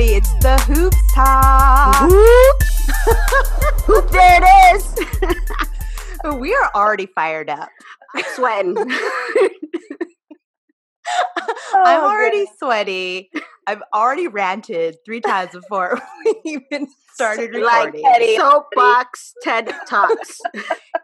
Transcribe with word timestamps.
everybody. 0.00 0.16
It's 0.16 0.32
the 0.42 0.58
Hoops 0.60 1.14
Talk. 1.14 2.10
Whoop, 3.88 4.10
there 4.10 4.42
it 4.42 4.76
is. 4.76 4.94
we 6.40 6.54
are 6.54 6.70
already 6.74 7.06
fired 7.06 7.50
up. 7.50 7.68
I'm 8.14 8.24
sweating. 8.34 8.76
I'm 11.72 12.00
oh, 12.02 12.08
already 12.08 12.46
sweaty. 12.58 13.30
I've 13.66 13.82
already 13.94 14.26
ranted 14.26 14.96
three 15.04 15.20
times 15.20 15.52
before 15.52 16.00
we 16.24 16.34
even 16.44 16.88
started 17.12 17.54
like 17.54 17.92
recording. 17.92 18.02
Teddy 18.02 18.36
soapbox 18.36 19.34
TED 19.42 19.72
talks. 19.86 20.40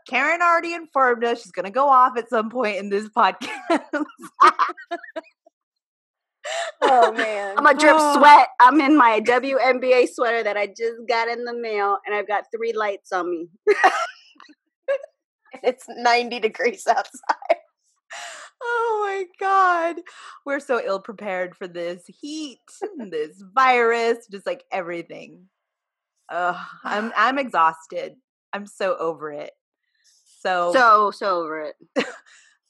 Karen 0.09 0.41
already 0.43 0.75
informed 0.75 1.25
us 1.25 1.43
she's 1.43 1.53
going 1.53 1.65
to 1.65 1.71
go 1.71 1.89
off 1.89 2.17
at 2.17 2.29
some 2.29 2.51
point 2.51 2.77
in 2.77 2.89
this 2.89 3.09
podcast. 3.09 4.05
Oh 6.83 7.13
man. 7.17 7.55
I'm 7.59 7.67
a 7.67 7.75
drip 7.75 7.95
Oh. 7.99 8.19
sweat. 8.19 8.49
I'm 8.61 8.81
in 8.81 8.97
my 8.97 9.21
WNBA 9.21 10.09
sweater 10.13 10.43
that 10.43 10.57
I 10.57 10.67
just 10.67 10.97
got 11.09 11.29
in 11.29 11.45
the 11.45 11.55
mail, 11.55 11.99
and 12.07 12.15
I've 12.15 12.29
got 12.29 12.45
three 12.55 12.73
lights 12.73 13.13
on 13.13 13.31
me. 13.31 13.49
it's 15.63 15.85
90 15.89 16.41
degrees 16.41 16.87
outside. 16.87 17.57
oh 18.63 19.01
my 19.05 19.25
god, 19.41 19.97
we're 20.45 20.61
so 20.61 20.81
ill 20.85 21.01
prepared 21.01 21.57
for 21.57 21.67
this 21.69 22.03
heat, 22.21 22.61
this 23.11 23.43
virus, 23.55 24.27
just 24.31 24.47
like 24.47 24.65
everything. 24.73 25.47
Ugh, 26.31 26.57
I'm 26.85 27.13
I'm 27.17 27.39
exhausted. 27.39 28.15
I'm 28.53 28.67
so 28.67 28.97
over 28.99 29.33
it. 29.33 29.51
So 30.41 30.73
So, 30.73 31.11
so 31.11 31.41
over 31.43 31.61
it. 31.61 32.07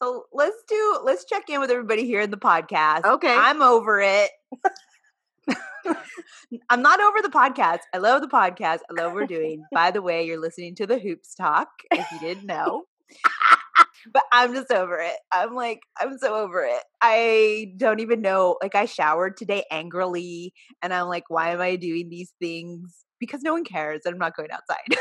So 0.03 0.25
let's 0.33 0.63
do 0.69 1.01
let's 1.05 1.25
check 1.25 1.45
in 1.49 1.61
with 1.61 1.71
everybody 1.71 2.05
here 2.05 2.21
in 2.21 2.31
the 2.31 2.37
podcast. 2.37 3.05
Okay. 3.05 3.35
I'm 3.35 3.63
over 3.63 4.01
it. 4.01 4.31
I'm 6.69 6.83
not 6.83 7.01
over 7.01 7.23
the 7.23 7.29
podcast. 7.29 7.81
I 7.95 7.99
love 7.99 8.21
the 8.21 8.29
podcast. 8.29 8.81
I 8.91 9.01
love 9.01 9.13
what 9.13 9.15
we're 9.15 9.27
doing. 9.27 9.65
By 9.73 9.91
the 9.91 10.03
way, 10.03 10.27
you're 10.27 10.41
listening 10.41 10.75
to 10.77 10.87
the 10.87 10.99
Hoops 10.99 11.35
Talk, 11.35 11.69
if 11.91 12.07
you 12.13 12.21
didn't 12.21 12.47
know. 12.47 12.85
but 14.13 14.23
I'm 14.33 14.55
just 14.55 14.71
over 14.73 14.99
it. 14.99 15.17
I'm 15.33 15.55
like, 15.55 15.81
I'm 16.01 16.19
so 16.19 16.35
over 16.35 16.65
it. 16.65 16.83
I 17.01 17.73
don't 17.77 18.01
even 18.01 18.21
know. 18.21 18.57
Like, 18.63 18.75
I 18.75 18.87
showered 18.87 19.37
today 19.37 19.65
angrily, 19.71 20.53
and 20.83 20.93
I'm 20.93 21.07
like, 21.07 21.25
why 21.29 21.51
am 21.51 21.61
I 21.61 21.77
doing 21.77 22.09
these 22.09 22.33
things? 22.41 23.05
Because 23.21 23.43
no 23.43 23.53
one 23.53 23.65
cares. 23.65 24.03
and 24.05 24.15
I'm 24.15 24.19
not 24.19 24.37
going 24.37 24.51
outside. 24.51 24.79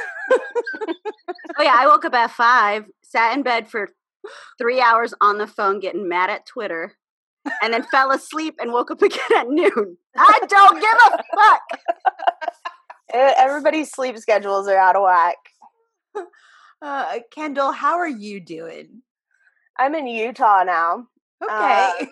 Oh 1.58 1.64
yeah, 1.64 1.76
I 1.78 1.88
woke 1.88 2.04
up 2.04 2.14
at 2.14 2.32
five, 2.32 2.84
sat 3.02 3.36
in 3.36 3.42
bed 3.42 3.70
for 3.70 3.90
three 4.58 4.82
hours 4.82 5.14
on 5.22 5.38
the 5.38 5.48
phone, 5.48 5.80
getting 5.80 6.08
mad 6.08 6.30
at 6.30 6.46
Twitter, 6.46 6.94
and 7.62 7.74
then 7.74 7.84
fell 7.84 8.12
asleep 8.12 8.56
and 8.60 8.72
woke 8.74 8.92
up 8.92 9.02
again 9.04 9.20
at 9.36 9.48
noon. 9.50 9.98
I 10.18 10.40
don't 10.48 10.80
give 10.82 10.98
a 11.08 11.24
fuck. 11.36 11.62
Everybody's 13.14 13.92
sleep 13.92 14.18
schedules 14.18 14.68
are 14.68 14.78
out 14.78 14.96
of 14.96 15.04
whack. 15.04 15.38
uh, 16.82 17.20
Kendall, 17.32 17.72
how 17.72 17.98
are 17.98 18.08
you 18.08 18.40
doing? 18.40 19.02
I'm 19.78 19.96
in 19.96 20.08
Utah 20.08 20.64
now. 20.64 21.08
Okay. 21.44 22.08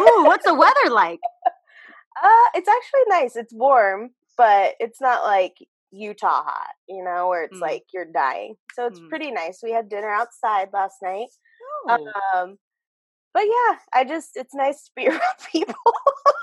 Ooh, 0.00 0.24
what's 0.24 0.46
the 0.46 0.54
weather 0.54 0.90
like? 0.90 1.20
Uh, 2.22 2.48
it's 2.54 2.68
actually 2.68 3.02
nice. 3.08 3.36
It's 3.36 3.52
warm, 3.52 4.10
but 4.36 4.74
it's 4.80 5.00
not 5.00 5.24
like 5.24 5.54
Utah 5.90 6.44
hot, 6.44 6.74
you 6.88 7.02
know, 7.02 7.28
where 7.28 7.44
it's 7.44 7.58
Mm. 7.58 7.62
like 7.62 7.84
you're 7.92 8.04
dying. 8.04 8.56
So 8.74 8.86
it's 8.86 9.00
Mm. 9.00 9.08
pretty 9.08 9.30
nice. 9.32 9.60
We 9.62 9.72
had 9.72 9.88
dinner 9.88 10.10
outside 10.10 10.68
last 10.72 10.96
night. 11.02 11.28
Oh, 11.88 12.12
Um, 12.34 12.58
but 13.34 13.44
yeah, 13.44 13.76
I 13.92 14.04
just 14.04 14.30
it's 14.34 14.54
nice 14.54 14.84
to 14.84 14.90
be 14.96 15.08
around 15.08 15.20
people. 15.50 15.74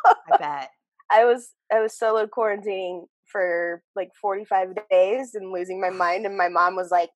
I 0.05 0.37
bet. 0.37 0.69
I 1.11 1.25
was 1.25 1.49
I 1.71 1.79
was 1.79 1.97
solo 1.97 2.25
quarantining 2.27 3.05
for 3.31 3.81
like 3.95 4.09
45 4.21 4.69
days 4.89 5.35
and 5.35 5.51
losing 5.51 5.81
my 5.81 5.89
mind 5.89 6.25
and 6.25 6.37
my 6.37 6.47
mom 6.49 6.75
was 6.75 6.91
like, 6.91 7.09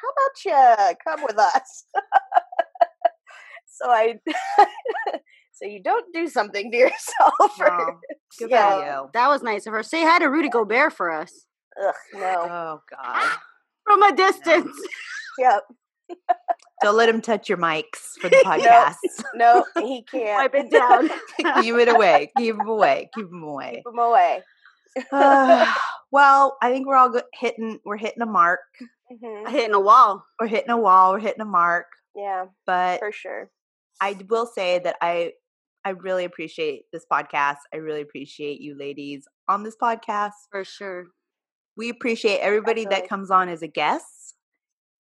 "How 0.00 0.08
about 0.08 0.44
you 0.90 0.96
come 1.06 1.22
with 1.24 1.38
us?" 1.38 1.84
so 3.66 3.90
I 3.90 4.18
so 5.52 5.66
you 5.66 5.82
don't 5.82 6.06
do 6.12 6.26
something 6.28 6.70
to 6.70 6.76
yourself. 6.76 7.60
or- 7.60 7.68
Wow. 7.68 8.00
Good 8.38 8.50
Yeah. 8.50 8.70
for 8.70 8.84
you. 8.86 9.10
That 9.12 9.28
was 9.28 9.42
nice 9.42 9.66
of 9.66 9.72
her. 9.74 9.82
Say 9.82 10.02
hi 10.02 10.18
to 10.20 10.26
Rudy 10.26 10.48
Gobert 10.48 10.94
for 10.94 11.10
us 11.10 11.32
Ugh, 11.82 11.94
no. 12.14 12.48
Oh 12.50 12.80
God. 12.90 13.30
from 13.84 14.02
a 14.02 14.14
distance. 14.16 14.74
Yep. 15.38 15.62
Don't 16.82 16.96
let 16.96 17.08
him 17.08 17.20
touch 17.20 17.48
your 17.48 17.58
mics 17.58 18.14
for 18.20 18.28
the 18.28 18.36
podcast. 18.44 18.96
No, 19.34 19.64
he 19.78 20.02
can't. 20.02 20.36
Wipe 20.52 20.54
it 20.64 20.70
down. 20.72 21.08
Keep 21.62 21.76
it 21.76 21.88
away. 21.88 22.30
Keep 22.36 22.56
him 22.56 22.66
away. 22.68 23.08
Keep 23.14 23.26
him 23.30 23.42
away. 23.42 23.82
Keep 23.86 23.92
him 23.94 23.98
away. 23.98 24.42
Uh, 25.12 25.72
well, 26.10 26.56
I 26.60 26.70
think 26.70 26.86
we're 26.86 26.96
all 26.96 27.10
go- 27.10 27.22
hitting. 27.34 27.78
We're 27.84 27.96
hitting 27.96 28.22
a 28.22 28.26
mark. 28.26 28.60
hmm 29.08 29.46
Hitting 29.48 29.74
a 29.74 29.80
wall. 29.80 30.24
We're 30.40 30.48
hitting 30.48 30.70
a 30.70 30.76
wall. 30.78 31.12
We're 31.12 31.20
hitting 31.20 31.40
a 31.40 31.44
mark. 31.46 31.86
Yeah, 32.16 32.46
But 32.66 32.98
for 32.98 33.12
sure. 33.12 33.50
I 34.00 34.16
will 34.28 34.46
say 34.46 34.80
that 34.80 34.96
I 35.00 35.32
I 35.84 35.90
really 35.90 36.24
appreciate 36.24 36.82
this 36.92 37.06
podcast. 37.10 37.56
I 37.72 37.76
really 37.78 38.02
appreciate 38.02 38.60
you 38.60 38.76
ladies 38.78 39.26
on 39.48 39.62
this 39.62 39.76
podcast. 39.80 40.32
For 40.50 40.64
sure. 40.64 41.06
We 41.76 41.88
appreciate 41.88 42.38
everybody 42.40 42.82
Definitely. 42.84 43.02
that 43.02 43.08
comes 43.08 43.30
on 43.30 43.48
as 43.48 43.62
a 43.62 43.68
guest, 43.68 44.34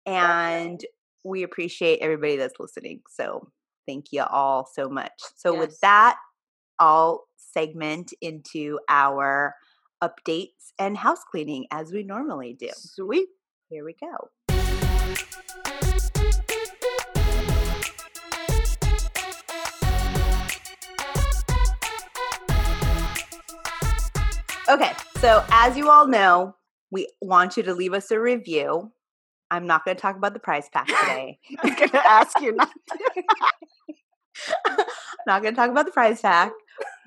Definitely. 0.04 0.86
We 1.26 1.42
appreciate 1.42 1.98
everybody 2.00 2.36
that's 2.36 2.54
listening. 2.60 3.00
So 3.10 3.48
thank 3.86 4.06
you 4.12 4.22
all 4.22 4.68
so 4.72 4.88
much. 4.88 5.12
So 5.34 5.58
with 5.58 5.78
that, 5.80 6.16
I'll 6.78 7.24
segment 7.36 8.12
into 8.20 8.78
our 8.88 9.54
updates 10.02 10.72
and 10.78 10.96
house 10.96 11.20
cleaning 11.30 11.66
as 11.72 11.92
we 11.92 12.04
normally 12.04 12.54
do. 12.58 12.70
Sweet. 12.74 13.28
Here 13.68 13.84
we 13.84 13.96
go. 14.00 14.30
Okay, 24.68 24.92
so 25.18 25.44
as 25.50 25.76
you 25.76 25.88
all 25.88 26.08
know, 26.08 26.56
we 26.90 27.08
want 27.20 27.56
you 27.56 27.62
to 27.64 27.74
leave 27.74 27.92
us 27.92 28.10
a 28.10 28.20
review. 28.20 28.92
I'm 29.50 29.66
not 29.66 29.84
going 29.84 29.96
to 29.96 30.00
talk 30.00 30.16
about 30.16 30.32
the 30.34 30.40
prize 30.40 30.68
pack 30.72 30.86
today. 31.00 31.38
I'm 31.62 31.74
gonna 31.74 32.02
ask 32.06 32.40
you 32.40 32.52
not. 32.52 32.70
to. 32.90 33.24
not 35.26 35.42
going 35.42 35.54
to 35.54 35.60
talk 35.60 35.70
about 35.70 35.86
the 35.86 35.92
prize 35.92 36.20
pack, 36.20 36.52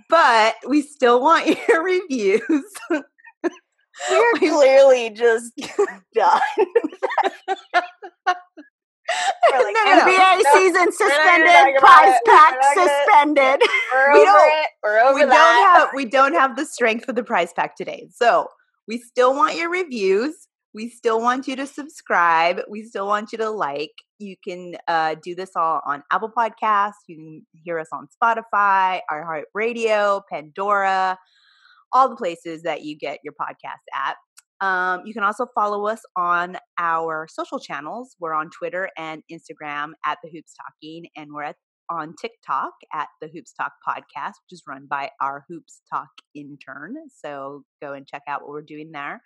but 0.09 0.55
we 0.67 0.81
still 0.81 1.21
want 1.21 1.47
your 1.67 1.83
reviews. 1.83 2.41
We're 2.89 4.33
clearly 4.37 5.09
just 5.11 5.51
done. 5.57 6.41
We're 9.51 9.63
like, 9.63 9.75
No, 9.75 9.83
no, 9.83 9.83
no. 9.83 10.05
NBA 10.05 10.43
Nope. 10.43 10.53
season 10.53 10.91
suspended. 10.91 11.75
Prize 11.79 12.13
pack 12.25 12.53
suspended. 12.73 13.61
We're 13.91 14.13
We 14.13 14.23
don't- 14.25 14.47
it. 14.63 14.69
We're 14.83 14.99
over 14.99 15.13
we 15.15 15.21
don't 15.21 15.31
have 15.31 15.89
we 15.93 16.05
don't 16.05 16.33
have 16.33 16.55
the 16.55 16.65
strength 16.65 17.05
for 17.05 17.13
the 17.13 17.23
prize 17.23 17.51
pack 17.53 17.75
today. 17.75 18.07
So 18.13 18.47
we 18.87 18.97
still 18.99 19.35
want 19.35 19.55
your 19.55 19.69
reviews. 19.69 20.47
We 20.73 20.89
still 20.89 21.19
want 21.19 21.47
you 21.47 21.55
to 21.55 21.65
subscribe. 21.65 22.61
We 22.69 22.83
still 22.83 23.07
want 23.07 23.31
you 23.31 23.37
to 23.39 23.49
like. 23.49 23.91
You 24.19 24.35
can 24.43 24.75
uh, 24.87 25.15
do 25.23 25.33
this 25.33 25.51
all 25.55 25.81
on 25.85 26.03
Apple 26.11 26.31
Podcasts. 26.35 26.93
You 27.07 27.15
can 27.15 27.47
hear 27.63 27.79
us 27.79 27.87
on 27.91 28.07
Spotify, 28.21 28.99
iHeartRadio, 29.11 30.21
Pandora, 30.31 31.17
all 31.91 32.09
the 32.09 32.15
places 32.15 32.61
that 32.63 32.83
you 32.83 32.97
get 32.97 33.19
your 33.23 33.33
podcast 33.33 33.83
at. 33.95 34.15
Um, 34.61 35.03
you 35.05 35.13
can 35.13 35.23
also 35.23 35.47
follow 35.55 35.87
us 35.87 36.01
on 36.15 36.57
our 36.77 37.27
social 37.29 37.59
channels. 37.59 38.15
We're 38.19 38.33
on 38.33 38.49
Twitter 38.49 38.89
and 38.97 39.23
Instagram 39.31 39.93
at 40.05 40.17
the 40.23 40.29
Hoops 40.29 40.53
Talking, 40.53 41.07
and 41.15 41.31
we're 41.33 41.43
at 41.43 41.55
on 41.89 42.15
TikTok 42.21 42.73
at 42.93 43.07
the 43.21 43.27
Hoops 43.27 43.53
Talk 43.53 43.73
podcast, 43.87 44.33
which 44.43 44.51
is 44.51 44.63
run 44.67 44.85
by 44.87 45.09
our 45.21 45.45
Hoops 45.49 45.81
Talk 45.91 46.09
intern. 46.35 46.95
So 47.21 47.63
go 47.81 47.93
and 47.93 48.05
check 48.07 48.23
out 48.27 48.41
what 48.41 48.51
we're 48.51 48.61
doing 48.61 48.91
there. 48.91 49.21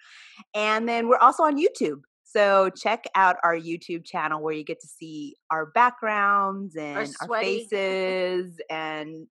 And 0.55 0.87
then 0.87 1.07
we're 1.07 1.17
also 1.17 1.43
on 1.43 1.57
YouTube. 1.57 2.01
So 2.23 2.69
check 2.69 3.03
out 3.15 3.35
our 3.43 3.55
YouTube 3.55 4.05
channel 4.05 4.41
where 4.41 4.53
you 4.53 4.63
get 4.63 4.79
to 4.81 4.87
see 4.87 5.35
our 5.51 5.67
backgrounds 5.67 6.75
and 6.75 6.97
our, 6.97 7.05
sweaty- 7.05 7.65
faces 7.69 8.55
and 8.69 9.27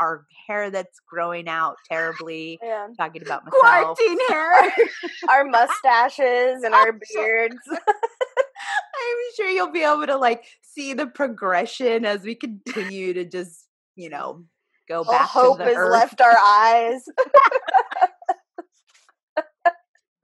our 0.00 0.26
hair 0.46 0.70
that's 0.70 1.00
growing 1.10 1.48
out 1.48 1.76
terribly. 1.90 2.58
Yeah. 2.62 2.88
Talking 2.98 3.22
about 3.22 3.44
myself. 3.44 3.96
Quarantine 3.98 4.18
hair. 4.28 4.72
Our 5.28 5.44
mustaches 5.50 6.62
and 6.62 6.72
our 6.72 6.92
beards. 6.92 7.56
I'm 8.60 9.16
sure 9.36 9.48
you'll 9.50 9.70
be 9.72 9.82
able 9.82 10.06
to 10.06 10.16
like 10.16 10.44
see 10.62 10.94
the 10.94 11.06
progression 11.06 12.04
as 12.04 12.22
we 12.22 12.34
continue 12.34 13.14
to 13.14 13.24
just, 13.24 13.66
you 13.96 14.10
know, 14.10 14.44
go 14.88 14.98
All 14.98 15.04
back 15.04 15.28
hope 15.28 15.58
to 15.58 15.64
the 15.64 15.70
has 15.70 15.76
earth. 15.76 15.92
left 15.92 16.20
our 16.20 16.36
eyes. 16.36 17.04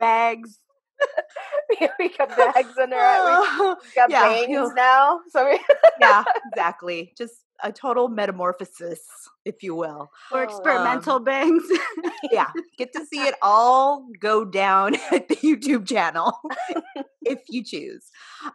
Bags. 0.00 0.58
we 1.98 2.08
got 2.16 2.28
bags 2.36 2.74
under 2.80 2.96
our 2.96 3.40
we 3.60 3.74
got 3.96 4.10
Yeah, 4.10 4.22
bangs 4.28 4.70
now. 4.76 5.20
So 5.30 5.48
we 5.48 5.58
yeah, 6.00 6.24
exactly. 6.48 7.12
Just 7.16 7.34
a 7.62 7.72
total 7.72 8.08
metamorphosis, 8.08 9.00
if 9.44 9.62
you 9.62 9.74
will. 9.74 10.10
Or 10.30 10.38
Oh, 10.40 10.42
um, 10.42 10.44
experimental 10.44 11.20
bangs. 11.20 11.62
Yeah, 12.30 12.48
get 12.78 12.92
to 12.94 13.04
see 13.06 13.26
it 13.26 13.34
all 13.42 14.06
go 14.20 14.44
down 14.44 14.96
at 15.12 15.28
the 15.28 15.36
YouTube 15.36 15.86
channel 15.88 16.38
if 17.26 17.40
you 17.48 17.64
choose. 17.64 18.10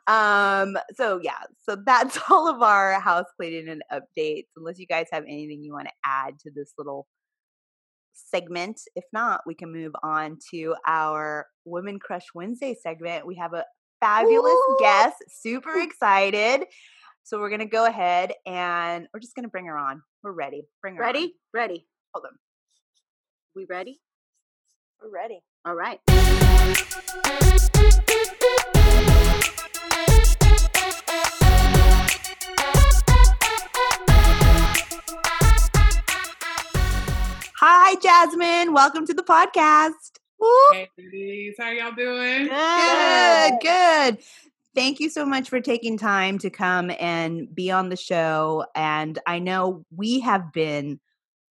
Um, 0.07 0.77
so 0.95 1.19
yeah, 1.21 1.39
so 1.67 1.77
that's 1.85 2.17
all 2.29 2.47
of 2.47 2.61
our 2.61 2.99
house 2.99 3.25
cleaning 3.37 3.69
and 3.69 3.83
updates. 3.91 4.47
Unless 4.55 4.79
you 4.79 4.87
guys 4.87 5.07
have 5.11 5.23
anything 5.23 5.63
you 5.63 5.73
want 5.73 5.87
to 5.87 5.93
add 6.05 6.39
to 6.39 6.51
this 6.53 6.73
little 6.77 7.07
segment. 8.13 8.81
If 8.95 9.05
not, 9.13 9.41
we 9.45 9.55
can 9.55 9.71
move 9.71 9.93
on 10.03 10.37
to 10.51 10.75
our 10.87 11.47
Women 11.65 11.99
Crush 11.99 12.25
Wednesday 12.35 12.75
segment. 12.81 13.25
We 13.25 13.35
have 13.35 13.53
a 13.53 13.65
fabulous 13.99 14.53
Woo! 14.67 14.77
guest, 14.79 15.15
super 15.29 15.79
excited. 15.81 16.65
So 17.23 17.39
we're 17.39 17.49
gonna 17.49 17.65
go 17.65 17.85
ahead 17.85 18.33
and 18.45 19.07
we're 19.13 19.19
just 19.19 19.35
gonna 19.35 19.49
bring 19.49 19.65
her 19.65 19.77
on. 19.77 20.01
We're 20.23 20.31
ready. 20.31 20.63
Bring 20.81 20.95
her 20.95 21.03
on. 21.03 21.07
ready? 21.07 21.35
Ready. 21.53 21.85
Hold 22.13 22.25
on. 22.25 22.37
We 23.55 23.65
ready? 23.69 23.99
We're 25.01 25.11
ready. 25.11 25.41
All 25.65 25.75
right. 25.75 25.99
Hi, 37.61 37.95
Jasmine. 37.95 38.73
Welcome 38.73 39.05
to 39.07 39.13
the 39.13 39.23
podcast. 39.23 40.19
Hey, 40.71 40.87
ladies, 40.97 41.55
how 41.59 41.69
y'all 41.71 41.91
doing? 41.91 42.47
Good, 42.47 43.53
good. 43.61 44.23
Thank 44.75 44.99
you 44.99 45.09
so 45.09 45.25
much 45.25 45.49
for 45.49 45.59
taking 45.59 45.97
time 45.97 46.37
to 46.39 46.49
come 46.49 46.91
and 46.99 47.53
be 47.53 47.71
on 47.71 47.89
the 47.89 47.97
show. 47.97 48.65
And 48.75 49.19
I 49.27 49.39
know 49.39 49.83
we 49.93 50.21
have 50.21 50.53
been 50.53 50.99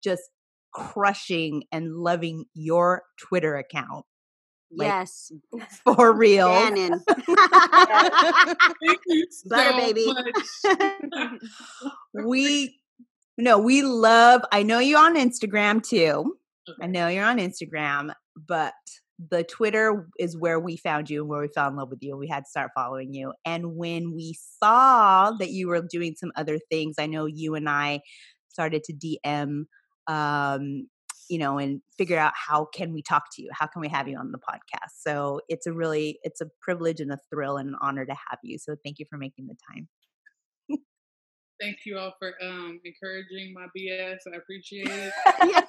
just 0.03 0.23
crushing 0.71 1.63
and 1.71 1.95
loving 1.95 2.45
your 2.53 3.03
Twitter 3.19 3.55
account 3.57 4.05
Like, 4.71 4.87
yes. 4.87 5.31
for 5.85 6.13
real. 6.13 6.47
Shannon. 6.47 7.03
Thank 7.07 8.99
you 9.07 9.25
so 9.29 9.49
Butter 9.49 9.77
baby. 9.77 10.05
much. 10.05 11.41
we 12.13 12.79
no, 13.37 13.59
we 13.59 13.83
love. 13.83 14.41
I 14.51 14.63
know 14.63 14.79
you're 14.79 14.99
on 14.99 15.15
Instagram 15.15 15.83
too. 15.83 16.37
I 16.81 16.87
know 16.87 17.07
you're 17.07 17.23
on 17.23 17.37
Instagram, 17.37 18.11
but 18.35 18.73
the 19.29 19.43
Twitter 19.43 20.07
is 20.19 20.37
where 20.37 20.59
we 20.59 20.77
found 20.77 21.09
you 21.09 21.21
and 21.21 21.29
where 21.29 21.41
we 21.41 21.47
fell 21.47 21.69
in 21.69 21.75
love 21.75 21.89
with 21.89 21.99
you. 22.01 22.17
We 22.17 22.27
had 22.27 22.41
to 22.41 22.49
start 22.49 22.71
following 22.75 23.13
you. 23.13 23.33
And 23.45 23.75
when 23.75 24.13
we 24.13 24.35
saw 24.61 25.31
that 25.39 25.49
you 25.49 25.69
were 25.69 25.81
doing 25.81 26.15
some 26.17 26.31
other 26.35 26.59
things, 26.69 26.95
I 26.99 27.05
know 27.05 27.25
you 27.25 27.55
and 27.55 27.69
I 27.69 28.01
started 28.49 28.83
to 28.85 28.93
DM 28.93 29.65
um 30.07 30.87
you 31.29 31.37
know 31.37 31.57
and 31.57 31.81
figure 31.97 32.17
out 32.17 32.33
how 32.35 32.65
can 32.65 32.93
we 32.93 33.01
talk 33.01 33.23
to 33.31 33.41
you 33.41 33.49
how 33.51 33.65
can 33.65 33.81
we 33.81 33.87
have 33.87 34.07
you 34.07 34.17
on 34.17 34.31
the 34.31 34.37
podcast 34.37 34.91
so 34.99 35.41
it's 35.49 35.65
a 35.65 35.73
really 35.73 36.19
it's 36.23 36.41
a 36.41 36.47
privilege 36.61 36.99
and 36.99 37.11
a 37.11 37.17
thrill 37.29 37.57
and 37.57 37.69
an 37.69 37.75
honor 37.81 38.05
to 38.05 38.13
have 38.13 38.39
you 38.43 38.57
so 38.57 38.75
thank 38.83 38.99
you 38.99 39.05
for 39.09 39.17
making 39.17 39.47
the 39.47 39.55
time 39.73 39.87
Thank 41.59 41.77
you 41.85 41.97
all 41.97 42.13
for 42.19 42.33
um, 42.43 42.79
encouraging 42.85 43.53
my 43.53 43.65
BS. 43.75 44.17
I 44.31 44.37
appreciate 44.37 44.87
it. 44.89 45.11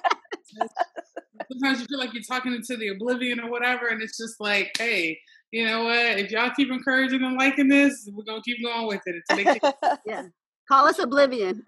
Sometimes 1.51 1.79
you 1.79 1.87
feel 1.87 1.97
like 1.97 2.13
you're 2.13 2.23
talking 2.23 2.53
into 2.53 2.77
the 2.77 2.89
oblivion 2.89 3.39
or 3.39 3.49
whatever, 3.49 3.87
and 3.87 4.01
it's 4.01 4.17
just 4.17 4.39
like, 4.39 4.71
hey, 4.77 5.17
you 5.51 5.65
know 5.65 5.85
what? 5.85 6.19
If 6.19 6.31
y'all 6.31 6.51
keep 6.55 6.71
encouraging 6.71 7.23
and 7.23 7.37
liking 7.37 7.69
this, 7.69 8.07
we're 8.13 8.23
gonna 8.23 8.41
keep 8.43 8.57
going 8.63 8.87
with 8.87 9.01
it 9.05 9.95
yeah. 10.05 10.23
Call 10.67 10.87
us 10.87 10.99
Oblivion. 10.99 11.63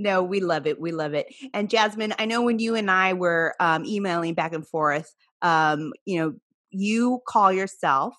No, 0.00 0.22
we 0.22 0.40
love 0.40 0.66
it. 0.66 0.80
We 0.80 0.92
love 0.92 1.12
it. 1.12 1.26
And 1.52 1.68
Jasmine, 1.68 2.14
I 2.18 2.24
know 2.24 2.40
when 2.40 2.58
you 2.58 2.74
and 2.74 2.90
I 2.90 3.12
were 3.12 3.54
um, 3.60 3.84
emailing 3.84 4.32
back 4.32 4.54
and 4.54 4.66
forth, 4.66 5.14
um, 5.42 5.92
you 6.06 6.18
know, 6.18 6.34
you 6.70 7.20
call 7.28 7.52
yourself, 7.52 8.14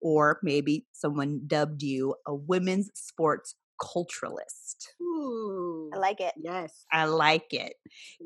or 0.00 0.38
maybe 0.42 0.86
someone 0.92 1.42
dubbed 1.46 1.82
you, 1.82 2.14
a 2.26 2.34
women's 2.34 2.90
sports 2.94 3.56
culturalist. 3.78 4.88
Ooh. 5.02 5.90
I 5.92 5.98
like 5.98 6.20
it. 6.20 6.32
Yes. 6.36 6.86
I 6.90 7.04
like 7.04 7.52
it. 7.52 7.74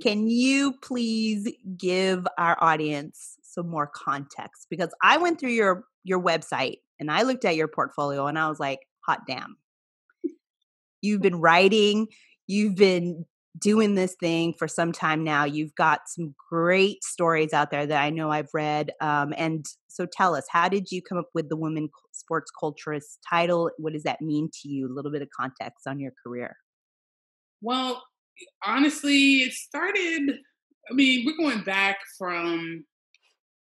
Can 0.00 0.28
you 0.28 0.74
please 0.80 1.52
give 1.76 2.24
our 2.38 2.56
audience 2.60 3.36
some 3.42 3.68
more 3.68 3.90
context? 3.92 4.68
Because 4.70 4.90
I 5.02 5.18
went 5.18 5.40
through 5.40 5.50
your 5.50 5.84
your 6.04 6.22
website 6.22 6.76
and 7.00 7.10
I 7.10 7.22
looked 7.22 7.44
at 7.44 7.56
your 7.56 7.68
portfolio 7.68 8.26
and 8.28 8.38
I 8.38 8.48
was 8.48 8.60
like, 8.60 8.78
hot 9.04 9.22
damn. 9.26 9.56
You've 11.00 11.20
been 11.20 11.40
writing, 11.40 12.06
you've 12.52 12.76
been 12.76 13.24
doing 13.58 13.94
this 13.94 14.14
thing 14.20 14.54
for 14.58 14.66
some 14.66 14.92
time 14.92 15.24
now. 15.24 15.44
You've 15.44 15.74
got 15.74 16.00
some 16.06 16.34
great 16.50 17.02
stories 17.04 17.52
out 17.52 17.70
there 17.70 17.86
that 17.86 18.02
I 18.02 18.10
know 18.10 18.30
I've 18.30 18.48
read. 18.54 18.92
Um, 19.00 19.34
and 19.36 19.64
so 19.88 20.06
tell 20.06 20.34
us, 20.34 20.44
how 20.50 20.68
did 20.68 20.90
you 20.90 21.02
come 21.02 21.18
up 21.18 21.28
with 21.34 21.48
the 21.48 21.56
Women 21.56 21.88
Sports 22.12 22.50
Culturist 22.60 23.18
title? 23.28 23.70
What 23.78 23.92
does 23.92 24.04
that 24.04 24.20
mean 24.20 24.50
to 24.62 24.68
you? 24.68 24.86
A 24.86 24.94
little 24.94 25.12
bit 25.12 25.22
of 25.22 25.28
context 25.38 25.86
on 25.86 26.00
your 26.00 26.12
career. 26.24 26.56
Well, 27.60 28.02
honestly, 28.64 29.42
it 29.42 29.52
started. 29.52 30.38
I 30.90 30.94
mean, 30.94 31.24
we're 31.26 31.36
going 31.36 31.62
back 31.64 31.98
from 32.18 32.84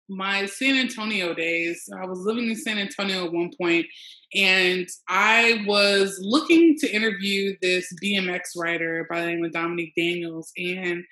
my 0.09 0.47
San 0.47 0.77
Antonio 0.77 1.35
days. 1.35 1.89
I 2.01 2.07
was 2.07 2.21
living 2.21 2.49
in 2.49 2.57
San 2.57 2.79
Antonio 2.79 3.25
at 3.27 3.33
one 3.33 3.51
point, 3.61 3.87
and 4.35 4.87
I 5.09 5.65
was 5.67 6.19
looking 6.21 6.77
to 6.79 6.91
interview 6.91 7.57
this 7.63 7.93
BMX 8.03 8.41
rider 8.57 9.07
by 9.11 9.21
the 9.21 9.27
name 9.27 9.45
of 9.45 9.53
Dominique 9.53 9.95
Daniels, 9.97 10.53
and 10.57 11.05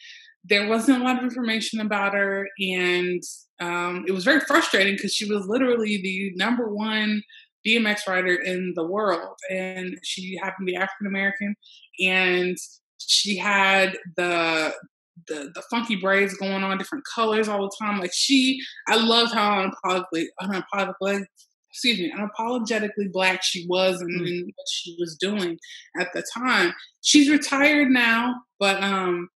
there 0.44 0.68
wasn't 0.68 1.00
a 1.00 1.04
lot 1.04 1.18
of 1.18 1.24
information 1.24 1.80
about 1.80 2.14
her, 2.14 2.48
and 2.58 3.22
um, 3.60 4.04
it 4.06 4.12
was 4.12 4.24
very 4.24 4.40
frustrating 4.40 4.94
because 4.94 5.14
she 5.14 5.30
was 5.30 5.46
literally 5.46 6.00
the 6.02 6.32
number 6.36 6.68
one 6.68 7.22
BMX 7.66 8.06
rider 8.06 8.34
in 8.34 8.74
the 8.76 8.86
world, 8.86 9.36
and 9.50 9.96
she 10.02 10.38
happened 10.42 10.66
to 10.66 10.72
be 10.72 10.76
African 10.76 11.06
American, 11.06 11.56
and 12.00 12.56
she 12.98 13.36
had 13.36 13.96
the 14.16 14.74
the 15.28 15.50
the 15.54 15.62
funky 15.70 15.96
braids 15.96 16.34
going 16.34 16.62
on, 16.64 16.78
different 16.78 17.04
colors 17.14 17.48
all 17.48 17.62
the 17.62 17.76
time. 17.80 18.00
Like 18.00 18.12
she, 18.14 18.58
I 18.88 18.96
loved 18.96 19.32
how 19.32 19.70
unapologetically, 19.84 20.26
unapologetically, 20.40 21.24
excuse 21.70 21.98
me, 21.98 22.12
unapologetically 22.16 23.12
black 23.12 23.42
she 23.42 23.66
was 23.68 24.00
and, 24.00 24.10
Mm. 24.10 24.26
and 24.26 24.44
what 24.46 24.66
she 24.72 24.96
was 24.98 25.16
doing 25.20 25.58
at 25.98 26.08
the 26.14 26.24
time. 26.36 26.72
She's 27.02 27.30
retired 27.30 27.88
now, 27.90 28.34
but 28.58 28.82
um, 28.82 29.28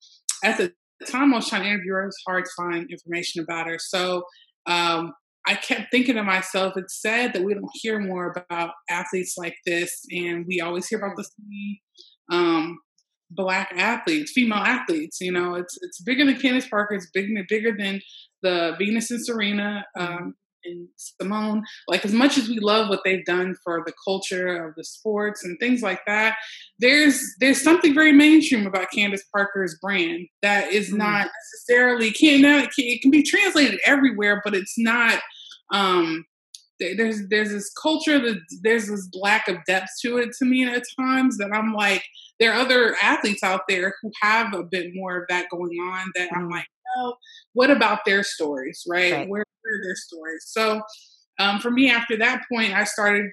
at 0.44 0.58
the 0.58 0.72
time 1.06 1.32
I 1.32 1.36
was 1.36 1.48
trying 1.48 1.62
to 1.62 1.68
interview 1.68 1.92
her, 1.92 2.02
it 2.02 2.06
was 2.06 2.22
hard 2.26 2.44
to 2.44 2.50
find 2.56 2.90
information 2.90 3.42
about 3.42 3.66
her. 3.66 3.78
So 3.78 4.24
um, 4.66 5.12
I 5.46 5.54
kept 5.54 5.90
thinking 5.90 6.16
to 6.16 6.22
myself, 6.22 6.74
it's 6.76 7.00
sad 7.00 7.32
that 7.32 7.42
we 7.42 7.54
don't 7.54 7.70
hear 7.74 7.98
more 7.98 8.34
about 8.36 8.72
athletes 8.90 9.34
like 9.38 9.56
this, 9.64 10.04
and 10.10 10.44
we 10.46 10.60
always 10.60 10.86
hear 10.88 10.98
about 10.98 11.16
the 11.16 12.36
um, 12.36 12.78
black 13.30 13.72
athletes, 13.76 14.32
female 14.32 14.58
athletes. 14.58 15.20
You 15.20 15.32
know, 15.32 15.54
it's 15.54 15.78
it's 15.82 16.00
bigger 16.00 16.24
than 16.24 16.38
Candace 16.40 16.68
Parker. 16.68 16.94
It's 16.94 17.10
bigger 17.10 17.42
bigger 17.48 17.76
than 17.76 18.00
the 18.42 18.74
Venus 18.78 19.10
and 19.10 19.24
Serena 19.24 19.84
um, 19.98 20.34
and 20.64 20.88
Simone. 20.96 21.62
Like 21.88 22.04
as 22.04 22.12
much 22.12 22.38
as 22.38 22.48
we 22.48 22.58
love 22.60 22.88
what 22.88 23.00
they've 23.04 23.24
done 23.24 23.54
for 23.64 23.82
the 23.86 23.92
culture 24.06 24.66
of 24.66 24.74
the 24.76 24.84
sports 24.84 25.44
and 25.44 25.58
things 25.58 25.82
like 25.82 26.00
that, 26.06 26.36
there's 26.78 27.20
there's 27.40 27.60
something 27.62 27.94
very 27.94 28.12
mainstream 28.12 28.66
about 28.66 28.90
Candace 28.92 29.24
Parker's 29.34 29.76
brand 29.80 30.26
that 30.42 30.72
is 30.72 30.90
Mm. 30.92 30.98
not 30.98 31.28
necessarily 31.52 32.10
can 32.12 32.44
it 32.44 33.02
can 33.02 33.10
be 33.10 33.22
translated 33.22 33.80
everywhere, 33.84 34.40
but 34.44 34.54
it's 34.54 34.78
not. 34.78 35.20
Um, 35.72 36.24
there's 36.80 37.28
there's 37.28 37.50
this 37.50 37.72
culture 37.72 38.18
that 38.18 38.40
there's 38.62 38.88
this 38.88 39.08
lack 39.14 39.48
of 39.48 39.56
depth 39.66 39.88
to 40.02 40.18
it 40.18 40.30
to 40.38 40.44
me 40.44 40.64
at 40.64 40.84
times 40.98 41.38
that 41.38 41.50
I'm 41.52 41.72
like 41.74 42.04
there 42.38 42.52
are 42.52 42.60
other 42.60 42.96
athletes 43.02 43.42
out 43.42 43.62
there 43.68 43.94
who 44.00 44.10
have 44.22 44.54
a 44.54 44.62
bit 44.62 44.94
more 44.94 45.16
of 45.16 45.24
that 45.28 45.48
going 45.50 45.76
on 45.78 46.10
that 46.14 46.30
I'm 46.34 46.48
like, 46.48 46.66
well, 46.96 47.18
what 47.52 47.70
about 47.70 48.00
their 48.04 48.22
stories, 48.22 48.84
right? 48.88 49.12
Right. 49.12 49.28
Where, 49.28 49.40
are 49.42 49.82
their 49.82 49.96
stories? 49.96 50.44
So 50.46 50.80
um, 51.38 51.60
for 51.60 51.70
me, 51.70 51.90
after 51.90 52.16
that 52.18 52.42
point, 52.50 52.72
I 52.74 52.84
started 52.84 53.26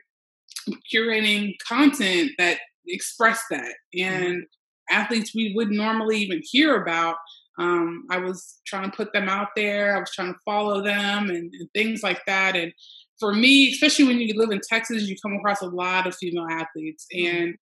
curating 0.93 1.53
content 1.65 2.31
that 2.37 2.59
expressed 2.87 3.45
that 3.51 3.73
and 3.97 4.43
athletes 4.89 5.33
we 5.33 5.53
would 5.55 5.69
normally 5.69 6.17
even 6.17 6.41
hear 6.43 6.81
about. 6.81 7.15
Um, 7.57 8.05
I 8.09 8.17
was 8.17 8.59
trying 8.67 8.91
to 8.91 8.97
put 8.97 9.13
them 9.13 9.29
out 9.29 9.49
there. 9.55 9.95
I 9.95 9.99
was 9.99 10.11
trying 10.11 10.33
to 10.33 10.39
follow 10.43 10.83
them 10.83 11.29
and, 11.29 11.53
and 11.53 11.69
things 11.73 12.03
like 12.03 12.21
that. 12.27 12.55
And 12.55 12.73
for 13.19 13.33
me, 13.33 13.69
especially 13.69 14.05
when 14.05 14.19
you 14.19 14.33
live 14.37 14.51
in 14.51 14.61
Texas, 14.67 15.03
you 15.03 15.15
come 15.21 15.35
across 15.35 15.61
a 15.61 15.67
lot 15.67 16.07
of 16.07 16.15
female 16.15 16.47
athletes 16.49 17.05
and 17.11 17.55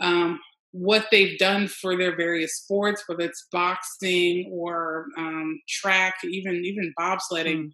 um, 0.00 0.38
what 0.72 1.06
they've 1.10 1.38
done 1.38 1.68
for 1.68 1.96
their 1.96 2.16
various 2.16 2.56
sports, 2.56 3.04
whether 3.06 3.24
it's 3.24 3.46
boxing 3.52 4.50
or 4.52 5.06
um, 5.16 5.60
track, 5.68 6.14
even 6.24 6.64
even 6.64 6.92
bobsledding. 6.98 7.70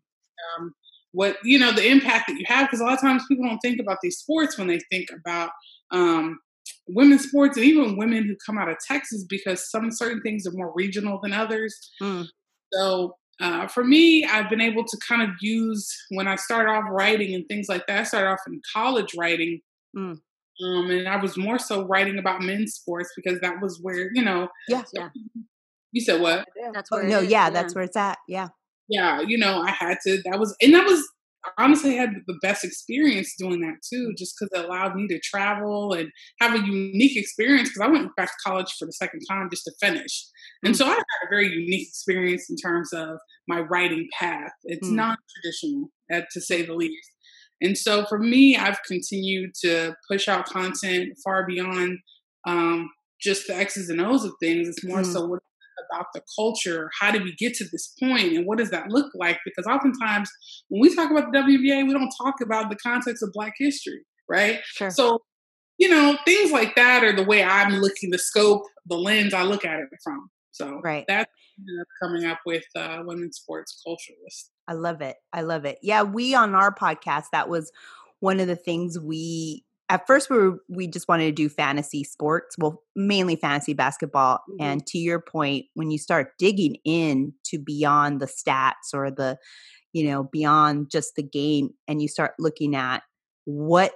Um, 0.58 0.74
what 1.12 1.38
you 1.42 1.58
know, 1.58 1.72
the 1.72 1.88
impact 1.88 2.28
that 2.28 2.36
you 2.38 2.44
have, 2.46 2.66
because 2.66 2.80
a 2.80 2.84
lot 2.84 2.94
of 2.94 3.00
times 3.00 3.24
people 3.28 3.46
don't 3.46 3.58
think 3.60 3.80
about 3.80 3.98
these 4.02 4.18
sports 4.18 4.58
when 4.58 4.68
they 4.68 4.80
think 4.90 5.08
about 5.10 5.50
um, 5.90 6.38
women's 6.86 7.26
sports 7.26 7.56
and 7.56 7.66
even 7.66 7.96
women 7.96 8.24
who 8.24 8.36
come 8.44 8.58
out 8.58 8.68
of 8.68 8.76
Texas 8.86 9.24
because 9.28 9.70
some 9.70 9.90
certain 9.90 10.20
things 10.22 10.46
are 10.46 10.52
more 10.52 10.72
regional 10.74 11.18
than 11.22 11.32
others. 11.32 11.90
Mm. 12.02 12.26
So 12.72 13.16
uh, 13.40 13.66
for 13.68 13.84
me, 13.84 14.24
I've 14.24 14.48
been 14.50 14.60
able 14.60 14.84
to 14.84 14.98
kind 15.08 15.22
of 15.22 15.30
use 15.40 15.88
when 16.10 16.26
I 16.28 16.36
start 16.36 16.68
off 16.68 16.84
writing 16.90 17.34
and 17.34 17.46
things 17.48 17.68
like 17.68 17.86
that. 17.86 18.00
I 18.00 18.02
started 18.04 18.28
off 18.30 18.40
in 18.46 18.60
college 18.74 19.14
writing, 19.18 19.60
Mm. 19.96 20.18
um, 20.64 20.90
and 20.90 21.08
I 21.08 21.16
was 21.16 21.36
more 21.38 21.58
so 21.58 21.84
writing 21.86 22.18
about 22.18 22.42
men's 22.42 22.74
sports 22.74 23.10
because 23.16 23.40
that 23.40 23.60
was 23.62 23.78
where 23.80 24.10
you 24.12 24.22
know. 24.22 24.48
Yeah. 24.68 24.82
Yeah. 24.92 25.08
You 25.90 26.02
said 26.02 26.20
what? 26.20 26.46
That's 26.74 26.90
Oh, 26.92 26.96
where 26.96 27.06
it 27.06 27.08
no, 27.08 27.20
is, 27.20 27.30
yeah, 27.30 27.48
that's 27.48 27.74
where 27.74 27.82
it's 27.82 27.96
at. 27.96 28.18
Yeah. 28.28 28.48
yeah, 28.90 29.22
you 29.22 29.38
know, 29.38 29.62
I 29.62 29.70
had 29.70 29.96
to. 30.04 30.20
That 30.26 30.38
was, 30.38 30.54
and 30.60 30.74
that 30.74 30.84
was 30.84 31.02
honestly 31.56 31.96
had 31.96 32.10
the 32.26 32.38
best 32.42 32.64
experience 32.64 33.34
doing 33.38 33.60
that 33.60 33.76
too, 33.88 34.12
just 34.16 34.34
because 34.38 34.50
it 34.58 34.64
allowed 34.66 34.96
me 34.96 35.06
to 35.08 35.20
travel 35.20 35.92
and 35.92 36.10
have 36.40 36.54
a 36.54 36.66
unique 36.66 37.16
experience. 37.16 37.68
Because 37.70 37.82
I 37.82 37.90
went 37.90 38.14
back 38.16 38.28
to 38.28 38.34
college 38.44 38.72
for 38.78 38.86
the 38.86 38.92
second 38.92 39.20
time 39.28 39.48
just 39.50 39.64
to 39.64 39.72
finish, 39.80 40.26
and 40.64 40.76
so 40.76 40.86
I 40.86 40.90
had 40.90 40.98
a 40.98 41.30
very 41.30 41.48
unique 41.48 41.88
experience 41.88 42.48
in 42.50 42.56
terms 42.56 42.92
of 42.92 43.18
my 43.46 43.60
writing 43.60 44.08
path. 44.18 44.52
It's 44.64 44.88
Mm. 44.88 44.94
non-traditional, 44.96 45.90
uh, 46.12 46.22
to 46.32 46.40
say 46.40 46.62
the 46.62 46.74
least. 46.74 47.10
And 47.60 47.76
so 47.76 48.04
for 48.06 48.18
me, 48.18 48.56
I've 48.56 48.80
continued 48.86 49.52
to 49.62 49.94
push 50.08 50.28
out 50.28 50.46
content 50.46 51.18
far 51.24 51.46
beyond 51.46 51.98
um, 52.46 52.88
just 53.20 53.48
the 53.48 53.56
X's 53.56 53.90
and 53.90 54.00
O's 54.00 54.24
of 54.24 54.32
things. 54.40 54.68
It's 54.68 54.84
more 54.84 55.00
Mm. 55.00 55.12
so 55.12 55.26
what 55.26 55.42
about 55.90 56.06
the 56.14 56.22
culture. 56.36 56.90
How 57.00 57.10
did 57.10 57.22
we 57.24 57.34
get 57.34 57.54
to 57.54 57.64
this 57.70 57.94
point, 58.00 58.36
and 58.36 58.46
what 58.46 58.58
does 58.58 58.70
that 58.70 58.88
look 58.88 59.10
like? 59.14 59.38
Because 59.44 59.66
oftentimes, 59.66 60.30
when 60.68 60.80
we 60.80 60.94
talk 60.94 61.10
about 61.10 61.32
the 61.32 61.38
WNBA, 61.38 61.86
we 61.86 61.92
don't 61.92 62.12
talk 62.22 62.36
about 62.42 62.70
the 62.70 62.76
context 62.76 63.22
of 63.22 63.30
Black 63.32 63.54
history, 63.58 64.04
right? 64.28 64.60
Sure. 64.64 64.90
So, 64.90 65.22
you 65.78 65.88
know, 65.88 66.16
things 66.24 66.50
like 66.52 66.74
that 66.76 67.04
are 67.04 67.14
the 67.14 67.24
way 67.24 67.42
I'm 67.42 67.74
looking, 67.80 68.10
the 68.10 68.18
scope, 68.18 68.62
the 68.86 68.96
lens 68.96 69.34
I 69.34 69.42
look 69.42 69.64
at 69.64 69.78
it 69.80 69.88
from. 70.02 70.30
So, 70.52 70.80
Right. 70.82 71.04
that's 71.06 71.30
coming 72.02 72.24
up 72.24 72.40
with 72.44 72.64
uh, 72.76 73.02
women's 73.04 73.36
sports 73.36 73.80
culturalist. 73.86 74.50
I 74.66 74.72
love 74.74 75.00
it. 75.00 75.16
I 75.32 75.42
love 75.42 75.64
it. 75.64 75.78
Yeah, 75.82 76.02
we 76.02 76.34
on 76.34 76.54
our 76.54 76.74
podcast 76.74 77.26
that 77.32 77.48
was 77.48 77.70
one 78.20 78.40
of 78.40 78.48
the 78.48 78.56
things 78.56 78.98
we 78.98 79.64
at 79.90 80.06
first 80.06 80.30
we 80.30 80.36
were, 80.38 80.58
we 80.68 80.86
just 80.86 81.08
wanted 81.08 81.24
to 81.26 81.32
do 81.32 81.48
fantasy 81.48 82.04
sports, 82.04 82.56
well, 82.58 82.82
mainly 82.96 83.36
fantasy 83.36 83.74
basketball. 83.74 84.40
Mhm. 84.50 84.56
And 84.60 84.86
to 84.88 84.98
your 84.98 85.20
point, 85.20 85.66
when 85.74 85.90
you 85.90 85.98
start 85.98 86.32
digging 86.38 86.76
in 86.84 87.34
to 87.46 87.58
beyond 87.58 88.20
the 88.20 88.26
stats 88.26 88.92
or 88.94 89.10
the, 89.10 89.38
you 89.92 90.04
know, 90.04 90.24
beyond 90.24 90.90
just 90.90 91.16
the 91.16 91.22
game, 91.22 91.70
and 91.88 92.02
you 92.02 92.08
start 92.08 92.32
looking 92.38 92.76
at 92.76 93.02
what 93.46 93.92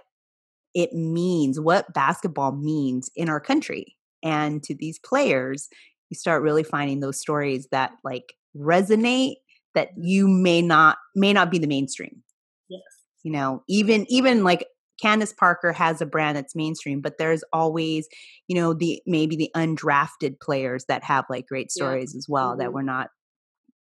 it 0.75 0.93
means, 0.95 1.61
what 1.61 1.93
basketball 1.95 2.53
means 2.53 3.11
in 3.17 3.29
our 3.29 3.41
country, 3.41 3.97
and 4.23 4.63
to 4.65 4.75
these 4.75 4.99
players, 4.99 5.69
you 6.11 6.17
start 6.17 6.43
really 6.43 6.63
finding 6.63 7.01
those 7.01 7.21
stories 7.21 7.69
that 7.73 7.93
like 8.05 8.35
resonate 8.57 9.37
that 9.75 9.91
you 9.97 10.29
may 10.29 10.63
not 10.63 10.99
may 11.17 11.33
not 11.33 11.51
be 11.51 11.59
the 11.59 11.67
mainstream 11.67 12.23
Yes. 12.69 12.83
you 13.25 13.33
know 13.33 13.63
even 13.69 14.07
even 14.11 14.45
like 14.45 14.67
candace 15.01 15.33
parker 15.33 15.73
has 15.73 16.01
a 16.01 16.07
brand 16.07 16.37
that's 16.37 16.55
mainstream 16.55 17.01
but 17.01 17.19
there's 17.19 17.43
always 17.53 18.09
you 18.49 18.55
know 18.55 18.73
the 18.75 19.01
maybe 19.07 19.37
the 19.37 19.51
undrafted 19.57 20.39
players 20.41 20.85
that 20.87 21.03
have 21.05 21.25
like 21.31 21.47
great 21.47 21.71
Yeah. 21.75 21.85
stories 21.87 22.15
as 22.15 22.29
well 22.29 22.57
that 22.57 22.69
Mhm. 22.69 22.73
we're 22.73 22.83
not 22.83 23.11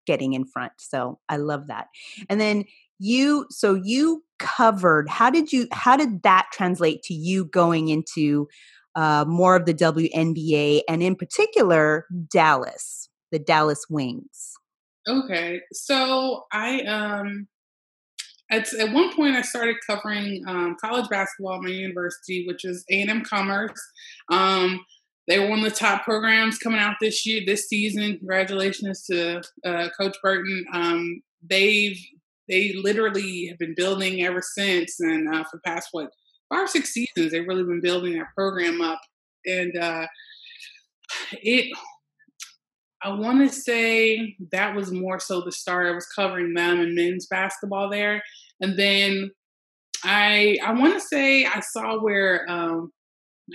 getting 0.07 0.33
in 0.33 0.45
front 0.45 0.73
so 0.79 1.19
i 1.29 1.37
love 1.37 1.67
that 1.69 1.89
and 2.29 2.41
then 2.41 2.65
you 2.99 3.47
so 3.51 3.75
you 3.75 4.25
covered 4.39 5.09
how 5.09 5.31
did 5.31 5.53
you 5.53 5.67
how 5.73 5.97
did 5.97 6.23
that 6.23 6.47
translate 6.53 7.03
to 7.03 7.15
you 7.15 7.45
going 7.47 7.89
into 7.89 8.49
uh, 8.97 9.25
more 9.29 9.55
of 9.55 9.65
the 9.65 9.75
WNBA 9.75 10.83
and 10.89 11.05
in 11.05 11.15
particular 11.15 12.05
Dallas, 12.29 13.09
the 13.31 13.39
Dallas 13.39 13.87
Wings. 13.89 14.55
Okay, 15.07 15.61
so 15.73 16.47
I 16.53 16.81
um 16.81 17.47
at 18.51 18.73
at 18.75 18.93
one 18.93 19.15
point 19.15 19.37
I 19.37 19.43
started 19.43 19.77
covering 19.87 20.43
um, 20.47 20.77
college 20.81 21.09
basketball 21.09 21.57
at 21.57 21.63
my 21.63 21.71
university, 21.71 22.47
which 22.47 22.65
is 22.65 22.85
A 22.91 23.01
and 23.03 23.11
M 23.11 23.23
Commerce. 23.23 23.81
Um, 24.31 24.85
they 25.27 25.39
were 25.39 25.49
one 25.49 25.59
of 25.59 25.65
the 25.65 25.71
top 25.71 26.05
programs 26.05 26.59
coming 26.59 26.81
out 26.81 26.97
this 27.01 27.27
year, 27.27 27.43
this 27.45 27.69
season. 27.69 28.17
Congratulations 28.17 29.05
to 29.05 29.43
uh, 29.65 29.89
Coach 29.99 30.17
Burton. 30.23 30.65
Um, 30.73 31.23
they've 31.49 31.99
they 32.49 32.73
literally 32.73 33.47
have 33.49 33.59
been 33.59 33.75
building 33.77 34.23
ever 34.23 34.41
since, 34.43 35.01
and 35.01 35.33
uh, 35.35 35.45
for 35.51 35.61
past 35.67 35.89
what 35.93 36.11
five 36.49 36.65
or 36.65 36.67
six 36.67 36.91
seasons, 36.91 37.33
they've 37.33 37.47
really 37.47 37.65
been 37.65 37.83
building 37.83 38.15
that 38.19 38.29
program 38.35 38.81
up, 38.81 39.01
and 39.45 39.77
uh, 39.77 40.07
it 41.33 41.71
I 43.03 43.11
want 43.11 43.49
to 43.49 43.55
say 43.55 44.37
that 44.53 44.75
was 44.75 44.91
more 44.91 45.21
so 45.21 45.41
the 45.41 45.53
start. 45.53 45.87
I 45.87 45.95
was 45.95 46.07
covering 46.07 46.55
them 46.55 46.81
and 46.81 46.95
men's 46.95 47.27
basketball 47.27 47.91
there, 47.91 48.23
and 48.61 48.79
then 48.79 49.31
I 50.05 50.59
I 50.65 50.73
want 50.73 50.95
to 50.95 51.01
say 51.01 51.45
I 51.45 51.61
saw 51.61 52.01
where 52.01 52.45
um, 52.51 52.91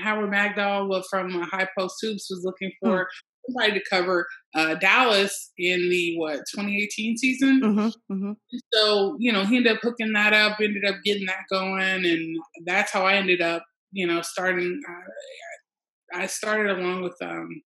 Howard 0.01 0.31
Megdal 0.31 0.88
was 0.88 1.07
from 1.09 1.35
uh, 1.35 1.45
High 1.45 1.67
Post 1.77 1.95
Hoops 2.01 2.29
was 2.29 2.43
looking 2.43 2.71
for 2.81 3.07
somebody 3.45 3.79
to 3.79 3.85
cover 3.89 4.27
uh, 4.55 4.75
Dallas 4.75 5.51
in 5.57 5.89
the 5.89 6.15
what 6.17 6.38
2018 6.55 7.17
season. 7.17 7.62
Mm-hmm, 7.62 8.13
mm-hmm. 8.13 8.31
So 8.73 9.15
you 9.19 9.31
know 9.31 9.45
he 9.45 9.57
ended 9.57 9.73
up 9.73 9.81
hooking 9.81 10.13
that 10.13 10.33
up, 10.33 10.59
ended 10.62 10.85
up 10.85 10.95
getting 11.03 11.25
that 11.25 11.43
going, 11.50 12.05
and 12.05 12.38
that's 12.65 12.91
how 12.91 13.05
I 13.05 13.15
ended 13.15 13.41
up 13.41 13.63
you 13.91 14.07
know 14.07 14.21
starting. 14.21 14.79
Uh, 14.88 16.19
I 16.19 16.27
started 16.27 16.77
along 16.77 17.01
with 17.01 17.15
um, 17.21 17.62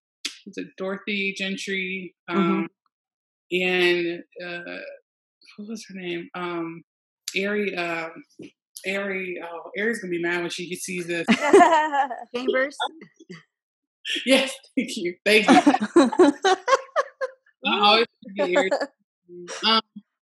was 0.48 0.58
it 0.58 0.68
Dorothy 0.78 1.36
Gentry 1.38 2.16
um, 2.30 2.68
and 3.52 4.24
uh, 4.44 4.78
what 5.58 5.70
was 5.70 5.86
her 5.90 6.00
name? 6.00 6.30
Um, 6.34 6.84
Ari. 7.38 7.76
Uh, 7.76 8.10
Ari. 8.88 9.42
Oh, 9.44 9.72
Ari's 9.78 10.00
gonna 10.00 10.12
be 10.12 10.22
mad 10.22 10.42
when 10.42 10.50
she 10.50 10.74
sees 10.76 11.06
this. 11.06 11.28
Chambers. 12.36 12.78
yes, 14.26 14.56
thank 14.78 14.96
you, 14.96 15.16
thank 15.26 15.50
you. 15.50 15.78
I 17.66 17.80
always 17.80 18.06
forget. 18.38 18.72
Um, 19.66 19.82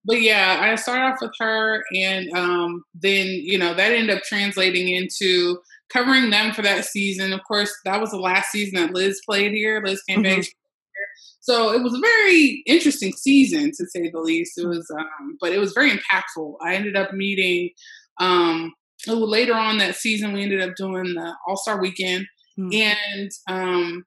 but 0.04 0.20
yeah, 0.20 0.58
I 0.60 0.74
started 0.74 1.04
off 1.04 1.18
with 1.20 1.30
her, 1.38 1.84
and 1.94 2.28
um, 2.36 2.82
then 2.92 3.28
you 3.28 3.56
know 3.56 3.72
that 3.72 3.92
ended 3.92 4.16
up 4.16 4.24
translating 4.24 4.88
into 4.88 5.60
covering 5.92 6.30
them 6.30 6.52
for 6.52 6.62
that 6.62 6.84
season. 6.84 7.32
Of 7.32 7.40
course, 7.46 7.72
that 7.84 8.00
was 8.00 8.10
the 8.10 8.18
last 8.18 8.50
season 8.50 8.80
that 8.80 8.94
Liz 8.94 9.20
played 9.26 9.52
here. 9.52 9.82
Liz 9.84 10.02
came 10.08 10.22
back. 10.22 10.38
Mhm. 10.38 10.48
So 11.40 11.72
it 11.72 11.82
was 11.82 11.94
a 11.94 12.00
very 12.00 12.62
interesting 12.66 13.12
season, 13.12 13.72
to 13.76 13.86
say 13.86 14.10
the 14.10 14.20
least. 14.20 14.58
It 14.58 14.66
was, 14.66 14.90
um, 14.90 15.36
but 15.40 15.52
it 15.52 15.58
was 15.58 15.72
very 15.72 15.90
impactful. 15.90 16.56
I 16.62 16.74
ended 16.74 16.96
up 16.96 17.12
meeting 17.14 17.70
um, 18.20 18.74
later 19.06 19.54
on 19.54 19.78
that 19.78 19.96
season. 19.96 20.32
We 20.32 20.42
ended 20.42 20.60
up 20.60 20.76
doing 20.76 21.14
the 21.14 21.34
All 21.46 21.56
Star 21.56 21.80
Weekend, 21.80 22.26
Hmm. 22.56 22.68
and 22.72 23.30
um, 23.48 24.04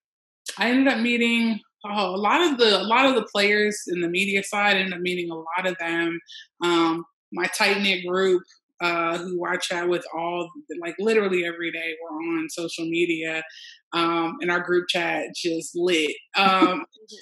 I 0.59 0.69
ended 0.69 0.93
up 0.93 0.99
meeting 0.99 1.59
oh, 1.85 2.15
a 2.15 2.17
lot 2.17 2.41
of 2.41 2.57
the 2.59 2.81
a 2.81 2.83
lot 2.83 3.05
of 3.07 3.15
the 3.15 3.27
players 3.33 3.81
in 3.87 4.01
the 4.01 4.09
media 4.09 4.43
side. 4.43 4.75
I 4.75 4.79
ended 4.79 4.93
up 4.93 4.99
meeting 5.01 5.31
a 5.31 5.35
lot 5.35 5.65
of 5.65 5.75
them. 5.79 6.19
Um, 6.61 7.05
my 7.31 7.47
tight 7.47 7.81
knit 7.81 8.05
group, 8.05 8.43
uh, 8.83 9.17
who 9.17 9.45
I 9.45 9.55
chat 9.55 9.87
with 9.87 10.03
all 10.13 10.51
like 10.81 10.95
literally 10.99 11.45
every 11.45 11.71
day. 11.71 11.95
We're 12.01 12.17
on 12.17 12.49
social 12.49 12.85
media, 12.85 13.43
um, 13.93 14.35
and 14.41 14.51
our 14.51 14.59
group 14.59 14.87
chat 14.89 15.27
just 15.35 15.71
lit. 15.73 16.11
Um, 16.35 16.85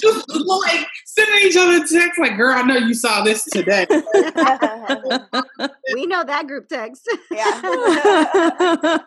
just 0.00 0.24
like 0.30 0.86
sending 1.04 1.46
each 1.46 1.56
other 1.58 1.80
texts 1.80 2.18
like, 2.18 2.36
"Girl, 2.36 2.54
I 2.56 2.62
know 2.62 2.78
you 2.78 2.94
saw 2.94 3.22
this 3.22 3.44
today." 3.44 3.86
we 5.94 6.06
know 6.06 6.24
that 6.24 6.46
group 6.46 6.68
text. 6.68 7.08
yeah. 7.30 8.98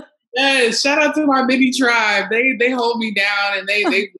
Yes, 0.38 0.82
shout 0.82 1.00
out 1.00 1.14
to 1.14 1.24
my 1.24 1.44
mini 1.44 1.72
tribe. 1.72 2.26
They 2.30 2.52
they 2.58 2.70
hold 2.70 2.98
me 2.98 3.10
down 3.14 3.56
and 3.58 3.66
they 3.66 3.82
they 3.84 4.10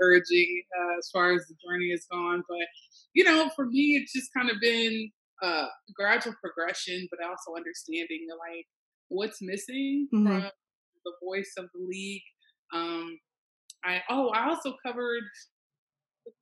encouraging 0.00 0.62
uh, 0.74 0.98
as 0.98 1.10
far 1.12 1.32
as 1.32 1.46
the 1.46 1.54
journey 1.62 1.90
has 1.90 2.06
gone. 2.10 2.42
But 2.48 2.66
you 3.12 3.22
know, 3.24 3.50
for 3.54 3.66
me, 3.66 4.00
it's 4.00 4.14
just 4.14 4.32
kind 4.34 4.48
of 4.48 4.56
been 4.62 5.10
uh, 5.42 5.66
gradual 5.94 6.34
progression, 6.40 7.06
but 7.10 7.20
also 7.26 7.54
understanding 7.56 8.26
like 8.38 8.66
what's 9.08 9.42
missing 9.42 10.08
Mhm. 10.14 10.24
from 10.40 10.50
the 11.04 11.12
voice 11.24 11.52
of 11.58 11.68
the 11.74 11.80
league. 11.80 12.22
Um, 12.72 13.18
I 13.84 14.02
oh, 14.08 14.28
I 14.30 14.48
also 14.48 14.76
covered. 14.86 15.24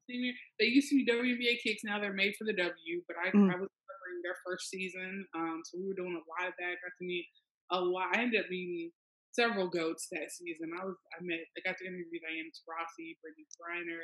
They 0.08 0.66
used 0.66 0.90
to 0.90 0.96
be 0.96 1.06
WNBA 1.06 1.62
kicks. 1.62 1.82
Now 1.84 1.98
they're 2.00 2.12
made 2.12 2.34
for 2.36 2.44
the 2.44 2.52
W. 2.52 3.02
But 3.08 3.16
I, 3.16 3.30
Mm. 3.30 3.48
I 3.54 3.56
was 3.58 3.70
covering 3.88 4.20
their 4.22 4.36
first 4.44 4.68
season, 4.68 5.26
um, 5.34 5.62
so 5.64 5.78
we 5.78 5.86
were 5.88 5.94
doing 5.94 6.14
a 6.14 6.24
lot 6.28 6.48
of 6.48 6.54
that. 6.58 6.76
Got 6.82 6.92
to 6.98 7.04
meet 7.04 7.26
a 7.70 7.80
lot. 7.80 8.14
I 8.16 8.22
ended 8.22 8.40
up 8.44 8.50
meeting 8.50 8.92
several 9.32 9.68
goats 9.70 10.08
that 10.10 10.30
season. 10.32 10.72
I 10.78 10.84
was 10.84 10.96
I 11.14 11.22
met 11.22 11.38
I 11.56 11.60
got 11.64 11.78
to 11.78 11.86
interview 11.86 12.20
Diana 12.20 12.50
Taurasi, 12.50 13.16
Brittney 13.22 13.46
Griner. 13.56 14.02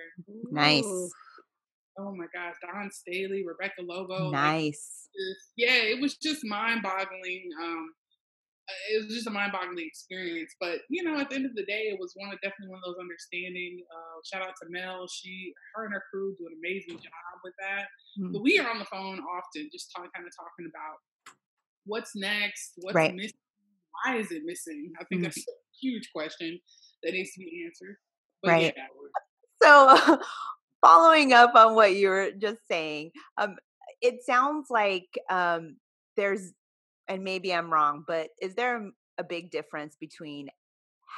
Nice. 0.53 1.13
Oh 1.99 2.15
my 2.15 2.27
gosh, 2.35 2.55
Dawn 2.61 2.91
Staley, 2.93 3.45
Rebecca 3.47 3.83
Lobo. 3.83 4.31
nice. 4.31 5.09
just- 5.17 5.53
yeah, 5.57 5.83
it 5.83 6.01
was 6.01 6.17
just 6.17 6.45
mind 6.45 6.83
boggling. 6.83 7.49
Um, 7.63 7.91
it 8.91 9.05
was 9.05 9.15
just 9.15 9.27
a 9.27 9.31
mind-boggling 9.31 9.87
experience. 9.87 10.55
But 10.61 10.83
you 10.91 11.03
know, 11.05 11.19
at 11.21 11.31
the 11.31 11.37
end 11.37 11.47
of 11.47 11.55
the 11.55 11.65
day, 11.65 11.87
it 11.95 11.99
was 11.99 12.13
one 12.17 12.33
of 12.33 12.41
definitely 12.43 12.71
one 12.75 12.81
of 12.83 12.87
those 12.87 13.01
understanding. 13.01 13.79
Uh, 13.87 14.19
shout 14.27 14.43
out 14.43 14.55
to 14.63 14.67
Mel. 14.69 15.07
She, 15.07 15.53
her 15.75 15.85
and 15.85 15.95
her 15.95 16.03
crew 16.11 16.35
do 16.39 16.47
an 16.47 16.59
amazing 16.59 16.99
job 16.99 17.35
with 17.45 17.55
that. 17.61 17.87
Mm-hmm. 18.19 18.33
But 18.33 18.43
we 18.43 18.59
are 18.59 18.69
on 18.69 18.79
the 18.79 18.91
phone 18.91 19.21
often, 19.23 19.71
just 19.73 19.91
talk, 19.95 20.11
kind 20.15 20.27
of 20.27 20.35
talking 20.35 20.67
about 20.67 20.99
what's 21.85 22.17
next, 22.17 22.73
what's 22.83 22.95
right. 22.95 23.15
missing, 23.15 23.39
why 24.03 24.17
is 24.17 24.33
it 24.33 24.43
missing. 24.45 24.93
I 24.99 25.05
think 25.05 25.23
mm-hmm. 25.23 25.31
that's 25.31 25.39
a 25.39 25.59
huge 25.81 26.11
question 26.15 26.59
that 27.03 27.13
needs 27.13 27.33
to 27.35 27.41
be 27.41 27.65
answered. 27.65 27.97
But 28.43 28.51
right. 28.51 28.75
Yeah, 28.77 28.91
so, 29.63 30.19
following 30.81 31.33
up 31.33 31.55
on 31.55 31.75
what 31.75 31.95
you 31.95 32.09
were 32.09 32.31
just 32.39 32.59
saying, 32.69 33.11
um, 33.39 33.57
it 34.01 34.25
sounds 34.25 34.69
like 34.71 35.19
um, 35.31 35.77
there's 36.17 36.53
and 37.09 37.23
maybe 37.23 37.55
I'm 37.55 37.73
wrong, 37.73 38.05
but 38.07 38.29
is 38.41 38.55
there 38.55 38.91
a 39.19 39.25
big 39.25 39.51
difference 39.51 39.97
between 39.99 40.49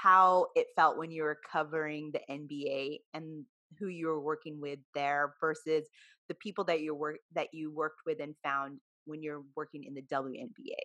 how 0.03 0.47
it 0.55 0.67
felt 0.77 0.99
when 0.99 1.11
you 1.11 1.23
were 1.23 1.38
covering 1.50 2.12
the 2.12 2.21
NBA 2.31 2.99
and 3.15 3.45
who 3.79 3.88
you 3.88 4.07
were 4.09 4.21
working 4.21 4.61
with 4.61 4.79
there 4.95 5.35
versus 5.41 5.88
the 6.29 6.35
people 6.35 6.65
that 6.65 6.81
you 6.81 6.95
work 6.95 7.17
that 7.35 7.49
you 7.53 7.71
worked 7.71 8.00
with 8.07 8.21
and 8.21 8.35
found 8.45 8.79
when 9.07 9.23
you're 9.23 9.43
working 9.57 9.85
in 9.85 9.95
the 9.95 10.03
WNBA? 10.03 10.77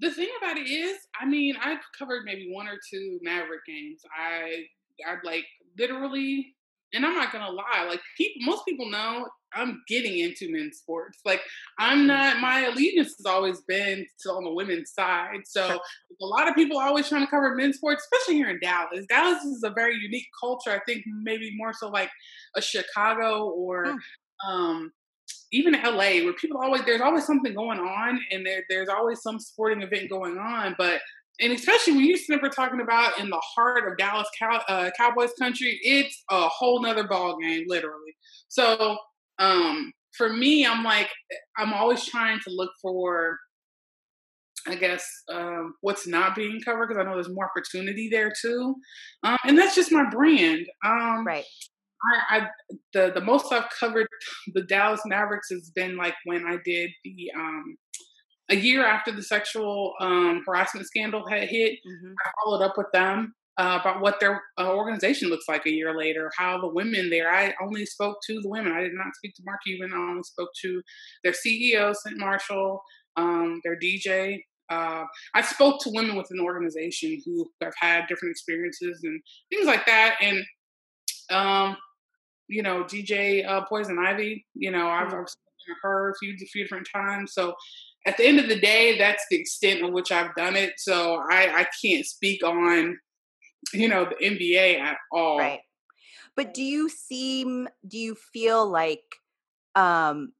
The 0.00 0.12
thing 0.12 0.28
about 0.40 0.56
it 0.56 0.70
is, 0.70 0.96
I 1.20 1.26
mean, 1.26 1.56
I've 1.60 1.80
covered 1.98 2.22
maybe 2.24 2.48
one 2.52 2.68
or 2.68 2.78
two 2.88 3.18
Maverick 3.22 3.66
games. 3.66 4.00
I 4.16 4.64
I 5.06 5.16
like 5.24 5.44
literally 5.76 6.54
and 6.94 7.04
I'm 7.04 7.14
not 7.14 7.32
gonna 7.32 7.50
lie, 7.50 7.86
like 7.88 8.00
people, 8.16 8.46
most 8.46 8.64
people 8.66 8.90
know 8.90 9.28
I'm 9.54 9.82
getting 9.88 10.18
into 10.18 10.52
men's 10.52 10.78
sports. 10.78 11.18
Like 11.24 11.40
I'm 11.78 12.00
mm. 12.00 12.06
not. 12.06 12.40
My 12.40 12.66
allegiance 12.66 13.14
has 13.18 13.26
always 13.26 13.60
been 13.62 14.06
to 14.20 14.30
on 14.30 14.44
the 14.44 14.52
women's 14.52 14.92
side. 14.92 15.40
So 15.46 15.80
a 16.20 16.26
lot 16.26 16.48
of 16.48 16.54
people 16.54 16.78
are 16.78 16.88
always 16.88 17.08
trying 17.08 17.24
to 17.24 17.30
cover 17.30 17.54
men's 17.54 17.76
sports, 17.76 18.04
especially 18.04 18.36
here 18.36 18.50
in 18.50 18.58
Dallas. 18.60 19.06
Dallas 19.08 19.42
is 19.44 19.62
a 19.62 19.70
very 19.70 19.96
unique 19.96 20.26
culture. 20.38 20.70
I 20.70 20.80
think 20.86 21.04
maybe 21.06 21.54
more 21.56 21.72
so 21.72 21.88
like 21.88 22.10
a 22.56 22.62
Chicago 22.62 23.48
or 23.50 23.96
um, 24.46 24.92
even 25.52 25.72
LA, 25.72 26.22
where 26.24 26.34
people 26.34 26.60
always 26.60 26.84
there's 26.84 27.00
always 27.00 27.26
something 27.26 27.54
going 27.54 27.80
on, 27.80 28.20
and 28.30 28.44
there 28.44 28.64
there's 28.68 28.88
always 28.88 29.22
some 29.22 29.38
sporting 29.38 29.82
event 29.82 30.10
going 30.10 30.38
on, 30.38 30.74
but 30.78 31.00
and 31.40 31.52
especially 31.52 31.94
when 31.94 32.04
you 32.04 32.18
are 32.42 32.48
talking 32.48 32.80
about 32.80 33.18
in 33.18 33.30
the 33.30 33.42
heart 33.54 33.86
of 33.86 33.96
Dallas 33.96 34.28
Cow- 34.38 34.62
uh, 34.68 34.90
Cowboys 34.96 35.32
country, 35.38 35.78
it's 35.82 36.24
a 36.30 36.48
whole 36.48 36.82
nother 36.82 37.06
ball 37.06 37.38
game, 37.38 37.64
literally. 37.68 38.16
So 38.48 38.96
um, 39.38 39.92
for 40.16 40.32
me, 40.32 40.66
I'm 40.66 40.82
like, 40.82 41.10
I'm 41.56 41.72
always 41.72 42.04
trying 42.04 42.40
to 42.40 42.50
look 42.50 42.72
for, 42.82 43.38
I 44.66 44.74
guess, 44.74 45.06
um, 45.32 45.74
what's 45.80 46.06
not 46.06 46.34
being 46.34 46.60
covered 46.60 46.88
because 46.88 47.00
I 47.00 47.04
know 47.04 47.14
there's 47.14 47.28
more 47.28 47.48
opportunity 47.48 48.08
there 48.10 48.32
too, 48.42 48.74
um, 49.22 49.36
and 49.44 49.56
that's 49.56 49.76
just 49.76 49.92
my 49.92 50.08
brand. 50.10 50.66
Um, 50.84 51.24
right. 51.24 51.44
I, 52.30 52.38
I, 52.38 52.48
the 52.92 53.12
the 53.12 53.20
most 53.20 53.52
I've 53.52 53.70
covered 53.78 54.06
the 54.54 54.62
Dallas 54.62 55.00
Mavericks 55.04 55.50
has 55.50 55.70
been 55.74 55.96
like 55.96 56.14
when 56.24 56.46
I 56.46 56.58
did 56.64 56.90
the 57.04 57.32
um 57.34 57.76
a 58.50 58.56
year 58.56 58.84
after 58.84 59.12
the 59.12 59.22
sexual 59.22 59.94
um, 60.00 60.42
harassment 60.46 60.86
scandal 60.86 61.26
had 61.28 61.48
hit, 61.48 61.72
mm-hmm. 61.86 62.12
I 62.24 62.30
followed 62.42 62.64
up 62.64 62.78
with 62.78 62.90
them 62.92 63.34
uh, 63.58 63.78
about 63.80 64.00
what 64.00 64.20
their 64.20 64.42
uh, 64.58 64.72
organization 64.72 65.28
looks 65.28 65.48
like 65.48 65.66
a 65.66 65.70
year 65.70 65.96
later, 65.96 66.30
how 66.38 66.60
the 66.60 66.68
women 66.68 67.10
there. 67.10 67.30
I 67.30 67.54
only 67.60 67.84
spoke 67.84 68.18
to 68.26 68.40
the 68.40 68.48
women. 68.48 68.72
I 68.72 68.82
did 68.82 68.94
not 68.94 69.14
speak 69.16 69.34
to 69.34 69.42
Mark 69.44 69.60
Cuban. 69.66 69.92
I 69.92 69.96
only 69.96 70.22
spoke 70.22 70.50
to 70.62 70.80
their 71.24 71.32
CEO, 71.32 71.94
Cynt 71.94 72.18
Marshall, 72.18 72.80
um, 73.16 73.60
their 73.64 73.78
DJ. 73.78 74.42
Uh, 74.70 75.04
I 75.34 75.42
spoke 75.42 75.82
to 75.82 75.90
women 75.92 76.16
within 76.16 76.36
the 76.36 76.44
organization 76.44 77.20
who 77.24 77.50
have 77.62 77.72
had 77.78 78.06
different 78.06 78.32
experiences 78.32 79.00
and 79.02 79.20
things 79.50 79.66
like 79.66 79.86
that. 79.86 80.16
And, 80.20 80.44
um, 81.30 81.76
you 82.48 82.62
know, 82.62 82.84
DJ 82.84 83.46
uh, 83.46 83.64
Poison 83.66 83.98
Ivy, 83.98 84.46
you 84.54 84.70
know, 84.70 84.88
I've, 84.88 85.08
mm-hmm. 85.08 85.20
I've 85.20 85.28
spoken 85.28 85.58
to 85.66 85.74
her 85.82 86.10
a 86.10 86.14
few, 86.20 86.34
a 86.34 86.46
few 86.46 86.62
different 86.62 86.88
times. 86.94 87.32
So 87.32 87.54
at 88.08 88.16
the 88.16 88.26
end 88.26 88.40
of 88.40 88.48
the 88.48 88.58
day, 88.58 88.96
that's 88.96 89.24
the 89.30 89.38
extent 89.38 89.84
of 89.84 89.92
which 89.92 90.10
I've 90.10 90.34
done 90.34 90.56
it. 90.56 90.72
So 90.78 91.20
I, 91.30 91.60
I 91.60 91.66
can't 91.84 92.06
speak 92.06 92.42
on, 92.42 92.96
you 93.74 93.86
know, 93.86 94.06
the 94.06 94.26
NBA 94.26 94.80
at 94.80 94.96
all. 95.12 95.38
Right. 95.38 95.60
But 96.34 96.54
do 96.54 96.62
you 96.62 96.88
seem, 96.88 97.68
do 97.86 97.98
you 97.98 98.16
feel 98.32 98.66
like, 98.66 99.02
um, 99.74 100.32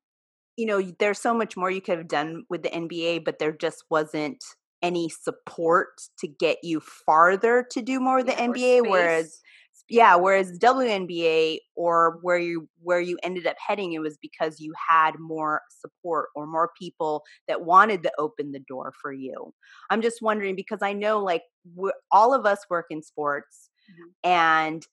you 0.57 0.65
know, 0.65 0.81
there's 0.99 1.21
so 1.21 1.35
much 1.35 1.59
more 1.59 1.71
you 1.71 1.83
could 1.83 1.99
have 1.99 2.09
done 2.09 2.45
with 2.49 2.63
the 2.63 2.71
NBA, 2.71 3.25
but 3.25 3.39
there 3.39 3.53
just 3.53 3.85
wasn't 3.91 4.43
any 4.83 5.11
support 5.11 5.89
to 6.21 6.27
get 6.27 6.59
you 6.63 6.81
farther 6.81 7.67
to 7.73 7.83
do 7.83 8.01
more 8.01 8.17
with 8.17 8.27
the 8.27 8.33
NBA. 8.33 8.89
Whereas 8.89 9.41
yeah 9.89 10.15
whereas 10.15 10.59
WNBA 10.59 11.59
or 11.77 12.19
where 12.23 12.39
you 12.39 12.69
where 12.83 13.01
you 13.01 13.19
ended 13.23 13.47
up 13.47 13.57
heading 13.65 13.93
it 13.93 14.01
was 14.01 14.19
because 14.21 14.61
you 14.61 14.73
had 14.89 15.19
more 15.19 15.63
support 15.71 16.29
or 16.35 16.47
more 16.47 16.71
people 16.79 17.23
that 17.47 17.65
wanted 17.65 18.03
to 18.03 18.13
open 18.19 18.53
the 18.53 18.61
door 18.61 18.93
for 19.01 19.13
you 19.13 19.53
i'm 19.91 20.03
just 20.03 20.23
wondering 20.23 20.55
because 20.55 20.81
i 20.83 20.93
know 20.93 21.19
like 21.19 21.43
all 22.13 22.35
of 22.35 22.47
us 22.47 22.61
work 22.71 22.87
in 22.91 23.03
sports 23.03 23.71
mm-hmm. 23.91 24.31
and 24.31 24.87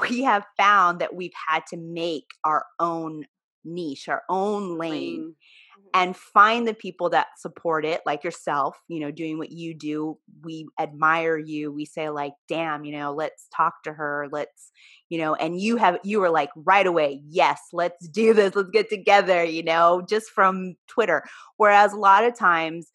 we 0.00 0.22
have 0.22 0.44
found 0.56 1.00
that 1.00 1.14
we've 1.14 1.32
had 1.48 1.62
to 1.66 1.76
make 1.76 2.26
our 2.44 2.64
own 2.78 3.24
niche 3.64 4.08
our 4.08 4.22
own 4.28 4.76
lane 4.76 5.34
Mm-hmm. 5.82 6.00
and 6.00 6.16
find 6.16 6.68
the 6.68 6.74
people 6.74 7.10
that 7.10 7.28
support 7.38 7.84
it 7.84 8.02
like 8.06 8.22
yourself 8.22 8.76
you 8.88 9.00
know 9.00 9.10
doing 9.10 9.38
what 9.38 9.50
you 9.50 9.74
do 9.74 10.16
we 10.42 10.66
admire 10.78 11.36
you 11.36 11.72
we 11.72 11.84
say 11.84 12.08
like 12.08 12.34
damn 12.48 12.84
you 12.84 12.96
know 12.96 13.12
let's 13.12 13.48
talk 13.54 13.82
to 13.84 13.92
her 13.92 14.28
let's 14.30 14.70
you 15.08 15.18
know 15.18 15.34
and 15.34 15.60
you 15.60 15.76
have 15.76 15.98
you 16.04 16.20
were 16.20 16.30
like 16.30 16.50
right 16.56 16.86
away 16.86 17.20
yes 17.26 17.60
let's 17.72 18.06
do 18.08 18.32
this 18.32 18.54
let's 18.54 18.70
get 18.70 18.88
together 18.90 19.42
you 19.42 19.62
know 19.62 20.02
just 20.08 20.30
from 20.30 20.74
twitter. 20.86 21.24
Whereas 21.56 21.92
a 21.92 21.98
lot 21.98 22.24
of 22.24 22.38
times 22.38 22.92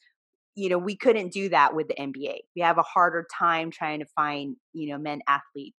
you 0.55 0.69
know 0.69 0.77
we 0.77 0.95
couldn't 0.95 1.33
do 1.33 1.49
that 1.49 1.75
with 1.75 1.87
the 1.87 1.95
nba 1.95 2.37
we 2.55 2.61
have 2.61 2.77
a 2.77 2.83
harder 2.83 3.27
time 3.37 3.69
trying 3.69 3.99
to 3.99 4.05
find 4.15 4.55
you 4.73 4.89
know 4.89 4.97
men 4.97 5.19
athletes. 5.27 5.75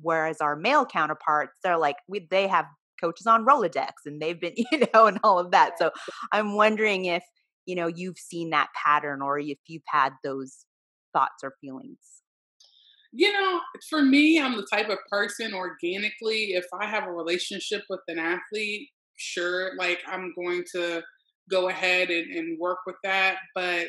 Whereas 0.00 0.40
our 0.40 0.54
male 0.54 0.86
counterparts 0.86 1.58
they're 1.64 1.78
like 1.78 1.96
we, 2.08 2.26
they 2.30 2.46
have 2.46 2.66
coaches 3.02 3.26
on 3.26 3.44
Rolodex 3.44 3.92
and 4.06 4.20
they've 4.20 4.40
been, 4.40 4.54
you 4.72 4.86
know, 4.94 5.06
and 5.06 5.18
all 5.22 5.38
of 5.38 5.50
that. 5.52 5.78
So 5.78 5.90
I'm 6.32 6.54
wondering 6.54 7.06
if, 7.06 7.24
you 7.66 7.74
know, 7.74 7.86
you've 7.86 8.18
seen 8.18 8.50
that 8.50 8.68
pattern 8.84 9.22
or 9.22 9.38
if 9.38 9.58
you've 9.66 9.82
had 9.86 10.12
those 10.24 10.66
thoughts 11.12 11.42
or 11.42 11.54
feelings. 11.60 11.98
You 13.12 13.32
know, 13.32 13.60
for 13.90 14.02
me, 14.02 14.40
I'm 14.40 14.56
the 14.56 14.66
type 14.72 14.88
of 14.88 14.98
person 15.10 15.52
organically, 15.52 16.54
if 16.54 16.64
I 16.80 16.86
have 16.86 17.04
a 17.04 17.12
relationship 17.12 17.82
with 17.90 18.00
an 18.08 18.18
athlete, 18.18 18.88
sure, 19.16 19.72
like 19.78 19.98
I'm 20.06 20.32
going 20.34 20.64
to 20.74 21.02
go 21.50 21.68
ahead 21.68 22.08
and, 22.08 22.32
and 22.32 22.58
work 22.58 22.78
with 22.86 22.96
that. 23.04 23.36
But 23.54 23.88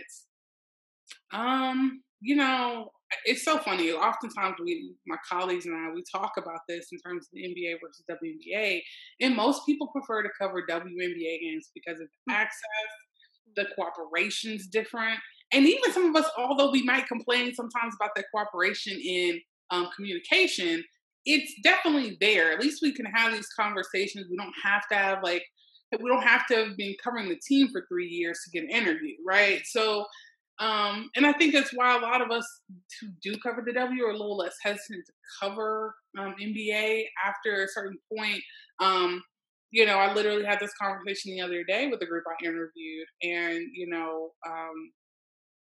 um, 1.31 2.01
you 2.19 2.35
know, 2.35 2.89
it's 3.25 3.43
so 3.43 3.57
funny. 3.57 3.91
Oftentimes, 3.91 4.55
we, 4.63 4.93
my 5.07 5.17
colleagues 5.29 5.65
and 5.65 5.75
I, 5.75 5.93
we 5.93 6.03
talk 6.11 6.33
about 6.37 6.59
this 6.67 6.87
in 6.91 6.99
terms 6.99 7.25
of 7.25 7.29
the 7.33 7.43
NBA 7.43 7.75
versus 7.81 8.03
WNBA, 8.09 8.81
and 9.21 9.35
most 9.35 9.65
people 9.65 9.87
prefer 9.87 10.23
to 10.23 10.29
cover 10.39 10.63
WNBA 10.69 11.41
games 11.41 11.69
because 11.73 11.99
of 11.99 12.07
hmm. 12.27 12.33
access, 12.33 12.59
the 13.55 13.65
cooperation's 13.75 14.67
different, 14.67 15.19
and 15.53 15.67
even 15.67 15.93
some 15.93 16.15
of 16.15 16.23
us, 16.23 16.29
although 16.37 16.71
we 16.71 16.83
might 16.83 17.07
complain 17.07 17.53
sometimes 17.53 17.95
about 17.99 18.15
the 18.15 18.23
cooperation 18.33 18.99
in 18.99 19.39
um, 19.69 19.89
communication, 19.95 20.83
it's 21.25 21.53
definitely 21.63 22.17
there. 22.19 22.51
At 22.51 22.59
least 22.59 22.81
we 22.81 22.91
can 22.93 23.05
have 23.05 23.31
these 23.31 23.47
conversations. 23.57 24.27
We 24.29 24.37
don't 24.37 24.53
have 24.63 24.87
to 24.91 24.95
have 24.95 25.19
like 25.23 25.43
we 26.01 26.09
don't 26.09 26.23
have 26.23 26.47
to 26.47 26.55
have 26.55 26.77
been 26.77 26.95
covering 27.03 27.29
the 27.29 27.39
team 27.47 27.69
for 27.71 27.85
three 27.87 28.07
years 28.07 28.39
to 28.43 28.51
get 28.51 28.63
an 28.63 28.71
interview, 28.71 29.15
right? 29.25 29.61
So 29.65 30.05
um, 30.63 31.09
and 31.17 31.25
I 31.25 31.33
think 31.33 31.53
that's 31.53 31.71
why 31.73 31.97
a 31.97 31.99
lot 31.99 32.21
of 32.21 32.31
us 32.31 32.47
who 33.01 33.07
do 33.21 33.37
cover 33.43 33.61
the 33.65 33.73
W 33.73 34.05
are 34.05 34.11
a 34.11 34.17
little 34.17 34.37
less 34.37 34.55
hesitant 34.63 35.05
to 35.05 35.13
cover 35.41 35.93
um, 36.17 36.35
NBA 36.41 37.03
after 37.25 37.63
a 37.63 37.67
certain 37.67 37.97
point. 38.17 38.41
Um, 38.79 39.21
you 39.71 39.85
know, 39.85 39.97
I 39.97 40.13
literally 40.13 40.45
had 40.45 40.61
this 40.61 40.71
conversation 40.81 41.33
the 41.33 41.41
other 41.41 41.65
day 41.65 41.87
with 41.87 42.01
a 42.01 42.05
group 42.05 42.23
I 42.29 42.45
interviewed, 42.45 43.07
and 43.23 43.59
you 43.73 43.89
know, 43.89 44.29
um, 44.47 44.91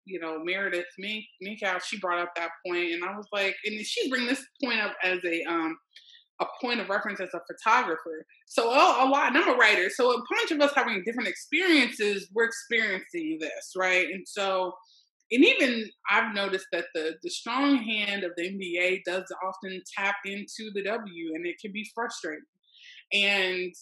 you 0.04 0.20
know, 0.20 0.44
Meredith 0.44 0.88
Mink, 0.98 1.24
Minkow, 1.42 1.82
she 1.82 1.98
brought 2.00 2.20
up 2.20 2.34
that 2.36 2.50
point, 2.68 2.92
and 2.92 3.04
I 3.06 3.16
was 3.16 3.28
like, 3.32 3.56
and 3.66 3.80
she's 3.86 4.10
bringing 4.10 4.28
this 4.28 4.46
point 4.62 4.82
up 4.82 4.96
as 5.02 5.20
a 5.24 5.44
um, 5.44 5.78
a 6.42 6.46
point 6.62 6.80
of 6.80 6.90
reference 6.90 7.20
as 7.20 7.30
a 7.34 7.42
photographer. 7.48 8.26
So 8.48 8.70
a, 8.70 9.06
a, 9.06 9.08
lot, 9.08 9.36
I'm 9.36 9.50
a 9.50 9.58
writer. 9.58 9.90
So 9.90 10.12
a 10.12 10.24
bunch 10.30 10.52
of 10.52 10.62
us 10.62 10.72
having 10.76 11.04
different 11.06 11.30
experiences, 11.30 12.30
we're 12.34 12.46
experiencing 12.46 13.38
this, 13.40 13.74
right? 13.76 14.08
And 14.08 14.28
so, 14.28 14.74
and 15.32 15.46
even 15.46 15.90
I've 16.10 16.34
noticed 16.34 16.66
that 16.72 16.86
the 16.96 17.16
the 17.22 17.30
strong 17.30 17.78
hand 17.78 18.24
of 18.24 18.32
the 18.36 18.50
NBA 18.50 19.02
does 19.06 19.26
often 19.46 19.80
tap 19.96 20.16
into 20.26 20.72
the 20.74 20.84
W, 20.84 21.32
and 21.36 21.46
it 21.46 21.58
can 21.62 21.72
be 21.72 21.88
frustrating. 21.94 22.46
And 23.14 23.74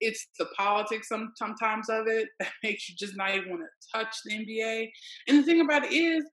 it's 0.00 0.26
the 0.38 0.46
politics 0.56 1.08
some, 1.08 1.32
sometimes 1.36 1.88
of 1.88 2.06
it 2.06 2.28
that 2.40 2.50
makes 2.62 2.88
you 2.88 2.94
just 2.98 3.16
not 3.16 3.34
even 3.34 3.50
want 3.50 3.62
to 3.62 3.98
touch 3.98 4.14
the 4.24 4.34
NBA. 4.34 4.88
And 5.28 5.38
the 5.38 5.42
thing 5.42 5.60
about 5.60 5.84
it 5.84 5.92
is, 5.92 6.24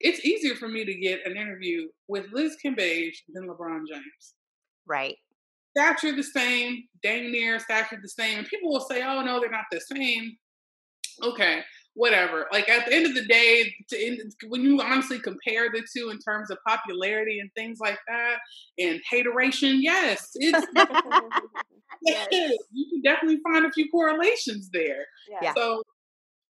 it's 0.00 0.24
easier 0.24 0.54
for 0.54 0.68
me 0.68 0.84
to 0.84 0.94
get 0.94 1.26
an 1.26 1.36
interview 1.36 1.88
with 2.08 2.26
Liz 2.32 2.56
Cambage 2.64 3.16
than 3.32 3.46
LeBron 3.46 3.82
James. 3.86 4.34
Right. 4.90 5.16
Stature 5.76 6.16
the 6.16 6.24
same, 6.24 6.82
dang 7.00 7.30
near 7.30 7.60
stature 7.60 7.98
the 8.02 8.08
same. 8.08 8.38
And 8.38 8.46
people 8.48 8.72
will 8.72 8.80
say, 8.80 9.02
oh, 9.04 9.22
no, 9.22 9.40
they're 9.40 9.50
not 9.50 9.66
the 9.70 9.80
same. 9.80 10.36
Okay, 11.22 11.60
whatever. 11.94 12.48
Like 12.52 12.68
at 12.68 12.86
the 12.86 12.94
end 12.94 13.06
of 13.06 13.14
the 13.14 13.24
day, 13.24 13.72
to, 13.90 14.30
when 14.48 14.62
you 14.62 14.80
honestly 14.80 15.20
compare 15.20 15.70
the 15.70 15.86
two 15.96 16.10
in 16.10 16.18
terms 16.18 16.50
of 16.50 16.58
popularity 16.66 17.38
and 17.38 17.50
things 17.56 17.78
like 17.80 17.98
that, 18.08 18.38
and 18.78 19.00
hateration, 19.08 19.80
yes, 19.80 20.30
it's 20.34 20.66
yes. 22.02 22.28
you 22.72 22.86
can 22.90 23.02
definitely 23.04 23.38
find 23.44 23.64
a 23.64 23.70
few 23.70 23.88
correlations 23.90 24.70
there. 24.72 25.06
Yeah. 25.40 25.54
So, 25.54 25.84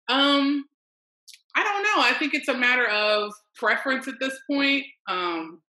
um, 0.08 0.64
I 1.54 1.64
don't 1.64 1.82
know. 1.82 2.02
I 2.02 2.14
think 2.18 2.32
it's 2.32 2.48
a 2.48 2.56
matter 2.56 2.86
of 2.86 3.30
preference 3.56 4.08
at 4.08 4.14
this 4.20 4.38
point, 4.50 4.84
um, 5.06 5.60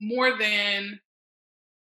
more 0.00 0.38
than 0.38 1.00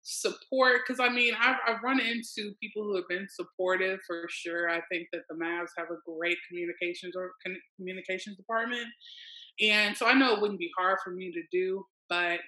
support. 0.04 0.82
Because 0.86 1.00
I 1.00 1.10
mean, 1.10 1.34
I've, 1.40 1.58
I've 1.68 1.84
run 1.84 2.00
into 2.00 2.54
people 2.62 2.84
who 2.84 2.96
have 2.96 3.08
been 3.10 3.28
supportive 3.30 4.00
for 4.08 4.26
sure. 4.30 4.70
I 4.70 4.82
think 4.92 5.08
that 5.14 5.22
the 5.30 5.36
Mavs 5.36 5.70
have 5.78 5.88
a 5.92 5.98
great 6.06 6.38
communications 6.48 7.16
or 7.16 7.32
communications 7.78 8.38
department, 8.38 8.88
and 9.62 9.96
so 9.96 10.06
I 10.08 10.14
know 10.14 10.34
it 10.34 10.42
wouldn't 10.42 10.60
be 10.60 10.72
hard 10.78 10.98
for 11.04 11.12
me 11.12 11.32
to 11.32 11.42
do. 11.52 11.84
But 12.10 12.40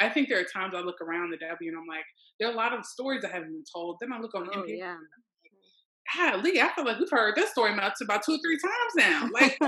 I 0.00 0.08
think 0.08 0.28
there 0.28 0.40
are 0.40 0.44
times 0.44 0.74
I 0.76 0.80
look 0.80 1.00
around 1.00 1.30
the 1.30 1.36
W 1.36 1.70
and 1.70 1.78
I'm 1.78 1.86
like, 1.86 2.04
there 2.40 2.48
are 2.48 2.52
a 2.52 2.56
lot 2.56 2.72
of 2.76 2.84
stories 2.84 3.22
that 3.22 3.30
haven't 3.30 3.52
been 3.52 3.64
told. 3.72 3.98
Then 4.00 4.12
I 4.12 4.18
look 4.18 4.34
on 4.34 4.48
Oh, 4.52 4.62
NBA. 4.62 4.78
yeah. 4.78 4.96
Golly, 6.16 6.60
I 6.60 6.68
feel 6.74 6.84
like 6.84 6.98
we've 6.98 7.08
heard 7.10 7.34
this 7.36 7.50
story 7.50 7.72
about 7.72 7.92
about 8.02 8.22
two 8.24 8.32
or 8.34 8.38
three 8.38 8.58
times 8.58 8.92
now. 8.96 9.28
Like, 9.32 9.56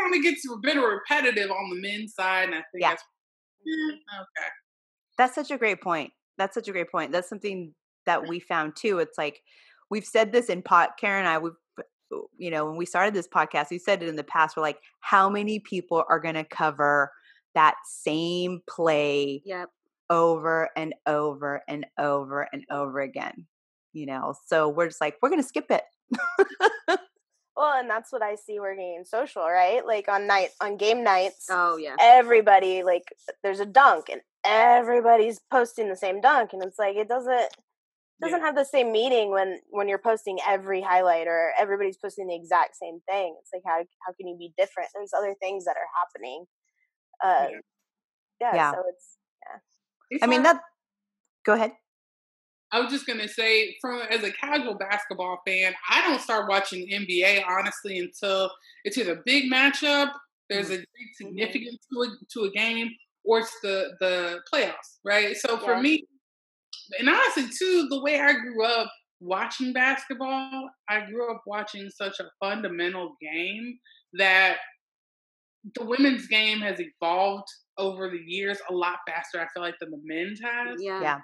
kind 0.00 0.14
of 0.14 0.22
gets 0.22 0.46
a 0.48 0.56
bit 0.62 0.76
repetitive 0.76 1.50
on 1.50 1.70
the 1.70 1.80
men's 1.80 2.14
side, 2.14 2.44
and 2.44 2.54
I 2.54 2.58
think 2.58 2.80
Yeah. 2.80 2.90
that's 2.90 3.02
eh, 3.66 3.92
okay. 4.20 4.48
That's 5.18 5.34
such 5.34 5.50
a 5.50 5.58
great 5.58 5.80
point. 5.80 6.12
That's 6.38 6.54
such 6.54 6.68
a 6.68 6.72
great 6.72 6.90
point. 6.90 7.12
That's 7.12 7.28
something 7.28 7.74
that 8.06 8.22
mm. 8.22 8.28
we 8.28 8.40
found 8.40 8.76
too. 8.76 8.98
It's 8.98 9.18
like 9.18 9.42
we've 9.90 10.04
said 10.04 10.32
this 10.32 10.46
in 10.46 10.62
pot. 10.62 10.96
Karen 10.98 11.20
and 11.20 11.28
I, 11.28 11.38
we've 11.38 11.52
uh, 11.78 12.18
you 12.36 12.50
know 12.50 12.66
when 12.66 12.76
we 12.76 12.86
started 12.86 13.14
this 13.14 13.28
podcast, 13.28 13.70
we 13.70 13.78
said 13.78 14.02
it 14.02 14.08
in 14.08 14.16
the 14.16 14.24
past. 14.24 14.56
We're 14.56 14.62
like, 14.62 14.78
how 15.00 15.28
many 15.28 15.60
people 15.60 16.04
are 16.08 16.20
going 16.20 16.34
to 16.34 16.44
cover 16.44 17.10
that 17.54 17.74
same 17.86 18.60
play 18.68 19.42
Yep. 19.44 19.70
over 20.10 20.70
and 20.76 20.94
over 21.06 21.62
and 21.68 21.86
over 21.98 22.48
and 22.52 22.64
over 22.70 23.00
again? 23.00 23.46
You 23.92 24.06
know, 24.06 24.34
so 24.46 24.68
we're 24.68 24.88
just 24.88 25.00
like, 25.00 25.16
we're 25.22 25.28
going 25.28 25.42
to 25.42 25.46
skip 25.46 25.70
it. 25.70 25.84
Well, 27.56 27.74
and 27.78 27.88
that's 27.88 28.12
what 28.12 28.22
I 28.22 28.34
see 28.34 28.58
working 28.60 28.96
in 28.98 29.04
social, 29.04 29.42
right? 29.42 29.84
Like 29.86 30.08
on 30.08 30.26
night 30.26 30.50
on 30.60 30.76
game 30.76 31.04
nights, 31.04 31.48
Oh 31.48 31.76
yeah. 31.78 31.98
everybody 32.00 32.82
like 32.82 33.04
there's 33.42 33.60
a 33.60 33.66
dunk 33.66 34.08
and 34.10 34.20
everybody's 34.44 35.38
posting 35.50 35.88
the 35.88 35.96
same 35.96 36.20
dunk 36.20 36.52
and 36.52 36.62
it's 36.62 36.78
like 36.78 36.96
it 36.96 37.08
doesn't 37.08 37.50
doesn't 38.22 38.40
Yeah. 38.40 38.42
have 38.42 38.56
the 38.56 38.64
same 38.64 38.92
meaning 38.92 39.30
when 39.30 39.60
when 39.70 39.88
you're 39.88 39.98
posting 39.98 40.38
every 40.46 40.82
highlight 40.82 41.28
or 41.28 41.52
everybody's 41.58 41.98
posting 41.98 42.28
the 42.28 42.36
exact 42.36 42.76
same 42.76 43.00
thing. 43.08 43.36
It's 43.40 43.50
like 43.54 43.62
how 43.66 43.84
how 44.06 44.12
can 44.14 44.28
you 44.28 44.36
be 44.38 44.54
different? 44.58 44.90
There's 44.94 45.12
other 45.14 45.34
things 45.40 45.64
that 45.66 45.76
are 45.76 45.88
happening. 45.98 46.46
Um, 47.24 47.50
Yeah. 47.50 47.60
yeah, 48.40 48.58
Yeah. 48.58 48.72
so 48.72 48.84
it's 48.88 49.18
It's 50.10 50.22
I 50.22 50.26
mean, 50.26 50.42
that. 50.44 50.62
Go 51.44 51.54
ahead. 51.54 51.72
I 52.74 52.80
was 52.80 52.90
just 52.90 53.06
gonna 53.06 53.28
say, 53.28 53.76
from 53.80 54.00
as 54.10 54.24
a 54.24 54.32
casual 54.32 54.74
basketball 54.74 55.40
fan, 55.46 55.74
I 55.88 56.02
don't 56.02 56.20
start 56.20 56.48
watching 56.48 56.88
NBA 56.88 57.44
honestly 57.48 58.00
until 58.00 58.50
it's 58.84 58.98
either 58.98 59.12
a 59.12 59.22
big 59.24 59.50
matchup, 59.50 60.10
there's 60.50 60.70
a 60.70 60.72
mm-hmm. 60.72 60.80
big 60.80 60.82
mm-hmm. 60.82 61.28
significance 61.28 61.86
to 61.92 62.02
a, 62.02 62.06
to 62.32 62.44
a 62.46 62.50
game, 62.50 62.90
or 63.24 63.38
it's 63.38 63.56
the 63.62 63.92
the 64.00 64.40
playoffs, 64.52 64.98
right? 65.04 65.36
So 65.36 65.56
for 65.58 65.74
Yeah. 65.74 65.82
me, 65.82 66.04
and 66.98 67.08
honestly 67.08 67.44
too, 67.56 67.86
the 67.90 68.02
way 68.02 68.18
I 68.18 68.32
grew 68.32 68.64
up 68.64 68.90
watching 69.20 69.72
basketball, 69.72 70.68
I 70.88 71.06
grew 71.06 71.32
up 71.32 71.42
watching 71.46 71.88
such 71.90 72.18
a 72.18 72.24
fundamental 72.40 73.16
game 73.22 73.78
that 74.14 74.56
the 75.76 75.84
women's 75.84 76.26
game 76.26 76.58
has 76.58 76.80
evolved 76.80 77.48
over 77.78 78.10
the 78.10 78.18
years 78.18 78.58
a 78.68 78.74
lot 78.74 78.98
faster. 79.06 79.40
I 79.40 79.46
feel 79.54 79.62
like 79.62 79.76
than 79.80 79.92
the 79.92 80.00
men's 80.04 80.40
has 80.42 80.76
Yeah. 80.80 81.00
Yeah. 81.00 81.20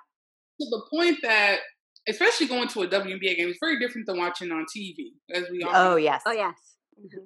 To 0.61 0.71
the 0.71 0.83
point 0.91 1.19
that, 1.23 1.59
especially 2.09 2.47
going 2.47 2.69
to 2.69 2.83
a 2.83 2.89
WNBA 2.89 3.37
game, 3.37 3.49
is 3.49 3.57
very 3.61 3.79
different 3.79 4.07
than 4.07 4.19
watching 4.19 4.51
on 4.53 4.67
TV, 4.77 5.13
as 5.33 5.45
we 5.51 5.63
all. 5.63 5.71
Oh 5.75 5.91
know. 5.91 5.97
yes. 5.97 6.23
Oh 6.27 6.33
yes. 6.33 6.55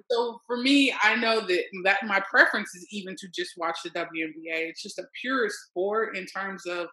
So 0.09 0.39
for 0.47 0.57
me, 0.57 0.93
I 1.03 1.15
know 1.15 1.41
that 1.41 1.63
that 1.83 2.05
my 2.05 2.21
preference 2.29 2.73
is 2.75 2.87
even 2.91 3.15
to 3.17 3.27
just 3.33 3.51
watch 3.57 3.79
the 3.83 3.89
WNBA. 3.91 4.69
It's 4.69 4.81
just 4.81 4.99
a 4.99 5.03
pure 5.21 5.49
sport 5.49 6.15
in 6.15 6.25
terms 6.25 6.65
of 6.65 6.87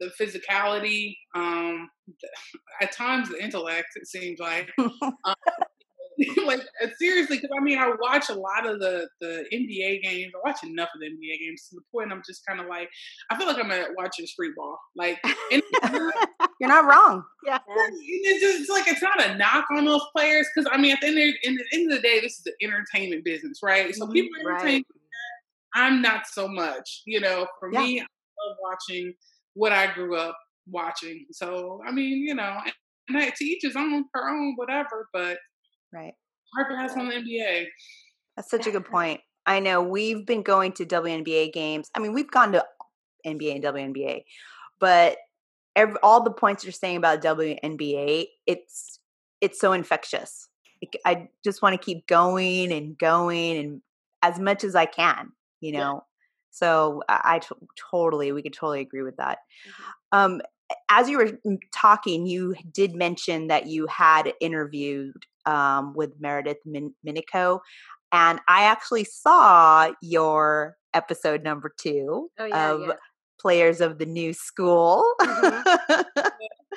the 0.00 0.10
physicality, 0.20 1.16
um, 1.34 1.88
the, 2.06 2.28
at 2.82 2.92
times 2.92 3.30
the 3.30 3.42
intellect. 3.42 3.88
It 3.96 4.06
seems 4.06 4.38
like. 4.38 4.70
Um, 4.78 4.92
like 6.46 6.60
uh, 6.82 6.88
seriously, 6.98 7.36
because 7.36 7.50
I 7.56 7.62
mean, 7.62 7.78
I 7.78 7.92
watch 8.00 8.28
a 8.28 8.34
lot 8.34 8.66
of 8.66 8.80
the 8.80 9.08
the 9.20 9.44
NBA 9.52 10.02
games. 10.02 10.32
I 10.34 10.48
watch 10.48 10.58
enough 10.64 10.88
of 10.94 11.00
the 11.00 11.06
NBA 11.06 11.38
games 11.40 11.68
to 11.68 11.76
the 11.76 11.82
point 11.92 12.12
I'm 12.12 12.22
just 12.26 12.44
kind 12.46 12.60
of 12.60 12.66
like, 12.66 12.88
I 13.30 13.36
feel 13.36 13.46
like 13.46 13.58
I'm 13.62 13.70
at 13.70 13.90
watching 13.96 14.26
street 14.26 14.52
ball. 14.56 14.78
Like, 14.96 15.18
and 15.52 15.62
You're 16.60 16.68
not 16.68 16.86
wrong. 16.86 17.22
Yeah. 17.46 17.58
it's 17.68 18.40
just 18.42 18.60
it's 18.60 18.70
like 18.70 18.88
it's 18.88 19.02
not 19.02 19.24
a 19.24 19.36
knock 19.36 19.66
on 19.76 19.84
those 19.84 20.02
players 20.16 20.46
because 20.54 20.68
I 20.72 20.76
mean 20.78 20.92
at 20.92 21.00
the 21.00 21.06
end 21.08 21.18
of, 21.18 21.34
in 21.44 21.54
the 21.56 21.64
end 21.72 21.92
of 21.92 21.96
the 21.98 22.02
day, 22.02 22.20
this 22.20 22.38
is 22.38 22.42
the 22.44 22.52
entertainment 22.62 23.24
business, 23.24 23.60
right? 23.62 23.94
So 23.94 24.06
Mhm. 24.06 24.12
people 24.12 24.30
are 24.46 24.54
Right. 24.54 24.84
I'm 25.74 26.02
not 26.02 26.26
so 26.26 26.48
much, 26.48 27.02
you 27.06 27.20
know. 27.20 27.46
For 27.60 27.72
Yeah. 27.72 27.80
me, 27.80 28.00
I 28.00 28.04
love 28.04 28.56
watching 28.62 29.14
what 29.54 29.72
I 29.72 29.92
grew 29.92 30.16
up 30.16 30.36
watching. 30.66 31.26
So 31.30 31.80
I 31.86 31.92
mean, 31.92 32.18
you 32.26 32.34
know, 32.34 32.58
and, 32.64 32.72
and 33.08 33.18
I, 33.18 33.30
to 33.30 33.44
each 33.44 33.62
his 33.62 33.76
own, 33.76 34.04
her 34.14 34.28
own, 34.28 34.54
whatever. 34.56 35.08
But 35.12 35.38
Right. 35.92 36.14
Harper 36.54 36.76
has 36.76 36.92
on 36.96 37.08
the 37.08 37.14
NBA. 37.14 37.66
That's 38.36 38.50
such 38.50 38.66
a 38.66 38.70
good 38.70 38.84
point. 38.84 39.20
I 39.46 39.60
know 39.60 39.82
we've 39.82 40.24
been 40.26 40.42
going 40.42 40.72
to 40.72 40.86
WNBA 40.86 41.52
games. 41.52 41.90
I 41.94 42.00
mean, 42.00 42.12
we've 42.12 42.30
gone 42.30 42.52
to 42.52 42.64
NBA 43.26 43.56
and 43.56 43.64
WNBA, 43.64 44.24
but 44.78 45.16
every, 45.74 45.96
all 46.02 46.22
the 46.22 46.30
points 46.30 46.64
you're 46.64 46.72
saying 46.72 46.96
about 46.98 47.22
WNBA, 47.22 48.26
it's 48.46 49.00
it's 49.40 49.60
so 49.60 49.72
infectious. 49.72 50.48
I 51.04 51.28
just 51.44 51.62
want 51.62 51.80
to 51.80 51.84
keep 51.84 52.06
going 52.06 52.72
and 52.72 52.96
going 52.98 53.56
and 53.56 53.82
as 54.22 54.38
much 54.38 54.64
as 54.64 54.74
I 54.74 54.86
can, 54.86 55.32
you 55.60 55.72
Yeah. 55.72 55.80
know. 55.80 56.04
So 56.50 57.02
I, 57.08 57.38
t- 57.38 57.54
totally, 57.90 58.32
we 58.32 58.42
could 58.42 58.52
totally 58.52 58.80
agree 58.80 59.02
with 59.02 59.16
that. 59.16 59.38
Mhm. 59.66 59.72
Um, 60.12 60.40
as 60.90 61.08
you 61.08 61.18
were 61.18 61.26
mm, 61.46 61.58
talking, 61.72 62.26
you 62.26 62.54
did 62.72 62.94
mention 62.94 63.46
that 63.46 63.66
you 63.66 63.86
had 63.86 64.32
interviewed 64.40 65.24
um, 65.48 65.94
with 65.94 66.12
Meredith 66.20 66.58
Min- 66.64 66.94
Minico, 67.06 67.60
and 68.12 68.40
I 68.48 68.64
actually 68.64 69.04
saw 69.04 69.90
your 70.02 70.76
episode 70.94 71.42
number 71.42 71.72
two 71.78 72.30
Oh, 72.38 72.44
yeah, 72.44 72.70
of 72.72 72.80
yeah. 72.82 72.92
Players 73.40 73.80
of 73.80 73.98
the 73.98 74.06
New 74.06 74.32
School. 74.32 75.04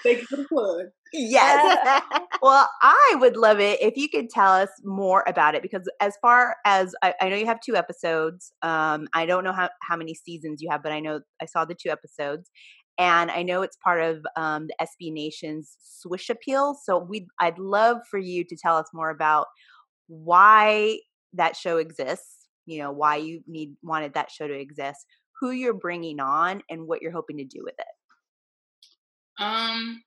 Thank 0.03 0.21
you 0.21 0.25
for 0.27 0.37
the 0.37 0.45
plug. 0.49 0.85
yes. 1.13 1.81
well, 2.41 2.67
I 2.81 3.15
would 3.19 3.35
love 3.37 3.59
it 3.59 3.81
if 3.81 3.97
you 3.97 4.09
could 4.09 4.29
tell 4.29 4.51
us 4.53 4.69
more 4.83 5.23
about 5.27 5.53
it 5.55 5.61
because, 5.61 5.87
as 5.99 6.17
far 6.21 6.55
as 6.65 6.93
I, 7.03 7.13
I 7.21 7.29
know, 7.29 7.35
you 7.35 7.45
have 7.45 7.61
two 7.61 7.75
episodes. 7.75 8.51
Um, 8.61 9.07
I 9.13 9.25
don't 9.25 9.43
know 9.43 9.53
how, 9.53 9.69
how 9.81 9.95
many 9.97 10.13
seasons 10.15 10.61
you 10.61 10.69
have, 10.71 10.81
but 10.83 10.91
I 10.91 10.99
know 10.99 11.21
I 11.41 11.45
saw 11.45 11.65
the 11.65 11.75
two 11.75 11.89
episodes, 11.89 12.49
and 12.97 13.31
I 13.31 13.43
know 13.43 13.61
it's 13.61 13.77
part 13.77 14.01
of 14.01 14.25
um, 14.35 14.67
the 14.67 14.75
SB 14.81 15.11
Nation's 15.11 15.75
Swish 15.81 16.29
Appeal. 16.29 16.75
So 16.83 16.97
we, 16.97 17.27
I'd 17.39 17.57
love 17.57 17.97
for 18.09 18.19
you 18.19 18.43
to 18.43 18.55
tell 18.55 18.77
us 18.77 18.87
more 18.93 19.09
about 19.09 19.47
why 20.07 20.99
that 21.33 21.55
show 21.55 21.77
exists. 21.77 22.47
You 22.65 22.79
know, 22.79 22.91
why 22.91 23.15
you 23.17 23.41
need 23.47 23.75
wanted 23.81 24.13
that 24.13 24.29
show 24.29 24.47
to 24.47 24.53
exist, 24.53 24.99
who 25.39 25.51
you're 25.51 25.73
bringing 25.73 26.19
on, 26.19 26.61
and 26.69 26.87
what 26.87 27.01
you're 27.01 27.11
hoping 27.11 27.37
to 27.37 27.43
do 27.43 27.61
with 27.63 27.75
it. 27.77 29.43
Um. 29.43 30.03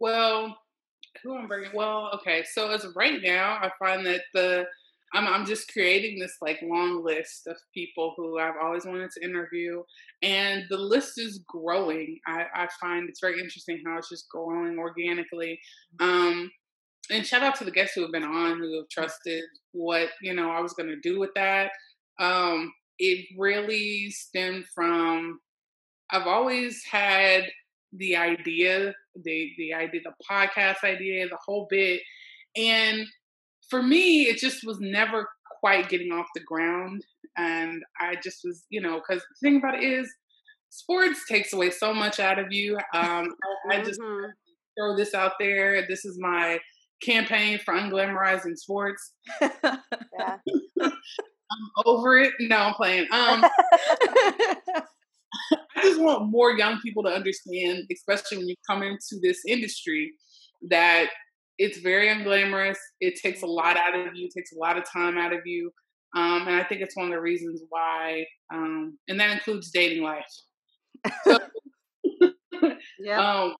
Well, 0.00 0.56
who 1.22 1.36
I'm 1.36 1.46
bringing? 1.46 1.70
Well, 1.74 2.10
okay. 2.14 2.42
So 2.42 2.70
as 2.70 2.86
right 2.96 3.20
now, 3.22 3.58
I 3.60 3.70
find 3.78 4.04
that 4.06 4.22
the 4.34 4.66
I'm 5.12 5.26
I'm 5.26 5.44
just 5.44 5.72
creating 5.72 6.18
this 6.18 6.36
like 6.40 6.60
long 6.62 7.04
list 7.04 7.46
of 7.46 7.56
people 7.74 8.14
who 8.16 8.38
I've 8.38 8.54
always 8.62 8.84
wanted 8.84 9.10
to 9.12 9.24
interview, 9.24 9.82
and 10.22 10.64
the 10.70 10.76
list 10.76 11.18
is 11.18 11.40
growing. 11.48 12.18
I, 12.26 12.44
I 12.54 12.68
find 12.80 13.08
it's 13.08 13.20
very 13.20 13.40
interesting 13.40 13.82
how 13.84 13.98
it's 13.98 14.08
just 14.08 14.28
growing 14.28 14.78
organically. 14.78 15.58
Um, 15.98 16.50
and 17.10 17.26
shout 17.26 17.42
out 17.42 17.56
to 17.56 17.64
the 17.64 17.72
guests 17.72 17.94
who 17.94 18.02
have 18.02 18.12
been 18.12 18.22
on 18.22 18.58
who 18.58 18.76
have 18.76 18.88
trusted 18.88 19.42
what 19.72 20.10
you 20.22 20.34
know 20.34 20.50
I 20.50 20.60
was 20.60 20.74
going 20.74 20.88
to 20.88 21.00
do 21.00 21.18
with 21.18 21.30
that. 21.34 21.72
Um, 22.20 22.72
it 22.98 23.26
really 23.36 24.10
stemmed 24.10 24.66
from 24.74 25.40
I've 26.10 26.26
always 26.26 26.84
had 26.84 27.44
the 27.92 28.16
idea, 28.16 28.94
the 29.16 29.50
the 29.58 29.74
idea, 29.74 30.00
the 30.04 30.12
podcast 30.30 30.84
idea, 30.84 31.28
the 31.28 31.38
whole 31.44 31.66
bit. 31.68 32.00
And 32.56 33.06
for 33.70 33.82
me, 33.82 34.22
it 34.22 34.38
just 34.38 34.66
was 34.66 34.78
never 34.80 35.28
quite 35.60 35.88
getting 35.88 36.12
off 36.12 36.26
the 36.34 36.42
ground. 36.42 37.04
And 37.36 37.82
I 38.00 38.16
just 38.22 38.40
was, 38.44 38.64
you 38.70 38.80
know, 38.80 39.00
because 39.00 39.22
the 39.22 39.48
thing 39.48 39.56
about 39.58 39.76
it 39.76 39.84
is, 39.84 40.12
sports 40.70 41.26
takes 41.28 41.52
away 41.52 41.70
so 41.70 41.92
much 41.94 42.20
out 42.20 42.38
of 42.38 42.46
you. 42.50 42.76
Um, 42.94 43.28
I, 43.70 43.82
just 43.82 44.00
mm-hmm. 44.00 44.30
throw 44.78 44.96
this 44.96 45.14
out 45.14 45.32
there. 45.38 45.86
This 45.86 46.04
is 46.04 46.18
my 46.20 46.58
campaign 47.02 47.58
for 47.64 47.74
unglamorizing 47.74 48.56
sports. 48.56 49.12
I'm 49.40 49.50
over 51.84 52.18
it. 52.18 52.32
No, 52.40 52.56
I'm 52.56 52.74
playing. 52.74 53.04
Um, 53.10 53.44
I 55.76 55.82
just 55.82 56.00
want 56.00 56.30
more 56.30 56.52
young 56.52 56.80
people 56.80 57.02
to 57.04 57.08
understand, 57.08 57.84
especially 57.92 58.38
when 58.38 58.48
you 58.48 58.54
come 58.68 58.82
into 58.82 59.18
this 59.22 59.40
industry, 59.46 60.12
that 60.68 61.08
it's 61.60 61.78
very 61.78 62.08
unglamorous. 62.08 62.78
It 63.02 63.16
takes 63.16 63.42
a 63.42 63.46
lot 63.46 63.76
out 63.76 63.94
of 63.94 64.14
you. 64.14 64.30
Takes 64.34 64.52
a 64.52 64.58
lot 64.58 64.78
of 64.78 64.84
time 64.90 65.18
out 65.18 65.34
of 65.34 65.40
you. 65.44 65.70
Um, 66.16 66.48
and 66.48 66.56
I 66.56 66.64
think 66.64 66.80
it's 66.80 66.96
one 66.96 67.06
of 67.06 67.12
the 67.12 67.20
reasons 67.20 67.60
why, 67.68 68.24
um, 68.52 68.98
and 69.08 69.20
that 69.20 69.30
includes 69.30 69.70
dating 69.70 70.02
life. 70.02 70.24
So, 71.24 71.38
yeah. 72.98 73.20
Um, 73.44 73.54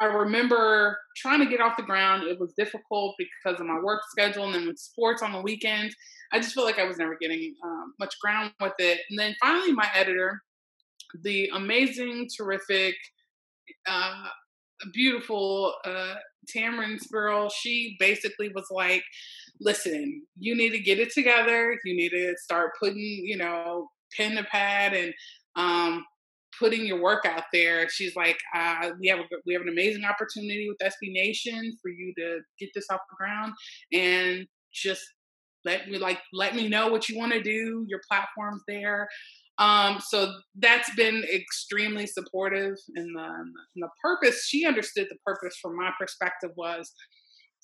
I 0.00 0.06
remember 0.06 0.98
trying 1.16 1.38
to 1.40 1.46
get 1.46 1.60
off 1.60 1.76
the 1.76 1.84
ground. 1.84 2.24
It 2.24 2.40
was 2.40 2.54
difficult 2.58 3.14
because 3.18 3.60
of 3.60 3.66
my 3.66 3.78
work 3.78 4.00
schedule 4.10 4.46
and 4.46 4.54
then 4.54 4.66
with 4.66 4.78
sports 4.78 5.22
on 5.22 5.32
the 5.32 5.40
weekend. 5.40 5.94
I 6.32 6.40
just 6.40 6.54
felt 6.54 6.66
like 6.66 6.80
I 6.80 6.84
was 6.84 6.98
never 6.98 7.16
getting 7.20 7.54
um, 7.62 7.94
much 8.00 8.14
ground 8.20 8.52
with 8.60 8.72
it. 8.80 8.98
And 9.10 9.18
then 9.18 9.36
finally, 9.40 9.72
my 9.72 9.88
editor, 9.94 10.42
the 11.22 11.50
amazing, 11.54 12.28
terrific, 12.36 12.96
uh, 13.86 14.24
beautiful 14.92 15.74
uh, 15.84 16.14
Tamryn 16.54 16.98
girl, 17.10 17.48
she 17.48 17.96
basically 17.98 18.50
was 18.54 18.66
like, 18.70 19.02
listen, 19.60 20.22
you 20.38 20.56
need 20.56 20.70
to 20.70 20.78
get 20.78 20.98
it 20.98 21.12
together. 21.12 21.78
You 21.84 21.96
need 21.96 22.10
to 22.10 22.34
start 22.38 22.72
putting, 22.80 22.98
you 22.98 23.36
know, 23.36 23.88
pen 24.16 24.36
to 24.36 24.44
pad 24.44 24.94
and 24.94 25.14
um, 25.56 26.04
putting 26.58 26.86
your 26.86 27.00
work 27.00 27.24
out 27.24 27.44
there. 27.52 27.88
She's 27.88 28.16
like, 28.16 28.38
uh, 28.54 28.90
we 29.00 29.08
have 29.08 29.20
a, 29.20 29.24
we 29.46 29.52
have 29.52 29.62
an 29.62 29.68
amazing 29.68 30.04
opportunity 30.04 30.68
with 30.68 30.78
SB 30.78 31.12
Nation 31.12 31.76
for 31.80 31.90
you 31.90 32.12
to 32.18 32.40
get 32.58 32.70
this 32.74 32.86
off 32.90 33.00
the 33.10 33.16
ground 33.16 33.52
and 33.92 34.46
just 34.72 35.02
let 35.64 35.88
me 35.88 35.98
like 35.98 36.18
let 36.32 36.56
me 36.56 36.68
know 36.68 36.88
what 36.88 37.08
you 37.08 37.16
want 37.16 37.32
to 37.32 37.42
do. 37.42 37.84
Your 37.88 38.00
platform's 38.08 38.62
there. 38.66 39.08
Um, 39.58 40.00
so 40.00 40.32
that's 40.56 40.94
been 40.94 41.24
extremely 41.24 42.06
supportive. 42.06 42.74
And 42.96 43.16
the, 43.16 43.22
and 43.22 43.54
the 43.76 43.88
purpose, 44.02 44.46
she 44.46 44.66
understood 44.66 45.06
the 45.10 45.18
purpose 45.24 45.56
from 45.60 45.76
my 45.76 45.90
perspective 45.98 46.50
was 46.56 46.92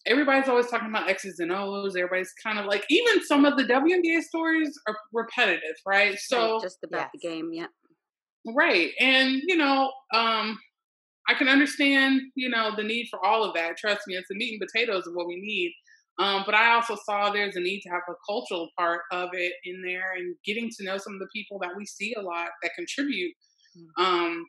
everybody's 0.06 0.48
always 0.48 0.68
talking 0.68 0.88
about 0.88 1.08
X's 1.08 1.38
and 1.40 1.52
O's. 1.52 1.96
Everybody's 1.96 2.32
kind 2.42 2.58
of 2.58 2.66
like, 2.66 2.84
even 2.90 3.24
some 3.24 3.44
of 3.44 3.56
the 3.56 3.64
WNBA 3.64 4.22
stories 4.22 4.78
are 4.86 4.96
repetitive, 5.12 5.76
right? 5.86 6.16
So 6.18 6.54
right, 6.54 6.62
just 6.62 6.78
about 6.84 6.98
yes. 6.98 7.10
the 7.14 7.28
game, 7.28 7.50
yeah. 7.52 7.66
Right. 8.54 8.90
And, 9.00 9.40
you 9.46 9.56
know, 9.56 9.90
um, 10.14 10.58
I 11.28 11.34
can 11.34 11.48
understand, 11.48 12.22
you 12.34 12.48
know, 12.48 12.74
the 12.74 12.82
need 12.82 13.08
for 13.10 13.24
all 13.24 13.44
of 13.44 13.54
that. 13.54 13.76
Trust 13.76 14.02
me, 14.06 14.14
it's 14.14 14.28
the 14.30 14.36
meat 14.36 14.58
and 14.58 14.68
potatoes 14.72 15.06
of 15.06 15.14
what 15.14 15.26
we 15.26 15.36
need. 15.36 15.72
Um, 16.18 16.42
but 16.44 16.54
I 16.54 16.74
also 16.74 16.96
saw 17.04 17.30
there's 17.30 17.56
a 17.56 17.60
need 17.60 17.80
to 17.82 17.90
have 17.90 18.02
a 18.08 18.14
cultural 18.28 18.68
part 18.76 19.02
of 19.12 19.30
it 19.32 19.52
in 19.64 19.82
there 19.84 20.12
and 20.16 20.34
getting 20.44 20.68
to 20.78 20.84
know 20.84 20.98
some 20.98 21.14
of 21.14 21.20
the 21.20 21.28
people 21.32 21.58
that 21.60 21.76
we 21.76 21.86
see 21.86 22.14
a 22.18 22.22
lot 22.22 22.48
that 22.62 22.72
contribute 22.76 23.32
mm. 23.76 24.04
um, 24.04 24.44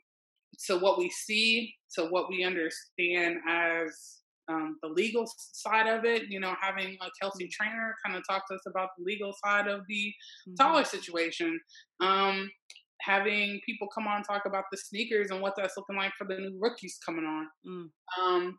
to 0.66 0.78
what 0.78 0.98
we 0.98 1.10
see, 1.10 1.72
to 1.96 2.06
what 2.06 2.28
we 2.28 2.44
understand 2.44 3.36
as 3.48 4.18
um, 4.48 4.78
the 4.82 4.88
legal 4.88 5.30
side 5.36 5.86
of 5.86 6.04
it. 6.04 6.24
You 6.28 6.40
know, 6.40 6.54
having 6.60 6.96
a 7.00 7.08
Kelsey 7.20 7.44
mm. 7.44 7.50
Trainor 7.50 7.94
kind 8.04 8.16
of 8.16 8.24
talk 8.28 8.48
to 8.48 8.54
us 8.54 8.62
about 8.66 8.88
the 8.98 9.04
legal 9.04 9.32
side 9.44 9.68
of 9.68 9.82
the 9.88 10.12
mm-hmm. 10.48 10.84
situation. 10.84 11.58
Um, 12.00 12.50
having 13.00 13.60
people 13.64 13.88
come 13.94 14.06
on 14.06 14.22
talk 14.22 14.42
about 14.46 14.64
the 14.70 14.76
sneakers 14.76 15.30
and 15.30 15.40
what 15.40 15.54
that's 15.56 15.76
looking 15.76 15.96
like 15.96 16.12
for 16.18 16.26
the 16.26 16.34
new 16.34 16.58
rookies 16.60 16.98
coming 17.04 17.24
on. 17.24 17.46
Mm. 17.66 17.86
Um, 18.20 18.58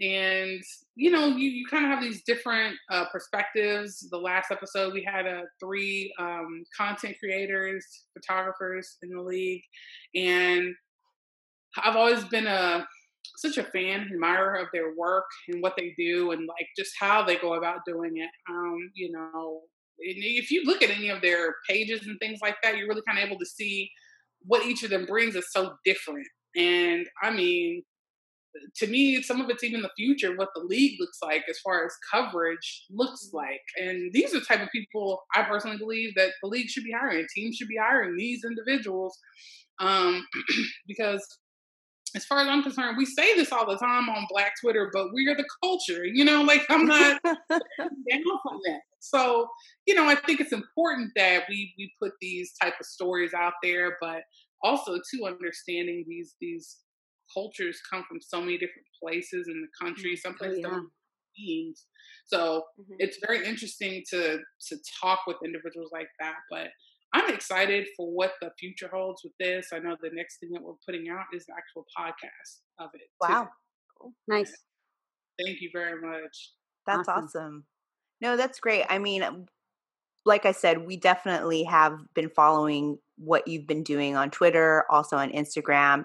and 0.00 0.60
you 0.96 1.10
know 1.10 1.28
you, 1.28 1.48
you 1.50 1.66
kind 1.70 1.84
of 1.84 1.90
have 1.90 2.02
these 2.02 2.22
different 2.24 2.76
uh, 2.90 3.06
perspectives. 3.10 4.08
The 4.10 4.18
last 4.18 4.50
episode 4.50 4.92
we 4.92 5.04
had 5.04 5.26
uh, 5.26 5.42
three 5.60 6.12
um, 6.18 6.64
content 6.76 7.16
creators 7.20 7.86
photographers 8.12 8.96
in 9.02 9.10
the 9.10 9.22
league. 9.22 9.62
And 10.14 10.74
i've 11.82 11.96
always 11.96 12.24
been 12.26 12.46
a 12.46 12.86
such 13.36 13.58
a 13.58 13.64
fan 13.64 14.08
admirer 14.12 14.54
of 14.54 14.68
their 14.72 14.94
work 14.96 15.24
and 15.48 15.60
what 15.60 15.74
they 15.76 15.92
do 15.98 16.30
and 16.30 16.46
like 16.46 16.68
just 16.78 16.92
how 17.00 17.24
they 17.24 17.36
go 17.36 17.54
about 17.54 17.80
doing 17.86 18.12
it. 18.16 18.30
Um, 18.48 18.90
you 18.94 19.12
know 19.12 19.60
if 19.98 20.50
you 20.50 20.64
look 20.64 20.82
at 20.82 20.90
any 20.90 21.08
of 21.08 21.22
their 21.22 21.54
pages 21.68 22.06
and 22.06 22.18
things 22.18 22.40
like 22.42 22.56
that 22.62 22.76
you're 22.76 22.88
really 22.88 23.02
kind 23.06 23.18
of 23.18 23.24
able 23.24 23.38
to 23.38 23.46
see 23.46 23.88
what 24.40 24.66
each 24.66 24.82
of 24.82 24.90
them 24.90 25.06
brings 25.06 25.36
is 25.36 25.50
so 25.52 25.74
different. 25.84 26.26
And 26.56 27.06
i 27.22 27.30
mean 27.30 27.82
to 28.76 28.86
me, 28.86 29.22
some 29.22 29.40
of 29.40 29.50
it's 29.50 29.64
even 29.64 29.82
the 29.82 29.90
future, 29.96 30.36
what 30.36 30.50
the 30.54 30.62
league 30.62 30.98
looks 31.00 31.18
like 31.22 31.44
as 31.48 31.58
far 31.58 31.84
as 31.84 31.92
coverage 32.12 32.84
looks 32.90 33.28
mm-hmm. 33.28 33.38
like. 33.38 33.62
And 33.78 34.12
these 34.12 34.34
are 34.34 34.40
the 34.40 34.46
type 34.46 34.62
of 34.62 34.68
people 34.72 35.22
I 35.34 35.42
personally 35.42 35.78
believe 35.78 36.14
that 36.16 36.30
the 36.42 36.48
league 36.48 36.68
should 36.68 36.84
be 36.84 36.92
hiring. 36.92 37.26
Teams 37.34 37.56
should 37.56 37.68
be 37.68 37.78
hiring 37.80 38.16
these 38.16 38.44
individuals 38.44 39.18
um, 39.80 40.26
because 40.86 41.26
as 42.16 42.24
far 42.24 42.38
as 42.40 42.46
I'm 42.46 42.62
concerned, 42.62 42.96
we 42.96 43.06
say 43.06 43.34
this 43.34 43.50
all 43.50 43.66
the 43.66 43.76
time 43.76 44.08
on 44.08 44.26
Black 44.30 44.52
Twitter, 44.60 44.88
but 44.92 45.12
we 45.12 45.26
are 45.28 45.36
the 45.36 45.48
culture. 45.62 46.04
You 46.04 46.24
know, 46.24 46.42
like 46.42 46.62
I'm 46.70 46.86
not 46.86 47.20
down 47.24 47.32
on 47.50 48.60
that. 48.66 48.80
So, 49.00 49.48
you 49.86 49.94
know, 49.94 50.06
I 50.06 50.14
think 50.14 50.40
it's 50.40 50.52
important 50.52 51.10
that 51.16 51.42
we 51.48 51.74
we 51.76 51.92
put 52.00 52.12
these 52.20 52.52
type 52.62 52.74
of 52.78 52.86
stories 52.86 53.34
out 53.34 53.54
there, 53.62 53.96
but 54.00 54.22
also 54.62 54.94
to 54.94 55.26
understanding 55.26 56.04
these 56.06 56.36
these 56.40 56.78
cultures 57.34 57.80
come 57.90 58.04
from 58.08 58.20
so 58.20 58.40
many 58.40 58.54
different 58.54 58.86
places 59.02 59.48
in 59.48 59.60
the 59.60 59.84
country. 59.84 60.14
Mm, 60.14 60.18
some 60.18 60.34
oh, 60.34 60.38
places 60.38 60.58
oh, 60.64 60.68
yeah. 60.68 60.74
don't 60.74 60.90
beings. 61.36 61.86
So 62.26 62.62
mm-hmm. 62.80 62.94
it's 62.98 63.18
very 63.26 63.46
interesting 63.46 64.02
to 64.10 64.38
to 64.68 64.76
talk 65.02 65.20
with 65.26 65.36
individuals 65.44 65.90
like 65.92 66.08
that. 66.20 66.36
But 66.50 66.68
I'm 67.12 67.32
excited 67.32 67.86
for 67.96 68.10
what 68.10 68.32
the 68.40 68.50
future 68.58 68.90
holds 68.92 69.22
with 69.22 69.32
this. 69.38 69.68
I 69.72 69.78
know 69.78 69.96
the 70.00 70.10
next 70.12 70.38
thing 70.38 70.50
that 70.52 70.62
we're 70.62 70.74
putting 70.86 71.08
out 71.08 71.24
is 71.32 71.46
the 71.46 71.54
actual 71.56 71.86
podcast 71.96 72.84
of 72.84 72.90
it. 72.94 73.08
Wow. 73.20 73.48
Cool. 74.00 74.12
Nice. 74.26 74.52
Thank 75.44 75.60
you 75.60 75.70
very 75.72 76.00
much. 76.00 76.52
That's 76.86 77.08
awesome. 77.08 77.24
awesome. 77.24 77.64
No, 78.20 78.36
that's 78.36 78.60
great. 78.60 78.84
I 78.88 78.98
mean, 78.98 79.46
like 80.24 80.46
I 80.46 80.52
said, 80.52 80.86
we 80.86 80.96
definitely 80.96 81.64
have 81.64 81.98
been 82.14 82.30
following 82.30 82.98
what 83.16 83.46
you've 83.46 83.66
been 83.66 83.82
doing 83.82 84.16
on 84.16 84.30
Twitter, 84.30 84.84
also 84.90 85.16
on 85.16 85.30
Instagram 85.30 86.04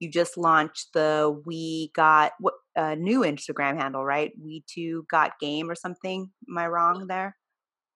you 0.00 0.10
just 0.10 0.36
launched 0.36 0.88
the 0.94 1.40
we 1.44 1.90
got 1.94 2.32
what 2.40 2.54
a 2.76 2.82
uh, 2.82 2.94
new 2.94 3.20
Instagram 3.20 3.76
handle, 3.76 4.04
right? 4.04 4.30
We 4.42 4.64
two 4.72 5.04
got 5.10 5.38
game 5.40 5.70
or 5.70 5.74
something. 5.74 6.30
Am 6.48 6.58
I 6.58 6.68
wrong 6.68 7.06
there? 7.08 7.36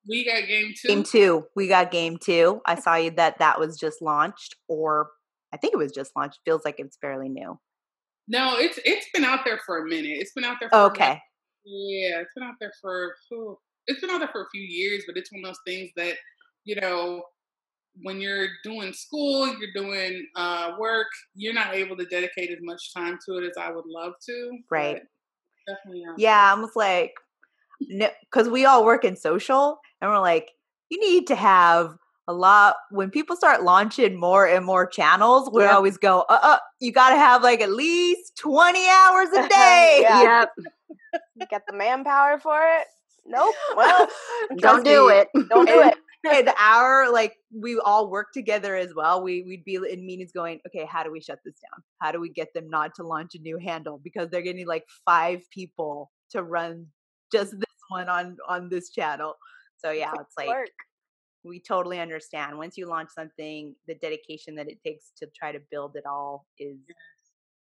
We 0.08 0.24
got 0.24 0.48
game 0.48 0.72
two. 0.80 0.88
Game 0.88 1.02
two. 1.04 1.44
We 1.54 1.68
got 1.68 1.90
game 1.90 2.18
two. 2.18 2.60
I 2.66 2.74
saw 2.74 2.96
you 2.96 3.12
that 3.12 3.38
that 3.38 3.60
was 3.60 3.78
just 3.78 4.02
launched, 4.02 4.56
or 4.68 5.10
I 5.54 5.56
think 5.56 5.74
it 5.74 5.78
was 5.78 5.92
just 5.92 6.12
launched. 6.16 6.40
Feels 6.44 6.62
like 6.64 6.76
it's 6.78 6.96
fairly 7.00 7.28
new. 7.28 7.58
No, 8.28 8.56
it's 8.56 8.78
it's 8.84 9.06
been 9.14 9.24
out 9.24 9.40
there 9.44 9.60
for 9.64 9.78
a 9.78 9.88
minute. 9.88 10.16
It's 10.18 10.32
been 10.32 10.44
out 10.44 10.56
there. 10.58 10.70
For 10.70 10.78
okay. 10.90 11.20
yeah, 11.64 12.20
it's 12.20 12.32
been 12.34 12.44
out 12.44 12.54
there 12.60 12.72
for. 12.80 13.14
It's 13.86 14.00
been 14.00 14.10
out 14.10 14.18
there 14.18 14.30
for 14.32 14.42
a 14.42 14.50
few 14.52 14.62
years, 14.62 15.04
but 15.06 15.16
it's 15.16 15.30
one 15.32 15.44
of 15.44 15.48
those 15.48 15.60
things 15.66 15.90
that 15.96 16.16
you 16.64 16.80
know 16.80 17.22
when 18.00 18.20
you're 18.20 18.48
doing 18.64 18.92
school, 18.92 19.46
you're 19.58 19.72
doing 19.74 20.26
uh, 20.36 20.72
work, 20.78 21.08
you're 21.34 21.54
not 21.54 21.74
able 21.74 21.96
to 21.96 22.06
dedicate 22.06 22.50
as 22.50 22.58
much 22.62 22.92
time 22.94 23.18
to 23.26 23.38
it 23.38 23.44
as 23.44 23.56
I 23.60 23.70
would 23.70 23.84
love 23.86 24.14
to. 24.26 24.58
Right. 24.70 25.00
Definitely. 25.66 26.04
Yeah, 26.16 26.52
I'm 26.52 26.62
just 26.62 26.76
like, 26.76 27.12
because 27.80 28.48
we 28.48 28.64
all 28.64 28.84
work 28.84 29.04
in 29.04 29.16
social, 29.16 29.78
and 30.00 30.10
we're 30.10 30.20
like, 30.20 30.50
you 30.88 30.98
need 31.00 31.26
to 31.28 31.34
have 31.34 31.96
a 32.28 32.32
lot. 32.32 32.76
When 32.90 33.10
people 33.10 33.36
start 33.36 33.62
launching 33.62 34.18
more 34.18 34.46
and 34.46 34.64
more 34.64 34.86
channels, 34.86 35.50
we 35.52 35.62
yeah. 35.62 35.74
always 35.74 35.98
go, 35.98 36.24
uh, 36.28 36.38
uh, 36.42 36.58
you 36.80 36.92
got 36.92 37.10
to 37.10 37.16
have 37.16 37.42
like 37.42 37.60
at 37.60 37.70
least 37.70 38.36
20 38.38 38.88
hours 38.88 39.28
a 39.28 39.48
day. 39.48 39.98
yep. 40.02 40.50
you 41.36 41.46
got 41.50 41.62
the 41.68 41.76
manpower 41.76 42.38
for 42.38 42.60
it? 42.60 42.86
Nope. 43.24 43.54
Well, 43.76 44.08
don't 44.58 44.84
do 44.84 45.08
it. 45.08 45.28
Don't 45.48 45.66
do 45.66 45.80
it 45.80 45.94
and 46.30 46.50
our 46.58 47.12
like 47.12 47.34
we 47.52 47.80
all 47.84 48.10
work 48.10 48.28
together 48.32 48.76
as 48.76 48.94
well. 48.94 49.22
We 49.22 49.42
we'd 49.42 49.64
be 49.64 49.74
in 49.74 50.06
meetings 50.06 50.32
going, 50.32 50.60
okay, 50.66 50.86
how 50.90 51.02
do 51.02 51.10
we 51.10 51.20
shut 51.20 51.40
this 51.44 51.54
down? 51.54 51.82
How 52.00 52.12
do 52.12 52.20
we 52.20 52.30
get 52.30 52.52
them 52.54 52.68
not 52.68 52.94
to 52.96 53.02
launch 53.02 53.34
a 53.34 53.40
new 53.40 53.58
handle 53.58 54.00
because 54.02 54.30
they're 54.30 54.42
getting 54.42 54.66
like 54.66 54.84
five 55.04 55.40
people 55.50 56.10
to 56.30 56.42
run 56.42 56.86
just 57.32 57.52
this 57.52 57.66
one 57.88 58.08
on 58.08 58.36
on 58.48 58.68
this 58.68 58.90
channel. 58.90 59.34
So 59.78 59.90
yeah, 59.90 60.12
it's 60.20 60.34
like 60.36 60.48
work. 60.48 60.68
we 61.44 61.60
totally 61.60 61.98
understand. 61.98 62.58
Once 62.58 62.76
you 62.76 62.86
launch 62.86 63.10
something, 63.16 63.74
the 63.88 63.94
dedication 63.96 64.54
that 64.56 64.68
it 64.68 64.78
takes 64.84 65.12
to 65.18 65.26
try 65.34 65.52
to 65.52 65.58
build 65.70 65.96
it 65.96 66.04
all 66.06 66.46
is 66.58 66.76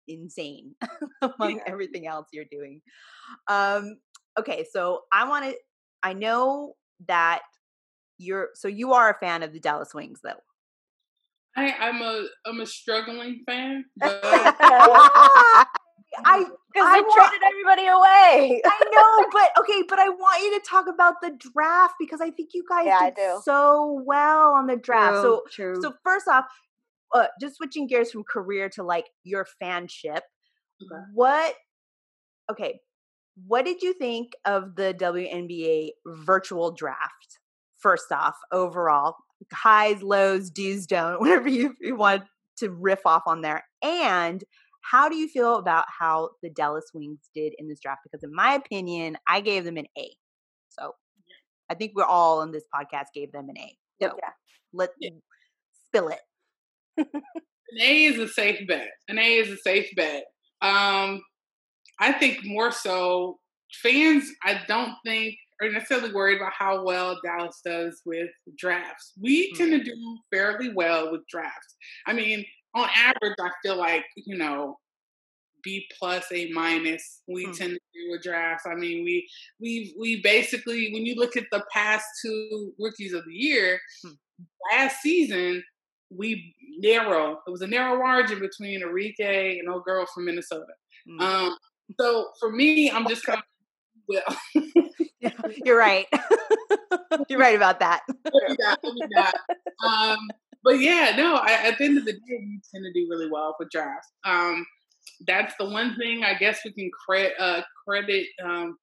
insane 0.08 0.76
among 1.22 1.62
everything 1.66 2.08
else 2.08 2.28
you're 2.34 2.46
doing. 2.52 2.82
Um, 3.48 3.98
okay, 4.38 4.66
so 4.70 5.02
I 5.14 5.28
want 5.28 5.46
to. 5.46 5.56
I 6.02 6.14
know 6.14 6.74
that 7.08 7.42
you're. 8.18 8.50
So 8.56 8.68
you 8.68 8.94
are 8.94 9.10
a 9.10 9.18
fan 9.20 9.44
of 9.44 9.54
the 9.54 9.60
Dallas 9.60 9.94
Wings, 9.94 10.20
though. 10.24 10.40
I, 11.56 11.72
I'm 11.80 12.02
a 12.02 12.26
I'm 12.46 12.62
a 12.62 12.66
struggling 12.66 13.44
fan, 13.46 13.86
but 13.98 14.20
I 14.24 15.66
Because 16.40 16.88
I 16.88 16.96
they 16.96 17.02
wa- 17.02 17.14
traded 17.16 17.42
everybody 17.46 17.88
away. 17.88 18.62
I 18.66 18.84
know, 18.92 19.28
but 19.32 19.50
okay, 19.62 19.84
but 19.88 20.00
I 20.00 20.10
want 20.10 20.42
you 20.44 20.60
to 20.60 20.66
talk 20.68 20.86
about 20.88 21.16
the 21.22 21.32
draft 21.54 21.96
because 22.00 22.22
I 22.22 22.32
think 22.32 22.50
you 22.54 22.64
guys 22.68 22.86
Yeah, 22.88 23.06
did 23.06 23.16
do. 23.16 23.42
so 23.44 24.02
well 24.06 24.54
on 24.56 24.68
the 24.68 24.78
draft. 24.78 25.18
So 25.22 25.44
true. 25.52 25.80
so 25.82 25.94
first 26.04 26.28
off, 26.28 26.46
uh, 27.14 27.28
just 27.40 27.58
switching 27.58 27.88
gears 27.88 28.12
from 28.12 28.24
career 28.24 28.70
to 28.70 28.84
like 28.84 29.06
your 29.24 29.46
fanship. 29.62 30.22
Okay. 30.82 31.02
What? 31.14 31.54
Okay, 32.52 32.80
what 33.48 33.64
did 33.66 33.82
you 33.82 33.94
think 33.94 34.34
of 34.46 34.76
the 34.76 34.94
WNBA 35.00 35.92
virtual 36.06 36.72
draft? 36.72 37.40
First 37.84 38.12
off, 38.12 38.36
overall, 38.52 39.16
highs, 39.54 40.02
lows, 40.02 40.50
do's, 40.50 40.88
don't, 40.88 41.20
whatever 41.22 41.50
you, 41.50 41.76
you 41.82 41.96
want 41.96 42.24
to 42.58 42.72
riff 42.72 43.06
off 43.06 43.24
on 43.28 43.42
there. 43.42 43.64
And 43.84 44.44
how 44.82 45.10
do 45.10 45.16
you 45.18 45.28
feel 45.28 45.58
about 45.58 45.86
how 46.00 46.32
the 46.42 46.50
Dallas 46.50 46.86
Wings 46.94 47.30
did 47.36 47.54
in 47.60 47.68
this 47.70 47.80
draft? 47.82 48.02
Because 48.04 48.24
in 48.24 48.34
my 48.34 48.54
opinion, 48.54 49.18
I 49.28 49.42
gave 49.42 49.66
them 49.66 49.78
an 49.78 49.88
A. 49.98 50.10
So 50.70 50.94
I 51.70 51.76
think 51.76 51.92
we're 51.96 52.06
all 52.06 52.42
on 52.42 52.52
this 52.52 52.64
podcast 52.74 53.08
gave 53.14 53.32
them 53.34 53.50
an 53.50 53.58
A. 53.58 53.78
So 54.02 54.16
Yeah. 54.18 54.30
let 54.74 54.90
Yeah. 55.00 55.12
spill 55.88 56.10
it. 56.10 56.22
An 56.98 57.82
A 57.82 58.06
is 58.06 58.20
a 58.20 58.28
safe 58.28 58.68
bet. 58.68 58.90
An 59.10 59.18
A 59.20 59.40
is 59.40 59.50
a 59.50 59.58
safe 59.58 59.90
bet. 59.96 60.26
Um, 60.62 61.22
I 62.00 62.12
think 62.14 62.40
more 62.44 62.72
so 62.72 63.40
fans. 63.82 64.30
I 64.44 64.62
don't 64.68 64.94
think 65.06 65.36
are 65.64 65.72
necessarily 65.72 66.14
worried 66.14 66.38
about 66.38 66.54
how 66.58 66.84
well 66.84 67.20
Dallas 67.24 67.62
does 67.66 68.02
with 68.06 68.30
drafts. 68.58 69.14
We 69.22 69.52
Mm. 69.54 69.58
tend 69.58 69.72
to 69.72 69.84
do 69.84 70.18
fairly 70.32 70.70
well 70.74 71.12
with 71.12 71.22
drafts. 71.28 71.76
I 72.08 72.14
mean, 72.14 72.46
on 72.76 72.90
average, 72.96 73.36
I 73.40 73.50
feel 73.64 73.76
like 73.78 74.06
you 74.16 74.38
know. 74.38 74.80
B 75.64 75.88
plus, 75.98 76.26
A 76.34 76.52
minus. 76.52 77.22
We 77.26 77.46
Mm. 77.46 77.58
tend 77.58 77.72
to 77.72 77.80
do 77.94 78.12
with 78.12 78.22
drafts. 78.22 78.66
I 78.68 78.76
mean, 78.76 79.06
we 79.06 79.26
we 79.62 79.96
we 79.98 80.22
basically, 80.22 80.92
when 80.92 81.06
you 81.06 81.16
look 81.16 81.38
at 81.38 81.46
the 81.54 81.64
past 81.72 82.06
two 82.22 82.74
rookies 82.78 83.14
of 83.14 83.24
the 83.26 83.34
year, 83.34 83.80
Mm. 84.06 84.18
last 84.74 85.02
season 85.02 85.64
we 86.10 86.54
narrow. 86.80 87.42
It 87.48 87.50
was 87.50 87.62
a 87.62 87.68
narrow 87.68 87.98
margin 87.98 88.40
between 88.40 88.82
Arike 88.82 89.58
and 89.60 89.70
old 89.70 89.86
girl 89.86 90.06
from 90.14 90.26
Minnesota. 90.26 90.74
Mm. 91.08 91.22
Um, 91.22 91.58
so 91.98 92.32
for 92.42 92.52
me, 92.52 92.92
I'm 92.92 93.08
just 93.08 93.24
kind 93.24 93.40
of 93.40 93.46
well. 94.10 94.38
You're 95.66 95.78
right. 95.78 96.06
You're 97.30 97.40
right 97.40 97.56
about 97.56 97.80
that. 97.80 98.02
what 98.30 98.50
you 98.50 98.58
got, 98.58 98.80
what 98.82 98.94
you 98.96 99.08
got. 99.16 99.36
Um, 99.88 100.18
but 100.64 100.80
yeah, 100.80 101.14
no. 101.16 101.36
I, 101.36 101.54
at 101.68 101.78
the 101.78 101.86
end 101.86 101.98
of 101.98 102.06
the 102.06 102.14
day, 102.14 102.20
you 102.30 102.60
tend 102.74 102.86
to 102.86 102.94
do 102.94 103.08
really 103.10 103.30
well 103.30 103.56
with 103.60 103.70
drafts. 103.70 104.10
Um, 104.26 104.66
that's 105.28 105.54
the 105.60 105.66
one 105.70 105.96
thing 105.98 106.24
I 106.24 106.34
guess 106.36 106.60
we 106.66 106.72
can 106.72 106.90
cre- 107.06 107.36
uh, 107.40 107.62
credit 107.86 108.26
um, 108.44 108.78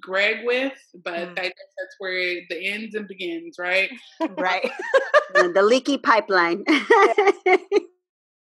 Greg 0.00 0.38
with, 0.44 0.72
but 1.04 1.14
Mm. 1.14 1.38
I 1.38 1.42
guess 1.42 1.52
that's 1.78 1.94
where 1.98 2.40
the 2.50 2.66
ends 2.66 2.94
and 2.94 3.06
begins, 3.06 3.56
right? 3.58 3.90
Right. 4.36 4.70
the, 5.34 5.48
the 5.54 5.62
leaky 5.62 5.98
pipeline. 5.98 6.64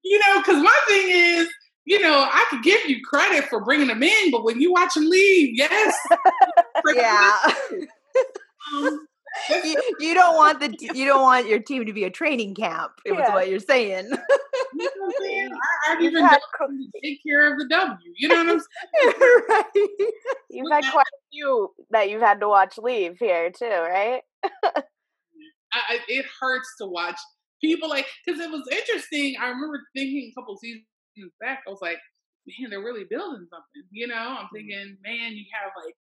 You 0.03 0.19
know, 0.19 0.39
because 0.41 0.61
my 0.63 0.79
thing 0.87 1.09
is, 1.09 1.47
you 1.85 1.99
know, 1.99 2.27
I 2.31 2.45
could 2.49 2.63
give 2.63 2.85
you 2.87 3.01
credit 3.03 3.45
for 3.45 3.63
bringing 3.63 3.87
them 3.87 4.03
in, 4.03 4.31
but 4.31 4.43
when 4.43 4.61
you 4.61 4.71
watch 4.71 4.93
them 4.93 5.09
leave, 5.09 5.55
yes, 5.55 5.95
yeah. 6.95 7.37
um, 8.75 9.07
you, 9.63 9.81
you 9.99 10.13
don't 10.13 10.35
want 10.35 10.59
the 10.59 10.75
you 10.93 11.05
don't 11.05 11.21
want 11.21 11.47
your 11.47 11.59
team 11.59 11.85
to 11.85 11.93
be 11.93 12.03
a 12.03 12.09
training 12.09 12.53
camp. 12.53 12.91
Is 13.05 13.13
Yeah. 13.17 13.33
what 13.33 13.49
you're 13.49 13.59
saying. 13.59 14.05
you 14.73 14.85
know 14.85 14.89
what 14.97 15.05
I'm 15.05 15.11
saying? 15.21 15.49
I, 15.53 15.93
I've 15.93 16.01
even 16.01 16.25
had, 16.25 16.39
to 16.59 16.87
take 17.01 17.23
care 17.23 17.51
of 17.51 17.59
the 17.59 17.67
W. 17.67 18.13
You 18.17 18.27
know 18.27 18.43
what 18.43 18.49
I'm 18.49 18.59
saying? 18.59 19.41
right. 19.49 19.65
you've 20.49 20.71
had 20.71 20.83
quite 20.91 21.05
a 21.05 21.21
few 21.31 21.69
that 21.91 22.09
you've 22.09 22.21
had 22.21 22.41
to 22.41 22.47
watch 22.47 22.77
leave 22.77 23.17
here 23.19 23.51
too, 23.51 23.65
right? 23.65 24.21
I, 25.73 25.99
it 26.09 26.25
hurts 26.39 26.75
to 26.79 26.87
watch 26.87 27.17
people 27.61 27.89
like 27.89 28.05
because 28.25 28.39
it 28.41 28.51
was 28.51 28.67
interesting. 28.69 29.35
I 29.39 29.47
remember 29.47 29.81
thinking 29.95 30.31
a 30.31 30.39
couple 30.39 30.57
seasons 30.57 30.83
back, 31.39 31.61
I 31.67 31.69
was 31.69 31.81
like, 31.81 31.97
man, 32.47 32.69
they're 32.69 32.81
really 32.83 33.05
building 33.09 33.47
something. 33.49 33.83
You 33.91 34.07
know, 34.07 34.37
I'm 34.39 34.47
thinking, 34.53 34.97
man, 35.03 35.33
you 35.33 35.45
have 35.53 35.71
like 35.83 35.95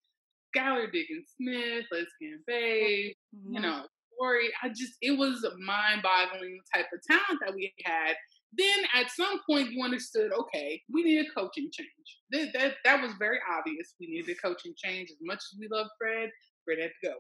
Skylar 0.56 0.90
Diggins 0.92 1.28
Smith, 1.36 1.86
Liz 1.92 2.06
Cambage, 2.22 3.14
Mm-hmm. 3.36 3.54
you 3.54 3.60
know, 3.60 3.84
Corey. 4.18 4.50
I 4.62 4.68
just 4.70 4.94
it 5.00 5.12
was 5.16 5.46
mind 5.64 6.02
boggling 6.02 6.58
type 6.74 6.86
of 6.92 7.00
talent 7.08 7.40
that 7.44 7.54
we 7.54 7.72
had. 7.84 8.14
Then 8.52 8.78
at 8.94 9.10
some 9.10 9.38
point 9.48 9.70
you 9.70 9.84
understood, 9.84 10.32
okay, 10.32 10.82
we 10.92 11.04
need 11.04 11.24
a 11.24 11.30
coaching 11.38 11.70
change. 11.72 11.88
That 12.32 12.48
that, 12.58 12.74
that 12.84 13.02
was 13.02 13.12
very 13.18 13.38
obvious. 13.56 13.94
We 14.00 14.08
needed 14.08 14.36
a 14.36 14.46
coaching 14.46 14.74
change. 14.76 15.10
As 15.10 15.18
much 15.22 15.38
as 15.38 15.58
we 15.60 15.68
love 15.70 15.86
Fred, 15.98 16.30
Fred 16.64 16.78
had 16.80 16.90
to 17.02 17.08
go. 17.08 17.14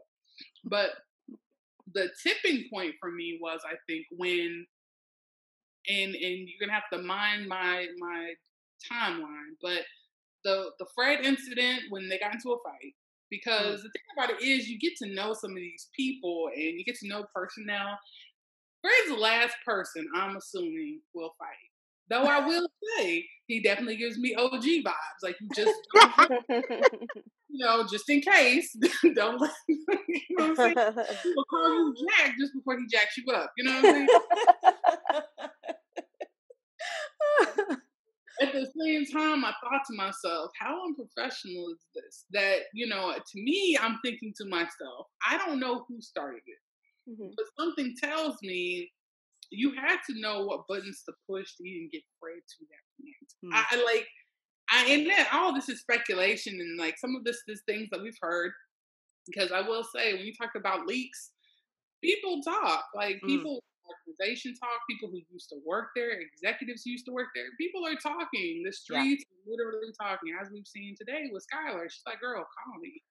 But 0.64 0.90
the 1.94 2.08
tipping 2.22 2.64
point 2.72 2.94
for 3.00 3.10
me 3.12 3.38
was 3.40 3.60
I 3.64 3.74
think 3.88 4.06
when 4.10 4.66
and 5.88 6.14
and 6.14 6.48
you're 6.48 6.60
gonna 6.60 6.72
have 6.72 6.90
to 6.92 6.98
mind 6.98 7.48
my 7.48 7.86
my 7.98 8.32
timeline, 8.90 9.54
but 9.62 9.82
the 10.44 10.70
the 10.78 10.86
Fred 10.94 11.24
incident 11.24 11.82
when 11.90 12.08
they 12.08 12.18
got 12.18 12.34
into 12.34 12.52
a 12.52 12.58
fight, 12.64 12.84
mm. 12.84 13.30
because 13.30 13.82
the 13.82 13.90
thing 13.90 14.02
about 14.16 14.30
it 14.30 14.42
is 14.42 14.68
you 14.68 14.78
get 14.78 14.96
to 14.98 15.14
know 15.14 15.32
some 15.32 15.52
of 15.52 15.56
these 15.56 15.88
people 15.94 16.50
and 16.54 16.78
you 16.78 16.84
get 16.84 16.96
to 16.96 17.08
know 17.08 17.24
personnel. 17.34 17.98
Fred's 18.80 19.08
the 19.08 19.16
last 19.16 19.54
person 19.64 20.06
I'm 20.14 20.36
assuming 20.36 21.00
will 21.14 21.34
fight. 21.38 21.48
Though 22.08 22.22
I 22.22 22.46
will 22.46 22.66
say 22.98 23.26
he 23.46 23.60
definitely 23.62 23.96
gives 23.96 24.18
me 24.18 24.34
OG 24.34 24.62
vibes. 24.62 25.22
Like 25.22 25.36
you 25.40 25.48
just 25.54 25.74
you 27.52 27.64
know, 27.64 27.86
just 27.90 28.08
in 28.08 28.20
case, 28.20 28.76
don't 29.14 29.40
let 29.40 29.50
you 29.68 29.84
know 30.38 30.48
what 30.48 30.50
I'm 30.50 30.56
saying? 30.56 30.76
He'll 31.24 31.44
call 31.44 31.68
you 31.74 31.94
Jack 32.08 32.34
just 32.38 32.54
before 32.54 32.78
he 32.78 32.86
jacks 32.86 33.16
you 33.16 33.32
up. 33.32 33.52
You 33.56 33.64
know 33.64 33.72
what 33.80 33.84
I'm 33.84 33.92
saying? 33.94 34.08
At 38.40 38.52
the 38.54 38.66
same 38.80 39.04
time, 39.06 39.44
I 39.44 39.52
thought 39.62 39.82
to 39.90 39.96
myself, 39.96 40.50
how 40.58 40.82
unprofessional 40.86 41.68
is 41.72 41.78
this? 41.94 42.24
That, 42.30 42.60
you 42.72 42.86
know, 42.86 43.12
to 43.12 43.42
me, 43.42 43.76
I'm 43.78 43.98
thinking 44.02 44.32
to 44.40 44.48
myself, 44.48 45.08
I 45.28 45.36
don't 45.36 45.60
know 45.60 45.84
who 45.88 46.00
started 46.00 46.40
it, 46.46 47.10
Mhm. 47.10 47.34
but 47.36 47.46
something 47.58 47.94
tells 48.02 48.40
me 48.42 48.90
you 49.50 49.72
had 49.74 49.98
to 50.08 50.18
know 50.20 50.44
what 50.46 50.66
buttons 50.68 51.02
to 51.04 51.12
push 51.28 51.54
to 51.56 51.64
even 51.68 51.90
get 51.92 52.02
Fred 52.18 52.38
to 52.38 52.64
that 52.70 52.84
point. 52.96 53.32
Hmm. 53.42 53.52
I, 53.52 53.66
I 53.72 53.84
like, 53.84 54.08
I 54.70 54.86
and 54.88 55.06
then 55.06 55.26
all 55.32 55.52
this 55.54 55.68
is 55.68 55.80
speculation 55.80 56.54
and 56.60 56.78
like 56.78 56.98
some 56.98 57.16
of 57.16 57.24
this 57.24 57.42
is 57.48 57.62
things 57.66 57.88
that 57.90 58.02
we've 58.02 58.18
heard. 58.20 58.52
Because 59.26 59.52
I 59.52 59.60
will 59.60 59.84
say, 59.84 60.14
when 60.14 60.24
you 60.24 60.32
talk 60.34 60.52
about 60.56 60.86
leaks, 60.86 61.30
people 62.02 62.40
talk. 62.42 62.84
Like 62.94 63.16
Mm. 63.22 63.26
people 63.26 63.62
organization 63.90 64.54
talk, 64.54 64.80
people 64.88 65.10
who 65.10 65.20
used 65.32 65.48
to 65.50 65.56
work 65.66 65.88
there, 65.96 66.20
executives 66.20 66.86
used 66.86 67.04
to 67.06 67.12
work 67.12 67.28
there, 67.34 67.46
people 67.58 67.84
are 67.86 67.96
talking. 67.96 68.62
The 68.64 68.72
streets 68.72 69.24
are 69.24 69.50
literally 69.50 69.92
talking, 70.00 70.32
as 70.40 70.48
we've 70.52 70.66
seen 70.66 70.94
today 70.96 71.28
with 71.32 71.44
Skylar. 71.52 71.90
She's 71.90 72.02
like, 72.06 72.20
girl, 72.20 72.44
call 72.44 72.80
me. 72.80 73.02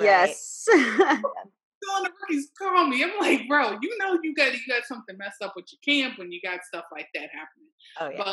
Like, 0.00 0.08
yes. 0.08 0.64
telling 0.72 2.04
the 2.04 2.10
rookies, 2.20 2.48
call 2.58 2.86
me. 2.86 3.04
I'm 3.04 3.18
like, 3.20 3.46
bro, 3.48 3.76
you 3.80 3.96
know 3.98 4.18
you 4.22 4.34
got 4.34 4.52
you 4.52 4.60
got 4.68 4.84
something 4.86 5.16
messed 5.18 5.42
up 5.42 5.52
with 5.56 5.66
your 5.70 5.80
camp 5.84 6.18
when 6.18 6.32
you 6.32 6.40
got 6.42 6.64
stuff 6.64 6.84
like 6.90 7.08
that 7.14 7.28
happening. 7.32 7.70
oh 8.00 8.10
yeah. 8.10 8.32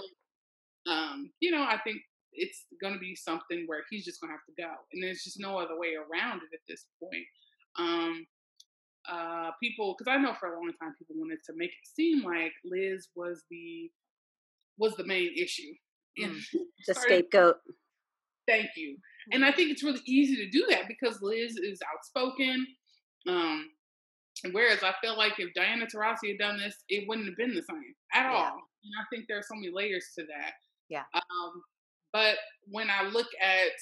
But 0.86 0.92
um, 0.92 1.32
you 1.40 1.52
know, 1.52 1.62
I 1.64 1.78
think 1.84 1.98
it's 2.34 2.66
gonna 2.82 3.00
be 3.00 3.16
something 3.16 3.64
where 3.68 3.84
he's 3.90 4.06
just 4.06 4.22
gonna 4.22 4.34
have 4.34 4.46
to 4.46 4.62
go. 4.62 4.72
And 4.94 5.04
there's 5.04 5.24
just 5.24 5.40
no 5.40 5.58
other 5.58 5.78
way 5.78 5.96
around 5.96 6.38
it 6.38 6.54
at 6.54 6.62
this 6.68 6.86
point. 7.02 7.26
Um 7.78 8.26
uh 9.10 9.52
people 9.62 9.96
because 9.98 10.12
I 10.12 10.18
know 10.22 10.34
for 10.40 10.54
a 10.54 10.56
long 10.60 10.72
time 10.80 10.94
people 11.00 11.16
wanted 11.18 11.40
to 11.48 11.54
make 11.56 11.72
it 11.72 11.88
seem 11.96 12.24
like 12.24 12.54
Liz 12.64 13.10
was 13.16 13.44
the 13.50 13.90
was 14.78 14.96
the 14.96 15.06
main 15.06 15.32
issue. 15.38 15.74
And 16.18 16.36
the 16.88 16.94
scapegoat. 16.94 17.58
Thank 18.48 18.70
you. 18.76 18.98
And 19.32 19.46
I 19.46 19.52
think 19.52 19.70
it's 19.72 19.84
really 19.84 20.02
easy 20.08 20.36
to 20.38 20.50
do 20.50 20.66
that 20.70 20.88
because 20.88 21.22
Liz 21.22 21.56
is 21.58 21.80
outspoken. 21.94 22.66
Um, 23.28 23.70
whereas 24.52 24.82
I 24.84 24.94
feel 25.02 25.16
like 25.16 25.34
if 25.38 25.54
Diana 25.54 25.86
Taurasi 25.86 26.30
had 26.30 26.40
done 26.40 26.58
this, 26.58 26.76
it 26.90 27.08
wouldn't 27.08 27.28
have 27.28 27.38
been 27.38 27.54
the 27.54 27.62
same 27.62 27.96
at 28.14 28.24
Yeah. 28.24 28.36
all. 28.36 28.62
And 28.84 28.94
I 29.00 29.06
think 29.12 29.28
there 29.28 29.38
are 29.38 29.44
so 29.44 29.54
many 29.56 29.70
layers 29.72 30.08
to 30.18 30.26
that. 30.26 30.54
Yeah. 30.90 31.04
Um, 31.14 31.64
but 32.14 32.36
when 32.68 32.90
I 32.90 33.08
look 33.10 33.28
at 33.42 33.76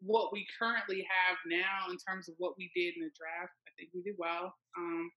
what 0.00 0.32
we 0.32 0.46
currently 0.58 1.06
have 1.08 1.36
now 1.48 1.90
in 1.90 1.96
terms 1.96 2.28
of 2.28 2.34
what 2.38 2.54
we 2.58 2.70
did 2.74 2.94
in 2.96 3.02
the 3.04 3.14
draft, 3.16 3.52
I 3.66 3.70
think 3.78 3.90
we 3.94 4.02
did 4.02 4.16
well. 4.18 4.52
Um, 4.76 5.10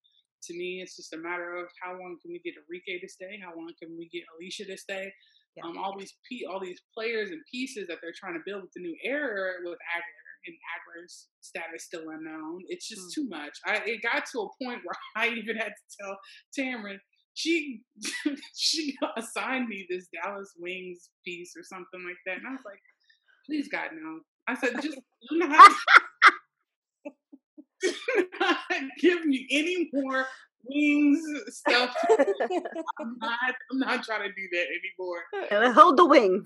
to 0.44 0.54
me, 0.56 0.80
it's 0.82 0.96
just 0.96 1.14
a 1.14 1.18
matter 1.18 1.58
of 1.58 1.68
how 1.84 1.92
long 1.92 2.18
can 2.22 2.32
we 2.32 2.40
get 2.40 2.56
Arike 2.56 3.02
to 3.02 3.10
stay? 3.10 3.40
How 3.44 3.52
long 3.56 3.72
can 3.82 3.96
we 3.98 4.08
get 4.08 4.24
Alicia 4.40 4.66
to 4.72 4.78
stay? 4.78 5.12
yeah. 5.56 5.70
um, 5.70 5.78
all 5.78 5.98
these 5.98 6.14
all 6.50 6.60
these 6.60 6.82
players 6.94 7.32
and 7.32 7.42
pieces 7.52 7.88
that 7.88 7.98
they're 8.02 8.14
trying 8.16 8.34
to 8.34 8.44
build 8.46 8.62
with 8.62 8.72
the 8.76 8.82
new 8.82 8.96
era 9.04 9.54
with 9.64 9.74
Agler 9.74 10.30
and 10.46 10.56
Agler's 10.56 11.28
status 11.42 11.84
still 11.84 12.10
unknown. 12.10 12.62
It's 12.68 12.88
just 12.88 13.02
mm. 13.02 13.14
too 13.14 13.28
much. 13.28 13.58
I 13.66 13.82
it 13.86 14.02
got 14.02 14.26
to 14.32 14.40
a 14.40 14.64
point 14.64 14.82
where 14.84 14.96
I 15.16 15.30
even 15.30 15.58
had 15.58 15.74
to 15.74 15.98
tell 16.00 16.18
Tamryn 16.58 16.98
she 17.40 17.82
she 18.56 18.98
assigned 19.16 19.70
me 19.70 19.88
this 19.90 20.08
Dallas 20.14 20.54
Wings 20.60 21.10
piece 21.24 21.54
or 21.56 21.64
something 21.64 22.04
like 22.06 22.18
that, 22.26 22.38
and 22.38 22.48
I 22.48 22.52
was 22.52 22.66
like, 22.66 22.82
please 23.46 23.70
God 23.70 23.92
no. 23.94 24.20
I 24.48 24.56
said 24.56 24.82
just 24.82 25.00
do 25.30 25.38
not, 25.38 25.72
do 27.82 27.94
not 28.42 28.58
give 29.00 29.26
me 29.26 29.48
any 29.52 29.90
more 29.94 30.26
wings 30.66 31.22
stuff. 31.48 31.96
I'm 33.00 33.18
not. 33.22 33.56
I'm 33.72 33.80
not 33.80 34.04
trying 34.04 34.28
to 34.28 34.34
do 34.36 34.50
that 34.52 34.68
anymore. 35.56 35.74
Hold 35.74 35.96
the 35.96 36.06
wings. 36.06 36.46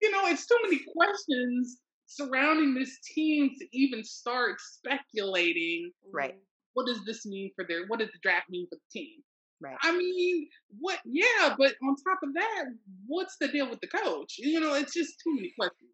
you 0.00 0.10
know, 0.10 0.26
it's 0.28 0.46
too 0.46 0.58
many 0.62 0.80
questions 0.96 1.76
surrounding 2.06 2.74
this 2.74 2.98
team 3.14 3.50
to 3.58 3.66
even 3.76 4.02
start 4.02 4.56
speculating. 4.60 5.92
Right. 6.10 6.36
What 6.74 6.86
does 6.86 7.04
this 7.04 7.24
mean 7.24 7.50
for 7.56 7.64
their? 7.68 7.86
What 7.88 8.00
does 8.00 8.10
the 8.10 8.18
draft 8.22 8.50
mean 8.50 8.66
for 8.68 8.76
the 8.76 9.00
team? 9.00 9.20
Right. 9.60 9.76
I 9.82 9.96
mean, 9.96 10.48
what? 10.80 10.98
Yeah, 11.04 11.54
but 11.56 11.74
on 11.82 11.96
top 11.96 12.18
of 12.22 12.34
that, 12.34 12.64
what's 13.06 13.36
the 13.40 13.48
deal 13.48 13.70
with 13.70 13.80
the 13.80 13.88
coach? 13.88 14.34
You 14.38 14.60
know, 14.60 14.74
it's 14.74 14.92
just 14.92 15.14
too 15.22 15.34
many 15.34 15.52
questions. 15.58 15.90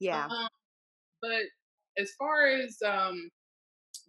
Yeah. 0.00 0.24
Um, 0.24 0.48
but 1.20 1.42
as 1.98 2.10
far 2.18 2.46
as 2.46 2.76
um, 2.86 3.30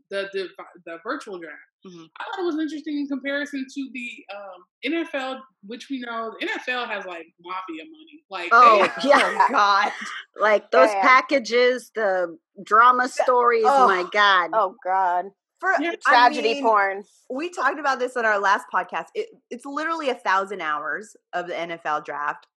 the 0.10 0.30
the 0.34 0.48
the 0.86 0.98
virtual 1.04 1.40
draft. 1.40 1.58
Mm-hmm. 1.86 2.04
I 2.18 2.24
thought 2.24 2.44
it 2.44 2.46
was 2.46 2.60
interesting 2.60 2.98
in 2.98 3.08
comparison 3.08 3.66
to 3.68 3.90
the 3.94 4.10
um, 4.34 5.04
NFL, 5.06 5.40
which 5.66 5.88
we 5.90 6.00
know 6.00 6.34
the 6.40 6.48
NFL 6.48 6.88
has 6.88 7.06
like 7.06 7.26
mafia 7.42 7.84
money. 7.84 8.24
Like, 8.30 8.50
oh 8.54 8.84
have, 8.84 9.04
yeah, 9.04 9.38
oh, 9.38 9.48
God, 9.52 9.92
like 10.40 10.72
those 10.72 10.90
yeah. 10.90 11.02
packages, 11.02 11.92
the 11.94 12.38
drama 12.64 13.10
stories. 13.10 13.66
Oh, 13.68 13.88
my 13.88 14.06
God, 14.14 14.52
oh 14.54 14.76
God. 14.84 15.26
For, 15.64 15.96
tragedy 16.06 16.52
I 16.52 16.54
mean, 16.56 16.64
porn. 16.64 17.04
We 17.30 17.50
talked 17.50 17.80
about 17.80 18.00
this 18.00 18.18
on 18.18 18.26
our 18.26 18.40
last 18.40 18.66
podcast. 18.74 19.06
It, 19.16 19.30
it's 19.50 19.66
literally 19.66 20.10
a 20.10 20.16
thousand 20.16 20.62
hours 20.62 21.16
of 21.32 21.48
the 21.48 21.54
NFL 21.54 22.04
draft 22.04 22.48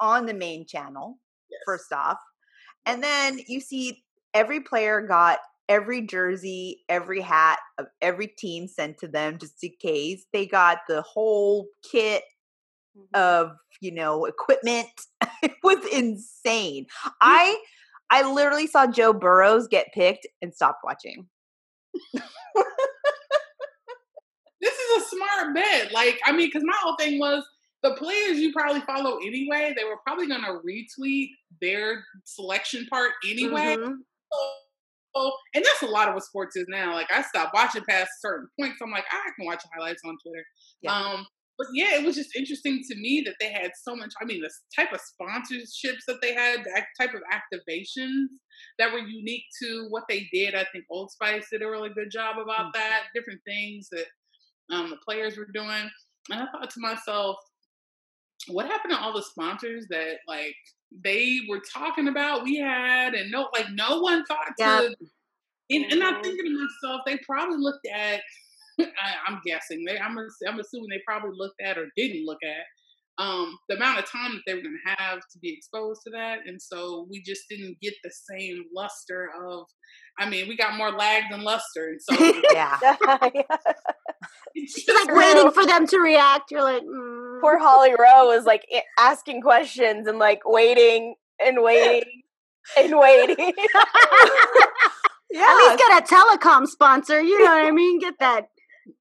on 0.00 0.24
the 0.24 0.32
main 0.32 0.66
channel. 0.66 1.18
Yes. 1.50 1.60
First 1.66 1.92
off, 1.92 2.18
and 2.86 3.02
then 3.02 3.40
you 3.46 3.60
see 3.60 4.02
every 4.32 4.60
player 4.60 5.00
got 5.00 5.38
every 5.68 6.06
jersey, 6.06 6.84
every 6.88 7.20
hat 7.20 7.58
of 7.78 7.86
every 8.00 8.28
team 8.28 8.68
sent 8.68 8.98
to 8.98 9.08
them 9.08 9.38
just 9.38 9.62
in 9.62 9.72
case. 9.80 10.24
They 10.32 10.46
got 10.46 10.78
the 10.88 11.02
whole 11.02 11.66
kit 11.90 12.22
mm-hmm. 12.96 13.20
of, 13.20 13.52
you 13.80 13.92
know, 13.92 14.24
equipment. 14.24 14.88
it 15.42 15.52
was 15.62 15.84
insane. 15.92 16.86
I 17.20 17.58
I 18.10 18.30
literally 18.30 18.66
saw 18.66 18.86
Joe 18.86 19.12
Burrows 19.12 19.66
get 19.68 19.92
picked 19.92 20.26
and 20.40 20.54
stopped 20.54 20.80
watching. 20.84 21.26
this 24.60 24.74
is 24.74 25.02
a 25.02 25.06
smart 25.06 25.54
bet. 25.54 25.92
Like, 25.92 26.18
I 26.24 26.32
mean, 26.32 26.48
because 26.48 26.64
my 26.64 26.76
whole 26.80 26.96
thing 26.96 27.18
was 27.18 27.44
the 27.82 27.92
players 27.94 28.38
you 28.38 28.52
probably 28.52 28.80
follow 28.82 29.18
anyway, 29.18 29.74
they 29.76 29.84
were 29.84 29.98
probably 30.04 30.26
going 30.26 30.42
to 30.42 30.60
retweet 30.66 31.28
their 31.60 32.04
selection 32.24 32.86
part 32.90 33.12
anyway. 33.28 33.76
Mm-hmm 33.76 33.94
and 35.54 35.64
that's 35.64 35.82
a 35.82 35.86
lot 35.86 36.08
of 36.08 36.14
what 36.14 36.24
sports 36.24 36.56
is 36.56 36.66
now. 36.68 36.94
Like 36.94 37.10
I 37.12 37.22
stopped 37.22 37.54
watching 37.54 37.82
past 37.88 38.10
certain 38.20 38.48
points. 38.58 38.76
I'm 38.82 38.90
like, 38.90 39.04
I 39.10 39.30
can 39.36 39.46
watch 39.46 39.62
highlights 39.74 40.02
on 40.04 40.16
Twitter. 40.22 40.44
Yeah. 40.82 40.94
Um, 40.94 41.26
but 41.58 41.66
yeah, 41.72 41.98
it 41.98 42.04
was 42.04 42.16
just 42.16 42.36
interesting 42.36 42.82
to 42.88 42.96
me 42.96 43.22
that 43.24 43.36
they 43.40 43.50
had 43.50 43.70
so 43.82 43.96
much. 43.96 44.12
I 44.20 44.24
mean, 44.24 44.42
the 44.42 44.50
type 44.74 44.92
of 44.92 45.00
sponsorships 45.00 46.04
that 46.06 46.18
they 46.20 46.34
had, 46.34 46.64
the 46.64 46.82
type 47.00 47.14
of 47.14 47.22
activations 47.32 48.26
that 48.78 48.92
were 48.92 48.98
unique 48.98 49.44
to 49.62 49.86
what 49.90 50.04
they 50.08 50.28
did. 50.32 50.54
I 50.54 50.66
think 50.72 50.84
Old 50.90 51.10
Spice 51.10 51.46
did 51.50 51.62
a 51.62 51.70
really 51.70 51.90
good 51.90 52.10
job 52.10 52.36
about 52.38 52.66
mm-hmm. 52.66 52.70
that. 52.74 53.04
Different 53.14 53.40
things 53.46 53.88
that 53.90 54.06
um, 54.74 54.90
the 54.90 54.96
players 55.04 55.36
were 55.36 55.48
doing, 55.52 55.90
and 56.30 56.40
I 56.42 56.46
thought 56.52 56.70
to 56.70 56.80
myself, 56.80 57.36
what 58.48 58.66
happened 58.66 58.92
to 58.92 59.00
all 59.00 59.14
the 59.14 59.22
sponsors 59.22 59.86
that 59.90 60.18
like 60.28 60.54
they 61.04 61.40
were 61.48 61.60
talking 61.72 62.08
about 62.08 62.44
we 62.44 62.56
had 62.56 63.14
and 63.14 63.30
no 63.30 63.48
like 63.54 63.66
no 63.72 64.00
one 64.00 64.24
thought 64.26 64.52
yeah. 64.58 64.82
to 64.82 64.94
and, 65.70 65.84
and, 65.92 66.02
I'm 66.02 66.14
mm-hmm. 66.14 66.22
thinking 66.22 66.44
to 66.44 66.68
myself, 66.84 67.02
they 67.06 67.18
probably 67.26 67.58
looked 67.58 67.86
at. 67.92 68.20
I, 68.80 69.14
am 69.28 69.40
guessing 69.44 69.84
they. 69.86 69.98
I'm. 69.98 70.16
I'm 70.18 70.60
assuming 70.60 70.88
they 70.90 71.02
probably 71.06 71.30
looked 71.36 71.60
at 71.64 71.78
or 71.78 71.86
didn't 71.96 72.24
look 72.26 72.38
at 72.44 73.24
um, 73.24 73.56
the 73.68 73.76
amount 73.76 73.98
of 73.98 74.10
time 74.10 74.32
that 74.32 74.42
they 74.46 74.54
were 74.54 74.60
going 74.60 74.78
to 74.86 74.90
have 75.02 75.18
to 75.18 75.38
be 75.40 75.54
exposed 75.56 76.02
to 76.04 76.10
that, 76.10 76.40
and 76.46 76.60
so 76.60 77.06
we 77.10 77.22
just 77.22 77.42
didn't 77.48 77.76
get 77.80 77.94
the 78.04 78.10
same 78.30 78.64
luster 78.74 79.30
of. 79.48 79.64
I 80.18 80.28
mean, 80.28 80.48
we 80.48 80.56
got 80.56 80.76
more 80.76 80.92
lag 80.92 81.24
than 81.30 81.42
luster, 81.42 81.88
and 81.88 82.00
so 82.00 82.42
yeah. 82.52 82.78
It's 84.54 84.88
like 85.08 85.14
waiting 85.14 85.50
for 85.52 85.66
them 85.66 85.86
to 85.86 85.98
react. 85.98 86.50
You're 86.50 86.62
like, 86.62 86.82
mm. 86.82 87.40
poor 87.40 87.58
Holly 87.58 87.94
Rowe 87.98 88.28
was 88.28 88.44
like 88.44 88.66
asking 88.98 89.42
questions 89.42 90.08
and 90.08 90.18
like 90.18 90.40
waiting 90.44 91.14
and 91.38 91.62
waiting 91.62 92.22
and 92.76 92.98
waiting. 92.98 93.36
yeah. 95.30 95.42
At 95.42 95.56
least 95.56 95.78
get 95.78 96.02
a 96.02 96.14
telecom 96.14 96.66
sponsor. 96.66 97.20
You 97.20 97.38
know 97.38 97.50
what 97.50 97.66
I 97.66 97.70
mean? 97.70 98.00
Get 98.00 98.14
that. 98.20 98.48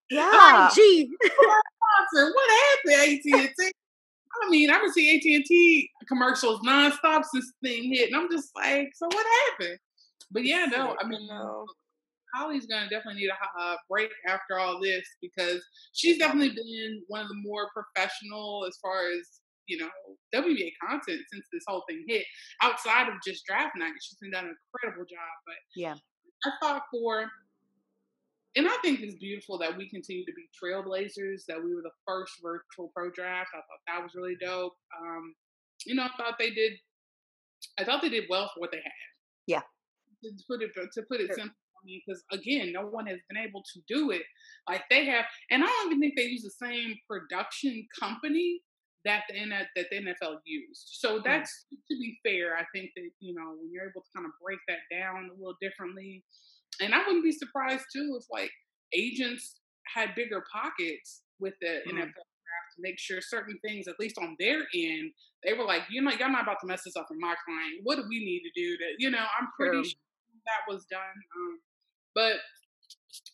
Yeah. 0.10 0.70
Gee. 0.74 1.10
What 2.14 2.50
happened, 2.50 3.14
AT 3.26 3.40
and 3.40 3.50
T? 3.58 3.72
I 4.44 4.50
mean, 4.50 4.70
I've 4.70 4.82
been 4.82 4.94
seeing 4.94 5.16
AT 5.18 5.26
and 5.26 5.46
T 5.46 5.90
commercials 6.08 6.60
nonstop 6.62 7.24
since 7.32 7.52
thing 7.64 7.92
hit, 7.92 8.10
and 8.12 8.16
I'm 8.16 8.30
just 8.30 8.50
like, 8.56 8.90
so 8.96 9.08
what 9.08 9.26
happened? 9.50 9.80
But 10.32 10.46
yeah, 10.46 10.66
no, 10.70 10.96
I 11.02 11.08
mean, 11.08 11.28
Holly's 12.36 12.66
gonna 12.66 12.90
definitely 12.90 13.22
need 13.22 13.30
a 13.30 13.62
uh, 13.62 13.76
break 13.90 14.10
after 14.28 14.60
all 14.60 14.80
this 14.82 15.06
because 15.22 15.64
she's 15.94 16.18
definitely 16.18 16.50
been 16.50 17.02
one 17.08 17.22
of 17.22 17.28
the 17.30 17.36
more 17.36 17.70
professional 17.74 18.66
as 18.68 18.78
far 18.82 19.08
as 19.08 19.40
you 19.68 19.78
know 19.78 19.90
WNBA 20.34 20.72
content 20.88 21.22
since 21.32 21.46
this 21.52 21.64
whole 21.68 21.84
thing 21.88 22.04
hit. 22.08 22.26
Outside 22.62 23.08
of 23.08 23.16
just 23.26 23.46
draft 23.46 23.78
night, 23.78 23.94
she's 24.02 24.18
been 24.22 24.32
done 24.32 24.46
an 24.46 24.56
incredible 24.74 25.06
job. 25.06 25.32
But 25.46 25.56
yeah, 25.76 25.96
I 26.46 26.52
thought 26.62 26.84
for, 26.92 27.26
and 28.56 28.68
I 28.68 28.76
think 28.82 29.02
it's 29.02 29.16
beautiful 29.16 29.58
that 29.60 29.78
we 29.78 29.90
continue 29.90 30.26
to 30.26 30.34
be 30.34 30.48
trailblazers. 30.56 31.46
That 31.48 31.64
we 31.64 31.76
were 31.76 31.82
the 31.82 31.92
first 32.08 32.34
virtual 32.42 32.92
pro 32.96 33.12
draft. 33.12 33.50
I 33.54 33.58
thought 33.58 33.84
that 33.88 34.04
was 34.04 34.14
really 34.16 34.38
dope. 34.42 34.74
Um, 35.00 35.36
you 35.86 35.96
know, 35.96 36.04
I 36.04 36.10
thought 36.18 36.36
they 36.40 36.52
did. 36.52 36.74
I 37.80 37.84
thought 37.84 38.02
they 38.02 38.10
did 38.10 38.26
well 38.30 38.50
for 38.54 38.62
what 38.62 38.72
they 38.72 38.78
had. 38.78 38.92
Yeah. 39.48 39.62
To 40.24 40.32
put 40.50 40.62
it 40.62 40.72
to 40.76 41.02
put 41.04 41.20
it 41.20 41.28
sure. 41.28 41.36
simply, 41.36 42.04
because 42.06 42.24
again, 42.32 42.72
no 42.72 42.84
one 42.88 43.08
has 43.08 43.20
been 43.30 43.44
able 43.44 43.62
to 43.74 43.82
do 43.88 44.12
it 44.12 44.24
like 44.70 44.84
they 44.90 45.06
have. 45.06 45.26
And 45.52 45.64
I 45.64 45.68
don't 45.68 45.88
even 45.88 46.00
think 46.00 46.14
they 46.16 46.24
use 46.24 46.44
the 46.44 46.66
same 46.66 46.96
production 47.10 47.86
company 48.00 48.62
that 49.06 49.24
the 49.30 49.36
that 49.76 49.86
the 49.92 49.98
NFL 49.98 50.38
used. 50.46 51.00
So 51.00 51.18
hmm. 51.18 51.22
that's 51.24 51.66
mm. 51.74 51.78
to 51.90 52.00
be 52.00 52.18
fair. 52.24 52.56
I 52.58 52.66
think 52.74 52.92
that 52.96 53.10
you 53.20 53.36
know 53.36 53.56
when 53.60 53.72
you're 53.72 53.90
able 53.90 54.02
to 54.02 54.12
kind 54.16 54.26
of 54.26 54.32
break 54.44 54.60
that 54.68 54.84
down 54.92 55.30
a 55.30 55.34
little 55.38 55.56
differently, 55.62 56.24
and 56.82 56.94
I 56.94 57.00
wouldn't 57.00 57.24
be 57.24 57.32
surprised 57.32 57.86
too 57.94 58.18
if 58.20 58.26
like 58.32 58.52
agents 58.94 59.56
had 59.94 60.16
bigger 60.16 60.44
pockets 60.52 61.22
with 61.40 61.54
the 61.62 61.82
mm. 61.88 61.94
NFL 61.94 62.28
draft 62.46 62.70
to 62.76 62.82
make 62.82 63.00
sure 63.00 63.20
certain 63.22 63.58
things, 63.66 63.88
at 63.88 64.00
least 64.00 64.18
on 64.18 64.36
their 64.40 64.60
end, 64.74 65.12
they 65.44 65.54
were 65.54 65.66
like, 65.66 65.84
you 65.90 66.02
know, 66.02 66.12
y'all 66.12 66.32
not 66.32 66.44
about 66.44 66.58
to 66.62 66.68
mess 66.68 66.84
this 66.84 66.96
up 66.96 67.06
for 67.08 67.18
my 67.20 67.36
client. 67.46 67.82
What 67.84 67.98
do 67.98 68.04
we 68.08 68.20
need 68.20 68.42
to 68.42 68.52
do 68.56 68.78
to, 68.78 68.84
you 68.98 69.12
know? 69.12 69.26
I'm 69.40 69.48
pretty 69.58 69.84
sure 69.84 70.00
that 70.46 70.72
was 70.72 70.86
done. 70.86 71.00
Um, 71.36 71.60
but 72.14 72.38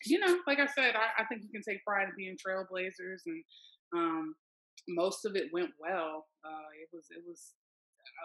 you 0.06 0.18
know, 0.18 0.38
like 0.46 0.58
I 0.58 0.66
said, 0.66 0.94
I, 0.96 1.22
I 1.22 1.24
think 1.26 1.42
you 1.42 1.50
can 1.50 1.62
take 1.62 1.84
pride 1.84 2.08
in 2.08 2.14
being 2.16 2.36
trailblazers, 2.36 3.22
and 3.26 3.44
um, 3.94 4.34
most 4.88 5.24
of 5.24 5.36
it 5.36 5.52
went 5.52 5.70
well. 5.78 6.26
Uh, 6.44 6.70
it 6.80 6.88
was 6.92 7.06
it 7.10 7.22
was 7.26 7.54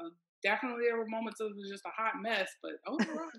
uh, 0.02 0.10
definitely 0.44 0.86
there 0.88 0.98
were 0.98 1.08
moments 1.08 1.40
of 1.40 1.52
it 1.52 1.58
was 1.58 1.70
just 1.70 1.86
a 1.86 2.02
hot 2.02 2.22
mess, 2.22 2.50
but 2.62 2.74
overall. 2.88 3.30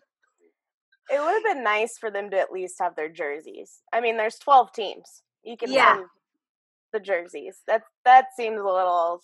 It 1.10 1.20
would 1.20 1.32
have 1.32 1.44
been 1.44 1.64
nice 1.64 1.96
for 1.98 2.10
them 2.10 2.30
to 2.30 2.38
at 2.38 2.52
least 2.52 2.76
have 2.80 2.96
their 2.96 3.08
jerseys. 3.08 3.80
I 3.92 4.00
mean, 4.00 4.16
there's 4.16 4.38
12 4.38 4.72
teams. 4.72 5.22
You 5.44 5.56
can 5.56 5.72
yeah. 5.72 6.02
the 6.92 7.00
jerseys. 7.00 7.62
That 7.66 7.82
that 8.04 8.26
seems 8.36 8.60
a 8.60 8.64
little 8.64 9.22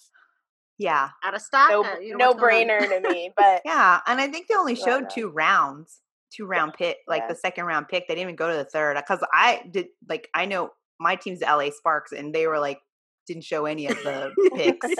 yeah 0.79 1.11
out 1.23 1.35
of 1.35 1.43
stock. 1.43 1.71
No, 1.71 1.85
uh, 1.85 1.99
you 2.01 2.17
know 2.17 2.33
no 2.33 2.35
brainer 2.35 2.81
to 2.81 3.01
me. 3.09 3.33
But 3.37 3.63
yeah, 3.65 4.01
and 4.07 4.21
I 4.21 4.29
think 4.29 4.49
they 4.49 4.55
only 4.55 4.75
showed 4.75 5.11
two 5.11 5.29
rounds 5.29 6.01
two 6.35 6.47
round 6.47 6.75
pick, 6.75 6.99
like 7.07 7.23
yeah. 7.23 7.29
the 7.29 7.35
second 7.35 7.65
round 7.67 7.89
pick. 7.89 8.09
They 8.09 8.15
didn't 8.15 8.29
even 8.29 8.37
go 8.37 8.51
to 8.51 8.57
the 8.57 8.65
third 8.65 8.97
because 8.97 9.25
I 9.33 9.63
did 9.71 9.87
like 10.09 10.29
I 10.35 10.47
know 10.47 10.71
my 10.99 11.17
team's 11.17 11.41
LA 11.41 11.71
Sparks, 11.71 12.13
and 12.13 12.35
they 12.35 12.47
were 12.47 12.59
like 12.59 12.81
didn't 13.27 13.45
show 13.45 13.67
any 13.67 13.87
of 13.87 13.97
the 13.97 14.33
picks. 14.55 14.87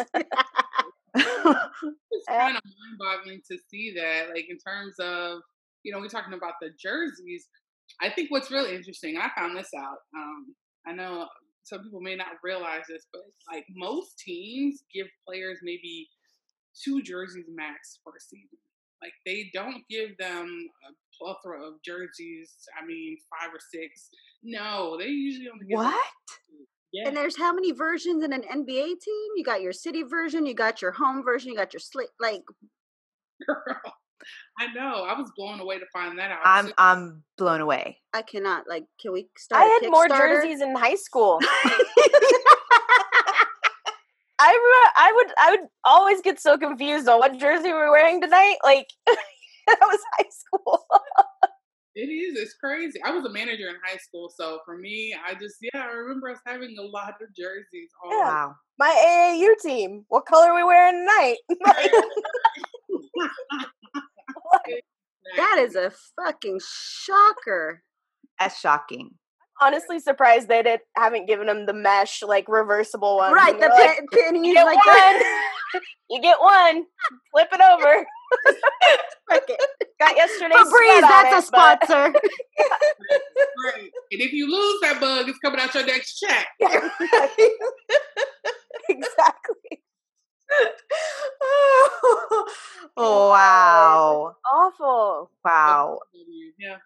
it's 1.15 2.27
kind 2.27 2.57
of 2.57 2.63
mind 2.65 2.99
boggling 2.99 3.41
to 3.51 3.59
see 3.71 3.95
that, 3.97 4.31
like 4.35 4.47
in 4.49 4.59
terms 4.59 4.95
of 4.99 5.41
you 5.85 5.93
know 5.93 6.01
we're 6.01 6.09
talking 6.09 6.35
about 6.35 6.55
the 6.61 6.71
jerseys. 6.81 7.47
I 8.01 8.11
think 8.11 8.31
what's 8.31 8.51
really 8.51 8.75
interesting, 8.75 9.17
I 9.19 9.31
found 9.39 9.57
this 9.57 9.71
out. 9.77 9.99
Um, 10.17 10.55
I 10.87 10.93
know 10.93 11.29
some 11.65 11.83
people 11.83 12.01
may 12.01 12.17
not 12.17 12.29
realize 12.43 12.85
this, 12.89 13.07
but 13.13 13.23
like 13.53 13.67
most 13.75 14.19
teams 14.19 14.85
give 14.93 15.07
players 15.27 15.59
maybe 15.63 16.09
two 16.83 17.03
jerseys 17.03 17.47
max 17.55 18.01
per 18.05 18.13
season. 18.19 18.59
Like 19.03 19.13
they 19.27 19.51
don't 19.53 19.83
give 19.91 20.17
them 20.19 20.69
a 20.89 20.93
plethora 21.17 21.63
of 21.63 21.75
jerseys. 21.85 22.55
I 22.81 22.87
mean, 22.87 23.19
five 23.31 23.53
or 23.53 23.61
six. 23.61 24.09
No, 24.43 24.97
they 24.99 25.09
usually 25.09 25.49
only 25.49 25.67
give 25.67 25.77
What? 25.77 26.11
Yeah. 26.93 27.09
And 27.09 27.17
there's 27.17 27.37
how 27.37 27.53
many 27.53 27.73
versions 27.73 28.23
in 28.23 28.33
an 28.33 28.43
NBA 28.43 29.01
team? 29.01 29.29
You 29.37 29.45
got 29.45 29.63
your 29.63 29.73
city 29.73 30.05
version, 30.05 30.47
you 30.47 30.55
got 30.55 30.81
your 30.81 30.93
home 30.93 31.25
version, 31.25 31.51
you 31.51 31.57
got 31.57 31.73
your 31.73 31.81
slit. 31.81 32.09
Like, 32.21 32.43
Girl, 33.47 33.81
I 34.59 34.73
know. 34.73 35.05
I 35.05 35.19
was 35.19 35.31
blown 35.37 35.61
away 35.61 35.79
to 35.79 35.87
find 35.93 36.19
that 36.19 36.31
out. 36.31 36.41
I'm. 36.45 36.73
I'm 36.79 37.25
blown 37.39 37.61
away. 37.61 37.99
I 38.13 38.23
cannot. 38.23 38.69
Like, 38.69 38.85
can 39.01 39.13
we 39.13 39.29
start? 39.37 39.63
I 39.63 39.67
a 39.67 39.85
had 39.85 39.91
more 39.91 40.09
jerseys 40.09 40.61
in 40.61 40.75
high 40.75 40.97
school. 40.97 41.41
I 44.41 44.53
re- 44.53 44.93
I 44.97 45.13
would 45.15 45.27
I 45.39 45.51
would 45.53 45.69
always 45.85 46.21
get 46.21 46.41
so 46.41 46.59
confused 46.59 47.09
on 47.09 47.19
what 47.19 47.39
jersey 47.39 47.73
we're 47.73 47.91
wearing 47.91 48.21
tonight. 48.21 48.57
Like 48.63 48.89
that 49.07 49.79
was 49.81 50.01
high 50.19 50.29
school. 50.31 50.87
It 51.95 52.09
is. 52.09 52.37
It's 52.37 52.55
crazy. 52.55 53.01
I 53.05 53.13
was 53.13 53.25
a 53.25 53.31
manager 53.31 53.69
in 53.69 53.77
high 53.85 53.99
school, 53.99 54.29
so 54.29 54.59
for 54.65 54.77
me, 54.77 55.15
I 55.27 55.35
just 55.35 55.57
yeah, 55.63 55.83
I 55.83 55.93
remember 55.93 56.29
us 56.29 56.41
having 56.45 56.77
a 56.79 56.83
lot 56.83 57.15
of 57.23 57.35
jerseys. 57.37 57.91
All 58.05 58.11
Yeah. 58.11 58.25
Wow. 58.25 58.57
My 58.79 58.91
AAU 59.39 59.63
team. 59.63 60.05
What 60.09 60.27
color 60.27 60.51
are 60.51 60.57
we 60.57 60.65
wearing 60.65 61.07
tonight? 61.07 61.37
Like, 65.31 65.37
That 65.37 65.59
is 65.67 65.75
a 65.77 65.93
fucking 66.23 66.61
shocker. 67.05 67.83
That's 68.39 68.59
shocking. 68.59 69.11
honestly 69.63 70.01
surprised 70.01 70.49
they 70.49 70.63
did, 70.63 70.81
haven't 70.97 71.27
given 71.27 71.47
them 71.47 71.67
the 71.67 71.73
mesh 71.73 72.23
like 72.23 72.49
reversible 72.49 73.17
one. 73.19 73.33
right, 73.33 73.59
the 73.59 73.69
like, 73.69 74.01
pe- 74.13 74.23
pennies 74.25 74.47
you 74.49 74.55
get 74.55 74.65
like 74.65 74.85
one. 74.85 75.23
you 76.11 76.21
get 76.21 76.41
one. 76.41 76.85
Flip 77.33 77.49
it 77.53 77.61
over. 77.61 78.07
Fuck 79.31 79.45
it. 79.49 79.61
Got 80.01 80.17
yesterday's 80.17 80.57
Febreze, 80.59 80.69
sweat 80.69 81.05
on 81.05 81.11
that's 81.11 81.35
a 81.35 81.39
it, 81.39 81.51
but- 81.53 81.85
sponsor. 81.87 82.13
right. 83.65 83.91
And 84.11 84.21
if 84.21 84.33
you 84.33 84.51
lose 84.51 84.81
that 84.83 85.01
bug, 85.01 85.29
it's 85.29 85.39
coming 85.39 85.61
out 85.61 85.73
your 85.75 85.87
next 85.87 86.19
check. 86.19 86.49
exactly. 88.89 89.83
oh 92.97 93.31
wow. 93.31 94.37
Awful. 94.53 95.31
Wow. 95.45 96.01
Yeah. 96.59 96.77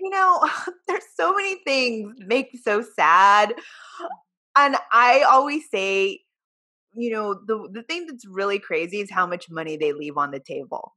you 0.00 0.10
know, 0.10 0.48
there's 0.88 1.04
so 1.16 1.34
many 1.34 1.56
things 1.64 2.16
make 2.26 2.52
me 2.54 2.60
so 2.62 2.82
sad. 2.82 3.54
And 4.56 4.76
I 4.92 5.22
always 5.22 5.68
say, 5.70 6.20
you 6.94 7.10
know, 7.10 7.34
the 7.34 7.68
the 7.72 7.82
thing 7.82 8.06
that's 8.06 8.26
really 8.26 8.58
crazy 8.58 9.00
is 9.00 9.10
how 9.10 9.26
much 9.26 9.50
money 9.50 9.76
they 9.76 9.92
leave 9.92 10.16
on 10.16 10.30
the 10.30 10.40
table. 10.40 10.96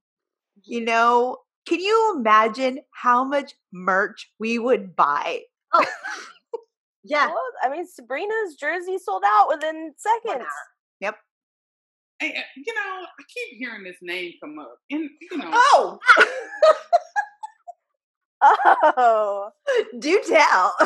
You 0.64 0.82
know, 0.82 1.38
can 1.68 1.80
you 1.80 2.16
imagine 2.18 2.80
how 2.92 3.24
much 3.24 3.56
merch 3.72 4.32
we 4.40 4.60
would 4.60 4.96
buy? 4.96 5.42
Oh, 5.74 5.86
yeah. 7.04 7.28
Well, 7.28 7.42
I 7.64 7.70
mean, 7.70 7.88
Sabrina's 7.88 8.56
jersey 8.60 8.98
sold 8.98 9.24
out 9.26 9.48
within 9.50 9.94
seconds. 9.98 10.46
Uh, 10.46 10.66
you 12.22 12.74
know, 12.74 13.06
I 13.06 13.24
keep 13.34 13.58
hearing 13.58 13.84
this 13.84 13.98
name 14.02 14.34
come 14.44 14.60
up, 14.60 14.78
and 14.90 15.10
you 15.32 15.38
know, 15.38 15.50
Oh, 15.54 16.00
Oh, 18.44 19.52
do 20.00 20.22
tell. 20.28 20.74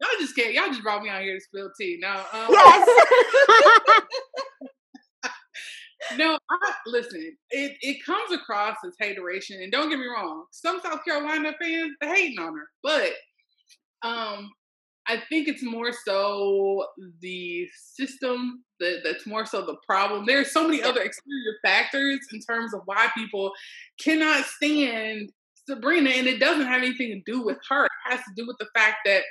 Y'all 0.00 0.10
just 0.20 0.34
can't. 0.36 0.52
Y'all 0.54 0.68
just 0.68 0.82
brought 0.82 1.02
me 1.02 1.08
out 1.08 1.22
here 1.22 1.34
to 1.34 1.40
spill 1.40 1.70
tea. 1.80 1.98
No, 2.00 2.10
um, 2.32 2.48
yes. 2.50 2.88
no. 6.16 6.38
I, 6.50 6.72
listen, 6.86 7.36
it 7.50 7.76
it 7.80 8.04
comes 8.04 8.32
across 8.32 8.76
as 8.86 8.94
hateration, 9.00 9.62
and 9.62 9.70
don't 9.72 9.88
get 9.88 9.98
me 9.98 10.06
wrong. 10.06 10.44
Some 10.50 10.80
South 10.80 11.04
Carolina 11.04 11.54
fans 11.60 11.92
are 12.02 12.08
hating 12.14 12.38
on 12.38 12.54
her, 12.56 12.68
but 12.82 13.12
um, 14.02 14.50
I 15.06 15.22
think 15.28 15.48
it's 15.48 15.62
more 15.62 15.92
so 15.92 16.86
the 17.20 17.68
system 17.76 18.64
that 18.80 19.00
that's 19.04 19.26
more 19.26 19.44
so 19.44 19.64
the 19.64 19.76
problem. 19.86 20.24
There's 20.26 20.52
so 20.52 20.66
many 20.66 20.82
other 20.82 21.02
exterior 21.02 21.54
factors 21.62 22.20
in 22.32 22.40
terms 22.40 22.72
of 22.72 22.80
why 22.86 23.08
people 23.16 23.52
cannot 24.00 24.44
stand 24.44 25.30
Sabrina, 25.68 26.10
and 26.10 26.26
it 26.26 26.40
doesn't 26.40 26.66
have 26.66 26.82
anything 26.82 27.08
to 27.10 27.32
do 27.32 27.42
with 27.42 27.58
her. 27.68 27.84
It 27.84 27.90
has 28.06 28.20
to 28.20 28.32
do 28.36 28.46
with 28.46 28.56
the 28.58 28.68
fact 28.74 28.98
that 29.06 29.22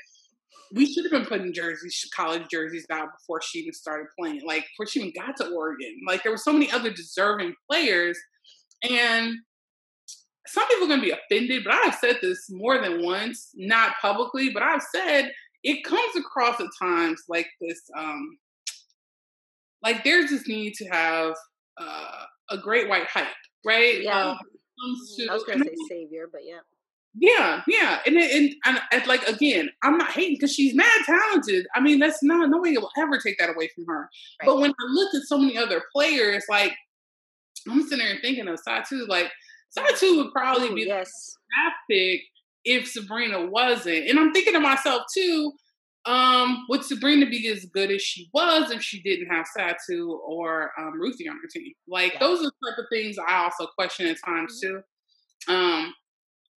we 0.73 0.91
should 0.91 1.05
have 1.05 1.11
been 1.11 1.25
putting 1.25 1.53
jerseys, 1.53 2.07
college 2.15 2.47
jerseys 2.49 2.85
out 2.91 3.09
before 3.19 3.41
she 3.41 3.59
even 3.59 3.73
started 3.73 4.07
playing. 4.19 4.41
Like 4.45 4.65
before 4.65 4.87
she 4.87 4.99
even 4.99 5.13
got 5.15 5.37
to 5.37 5.49
Oregon. 5.49 5.99
Like 6.07 6.23
there 6.23 6.31
were 6.31 6.37
so 6.37 6.53
many 6.53 6.71
other 6.71 6.91
deserving 6.91 7.53
players, 7.69 8.17
and 8.87 9.35
some 10.47 10.67
people 10.67 10.85
are 10.85 10.87
going 10.87 11.01
to 11.01 11.05
be 11.05 11.11
offended. 11.11 11.63
But 11.63 11.73
I've 11.73 11.95
said 11.95 12.17
this 12.21 12.47
more 12.49 12.79
than 12.79 13.03
once, 13.03 13.49
not 13.55 13.93
publicly, 14.01 14.49
but 14.49 14.63
I've 14.63 14.83
said 14.93 15.31
it 15.63 15.83
comes 15.83 16.15
across 16.15 16.59
at 16.59 16.67
times 16.79 17.23
like 17.29 17.47
this. 17.61 17.81
Um, 17.97 18.37
like 19.81 20.03
there's 20.03 20.29
this 20.29 20.47
need 20.47 20.73
to 20.75 20.85
have 20.85 21.33
uh, 21.77 22.25
a 22.49 22.57
great 22.57 22.89
white 22.89 23.07
hype, 23.07 23.27
right? 23.65 24.01
Yeah. 24.01 24.31
Um, 24.31 24.37
to- 25.17 25.27
I 25.29 25.33
was 25.33 25.43
gonna 25.43 25.63
say 25.63 25.75
savior, 25.89 26.27
but 26.31 26.41
yeah. 26.45 26.59
yeah, 27.15 27.61
yeah, 27.67 27.99
and 28.05 28.17
and, 28.17 28.53
and, 28.65 28.81
and 28.91 29.07
like 29.07 29.23
again, 29.27 29.69
I'm 29.83 29.97
not 29.97 30.11
hating 30.11 30.35
because 30.35 30.53
she's 30.53 30.75
mad 30.75 30.87
talented. 31.05 31.67
I 31.75 31.79
mean, 31.79 31.99
that's 31.99 32.21
not 32.23 32.49
nobody 32.49 32.77
will 32.77 32.91
ever 32.97 33.17
take 33.17 33.37
that 33.39 33.49
away 33.49 33.69
from 33.73 33.85
her. 33.87 34.09
Right. 34.41 34.45
But 34.45 34.59
when 34.59 34.71
I 34.71 34.85
look 34.89 35.13
at 35.15 35.23
so 35.23 35.37
many 35.37 35.57
other 35.57 35.83
players, 35.93 36.43
like 36.49 36.73
I'm 37.69 37.83
sitting 37.83 38.05
there 38.05 38.17
thinking 38.21 38.47
of 38.47 38.59
Satou, 38.67 39.07
like 39.07 39.31
Satou 39.77 40.17
would 40.17 40.31
probably 40.31 40.69
Ooh, 40.69 40.75
be 40.75 40.83
the 40.83 40.89
yes. 40.89 41.37
draft 41.51 41.75
pick 41.89 42.21
if 42.65 42.87
Sabrina 42.87 43.45
wasn't. 43.45 44.09
And 44.09 44.19
I'm 44.19 44.31
thinking 44.33 44.53
to 44.53 44.59
myself 44.59 45.03
too, 45.13 45.53
um, 46.05 46.65
would 46.69 46.83
Sabrina 46.83 47.25
be 47.27 47.47
as 47.47 47.65
good 47.65 47.89
as 47.91 48.01
she 48.01 48.29
was 48.33 48.71
if 48.71 48.81
she 48.81 49.01
didn't 49.01 49.27
have 49.27 49.45
Satou 49.57 50.19
or 50.27 50.71
um, 50.79 50.99
Ruthy 50.99 51.29
on 51.29 51.37
her 51.37 51.47
team? 51.51 51.73
Like 51.87 52.13
Yeah. 52.13 52.19
those 52.19 52.39
are 52.41 52.45
the 52.45 52.69
type 52.69 52.77
of 52.79 52.85
things 52.91 53.17
I 53.17 53.43
also 53.43 53.67
question 53.67 54.07
at 54.07 54.17
times 54.25 54.59
too. 54.61 54.81
Um, 55.47 55.93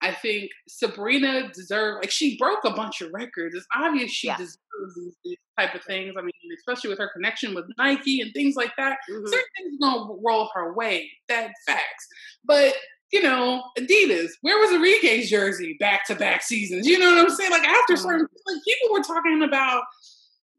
I 0.03 0.13
think 0.13 0.51
Sabrina 0.69 1.51
deserved 1.53 2.05
like 2.05 2.11
she 2.11 2.37
broke 2.39 2.65
a 2.65 2.71
bunch 2.73 3.01
of 3.01 3.13
records. 3.15 3.55
It's 3.55 3.67
obvious 3.75 4.11
she 4.13 4.29
Yeah. 4.29 4.37
deserves 4.37 4.59
these, 4.97 5.15
these 5.25 5.39
type 5.59 5.75
of 5.75 5.83
things. 5.85 6.15
I 6.19 6.23
mean, 6.23 6.33
especially 6.59 6.91
with 6.91 6.99
her 6.99 7.11
connection 7.15 7.55
with 7.55 7.65
Nike 7.79 8.21
and 8.21 8.33
things 8.35 8.57
like 8.57 8.73
that 8.77 8.99
Mhm. 9.11 9.27
certain 9.29 9.49
things 9.57 9.79
gonna 9.81 10.13
roll 10.25 10.51
her 10.55 10.75
way. 10.75 11.11
That's 11.29 11.55
facts. 11.67 12.09
But 12.45 12.77
you 13.13 13.23
know, 13.23 13.63
Adidas, 13.79 14.31
where 14.43 14.59
was 14.59 14.71
Arike's 14.71 15.31
jersey 15.31 15.77
back 15.79 16.07
to 16.07 16.15
back 16.15 16.43
seasons? 16.43 16.87
You 16.87 16.99
know 16.99 17.15
what 17.15 17.25
I'm 17.25 17.31
saying? 17.31 17.51
Like 17.51 17.63
after 17.67 17.95
Mhm. 17.95 17.99
certain 18.03 18.27
like 18.47 18.63
people 18.65 18.93
were 18.93 19.03
talking 19.03 19.43
about 19.43 19.85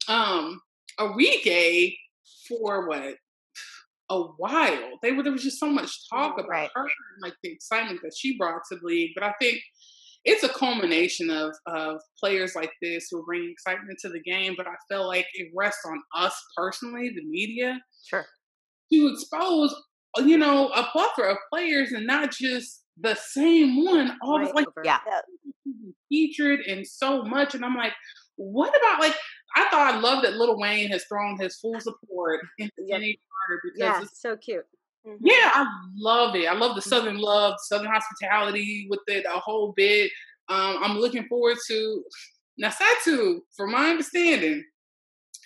um 0.08 0.62
Arike 1.00 1.98
for 2.48 2.88
what 2.88 3.16
a 4.10 4.22
while. 4.22 4.98
They 5.02 5.12
were 5.12 5.24
there 5.24 5.34
was 5.34 5.44
just 5.44 5.60
so 5.60 5.70
much 5.70 6.10
talk 6.10 6.36
about 6.40 6.50
Right. 6.50 6.70
her 6.76 6.84
and 6.84 7.22
like 7.22 7.36
the 7.44 7.52
excitement 7.52 8.00
that 8.04 8.16
she 8.18 8.38
brought 8.38 8.62
to 8.72 8.78
the 8.78 8.86
league. 8.86 9.12
But 9.14 9.24
I 9.24 9.34
think 9.40 9.60
it's 10.24 10.44
a 10.44 10.50
culmination 10.50 11.30
of 11.30 11.54
of 11.66 12.00
players 12.20 12.56
like 12.56 12.72
this 12.82 13.10
who 13.12 13.26
bring 13.26 13.50
excitement 13.52 14.00
to 14.00 14.10
the 14.10 14.22
game. 14.22 14.56
But 14.56 14.68
I 14.68 14.76
feel 14.90 15.06
like 15.08 15.28
it 15.34 15.52
rests 15.56 15.86
on 15.86 16.02
us 16.16 16.34
personally, 16.56 17.10
the 17.10 17.26
media, 17.26 17.80
Sure. 18.06 18.26
to 18.94 19.08
expose, 19.08 19.76
you 20.26 20.38
know, 20.38 20.70
a 20.70 20.84
plethora 20.92 21.32
of 21.32 21.38
players 21.52 21.92
and 21.92 22.06
not 22.08 22.32
just 22.32 22.84
the 23.00 23.16
same 23.16 23.84
one. 23.86 24.18
All 24.22 24.40
Right 24.40 24.48
the 24.48 24.54
like. 24.54 24.68
Yeah. 24.84 25.00
featured 26.10 26.62
in 26.62 26.86
so 26.86 27.24
much, 27.24 27.54
and 27.56 27.64
I'm 27.66 27.76
like, 27.76 27.94
what 28.36 28.70
about 28.70 29.00
like? 29.00 29.16
I 29.56 29.68
thought 29.70 29.94
I 29.94 30.00
love 30.00 30.22
that 30.24 30.34
Lil 30.36 30.58
Wayne 30.60 30.90
has 30.90 31.06
thrown 31.06 31.40
his 31.40 31.58
full 31.60 31.80
support 31.80 32.42
into 32.60 32.72
Yep. 32.78 32.88
Chennedy 32.90 33.20
Carter 33.48 33.62
because 33.64 33.80
Yeah, 33.80 34.02
it's 34.04 34.22
so 34.22 34.38
cute. 34.38 34.66
Mhm. 35.08 35.18
yeah, 35.22 35.52
I 35.54 35.66
love 35.96 36.36
it. 36.36 36.46
I 36.48 36.54
love 36.54 36.76
the 36.76 36.82
Southern 36.82 37.18
love, 37.18 37.56
Southern 37.60 37.92
hospitality 37.92 38.88
with 38.90 39.00
it, 39.08 39.26
a 39.26 39.40
whole 39.40 39.74
bit. 39.76 40.12
Um, 40.50 40.78
I'm 40.84 40.98
looking 41.00 41.28
forward 41.28 41.58
to 41.68 42.04
now. 42.58 42.70
Satou, 42.70 43.40
from 43.56 43.72
my 43.72 43.90
understanding, 43.90 44.64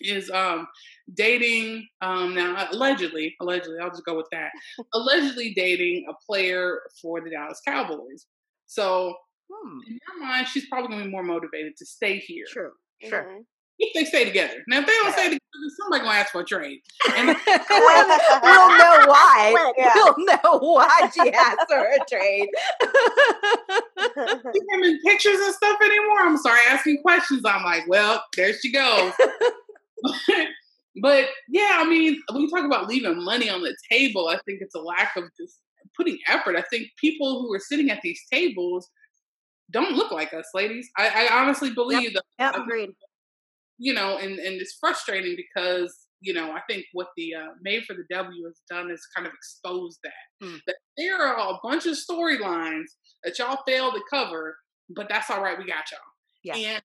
is 0.01 0.29
um, 0.31 0.67
dating 1.15 1.87
um, 2.01 2.33
now 2.35 2.67
allegedly. 2.71 3.35
Allegedly, 3.41 3.79
I'll 3.81 3.89
just 3.89 4.05
go 4.05 4.15
with 4.15 4.27
that. 4.31 4.51
allegedly 4.93 5.53
dating 5.55 6.05
a 6.09 6.13
player 6.25 6.81
for 7.01 7.21
the 7.21 7.29
Dallas 7.29 7.61
Cowboys. 7.67 8.25
So 8.67 9.15
Hmm. 9.53 9.79
in 9.85 9.99
my 10.17 10.25
mind, 10.27 10.47
she's 10.47 10.65
probably 10.67 10.87
going 10.87 10.99
to 10.99 11.05
be 11.07 11.11
more 11.11 11.23
motivated 11.23 11.75
to 11.77 11.85
stay 11.85 12.19
here 12.19 12.45
True. 12.49 12.71
Sure. 13.03 13.23
Mhm. 13.25 13.45
if 13.79 13.93
they 13.93 14.05
stay 14.05 14.23
together. 14.23 14.63
Now, 14.67 14.79
if 14.79 14.85
they 14.85 14.93
don't 14.93 15.11
stay 15.11 15.23
together, 15.25 15.39
somebody 15.77 16.03
going 16.03 16.13
to 16.15 16.19
ask 16.21 16.31
for 16.31 16.39
a 16.41 16.45
trade. 16.45 16.79
And 17.17 17.27
we'll, 17.47 18.07
we'll 18.07 18.77
know 18.77 19.05
why. 19.07 19.73
Yeah. 19.77 19.91
We'll 19.93 20.15
know 20.25 20.59
why 20.59 21.09
she 21.13 21.33
asked 21.33 21.65
for 21.67 21.79
a 21.81 21.97
trade. 22.09 22.47
you 22.81 22.87
know 24.15 24.77
what 24.77 24.85
I 24.85 24.97
pictures 25.05 25.39
and 25.39 25.53
stuff 25.53 25.77
anymore. 25.83 26.19
I'm 26.21 26.37
sorry 26.37 26.59
asking 26.69 27.01
questions. 27.01 27.41
I'm 27.43 27.63
like, 27.65 27.83
well, 27.89 28.23
there 28.37 28.53
she 28.53 28.71
goes. 28.71 29.11
But 31.01 31.29
yeah, 31.47 31.77
I 31.77 31.87
mean, 31.87 32.19
when 32.31 32.41
you 32.41 32.49
talk 32.49 32.65
about 32.65 32.87
leaving 32.87 33.23
money 33.23 33.49
on 33.49 33.61
the 33.61 33.75
table, 33.91 34.27
I 34.27 34.39
think 34.45 34.59
it's 34.61 34.75
a 34.75 34.79
lack 34.79 35.15
of 35.15 35.25
just 35.39 35.59
putting 35.95 36.17
effort. 36.27 36.55
I 36.55 36.63
think 36.69 36.87
people 36.99 37.41
who 37.41 37.53
are 37.53 37.59
sitting 37.59 37.89
at 37.89 38.01
these 38.01 38.21
tables 38.31 38.89
don't 39.71 39.93
look 39.95 40.11
like 40.11 40.33
us, 40.33 40.45
ladies. 40.53 40.89
I, 40.97 41.27
I 41.29 41.39
honestly 41.41 41.71
believe 41.71 42.11
yep. 42.13 42.23
that. 42.39 42.55
Yep, 42.55 42.63
agreed. 42.63 42.89
You 43.77 43.93
know, 43.93 44.17
and 44.17 44.37
and 44.37 44.61
it's 44.61 44.77
frustrating 44.79 45.35
because 45.35 46.07
you 46.19 46.33
know 46.33 46.51
I 46.51 46.61
think 46.69 46.85
what 46.93 47.07
the 47.15 47.35
uh, 47.35 47.47
Made 47.61 47.83
for 47.85 47.93
the 47.93 48.03
W 48.11 48.45
has 48.45 48.61
done 48.69 48.91
is 48.91 49.01
kind 49.15 49.27
of 49.27 49.33
exposed 49.33 49.99
that 50.03 50.11
Mm. 50.41 50.59
that 50.65 50.75
there 50.97 51.21
are 51.21 51.53
a 51.53 51.59
bunch 51.63 51.85
of 51.85 51.95
storylines 51.95 52.87
that 53.23 53.37
y'all 53.37 53.59
failed 53.67 53.93
to 53.93 54.01
cover, 54.09 54.57
but 54.89 55.07
that's 55.07 55.29
all 55.29 55.41
right. 55.41 55.57
We 55.57 55.65
got 55.65 55.91
y'all. 55.91 55.99
Yeah. 56.43 56.55
And 56.55 56.83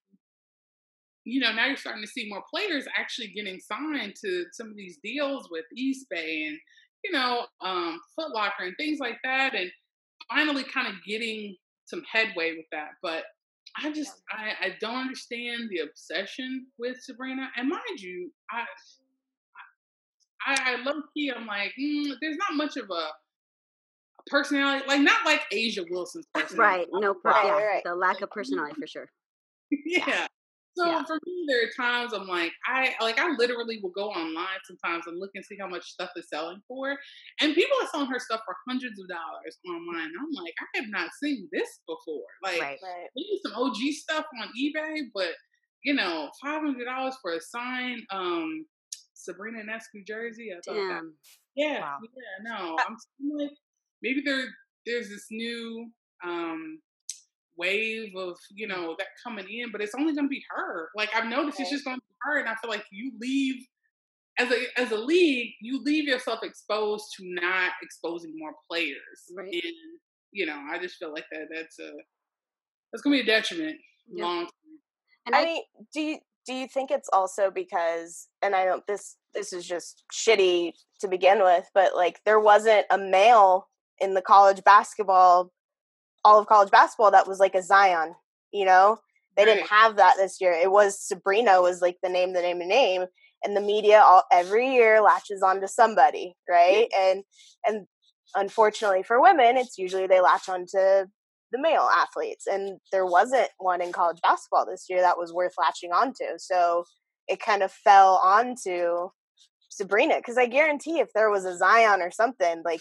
you 1.27 1.41
know, 1.41 1.53
now 1.53 1.67
you're 1.67 1.77
starting 1.77 2.03
to 2.03 2.09
see 2.09 2.29
more 2.29 2.43
players 2.53 2.87
actually 2.97 3.29
getting 3.29 3.59
signed 3.61 4.15
to 4.25 4.47
some 4.53 4.69
of 4.69 4.77
these 4.77 4.99
deals 5.03 5.49
with 5.51 5.65
Eastbay 5.79 6.47
and 6.49 6.59
you 7.05 7.13
know, 7.13 7.47
um, 7.61 8.01
Foot 8.17 8.33
Locker 8.33 8.65
and 8.65 8.75
things 8.77 8.99
like 8.99 9.19
that, 9.23 9.55
and 9.55 9.71
finally 10.29 10.65
kind 10.65 10.89
of 10.89 10.95
getting 11.07 11.55
some 11.85 12.03
headway 12.11 12.57
with 12.57 12.67
that. 12.73 12.91
But 13.03 13.25
I 13.77 13.93
just 13.93 14.23
I, 14.31 14.67
I 14.67 14.75
don't 14.81 14.97
understand 14.97 15.69
the 15.71 15.81
obsession 15.81 16.67
with 16.79 16.97
Sabrina. 17.01 17.49
And 17.57 17.69
mind 17.69 18.01
you, 18.01 18.33
I 18.51 18.65
I, 20.47 20.73
I 20.73 20.83
low 20.83 21.03
key 21.15 21.33
I'm 21.35 21.47
like, 21.47 21.73
mm, 21.81 22.13
there's 22.21 22.37
not 22.37 22.57
much 22.57 22.77
of 22.77 22.89
a, 22.91 23.09
personality, 24.29 24.85
like 24.89 25.01
not 25.01 25.25
like 25.25 25.43
A'ja 25.53 25.85
Wilson's 25.91 26.27
personality. 26.35 26.87
Right. 26.93 27.01
No 27.01 27.15
problem. 27.15 27.55
Yeah, 27.59 27.67
right. 27.67 27.83
the 27.85 27.95
lack 27.95 28.21
of 28.23 28.31
personality 28.33 28.75
for 28.81 28.87
sure. 28.87 29.09
yeah. 29.71 30.27
So 30.77 30.87
Yeah. 30.87 31.05
for 31.07 31.19
me, 31.25 31.45
there 31.49 31.65
are 31.65 31.71
times 31.77 32.13
I'm 32.13 32.27
like, 32.27 32.53
I 32.67 32.95
like 33.01 33.19
I 33.19 33.31
literally 33.39 33.81
will 33.83 33.91
go 33.91 34.11
online 34.11 34.61
sometimes 34.65 35.07
and 35.07 35.19
look 35.19 35.31
and 35.35 35.45
see 35.45 35.57
how 35.59 35.69
much 35.69 35.85
stuff 35.85 36.11
is 36.17 36.29
selling 36.29 36.61
for, 36.69 36.97
and 37.41 37.55
people 37.55 37.77
are 37.83 37.89
selling 37.89 38.09
her 38.11 38.19
stuff 38.19 38.41
for 38.45 38.55
hundreds 38.69 39.01
of 39.01 39.09
dollars 39.09 39.59
online. 39.69 40.07
And 40.07 40.15
I'm 40.21 40.45
like, 40.45 40.55
I 40.61 40.79
have 40.81 40.91
not 40.91 41.11
seen 41.23 41.49
this 41.53 41.81
before. 41.87 42.27
Like 42.43 42.61
Right. 42.61 42.79
Right. 42.83 43.09
maybe 43.17 43.41
some 43.43 43.55
OG 43.55 43.77
stuff 43.93 44.27
on 44.43 44.49
eBay, 44.61 45.03
but 45.15 45.31
you 45.83 45.95
know, 45.95 46.31
five 46.43 46.61
hundred 46.63 46.85
dollars 46.85 47.17
for 47.23 47.33
a 47.33 47.41
sign, 47.41 48.05
um 48.11 48.67
Sabrina 49.15 49.59
Ionescu 49.63 50.07
jersey. 50.07 50.51
I 50.53 50.61
thought 50.67 50.75
that 50.75 50.89
Damn. 50.89 51.15
yeah, 51.55 51.81
Wow. 51.81 51.99
yeah, 52.03 52.51
no. 52.51 52.77
I'm 52.87 52.97
I'm 53.21 53.39
like 53.39 53.51
maybe 54.03 54.21
there 54.25 54.45
there's 54.85 55.09
this 55.09 55.27
new 55.31 55.91
um 56.25 56.81
wave 57.57 58.15
of, 58.17 58.37
you 58.55 58.67
know, 58.67 58.95
that 58.99 59.09
coming 59.25 59.47
in, 59.49 59.71
but 59.73 59.81
it's 59.81 59.95
only 59.95 60.15
gonna 60.15 60.29
be 60.29 60.45
her. 60.51 60.91
Like 60.97 61.11
I've 61.15 61.27
noticed 61.27 61.61
it's 61.61 61.71
just 61.71 61.85
gonna 61.85 61.97
be 61.97 62.15
her 62.23 62.39
and 62.39 62.49
I 62.49 62.55
feel 62.57 62.71
like 62.71 62.85
you 62.91 63.13
leave 63.21 63.57
as 64.39 64.51
a 64.51 64.81
as 64.81 64.91
a 64.93 64.97
league, 64.97 65.55
you 65.61 65.83
leave 65.83 66.05
yourself 66.05 66.41
exposed 66.43 67.07
to 67.17 67.25
not 67.25 67.73
exposing 67.83 68.33
more 68.37 68.53
players. 68.71 68.97
Right. 69.35 69.53
And 69.53 69.73
you 70.33 70.47
know, 70.47 70.61
I 70.71 70.79
just 70.79 70.97
feel 70.97 71.13
like 71.13 71.25
that 71.33 71.47
that's 71.53 71.79
a 71.79 71.91
that's 72.93 73.03
gonna 73.03 73.17
be 73.17 73.21
a 73.23 73.27
detriment 73.27 73.77
Yeah. 74.09 74.25
long 74.25 74.41
term. 74.45 74.51
And 75.27 75.35
I 75.35 75.41
I, 75.41 75.45
mean, 75.45 75.63
do 75.93 76.01
you 76.01 76.19
do 76.47 76.55
you 76.55 76.69
think 76.69 76.91
it's 76.91 77.09
also 77.13 77.51
because 77.51 78.29
and 78.43 78.55
I 78.55 78.65
don't 78.65 78.87
this 78.87 79.17
this 79.35 79.53
is 79.53 79.67
just 79.67 80.05
shitty 80.13 80.73
to 81.01 81.09
begin 81.09 81.43
with, 81.43 81.69
but 81.75 81.95
like 81.95 82.21
there 82.25 82.41
wasn't 82.41 82.87
a 82.91 82.99
male 82.99 83.69
in 83.99 84.15
the 84.15 84.23
college 84.23 84.63
basketball 84.65 85.53
all 86.27 86.41
of 86.41 86.47
college 86.47 86.71
basketball 86.71 87.13
that 87.13 87.29
was 87.29 87.39
like 87.39 87.55
a 87.55 87.63
Zion, 87.63 88.15
you 88.53 88.65
know? 88.65 88.99
They 89.37 89.45
didn't 89.45 89.69
have 89.69 89.97
that 89.97 90.15
this 90.17 90.41
year. 90.41 90.53
It 90.53 90.71
was 90.71 90.99
Sabrina 90.99 91.61
was 91.61 91.83
like 91.83 91.99
the 92.03 92.09
name, 92.09 92.33
the 92.33 92.41
name, 92.41 92.59
the 92.59 92.65
name, 92.67 93.05
and 93.45 93.55
the 93.55 93.61
media 93.61 94.01
all 94.01 94.23
every 94.33 94.73
year 94.73 95.03
latches 95.03 95.43
onto 95.43 95.67
somebody, 95.67 96.35
right? 96.49 96.89
And 96.99 97.23
and 97.67 97.87
unfortunately 98.35 99.03
for 99.03 99.21
women, 99.21 99.59
it's 99.59 99.77
usually 99.77 100.07
they 100.07 100.23
latch 100.23 100.49
onto 100.49 100.79
the 101.53 101.61
male 101.61 101.89
athletes, 101.95 102.47
and 102.47 102.79
there 102.93 103.05
wasn't 103.05 103.49
one 103.59 103.83
in 103.83 103.93
college 103.93 104.19
basketball 104.23 104.65
this 104.65 104.87
year 104.89 105.03
that 105.03 105.19
was 105.19 105.35
worth 105.35 105.53
latching 105.59 105.93
onto. 105.93 106.39
So 106.39 106.85
it 107.29 107.39
kind 107.39 107.63
of 107.63 107.71
fell 107.71 108.21
onto 108.25 109.11
Sabrina 109.69 110.17
because 110.17 110.39
I 110.39 110.47
guarantee 110.47 110.99
if 110.99 111.09
there 111.15 111.31
was 111.31 111.45
a 111.45 111.59
Zion 111.59 112.01
or 112.01 112.11
something 112.11 112.63
like 112.65 112.81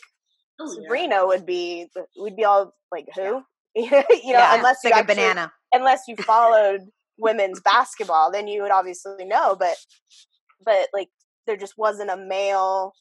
Oh, 0.60 0.66
yeah. 0.72 0.84
Sabrina 0.84 1.26
would 1.28 1.46
be 1.46 1.88
we'd 2.22 2.36
be 2.36 2.46
all 2.46 2.74
like 2.92 3.08
who 3.16 3.44
you 3.76 3.90
know 3.92 4.04
yeah, 4.10 4.56
unless 4.56 4.78
you 4.84 4.90
like 4.92 4.96
a 4.96 5.00
actually- 5.00 5.16
banana. 5.16 5.52
unless 5.74 6.02
you 6.08 6.16
followed 6.18 6.82
women's 7.18 7.60
basketball 7.62 8.32
then 8.32 8.48
you 8.48 8.62
would 8.62 8.72
obviously 8.72 9.26
know 9.26 9.56
but 9.56 9.76
but 10.66 10.88
like 10.94 11.10
there 11.48 11.58
just 11.58 11.74
wasn't 11.78 12.10
a 12.10 12.18
male 12.18 12.94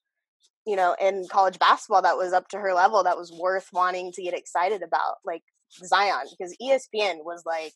you 0.67 0.77
know 0.77 0.97
in 1.01 1.27
college 1.31 1.59
basketball 1.59 2.03
that 2.03 2.17
was 2.17 2.33
up 2.33 2.49
to 2.49 2.59
her 2.59 2.73
level 2.75 3.03
that 3.05 3.17
was 3.19 3.33
worth 3.41 3.69
wanting 3.73 4.11
to 4.13 4.23
get 4.23 4.35
excited 4.35 4.83
about 4.83 5.17
like 5.25 5.43
Zion 5.85 6.27
because 6.31 6.57
ESPN 6.63 7.25
was 7.25 7.43
like 7.47 7.73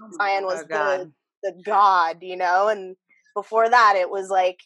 Oh 0.00 0.10
Zion 0.16 0.44
was 0.44 0.64
Oh, 0.64 0.66
the 0.68 1.12
the 1.42 1.62
god 1.64 2.18
you 2.22 2.36
know 2.36 2.68
and 2.68 2.96
before 3.34 3.68
that 3.68 3.94
it 3.96 4.10
was 4.10 4.28
like 4.28 4.58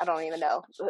I 0.00 0.04
don't 0.04 0.22
even 0.24 0.40
know 0.40 0.62
uh, 0.82 0.86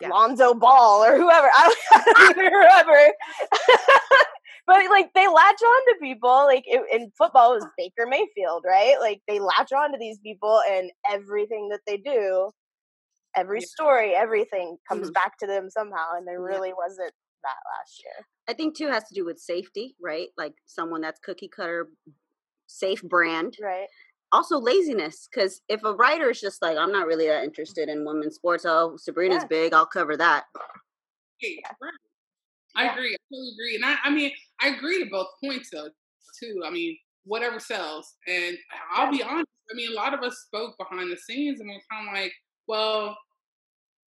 Yeah. 0.00 0.08
Lonzo 0.08 0.54
Ball 0.54 1.04
or 1.04 1.16
whoever 1.16 1.48
I 1.54 1.68
don't, 1.68 1.78
I 2.06 2.32
don't 2.34 2.38
even 2.38 2.52
remember 2.52 3.12
but 4.66 4.90
like 4.90 5.10
they 5.14 5.26
latch 5.28 5.62
on 5.62 5.86
to 5.86 5.94
people 6.00 6.44
like 6.46 6.64
it, 6.66 6.82
in 6.92 7.10
football 7.18 7.52
it 7.52 7.56
was 7.56 7.66
Baker 7.76 8.06
Mayfield 8.08 8.64
right 8.66 8.96
like 9.00 9.20
they 9.28 9.38
latch 9.40 9.72
on 9.72 9.92
to 9.92 9.98
these 9.98 10.18
people 10.18 10.60
and 10.70 10.90
everything 11.10 11.68
that 11.70 11.80
they 11.86 11.96
do 11.96 12.50
every 13.36 13.60
Yeah. 13.60 13.66
story 13.66 14.14
everything 14.14 14.76
comes 14.88 15.10
Mhm. 15.10 15.14
back 15.14 15.38
to 15.38 15.46
them 15.46 15.70
somehow 15.70 16.12
and 16.16 16.26
there 16.26 16.40
Yeah. 16.40 16.46
really 16.56 16.72
wasn't 16.72 17.12
that 17.42 17.56
last 17.78 18.02
year 18.04 18.26
I 18.48 18.54
think 18.54 18.76
too 18.76 18.88
has 18.88 19.04
to 19.08 19.14
do 19.14 19.24
with 19.24 19.38
safety, 19.38 19.94
right? 20.00 20.28
Like 20.36 20.54
someone 20.66 21.00
that's 21.02 21.20
cookie 21.20 21.48
cutter, 21.48 21.88
safe 22.66 23.00
brand. 23.02 23.56
right 23.62 23.86
Also 24.32 24.58
laziness, 24.58 25.28
because 25.32 25.60
if 25.68 25.82
a 25.82 25.92
writer 25.94 26.30
is 26.30 26.40
just 26.40 26.62
like, 26.62 26.76
I'm 26.76 26.92
not 26.92 27.06
really 27.06 27.26
that 27.26 27.42
interested 27.44 27.88
in 27.88 28.04
women's 28.04 28.36
sports. 28.36 28.64
Oh, 28.66 28.96
Sabrina's 28.96 29.42
Yeah. 29.42 29.48
big. 29.48 29.72
I'll 29.74 29.86
cover 29.86 30.16
that. 30.16 30.44
Right, 31.42 31.56
right. 31.80 31.92
I 32.76 32.84
Yeah. 32.84 32.92
agree. 32.92 33.14
I 33.14 33.18
totally 33.34 33.52
agree. 33.54 33.74
And 33.76 33.84
I, 33.84 33.96
I 34.04 34.10
mean, 34.10 34.32
I 34.60 34.68
agree 34.68 35.02
to 35.02 35.10
both 35.10 35.28
points 35.42 35.70
though, 35.70 35.88
too. 36.38 36.62
I 36.64 36.70
mean, 36.70 36.96
whatever 37.24 37.58
sells. 37.58 38.14
And 38.28 38.56
I'll 38.92 39.10
be 39.10 39.22
honest, 39.22 39.48
I 39.70 39.74
mean, 39.74 39.90
a 39.90 39.94
lot 39.94 40.14
of 40.14 40.20
us 40.22 40.38
spoke 40.46 40.76
behind 40.78 41.10
the 41.10 41.16
scenes 41.16 41.60
and 41.60 41.68
we're 41.68 41.80
kind 41.90 42.08
of 42.08 42.14
like, 42.14 42.32
well, 42.68 43.16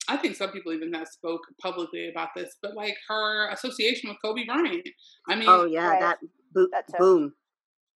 I 0.07 0.17
think 0.17 0.35
some 0.35 0.51
people 0.51 0.73
even 0.73 0.93
have 0.93 1.07
spoke 1.07 1.41
publicly 1.61 2.09
about 2.09 2.29
this, 2.35 2.57
but 2.61 2.75
like 2.75 2.95
her 3.07 3.49
association 3.49 4.09
with 4.09 4.17
Kobe 4.23 4.45
Bryant. 4.45 4.87
I 5.27 5.35
mean, 5.35 5.49
Oh 5.49 5.65
yeah, 5.65 5.89
Right. 5.89 5.99
that 6.01 6.19
bo- 6.53 6.67
That 6.71 6.85
boom. 6.99 7.33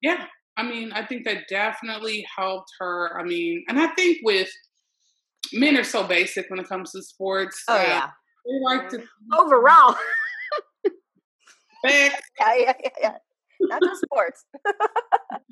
yeah. 0.02 0.28
I 0.58 0.64
mean, 0.64 0.92
I 0.94 1.06
think 1.06 1.26
that 1.26 1.48
definitely 1.50 2.26
helped 2.36 2.72
her. 2.80 3.20
I 3.20 3.24
mean, 3.24 3.64
and 3.68 3.80
I 3.80 3.88
think 3.88 4.20
with 4.24 4.50
men 5.54 5.78
are 5.78 5.84
so 5.84 6.04
basic 6.04 6.50
when 6.50 6.60
it 6.60 6.68
comes 6.70 6.92
to 6.94 7.02
sports. 7.04 7.64
Oh 7.68 7.76
uh, 7.76 7.84
yeah. 7.84 8.10
They 8.46 8.60
like 8.64 8.90
to 8.90 9.04
Overall, 9.38 9.96
back 11.84 12.24
yeah 12.40 12.56
yeah 12.56 12.74
yeah, 12.84 12.90
yeah. 13.02 13.12
not 13.62 13.82
just 13.84 14.02
sports 14.02 14.46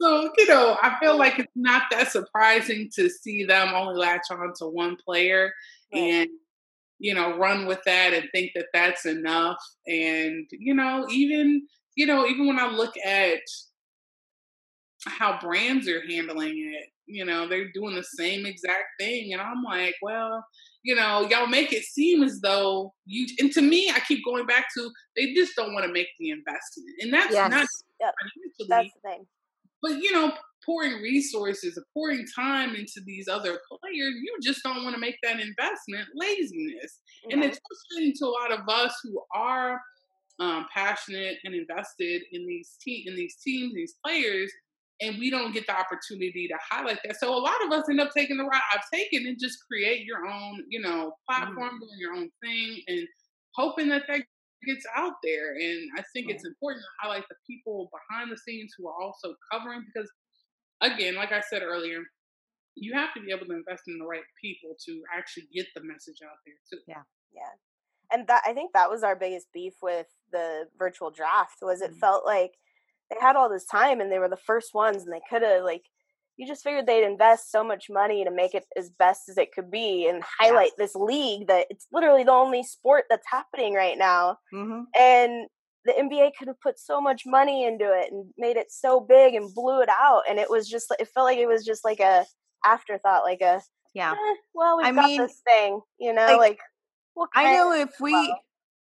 So, 0.00 0.30
you 0.38 0.46
know, 0.46 0.76
I 0.80 0.96
feel 1.00 1.18
like 1.18 1.38
it's 1.38 1.52
not 1.56 1.82
that 1.90 2.12
surprising 2.12 2.88
to 2.94 3.10
see 3.10 3.44
them 3.44 3.74
only 3.74 3.96
latch 3.96 4.22
on 4.30 4.52
to 4.58 4.66
one 4.66 4.96
player 5.04 5.52
Right. 5.92 6.00
and, 6.00 6.30
you 6.98 7.14
know, 7.14 7.36
run 7.36 7.66
with 7.66 7.80
that 7.86 8.12
and 8.12 8.28
think 8.32 8.52
that 8.54 8.66
that's 8.72 9.06
enough. 9.06 9.58
And, 9.86 10.46
you 10.52 10.74
know, 10.74 11.06
even, 11.10 11.66
you 11.96 12.06
know, 12.06 12.26
even 12.26 12.46
when 12.46 12.58
I 12.58 12.68
look 12.68 12.94
at 13.04 13.40
how 15.06 15.38
brands 15.40 15.88
are 15.88 16.02
handling 16.08 16.72
it, 16.74 16.88
you 17.06 17.24
know, 17.24 17.48
they're 17.48 17.70
doing 17.72 17.94
the 17.94 18.04
same 18.04 18.46
exact 18.46 18.84
thing. 18.98 19.32
And 19.32 19.40
I'm 19.40 19.62
like, 19.62 19.94
well, 20.02 20.44
you 20.82 20.94
know, 20.94 21.26
y'all 21.28 21.46
make 21.46 21.72
it 21.72 21.84
seem 21.84 22.22
as 22.22 22.40
though 22.40 22.92
you, 23.06 23.26
and 23.38 23.52
to 23.52 23.62
me, 23.62 23.90
I 23.94 24.00
keep 24.00 24.24
going 24.24 24.46
back 24.46 24.66
to 24.76 24.90
they 25.16 25.34
just 25.34 25.54
don't 25.56 25.72
want 25.72 25.86
to 25.86 25.92
make 25.92 26.08
the 26.18 26.30
investment. 26.30 26.90
And 27.00 27.12
that's 27.12 27.32
yes. 27.32 27.50
not 27.50 27.66
Yep. 28.00 28.14
financially 28.20 28.66
that's 28.68 28.94
the 28.94 29.08
thing 29.08 29.26
but 29.82 29.92
you 29.92 30.12
know, 30.12 30.32
pouring 30.64 30.94
resources, 31.02 31.78
pouring 31.94 32.26
time 32.34 32.74
into 32.74 33.00
these 33.04 33.28
other 33.28 33.60
players, 33.68 34.14
you 34.22 34.36
just 34.42 34.62
don't 34.62 34.82
want 34.84 34.94
to 34.94 35.00
make 35.00 35.16
that 35.22 35.40
investment. 35.40 36.08
Laziness, 36.14 37.00
and 37.30 37.42
it's 37.44 37.58
frustrating 37.68 38.14
to 38.18 38.26
a 38.26 38.28
lot 38.28 38.52
of 38.52 38.68
us 38.68 38.94
who 39.02 39.22
are 39.34 39.80
um, 40.40 40.66
passionate 40.72 41.36
and 41.44 41.54
invested 41.54 42.22
in 42.32 42.46
these 42.46 42.76
te- 42.82 43.04
in 43.06 43.16
these 43.16 43.36
teams, 43.36 43.74
these 43.74 43.94
players, 44.04 44.50
and 45.00 45.18
we 45.18 45.30
don't 45.30 45.52
get 45.52 45.66
the 45.66 45.76
opportunity 45.76 46.48
to 46.48 46.58
highlight 46.70 46.98
that. 47.04 47.16
So 47.20 47.34
a 47.34 47.38
lot 47.38 47.64
of 47.64 47.72
us 47.72 47.88
end 47.88 48.00
up 48.00 48.10
taking 48.16 48.36
the 48.36 48.44
route 48.44 48.62
I've 48.74 48.88
taken 48.92 49.26
and 49.26 49.38
just 49.38 49.58
create 49.70 50.04
your 50.04 50.26
own, 50.26 50.64
you 50.68 50.80
know, 50.80 51.12
platform, 51.28 51.78
doing 51.78 51.98
your 51.98 52.14
own 52.14 52.30
thing, 52.42 52.82
and 52.88 53.06
hoping 53.54 53.88
that 53.90 54.02
that 54.08 54.22
gets 54.66 54.84
out 54.96 55.14
there. 55.22 55.54
And 55.54 55.88
I 55.96 56.02
think 56.12 56.30
it's 56.30 56.44
important 56.44 56.82
to 56.82 56.88
highlight 57.06 57.24
the 57.28 57.36
people 57.48 57.90
behind 57.92 58.32
the 58.32 58.36
scenes 58.38 58.74
who 58.76 58.88
are 58.88 59.00
also 59.00 59.34
covering 59.52 59.84
because, 59.86 60.10
again, 60.80 61.14
like 61.14 61.32
I 61.32 61.40
said 61.40 61.62
earlier, 61.62 62.02
you 62.74 62.92
have 62.94 63.14
to 63.14 63.20
be 63.20 63.32
able 63.32 63.46
to 63.46 63.52
invest 63.52 63.82
in 63.88 63.98
the 63.98 64.06
right 64.06 64.22
people 64.42 64.76
to 64.86 65.02
actually 65.16 65.48
get 65.54 65.66
the 65.74 65.82
message 65.82 66.18
out 66.24 66.38
there 66.46 66.54
too. 66.72 66.82
Yeah. 66.86 67.02
Yeah. 67.32 67.50
And 68.10 68.26
that 68.28 68.42
I 68.46 68.52
think 68.52 68.72
that 68.72 68.90
was 68.90 69.02
our 69.02 69.16
biggest 69.16 69.52
beef 69.52 69.74
with 69.82 70.06
the 70.32 70.68
virtual 70.78 71.10
draft 71.10 71.58
was 71.62 71.80
it 71.82 71.92
Mhm. 71.92 71.98
felt 71.98 72.24
like 72.24 72.58
they 73.10 73.16
had 73.20 73.36
all 73.36 73.48
this 73.48 73.64
time 73.66 74.00
and 74.00 74.10
they 74.12 74.18
were 74.18 74.28
the 74.28 74.36
first 74.36 74.74
ones 74.74 75.04
and 75.04 75.12
they 75.12 75.20
could 75.30 75.42
have 75.42 75.64
like 75.64 75.82
you 76.36 76.46
just 76.46 76.62
figured 76.62 76.86
they'd 76.86 77.04
invest 77.04 77.50
so 77.50 77.64
much 77.64 77.86
money 77.90 78.22
to 78.24 78.30
make 78.30 78.54
it 78.54 78.64
as 78.76 78.90
best 78.90 79.28
as 79.28 79.36
it 79.38 79.52
could 79.52 79.70
be 79.72 80.06
and 80.08 80.22
highlight 80.38 80.70
this 80.78 80.94
league 80.94 81.48
that 81.48 81.66
it's 81.68 81.88
literally 81.92 82.22
the 82.22 82.30
only 82.30 82.62
sport 82.62 83.04
that's 83.10 83.26
happening 83.28 83.74
right 83.74 83.98
now 83.98 84.36
Mm-hmm. 84.54 84.82
and 84.98 85.48
the 85.84 85.92
NBA 85.94 86.32
could 86.38 86.48
have 86.48 86.60
put 86.60 86.78
so 86.78 87.00
much 87.00 87.22
money 87.24 87.64
into 87.64 87.86
it 87.86 88.12
and 88.12 88.26
made 88.36 88.56
it 88.56 88.70
so 88.70 89.00
big 89.00 89.34
and 89.34 89.52
blew 89.54 89.80
it 89.80 89.88
out 89.88 90.22
and 90.28 90.38
it 90.38 90.50
was 90.50 90.68
just 90.68 90.94
it 91.00 91.08
felt 91.08 91.24
like 91.24 91.38
it 91.38 91.46
was 91.48 91.64
just 91.64 91.84
like 91.84 92.00
a 92.00 92.24
afterthought 92.66 93.24
like 93.24 93.40
a 93.40 93.60
Yeah. 93.94 94.12
eh, 94.12 94.34
well 94.54 94.76
we've 94.76 94.86
I 94.86 94.92
got 94.92 95.06
mean, 95.06 95.22
this 95.22 95.40
thing 95.46 95.80
you 95.98 96.12
know 96.12 96.26
like, 96.26 96.38
like, 96.38 96.58
what 97.14 97.30
I 97.34 97.54
know 97.56 97.72
if 97.72 97.98
we 98.00 98.12
well. 98.12 98.38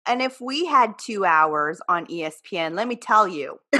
And 0.06 0.22
if 0.22 0.40
we 0.40 0.64
had 0.66 0.98
two 0.98 1.24
hours 1.24 1.80
on 1.88 2.06
ESPN, 2.06 2.74
let 2.74 2.88
me 2.88 2.96
tell 2.96 3.26
you, 3.28 3.58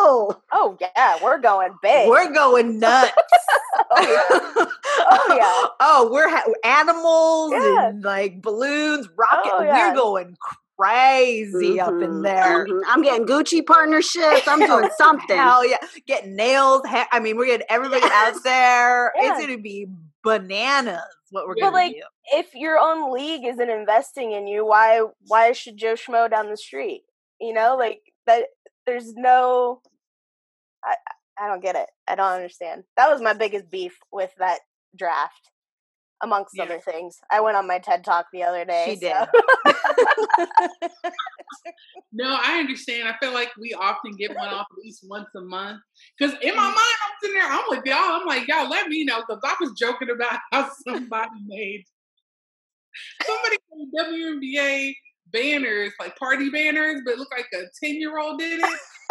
Oh, 0.00 0.34
oh 0.52 0.76
yeah 0.80 1.18
we're 1.22 1.38
going 1.38 1.72
big 1.82 2.08
we're 2.08 2.32
going 2.32 2.78
nuts. 2.78 3.12
oh 3.90 4.00
yeah 4.00 4.64
Oh, 5.10 5.34
yeah. 5.36 5.68
oh, 5.80 6.10
we're 6.12 6.28
ha- 6.28 6.42
animals 6.64 7.52
Yeah. 7.52 7.88
and 7.88 8.02
like 8.04 8.42
balloons, 8.42 9.08
rocket. 9.16 9.52
Oh, 9.54 9.62
yeah. 9.62 9.90
We're 9.90 9.96
going 9.96 10.36
crazy 10.76 11.80
up 11.80 11.90
in 11.90 11.98
Mhm, 12.10 12.22
there. 12.22 12.66
mhm. 12.66 12.80
I'm 12.86 13.02
getting 13.02 13.26
Gucci 13.26 13.64
partnerships. 13.64 14.46
I'm 14.46 14.58
doing 14.60 14.90
something. 14.98 15.36
Hell 15.36 15.66
yeah. 15.68 15.78
Getting 16.06 16.36
nails. 16.36 16.82
Ha- 16.86 17.08
I 17.12 17.20
mean, 17.20 17.36
we're 17.36 17.46
getting 17.46 17.66
everybody 17.68 18.02
out 18.04 18.42
there. 18.44 19.12
It's 19.16 19.38
going 19.44 19.56
to 19.56 19.62
be 19.62 19.86
bananas 20.28 21.02
what 21.30 21.46
we're 21.46 21.70
like, 21.70 21.92
do. 21.92 22.02
if 22.32 22.54
your 22.54 22.78
own 22.78 23.12
league 23.12 23.44
isn't 23.44 23.70
investing 23.70 24.32
in 24.32 24.46
you 24.46 24.64
why 24.64 25.02
why 25.26 25.52
should 25.52 25.76
joe 25.76 25.94
schmo 25.94 26.30
down 26.30 26.50
the 26.50 26.56
street? 26.56 27.02
You 27.40 27.52
know 27.52 27.76
like 27.76 28.00
that 28.26 28.44
there's 28.86 29.14
no 29.14 29.80
i 30.84 30.94
i 31.40 31.46
don't 31.46 31.62
get 31.62 31.76
it. 31.76 31.88
I 32.06 32.14
don't 32.14 32.32
understand. 32.32 32.84
That 32.96 33.10
was 33.10 33.20
my 33.20 33.32
biggest 33.32 33.70
beef 33.70 33.98
with 34.12 34.30
that 34.38 34.60
draft 34.96 35.50
amongst 36.22 36.56
Yeah. 36.56 36.64
other 36.64 36.80
things 36.80 37.18
i 37.30 37.40
went 37.40 37.56
on 37.56 37.66
my 37.66 37.78
ted 37.78 38.04
talk 38.04 38.26
the 38.32 38.42
other 38.42 38.64
day 38.64 38.84
She 38.88 38.96
so- 38.96 39.26
did. 39.64 39.74
No, 42.10 42.38
I 42.42 42.58
understand. 42.58 43.06
I 43.06 43.14
feel 43.18 43.34
like 43.34 43.50
we 43.58 43.74
often 43.74 44.12
get 44.12 44.34
one 44.34 44.48
off 44.48 44.66
at 44.72 44.78
least 44.82 45.04
once 45.06 45.28
a 45.36 45.40
month. 45.42 45.80
Because 46.18 46.34
in 46.40 46.56
my 46.56 46.62
mm. 46.62 46.64
mind, 46.64 46.76
I'm 46.76 47.14
sitting 47.22 47.36
there, 47.36 47.50
I'm 47.50 47.64
with 47.68 47.84
y'all. 47.84 48.20
I'm 48.20 48.26
like, 48.26 48.48
y'all, 48.48 48.68
let 48.68 48.88
me 48.88 49.04
know. 49.04 49.20
Because 49.20 49.42
I 49.44 49.54
was 49.60 49.72
joking 49.78 50.08
about 50.10 50.40
how 50.52 50.70
somebody 50.86 51.30
made 51.46 51.84
somebody 53.24 53.56
made 53.72 53.88
WNBA 54.00 54.94
banners, 55.32 55.92
like 56.00 56.16
party 56.16 56.50
banners, 56.50 57.02
but 57.04 57.12
it 57.12 57.18
looked 57.18 57.36
like 57.36 57.48
a 57.54 57.66
10 57.84 57.96
year 57.96 58.18
old 58.18 58.38
did 58.38 58.60
it. 58.60 58.80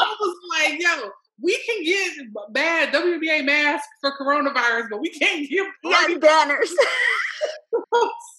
I 0.00 0.16
was 0.20 0.36
like, 0.58 0.80
yo, 0.80 1.10
we 1.42 1.58
can 1.66 1.84
get 1.84 2.26
bad 2.52 2.92
WNBA 2.92 3.44
masks 3.44 3.88
for 4.00 4.12
coronavirus, 4.18 4.88
but 4.90 5.00
we 5.00 5.10
can't 5.10 5.48
get 5.48 5.66
party 5.82 6.14
Yeah, 6.14 6.18
banners. 6.18 6.74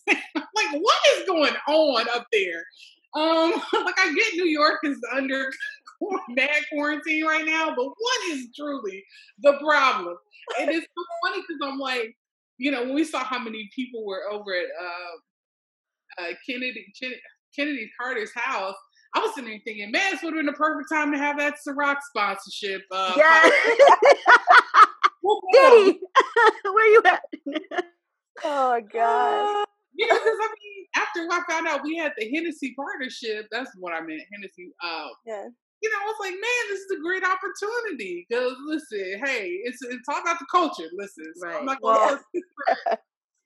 Like, 0.07 0.81
what 0.81 0.97
is 1.15 1.25
going 1.25 1.53
on 1.67 2.05
up 2.13 2.27
there? 2.31 2.65
Um, 3.15 3.51
like 3.85 3.99
I 3.99 4.13
get 4.13 4.35
New 4.35 4.45
York 4.45 4.79
is 4.83 4.97
under 5.13 5.51
bad 6.35 6.63
quarantine 6.71 7.25
right 7.25 7.45
now, 7.45 7.73
but 7.75 7.85
what 7.85 8.31
is 8.31 8.47
truly 8.55 9.03
the 9.41 9.53
problem? 9.53 10.15
And 10.59 10.69
it's 10.69 10.85
so 10.85 11.03
funny 11.23 11.41
because 11.41 11.59
I'm 11.63 11.79
like, 11.79 12.15
you 12.57 12.71
know, 12.71 12.83
when 12.83 12.93
we 12.93 13.03
saw 13.03 13.23
how 13.23 13.39
many 13.39 13.69
people 13.75 14.05
were 14.05 14.29
over 14.29 14.53
at 14.53 14.65
uh, 14.81 16.23
uh, 16.23 16.33
Chennedy 16.47 16.93
Chennedy 17.53 17.91
Carter's 17.99 18.33
house, 18.33 18.75
I 19.13 19.19
was 19.19 19.35
sitting 19.35 19.49
there 19.49 19.59
thinking, 19.65 19.91
man, 19.91 20.11
this 20.11 20.23
would 20.23 20.33
have 20.33 20.39
been 20.39 20.45
the 20.45 20.53
perfect 20.53 20.89
time 20.91 21.11
to 21.11 21.17
have 21.17 21.37
that 21.37 21.55
Ciroc 21.67 21.97
sponsorship. 22.01 22.81
Uh, 22.91 23.13
yeah. 23.17 23.41
Whoop, 25.23 25.39
whoop. 25.43 25.51
Diddy, 25.53 25.99
where 26.63 26.91
you 26.91 27.03
at? 27.05 27.21
oh 28.43 28.81
god 28.91 29.65
Yeah, 29.95 30.07
because 30.07 30.19
I 30.25 30.47
mean, 30.47 30.85
after 30.95 31.27
I 31.31 31.41
found 31.47 31.67
out 31.67 31.83
we 31.83 31.95
had 31.95 32.13
the 32.17 32.27
Hennessy 32.33 32.73
partnership, 32.75 33.47
that's 33.51 33.69
what 33.77 33.93
I 33.93 34.01
meant, 34.01 34.23
Hennessy. 34.31 34.71
Uh, 34.83 35.09
yeah 35.27 35.47
you 35.83 35.89
know, 35.89 35.97
I 35.99 36.05
was 36.05 36.15
like, 36.19 36.33
man, 36.33 36.63
this 36.69 36.79
is 36.81 36.91
a 36.97 37.01
great 37.01 37.23
opportunity. 37.23 38.25
Because 38.29 38.53
listen, 38.65 39.19
hey, 39.25 39.47
it's 39.63 39.81
it's 39.81 40.07
all 40.07 40.21
about 40.21 40.37
the 40.39 40.45
culture. 40.51 40.89
Listen, 40.93 41.25
so 41.35 41.47
I'm 41.47 41.53
Right. 41.55 41.65
not 41.65 41.81
gonna 41.81 41.97
Well, 41.97 42.97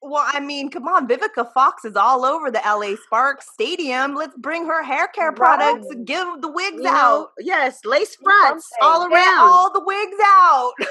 Well, 0.08 0.24
I 0.28 0.40
mean, 0.40 0.70
come 0.70 0.88
on, 0.88 1.08
Vivica 1.08 1.52
Fox 1.52 1.84
is 1.84 1.96
all 1.96 2.26
over 2.26 2.52
the 2.52 2.62
LA 2.64 2.96
Sparks 3.06 3.48
Stadium. 3.52 4.14
Let's 4.14 4.38
bring 4.38 4.66
her 4.68 4.84
hair 4.84 5.08
care 5.08 5.32
products 5.32 5.88
and 5.90 6.06
give 6.06 6.28
the 6.42 6.52
wigs 6.52 6.78
You 6.84 6.88
out. 6.88 6.94
know, 6.94 7.30
yes, 7.40 7.84
lace 7.86 8.16
fronts 8.16 8.70
something. 8.70 8.88
all 8.88 9.10
Get 9.10 9.16
around. 9.16 9.50
all 9.50 9.74
the 9.74 9.84
wigs 9.84 10.18
out. 10.24 10.74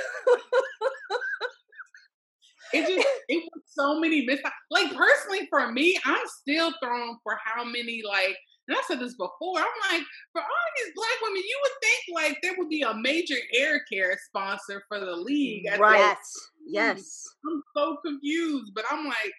it 2.72 2.88
just 2.88 3.06
it 3.28 3.44
was 3.54 3.62
so 3.66 4.00
many 4.00 4.26
missed. 4.26 4.42
Like 4.70 4.92
personally, 4.94 5.46
for 5.48 5.70
me, 5.70 5.98
I'm 6.04 6.26
still 6.26 6.72
thrown 6.82 7.18
for 7.22 7.38
how 7.44 7.64
many 7.64 8.02
like. 8.06 8.36
And 8.68 8.76
I 8.76 8.80
said 8.86 9.00
this 9.00 9.14
before. 9.14 9.58
I'm 9.58 9.92
like, 9.92 10.02
for 10.32 10.40
all 10.40 10.68
these 10.76 10.92
black 10.94 11.20
women, 11.22 11.42
you 11.46 11.60
would 11.62 11.72
think 11.82 12.02
like 12.14 12.42
there 12.42 12.54
would 12.56 12.68
be 12.68 12.82
a 12.82 12.94
major 12.94 13.36
air 13.52 13.80
care 13.90 14.18
sponsor 14.26 14.82
for 14.88 15.00
the 15.00 15.14
league. 15.14 15.66
at 15.66 15.78
Right. 15.78 15.98
Yes. 15.98 16.50
Yes. 16.66 17.28
I'm 17.46 17.62
so 17.76 17.98
confused, 18.04 18.72
but 18.74 18.84
I'm 18.90 19.04
like, 19.04 19.32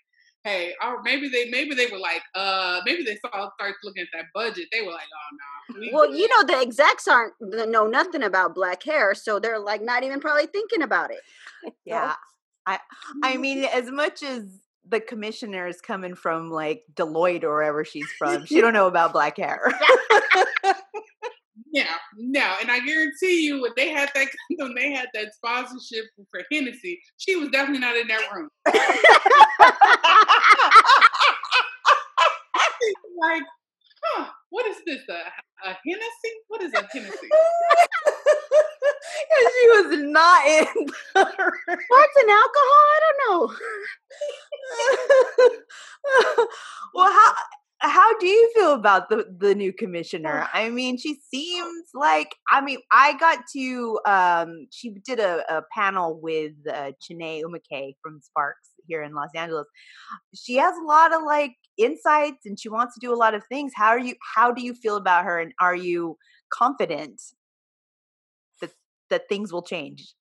hey, 0.43 0.73
or 0.83 1.01
maybe 1.01 1.27
they 1.27 1.49
maybe 1.49 1.73
they 1.73 1.87
were 1.87 1.97
like, 1.97 2.21
uh, 2.35 2.79
maybe 2.85 3.03
they 3.03 3.17
saw 3.17 3.49
starts 3.55 3.79
looking 3.83 4.03
at 4.03 4.09
that 4.13 4.25
budget. 4.33 4.67
They 4.71 4.81
were 4.81 4.91
like, 4.91 5.01
oh 5.01 5.35
no. 5.35 5.89
Well, 5.91 6.15
you 6.15 6.27
know, 6.29 6.43
the 6.43 6.61
execs 6.61 7.07
aren't 7.07 7.33
know 7.41 7.87
nothing 7.87 8.23
about 8.23 8.55
black 8.55 8.83
hair, 8.83 9.15
so 9.15 9.39
they're 9.39 9.59
like 9.59 9.81
not 9.81 10.03
even 10.03 10.19
probably 10.19 10.45
thinking 10.47 10.83
about 10.83 11.11
it. 11.11 11.21
Yeah. 11.83 12.13
I 12.67 12.79
I 13.23 13.37
mean, 13.37 13.63
as 13.63 13.89
much 13.89 14.21
as 14.21 14.43
the 14.89 14.99
commissioner 14.99 15.67
is 15.67 15.81
coming 15.81 16.15
from 16.15 16.49
like 16.49 16.83
Deloitte 16.93 17.43
or 17.43 17.55
wherever 17.55 17.83
she's 17.83 18.09
from, 18.17 18.45
she 18.45 18.61
don't 18.61 18.73
know 18.73 18.87
about 18.87 19.13
black 19.13 19.37
hair. 19.37 19.61
no, 21.73 21.83
no, 22.17 22.53
and 22.61 22.71
I 22.71 22.79
guarantee 22.85 23.45
you, 23.45 23.61
when 23.61 23.71
they 23.75 23.89
had 23.89 24.09
that 24.15 24.27
when 24.57 24.75
they 24.75 24.91
had 24.91 25.07
that 25.13 25.33
sponsorship 25.33 26.05
for 26.29 26.41
Hennessy, 26.51 27.01
she 27.17 27.35
was 27.35 27.49
definitely 27.49 27.79
not 27.79 27.97
in 27.97 28.07
that 28.07 28.31
room. 28.33 28.49
like, 33.21 33.43
huh, 34.03 34.27
what 34.49 34.65
is 34.67 34.77
this? 34.85 35.01
A, 35.09 35.69
a 35.69 35.77
Hennessy? 35.85 36.33
What 36.47 36.61
is 36.61 36.73
a 36.73 36.87
Hennessy? 36.91 37.29
She 39.37 39.67
was 39.69 39.97
not 39.99 40.45
in. 40.47 40.65
the 41.15 41.23
What's 41.23 42.15
an 42.17 42.29
alcohol? 42.29 42.83
I 42.93 42.99
don't 43.01 43.19
know. 43.29 43.53
well, 46.93 47.11
how 47.11 47.33
how 47.79 48.17
do 48.17 48.27
you 48.27 48.51
feel 48.55 48.73
about 48.73 49.09
the 49.09 49.25
the 49.37 49.53
new 49.53 49.73
commissioner? 49.73 50.47
I 50.53 50.69
mean, 50.69 50.97
she 50.97 51.17
seems 51.31 51.89
like 51.93 52.35
I 52.49 52.61
mean, 52.61 52.79
I 52.91 53.17
got 53.17 53.39
to 53.53 53.99
um 54.05 54.67
she 54.71 54.91
did 55.05 55.19
a, 55.19 55.43
a 55.49 55.63
panel 55.73 56.19
with 56.21 56.53
uh, 56.71 56.91
Chiney 57.01 57.43
Ogwumike 57.43 57.95
from 58.01 58.21
Sparks 58.21 58.69
here 58.87 59.03
in 59.03 59.13
Los 59.13 59.29
Angeles. 59.35 59.67
She 60.33 60.55
has 60.55 60.75
a 60.77 60.85
lot 60.85 61.13
of 61.13 61.23
like 61.23 61.53
insights 61.77 62.45
and 62.45 62.59
she 62.59 62.69
wants 62.69 62.93
to 62.95 62.99
do 62.99 63.13
a 63.13 63.15
lot 63.17 63.33
of 63.33 63.43
things. 63.49 63.73
How 63.75 63.89
are 63.89 63.99
you 63.99 64.15
how 64.35 64.51
do 64.51 64.63
you 64.63 64.73
feel 64.73 64.95
about 64.95 65.25
her 65.25 65.39
and 65.39 65.53
are 65.59 65.75
you 65.75 66.17
confident 66.49 67.21
that 69.09 69.29
things 69.29 69.51
will 69.51 69.61
change? 69.61 70.13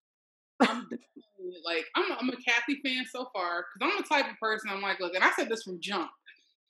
I'm 0.61 0.89
like 1.65 1.85
I'm 1.97 2.11
a, 2.11 2.15
I'm 2.15 2.29
a 2.29 2.37
Cathy 2.37 2.81
fan 2.85 3.05
so 3.11 3.29
far 3.33 3.65
because 3.75 3.93
I'm 3.93 4.03
the 4.03 4.09
type 4.09 4.31
of 4.31 4.39
person 4.39 4.71
I'm 4.71 4.83
like, 4.83 5.01
look, 5.01 5.15
and 5.15 5.25
I 5.25 5.31
said 5.33 5.49
this 5.49 5.63
from 5.63 5.81
jump. 5.81 6.11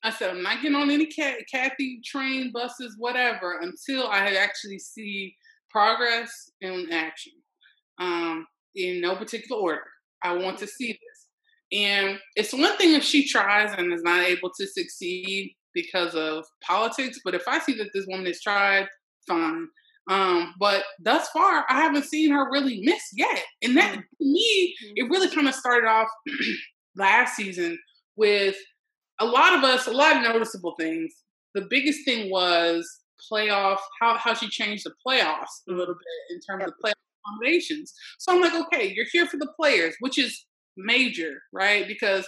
I 0.03 0.11
said 0.11 0.31
I'm 0.31 0.43
not 0.43 0.61
getting 0.61 0.77
on 0.77 0.91
any 0.91 1.07
Cathy 1.07 2.01
train 2.05 2.53
buses, 2.53 2.97
whatever, 2.99 3.61
until 3.61 4.07
I 4.07 4.35
actually 4.35 4.79
see 4.79 5.35
progress 5.71 6.51
in 6.61 6.89
action. 6.93 7.33
Um, 7.99 8.47
in 8.75 9.01
no 9.01 9.17
particular 9.17 9.61
order, 9.61 9.85
I 10.23 10.37
want 10.37 10.59
to 10.59 10.67
see 10.67 10.89
this. 10.89 11.79
And 11.79 12.19
it's 12.37 12.53
one 12.53 12.77
thing 12.77 12.95
if 12.95 13.05
she 13.05 13.27
tries 13.27 13.73
and 13.77 13.93
is 13.93 14.03
not 14.03 14.25
able 14.25 14.51
to 14.59 14.67
succeed 14.67 15.55
because 15.75 16.15
of 16.15 16.45
politics, 16.63 17.21
but 17.25 17.35
if 17.35 17.49
I 17.49 17.59
see 17.59 17.75
that 17.79 17.91
this 17.95 18.07
woman 18.09 18.27
has 18.27 18.41
tried, 18.41 18.87
fine. 19.27 19.69
Um, 20.11 20.55
but 20.59 20.85
thus 21.03 21.29
far, 21.31 21.65
I 21.69 21.81
haven't 21.81 22.05
seen 22.05 22.31
her 22.31 22.51
really 22.51 22.83
miss 22.85 23.03
yet. 23.15 23.43
And 23.63 23.77
that, 23.77 23.95
to 23.95 24.03
me, 24.21 24.75
it 24.97 25.11
really 25.11 25.35
kind 25.35 25.49
of 25.49 25.55
started 25.55 25.87
off 25.87 26.09
last 26.97 27.37
season 27.37 27.79
with 28.17 28.57
a 29.21 29.25
lot 29.25 29.57
of 29.57 29.65
us, 29.65 29.87
a 29.87 29.93
lot 29.93 30.17
of 30.17 30.23
noticeable 30.23 30.75
things. 30.79 31.13
the 31.55 31.67
biggest 31.71 32.05
thing 32.05 32.31
was 32.31 33.01
playoff 33.33 33.79
how 34.01 34.19
how 34.19 34.35
she 34.35 34.49
changed 34.49 34.85
the 34.85 34.93
playoffs 35.07 35.63
a 35.69 35.73
little 35.73 35.95
bit 35.95 36.35
in 36.35 36.41
terms 36.41 36.65
of 36.65 36.75
playoff 36.85 36.95
accommodations. 37.25 37.93
So 38.19 38.33
I'm 38.33 38.41
like, 38.41 38.55
okay, 38.67 38.93
you're 38.95 39.07
here 39.13 39.27
for 39.27 39.37
the 39.37 39.53
players, 39.59 39.95
which 40.01 40.19
is 40.19 40.45
major, 40.77 41.41
right? 41.53 41.87
Because 41.87 42.27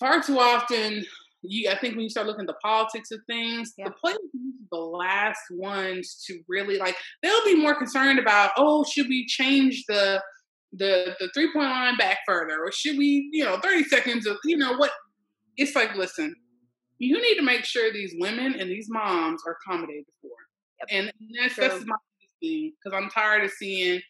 far 0.00 0.20
too 0.22 0.38
often, 0.38 1.04
you 1.42 1.70
I 1.70 1.76
think 1.76 1.94
when 1.94 2.02
you 2.02 2.10
start 2.10 2.26
looking 2.26 2.42
at 2.42 2.46
the 2.48 2.54
politics 2.62 3.10
of 3.10 3.20
things, 3.26 3.74
Yeah. 3.76 3.86
the 3.86 3.90
players 3.92 4.18
are 4.18 4.68
the 4.70 4.78
last 4.78 5.40
ones 5.50 6.22
to 6.26 6.40
really 6.48 6.78
like. 6.78 6.96
They'll 7.22 7.44
be 7.44 7.54
more 7.54 7.74
concerned 7.74 8.18
about, 8.18 8.52
oh, 8.56 8.84
should 8.84 9.08
we 9.08 9.26
change 9.26 9.84
the 9.88 10.22
the 10.72 11.16
the 11.18 11.30
three 11.34 11.52
point 11.52 11.70
line 11.70 11.96
back 11.96 12.18
further, 12.26 12.62
or 12.62 12.72
should 12.72 12.98
we, 12.98 13.28
you 13.32 13.44
know, 13.44 13.58
thirty 13.58 13.84
seconds 13.84 14.26
of, 14.26 14.36
you 14.44 14.56
know, 14.56 14.76
what? 14.76 14.90
It's 15.56 15.74
like, 15.74 15.94
listen, 15.96 16.34
you 16.98 17.20
need 17.20 17.36
to 17.36 17.42
make 17.42 17.64
sure 17.64 17.92
these 17.92 18.14
women 18.18 18.54
and 18.54 18.70
these 18.70 18.88
moms 18.88 19.42
are 19.46 19.56
accommodated 19.64 20.04
for, 20.20 20.30
and 20.90 21.12
that's 21.40 21.56
that's 21.56 21.84
my 21.86 21.96
thing 22.40 22.72
because 22.84 22.96
I'm 22.96 23.10
tired 23.10 23.44
of 23.44 23.50
seeing 23.50 24.00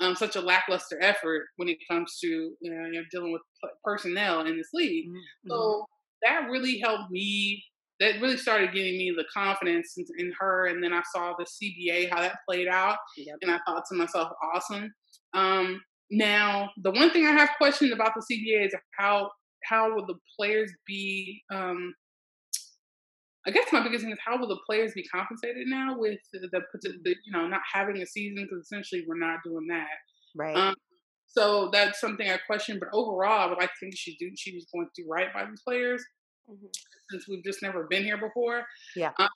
um, 0.00 0.14
such 0.14 0.36
a 0.36 0.40
lackluster 0.40 0.98
effort 1.02 1.46
when 1.56 1.68
it 1.68 1.78
comes 1.90 2.18
to 2.20 2.26
you 2.60 2.70
know, 2.70 3.02
dealing 3.10 3.32
with 3.32 3.42
personnel 3.84 4.46
in 4.46 4.56
this 4.56 4.70
league. 4.72 5.08
Mm-hmm. 5.08 5.50
So 5.50 5.86
that 6.22 6.48
really 6.50 6.78
helped 6.78 7.10
me. 7.10 7.62
That 8.00 8.20
really 8.20 8.36
started 8.36 8.72
giving 8.72 8.96
me 8.96 9.12
the 9.16 9.24
confidence 9.34 9.94
in, 9.96 10.04
in 10.18 10.32
her. 10.38 10.66
And 10.66 10.82
then 10.82 10.92
I 10.92 11.02
saw 11.12 11.34
the 11.36 11.44
CBA 11.44 12.08
how 12.10 12.20
that 12.20 12.36
played 12.48 12.68
out, 12.68 12.96
Yep. 13.16 13.38
and 13.42 13.50
I 13.50 13.58
thought 13.66 13.82
to 13.90 13.96
myself, 13.96 14.30
awesome. 14.54 14.88
Um, 15.34 15.80
now, 16.10 16.70
the 16.82 16.92
one 16.92 17.10
thing 17.10 17.26
I 17.26 17.32
have 17.32 17.50
questioned 17.58 17.92
about 17.92 18.12
the 18.14 18.22
CBA 18.32 18.66
is 18.66 18.74
how 18.96 19.30
how 19.64 19.94
will 19.94 20.06
the 20.06 20.14
players 20.38 20.72
be? 20.86 21.42
Um, 21.52 21.92
I 23.46 23.50
guess 23.50 23.72
my 23.72 23.82
biggest 23.82 24.04
thing 24.04 24.12
is 24.12 24.18
how 24.24 24.38
will 24.38 24.48
the 24.48 24.60
players 24.66 24.92
be 24.94 25.04
compensated 25.04 25.66
now 25.66 25.98
with 25.98 26.18
the, 26.32 26.48
the, 26.52 26.60
the 26.82 27.16
you 27.24 27.32
know 27.32 27.46
not 27.48 27.62
having 27.72 28.00
a 28.00 28.06
season 28.06 28.44
because 28.44 28.64
essentially 28.64 29.04
we're 29.08 29.18
not 29.18 29.40
doing 29.44 29.66
that. 29.68 29.86
Right. 30.36 30.56
Um, 30.56 30.74
so 31.28 31.70
that's 31.72 32.00
something 32.00 32.28
I 32.28 32.38
question. 32.46 32.78
But 32.80 32.88
overall, 32.92 33.40
I 33.40 33.46
would 33.46 33.58
like 33.58 33.68
to 33.70 33.74
think 33.80 33.94
she 33.96 34.16
do 34.18 34.30
she 34.36 34.54
was 34.54 34.66
going 34.74 34.88
to 34.94 35.02
do 35.02 35.08
right 35.08 35.32
by 35.32 35.44
these 35.44 35.62
players 35.62 36.04
Mhm. 36.50 36.70
since 37.10 37.28
we've 37.28 37.44
just 37.44 37.62
never 37.62 37.84
been 37.88 38.02
here 38.04 38.16
before. 38.18 38.66
Yeah. 38.96 39.12
Um, 39.18 39.28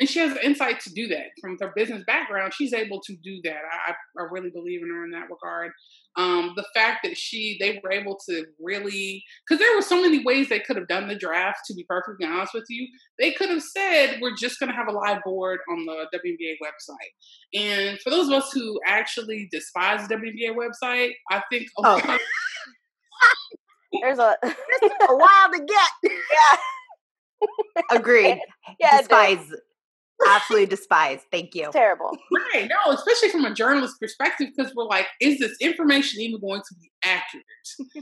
and 0.00 0.08
she 0.08 0.18
has 0.18 0.34
the 0.34 0.44
insight 0.44 0.80
to 0.80 0.92
do 0.92 1.06
that 1.08 1.26
from 1.40 1.56
her 1.60 1.72
business 1.76 2.02
background. 2.06 2.52
She's 2.52 2.72
able 2.72 3.00
to 3.02 3.14
do 3.22 3.40
that. 3.44 3.60
I, 3.88 3.92
I 3.92 4.24
really 4.30 4.50
believe 4.50 4.82
in 4.82 4.88
her 4.90 5.04
in 5.04 5.10
that 5.12 5.28
regard. 5.30 5.70
Um, 6.16 6.52
the 6.56 6.64
fact 6.74 7.00
that 7.04 7.16
she 7.16 7.56
they 7.60 7.80
were 7.82 7.92
able 7.92 8.18
to 8.28 8.44
really 8.60 9.22
because 9.48 9.58
there 9.60 9.74
were 9.74 9.82
so 9.82 10.00
many 10.00 10.24
ways 10.24 10.48
they 10.48 10.60
could 10.60 10.76
have 10.76 10.88
done 10.88 11.08
the 11.08 11.14
draft. 11.16 11.60
To 11.66 11.74
be 11.74 11.84
perfectly 11.88 12.26
honest 12.26 12.54
with 12.54 12.64
you, 12.68 12.86
they 13.18 13.32
could 13.32 13.50
have 13.50 13.62
said 13.62 14.18
we're 14.20 14.36
just 14.36 14.58
going 14.60 14.70
to 14.70 14.76
have 14.76 14.88
a 14.88 14.92
live 14.92 15.22
board 15.24 15.60
on 15.70 15.84
the 15.86 16.06
WNBA 16.14 16.54
website. 16.62 17.60
And 17.60 17.98
for 18.00 18.10
those 18.10 18.28
of 18.28 18.34
us 18.34 18.52
who 18.52 18.80
actually 18.86 19.48
despise 19.52 20.06
the 20.06 20.14
WNBA 20.16 20.54
website, 20.56 21.10
I 21.30 21.42
think 21.50 21.66
Oh. 21.78 22.00
There's 24.02 24.18
a 24.18 24.36
a 24.42 25.16
while 25.16 25.52
to 25.52 25.64
get. 25.66 26.12
Yeah. 26.32 26.58
Agreed. 27.98 28.38
yeah, 28.80 28.98
despise. 28.98 29.52
Absolutely 30.28 30.66
despise. 30.66 31.20
Thank 31.30 31.54
you. 31.54 31.70
terrible. 31.72 32.16
Right. 32.54 32.68
No, 32.68 32.92
especially 32.92 33.30
from 33.30 33.44
a 33.44 33.54
journalist 33.54 34.00
perspective, 34.00 34.48
because 34.56 34.74
we're 34.74 34.84
like, 34.84 35.06
is 35.20 35.38
this 35.38 35.56
information 35.60 36.20
even 36.20 36.40
going 36.40 36.60
to 36.60 36.74
be 36.80 36.90
accurate? 37.04 37.44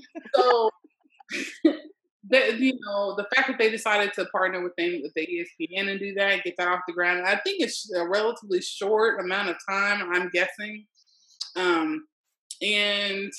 so, 0.34 0.70
the, 2.28 2.56
you 2.58 2.78
know, 2.86 3.16
the 3.16 3.26
fact 3.34 3.48
that 3.48 3.58
they 3.58 3.70
decided 3.70 4.12
to 4.14 4.26
partner 4.26 4.62
with 4.62 4.74
them, 4.76 5.00
with 5.02 5.12
the 5.14 5.26
ESPN 5.26 5.90
and 5.90 5.98
do 5.98 6.14
that, 6.14 6.44
get 6.44 6.54
that 6.58 6.68
off 6.68 6.80
the 6.86 6.92
ground, 6.92 7.26
I 7.26 7.36
think 7.36 7.62
it's 7.62 7.90
a 7.92 8.06
relatively 8.06 8.60
short 8.60 9.20
amount 9.20 9.48
of 9.48 9.56
time. 9.68 10.08
I'm 10.12 10.28
guessing, 10.30 10.86
um, 11.56 12.06
and 12.60 13.32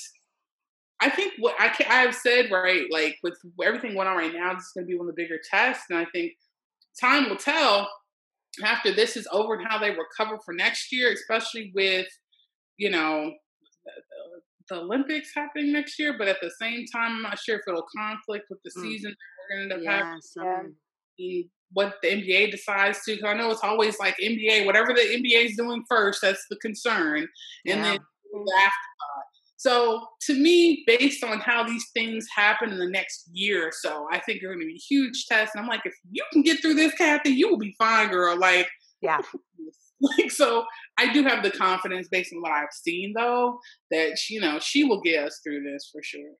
I 1.00 1.10
think 1.10 1.34
what 1.38 1.54
I 1.58 1.68
can, 1.68 1.86
I've 1.90 2.14
said 2.14 2.50
right, 2.50 2.86
like 2.90 3.16
with 3.22 3.38
everything 3.64 3.94
going 3.94 4.08
on 4.08 4.16
right 4.16 4.32
now, 4.32 4.54
this 4.54 4.64
is 4.64 4.72
going 4.74 4.86
to 4.86 4.90
be 4.90 4.98
one 4.98 5.08
of 5.08 5.14
the 5.14 5.22
bigger 5.22 5.38
tests, 5.50 5.84
and 5.90 5.98
I 5.98 6.06
think 6.06 6.32
time 7.00 7.28
will 7.28 7.36
tell 7.36 7.88
after 8.62 8.92
this 8.94 9.16
is 9.16 9.26
over 9.32 9.54
and 9.54 9.66
how 9.66 9.78
they 9.78 9.90
recover 9.90 10.38
for 10.44 10.54
next 10.54 10.92
year, 10.92 11.12
especially 11.12 11.72
with, 11.74 12.06
you 12.76 12.90
know, 12.90 13.32
the, 14.68 14.76
Olympics 14.76 15.30
happening 15.34 15.72
next 15.72 15.98
year. 15.98 16.16
But 16.16 16.28
at 16.28 16.38
the 16.40 16.50
same 16.60 16.84
time, 16.92 17.16
I'm 17.16 17.22
not 17.22 17.38
sure 17.38 17.56
if 17.56 17.62
it'll 17.68 17.86
conflict 17.96 18.46
with 18.50 18.60
the 18.64 18.70
Mm. 18.70 18.82
season 18.82 19.10
that 19.10 19.16
we're 19.50 19.56
going 19.56 19.68
to 19.68 19.74
end 19.74 19.86
up 19.86 19.92
having. 19.92 20.12
Yeah, 20.12 20.18
some, 20.20 20.74
and 21.18 21.44
What 21.72 21.96
the 22.02 22.08
NBA 22.08 22.50
decides 22.52 23.02
to, 23.04 23.16
because 23.16 23.28
I 23.28 23.34
know 23.34 23.50
it's 23.50 23.64
always 23.64 23.98
like 23.98 24.16
NBA, 24.22 24.64
whatever 24.64 24.92
the 24.94 25.00
NBA 25.00 25.46
is 25.46 25.56
doing 25.56 25.84
first, 25.88 26.20
that's 26.22 26.46
the 26.48 26.56
concern, 26.56 27.18
and 27.18 27.28
Yeah. 27.66 27.82
then 27.82 27.98
the 28.32 28.54
afterthought. 28.56 29.26
So 29.64 30.06
to 30.26 30.34
me, 30.34 30.84
based 30.86 31.24
on 31.24 31.38
how 31.40 31.64
these 31.64 31.86
things 31.94 32.26
happen 32.36 32.70
in 32.70 32.78
the 32.78 32.90
next 32.90 33.30
year 33.32 33.68
or 33.68 33.72
so, 33.72 34.06
I 34.12 34.18
think 34.20 34.40
they're 34.40 34.50
going 34.50 34.60
to 34.60 34.66
be 34.66 34.74
huge 34.74 35.24
tests. 35.26 35.54
And 35.54 35.62
I'm 35.62 35.68
like, 35.70 35.80
if 35.86 35.94
you 36.10 36.22
can 36.34 36.42
get 36.42 36.60
through 36.60 36.74
this, 36.74 36.92
Cathy, 36.94 37.30
you 37.30 37.48
will 37.48 37.56
be 37.56 37.74
fine, 37.78 38.10
girl. 38.10 38.38
Like, 38.38 38.68
Yeah. 39.00 39.22
like 40.18 40.30
so. 40.30 40.66
I 40.98 41.10
do 41.14 41.22
have 41.22 41.42
the 41.42 41.50
confidence, 41.50 42.08
based 42.10 42.34
on 42.34 42.42
what 42.42 42.52
I've 42.52 42.72
seen, 42.72 43.14
though, 43.16 43.58
that 43.90 44.18
you 44.28 44.38
know 44.38 44.58
she 44.58 44.84
will 44.84 45.00
get 45.00 45.24
us 45.24 45.40
through 45.42 45.62
this 45.62 45.88
for 45.90 46.02
sure. 46.02 46.32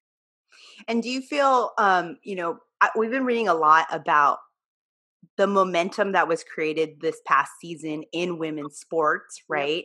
And 0.87 1.03
do 1.03 1.09
you 1.09 1.23
feel, 1.23 1.71
um, 1.79 2.19
you 2.23 2.37
know, 2.37 2.59
I- 2.83 2.91
we've 2.95 3.11
been 3.11 3.25
reading 3.25 3.49
a 3.49 3.55
lot 3.55 3.87
about 3.91 4.39
the 5.39 5.47
momentum 5.47 6.13
that 6.13 6.29
was 6.29 6.45
created 6.45 7.01
this 7.01 7.21
past 7.27 7.53
season 7.59 8.05
in 8.13 8.39
women's 8.39 8.77
sports, 8.79 9.41
right? 9.49 9.85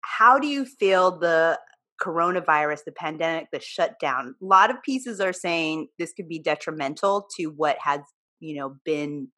How 0.00 0.38
do 0.38 0.46
you 0.46 0.64
feel 0.64 1.18
the 1.18 1.58
coronavirus, 2.02 2.80
the 2.84 2.92
pandemic, 2.92 3.48
the 3.52 3.60
shutdown? 3.60 4.34
A 4.40 4.44
lot 4.44 4.70
of 4.70 4.82
pieces 4.82 5.20
are 5.20 5.32
saying 5.32 5.88
this 5.98 6.12
could 6.12 6.28
be 6.28 6.38
detrimental 6.38 7.26
to 7.38 7.46
what 7.46 7.76
has, 7.82 8.00
you 8.40 8.56
know, 8.56 8.76
been, 8.84 9.28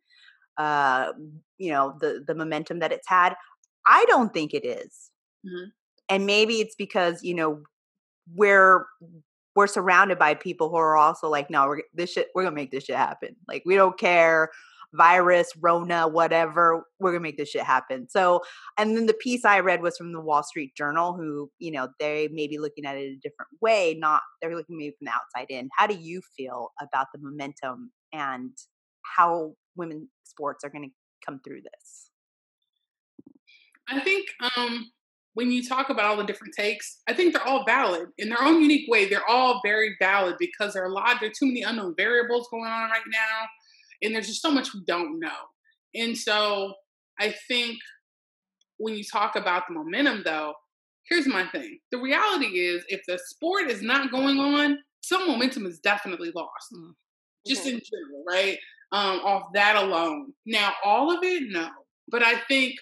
uh, 0.58 1.12
you 1.58 1.70
know, 1.72 1.96
the 2.00 2.24
the 2.26 2.34
momentum 2.34 2.80
that 2.80 2.92
it's 2.92 3.08
had. 3.08 3.34
I 3.86 4.04
don't 4.08 4.32
think 4.34 4.54
it 4.54 4.64
is. 4.66 5.10
Mhm. 5.46 5.72
and 6.10 6.26
maybe 6.26 6.54
it's 6.60 6.74
because 6.76 7.22
you 7.22 7.34
know 7.34 7.62
we're 8.34 8.86
we're 9.56 9.66
surrounded 9.66 10.18
by 10.18 10.34
people 10.34 10.68
who 10.70 10.76
are 10.76 10.96
also 10.96 11.28
like, 11.28 11.50
no, 11.50 11.66
we're 11.66 11.82
this 11.94 12.12
shit, 12.12 12.28
we're 12.34 12.44
gonna 12.44 12.54
make 12.54 12.70
this 12.70 12.84
shit 12.84 12.96
happen. 12.96 13.36
Like 13.48 13.62
we 13.66 13.74
don't 13.76 13.98
care, 13.98 14.50
virus, 14.94 15.52
Rona, 15.60 16.08
whatever, 16.08 16.84
we're 16.98 17.12
gonna 17.12 17.22
make 17.22 17.36
this 17.36 17.50
shit 17.50 17.62
happen. 17.62 18.08
So, 18.08 18.40
and 18.78 18.96
then 18.96 19.06
the 19.06 19.14
piece 19.14 19.44
I 19.44 19.60
read 19.60 19.82
was 19.82 19.96
from 19.96 20.12
the 20.12 20.20
Wall 20.20 20.42
Street 20.42 20.74
Journal, 20.76 21.14
who 21.14 21.50
you 21.58 21.70
know 21.70 21.88
they 22.00 22.28
may 22.32 22.46
be 22.46 22.58
looking 22.58 22.84
at 22.84 22.96
it 22.96 23.12
a 23.12 23.18
different 23.22 23.50
way. 23.60 23.96
Not 23.98 24.22
they're 24.40 24.56
looking 24.56 24.78
maybe 24.78 24.94
from 24.98 25.06
the 25.06 25.12
outside 25.12 25.50
in. 25.50 25.68
How 25.76 25.86
do 25.86 25.94
you 25.94 26.20
feel 26.36 26.70
about 26.80 27.06
the 27.12 27.20
momentum 27.20 27.92
and 28.12 28.52
how 29.16 29.54
women 29.76 30.08
sports 30.24 30.64
are 30.64 30.70
gonna 30.70 30.88
come 31.24 31.40
through 31.44 31.62
this? 31.62 32.10
I 33.90 34.00
think 34.00 34.26
um, 34.56 34.90
when 35.38 35.52
you 35.52 35.62
talk 35.62 35.88
about 35.88 36.04
all 36.04 36.16
the 36.16 36.24
different 36.24 36.52
takes, 36.54 37.00
I 37.08 37.12
think 37.12 37.32
they're 37.32 37.46
all 37.46 37.64
valid 37.64 38.08
in 38.18 38.28
their 38.28 38.42
own 38.42 38.60
unique 38.60 38.90
way. 38.90 39.08
They're 39.08 39.28
all 39.28 39.60
very 39.64 39.96
valid 40.00 40.34
because 40.38 40.74
there 40.74 40.82
are 40.82 40.90
a 40.90 40.92
lot, 40.92 41.18
there 41.20 41.30
are 41.30 41.32
too 41.32 41.46
many 41.46 41.62
unknown 41.62 41.94
variables 41.96 42.48
going 42.50 42.64
on 42.64 42.90
right 42.90 43.00
now, 43.06 43.46
and 44.02 44.14
there's 44.14 44.26
just 44.28 44.42
so 44.42 44.50
much 44.50 44.74
we 44.74 44.82
don't 44.86 45.18
know. 45.18 45.28
And 45.94 46.16
so 46.16 46.74
I 47.18 47.34
think 47.48 47.78
when 48.78 48.94
you 48.94 49.04
talk 49.04 49.36
about 49.36 49.64
the 49.68 49.74
momentum, 49.74 50.22
though, 50.24 50.54
here's 51.08 51.26
my 51.26 51.46
thing: 51.48 51.78
the 51.90 51.98
reality 51.98 52.58
is, 52.58 52.84
if 52.88 53.00
the 53.06 53.18
sport 53.26 53.70
is 53.70 53.82
not 53.82 54.10
going 54.10 54.38
on, 54.38 54.78
some 55.02 55.26
momentum 55.26 55.66
is 55.66 55.78
definitely 55.80 56.32
lost, 56.34 56.72
Mm. 56.72 56.92
just 57.46 57.66
in 57.66 57.80
general, 57.80 58.24
right? 58.28 58.58
Um, 58.92 59.20
off 59.20 59.52
that 59.54 59.76
alone. 59.76 60.32
Now, 60.46 60.72
all 60.84 61.10
of 61.10 61.22
it, 61.22 61.42
no, 61.50 61.68
but 62.10 62.22
I 62.22 62.38
think 62.48 62.74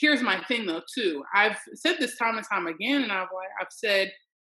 here's 0.00 0.22
my 0.22 0.42
thing 0.48 0.64
though 0.66 0.80
too 0.94 1.22
i've 1.34 1.56
said 1.74 1.96
this 1.98 2.16
time 2.16 2.36
and 2.38 2.46
time 2.50 2.66
again 2.66 3.02
and 3.02 3.12
i've 3.12 3.28
like 3.34 3.48
i've 3.60 3.70
said 3.70 4.10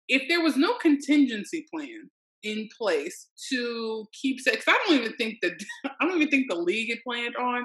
if 0.08 0.22
there 0.28 0.40
was 0.40 0.56
no 0.56 0.74
contingency 0.78 1.66
plan 1.72 2.10
in 2.44 2.68
place 2.78 3.28
to 3.50 4.06
keep 4.12 4.38
sex 4.40 4.64
i 4.68 4.78
don't 4.86 4.98
even 5.00 5.12
think 5.16 5.38
that 5.42 5.52
i 6.00 6.06
don't 6.06 6.16
even 6.16 6.28
think 6.28 6.46
the 6.48 6.56
league 6.56 6.90
had 6.90 6.98
planned 7.04 7.34
on 7.36 7.64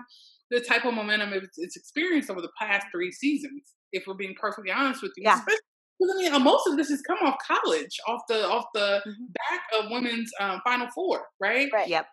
the 0.51 0.59
type 0.61 0.85
of 0.85 0.93
momentum 0.93 1.31
it's, 1.33 1.57
it's 1.57 1.75
experienced 1.75 2.29
over 2.29 2.41
the 2.41 2.49
past 2.59 2.87
three 2.91 3.11
seasons 3.11 3.61
if 3.91 4.03
we're 4.07 4.13
being 4.15 4.35
perfectly 4.39 4.71
honest 4.71 5.01
with 5.03 5.11
you 5.17 5.23
Yeah. 5.23 5.35
Especially- 5.35 5.59
'cause, 6.01 6.11
I 6.15 6.17
mean, 6.17 6.33
uh, 6.33 6.39
most 6.39 6.65
of 6.65 6.77
this 6.77 6.87
has 6.87 7.01
come 7.01 7.17
off 7.23 7.35
college, 7.45 7.97
off 8.07 8.21
the 8.29 8.47
off 8.47 8.63
the 8.73 9.01
Mhm. 9.05 9.33
back 9.33 9.63
of 9.77 9.91
women's 9.91 10.31
um, 10.39 10.61
Final 10.63 10.87
Four, 10.95 11.25
right? 11.41 11.69
Right. 11.73 11.89
Yep. 11.89 12.07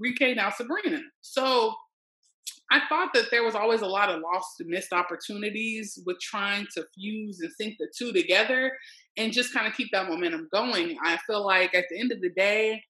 Rike 0.00 0.34
now 0.36 0.50
Sabrina. 0.50 1.00
So 1.20 1.72
I 2.72 2.80
thought 2.88 3.12
that 3.14 3.30
there 3.30 3.44
was 3.44 3.54
always 3.54 3.82
a 3.82 3.86
lot 3.86 4.10
of 4.10 4.20
lost 4.20 4.60
and 4.60 4.68
missed 4.68 4.92
opportunities 4.92 5.98
with 6.06 6.18
trying 6.20 6.66
to 6.74 6.84
fuse 6.94 7.38
and 7.40 7.52
sync 7.58 7.76
the 7.78 7.88
two 7.96 8.12
together 8.12 8.76
and 9.18 9.32
just 9.32 9.52
kind 9.52 9.66
of 9.66 9.74
keep 9.74 9.88
that 9.92 10.08
momentum 10.08 10.48
going. 10.52 10.96
I 11.04 11.18
feel 11.26 11.44
like 11.44 11.74
at 11.74 11.84
the 11.90 12.00
end 12.00 12.12
of 12.12 12.20
the 12.20 12.30
day, 12.30 12.82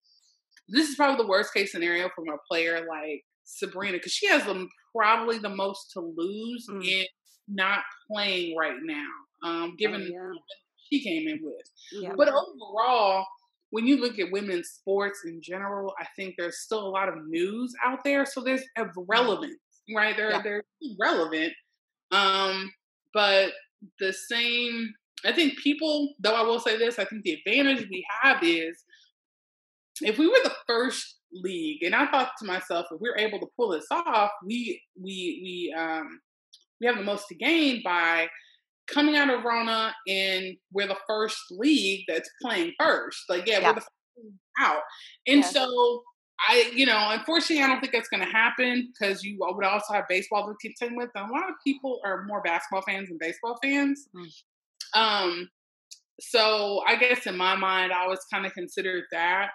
this 0.68 0.88
is 0.88 0.94
probably 0.96 1.16
the 1.24 1.28
worst 1.28 1.52
case 1.54 1.72
scenario 1.72 2.08
from 2.14 2.28
a 2.28 2.36
player 2.48 2.86
like 2.88 3.22
Sabrina 3.44 3.96
because 3.96 4.12
she 4.12 4.28
has 4.28 4.44
the, 4.44 4.68
probably 4.94 5.38
the 5.38 5.48
most 5.48 5.90
to 5.94 6.00
lose 6.00 6.66
Mm. 6.70 6.86
in 6.86 7.06
not 7.48 7.80
playing 8.10 8.56
right 8.56 8.76
now, 8.82 9.08
um, 9.42 9.74
given 9.78 10.02
Oh, 10.02 10.32
yeah. 10.32 10.38
she 10.90 11.02
came 11.02 11.26
in 11.26 11.40
with. 11.42 11.66
Yeah. 11.92 12.12
But 12.14 12.28
overall, 12.28 13.24
when 13.70 13.86
you 13.86 13.96
look 13.96 14.18
at 14.18 14.30
women's 14.30 14.68
sports 14.68 15.20
in 15.24 15.40
general, 15.42 15.94
I 15.98 16.06
think 16.16 16.34
there's 16.36 16.58
still 16.60 16.86
a 16.86 16.90
lot 16.90 17.08
of 17.08 17.14
news 17.26 17.72
out 17.84 18.04
there. 18.04 18.26
So 18.26 18.42
there's 18.42 18.62
relevance, 19.08 19.56
right? 19.94 20.14
They're 20.16 20.30
Yeah. 20.32 20.42
they're 20.42 20.64
relevant. 21.00 21.52
Um, 22.10 22.70
but 23.14 23.52
the 23.98 24.12
same 24.12 24.92
I 25.24 25.32
think 25.32 25.58
people, 25.58 26.14
though 26.20 26.34
I 26.34 26.42
will 26.42 26.60
say 26.60 26.76
this, 26.78 26.98
I 26.98 27.04
think 27.04 27.24
the 27.24 27.32
advantage 27.44 27.88
we 27.90 28.04
have 28.22 28.42
is 28.42 28.84
if 30.00 30.18
we 30.18 30.26
were 30.28 30.38
the 30.44 30.54
first 30.66 31.16
league, 31.32 31.82
and 31.82 31.94
I 31.94 32.06
thought 32.10 32.32
to 32.38 32.46
myself, 32.46 32.86
if 32.90 33.00
we're 33.00 33.16
able 33.16 33.40
to 33.40 33.48
pull 33.56 33.70
this 33.70 33.86
off, 33.90 34.30
we 34.44 34.80
we 35.00 35.40
we 35.42 35.74
um 35.76 36.20
we 36.80 36.86
have 36.86 36.96
the 36.96 37.02
most 37.02 37.26
to 37.28 37.34
gain 37.34 37.82
by 37.84 38.28
coming 38.86 39.16
out 39.16 39.28
of 39.28 39.44
Rona 39.44 39.94
and 40.06 40.56
we're 40.72 40.86
the 40.86 40.96
first 41.06 41.38
league 41.50 42.04
that's 42.08 42.30
playing 42.42 42.72
first. 42.80 43.24
Like, 43.28 43.46
yeah, 43.46 43.58
Yeah. 43.58 43.68
we're 43.68 43.74
the 43.74 43.80
first 43.80 43.90
league 44.16 44.32
out. 44.60 44.82
And 45.26 45.40
Yeah. 45.40 45.46
so 45.48 46.04
I, 46.48 46.70
you 46.72 46.86
know, 46.86 47.10
unfortunately, 47.10 47.64
I 47.64 47.66
don't 47.66 47.80
think 47.80 47.92
that's 47.92 48.08
going 48.08 48.24
to 48.24 48.30
happen 48.30 48.92
because 48.92 49.24
you 49.24 49.36
would 49.40 49.64
also 49.64 49.92
have 49.92 50.04
baseball 50.08 50.46
to 50.46 50.54
contend 50.62 50.96
with. 50.96 51.10
And 51.16 51.28
a 51.28 51.32
lot 51.32 51.48
of 51.48 51.56
people 51.66 52.00
are 52.04 52.24
more 52.26 52.40
basketball 52.42 52.82
fans 52.82 53.08
than 53.08 53.18
baseball 53.18 53.58
fans. 53.60 54.08
Mm. 54.14 54.32
Um, 54.94 55.48
so 56.20 56.82
I 56.86 56.96
guess 56.96 57.26
in 57.26 57.36
my 57.36 57.56
mind, 57.56 57.92
I 57.92 58.02
always 58.02 58.20
kind 58.32 58.46
of 58.46 58.52
considered 58.52 59.04
that. 59.12 59.50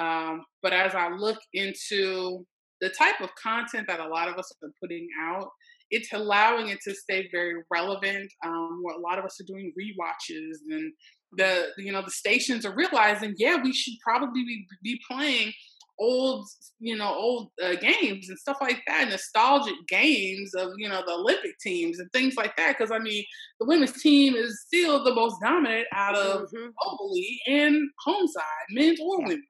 Um, 0.00 0.42
but 0.62 0.72
as 0.72 0.94
I 0.94 1.08
look 1.10 1.38
into 1.52 2.44
the 2.80 2.90
type 2.90 3.20
of 3.20 3.30
content 3.40 3.86
that 3.88 4.00
a 4.00 4.08
lot 4.08 4.28
of 4.28 4.36
us 4.36 4.50
are 4.62 4.70
putting 4.80 5.06
out, 5.20 5.48
it's 5.90 6.12
allowing 6.12 6.68
it 6.68 6.78
to 6.84 6.94
stay 6.94 7.28
very 7.32 7.54
relevant. 7.72 8.30
Um, 8.44 8.82
a 8.96 9.00
lot 9.00 9.18
of 9.18 9.24
us 9.24 9.40
are 9.40 9.46
doing 9.46 9.72
rewatches, 9.78 10.56
and 10.68 10.92
the 11.36 11.68
you 11.78 11.92
know 11.92 12.02
the 12.02 12.10
stations 12.10 12.66
are 12.66 12.74
realizing, 12.74 13.34
yeah, 13.38 13.56
we 13.62 13.72
should 13.72 13.94
probably 14.04 14.44
be, 14.44 14.66
be 14.82 15.00
playing 15.10 15.52
old 15.98 16.46
you 16.80 16.96
know 16.96 17.12
old 17.14 17.50
uh, 17.62 17.74
games 17.76 18.28
and 18.28 18.38
stuff 18.38 18.58
like 18.60 18.82
that, 18.86 19.08
nostalgic 19.08 19.74
games 19.88 20.54
of 20.54 20.72
you 20.78 20.88
know 20.88 21.02
the 21.06 21.12
Olympic 21.12 21.58
teams 21.60 21.98
and 21.98 22.10
things 22.12 22.36
like 22.36 22.56
that. 22.56 22.76
Because 22.78 22.90
I 22.92 22.98
mean, 22.98 23.24
the 23.60 23.66
women's 23.66 24.00
team 24.02 24.34
is 24.34 24.62
still 24.66 25.04
the 25.04 25.14
most 25.14 25.36
dominant 25.42 25.86
out 25.92 26.16
of 26.16 26.42
Mhm. 26.52 26.74
globally 26.84 27.38
and 27.46 27.90
home 28.04 28.26
side, 28.28 28.66
men's 28.70 29.00
or 29.00 29.18
women. 29.22 29.42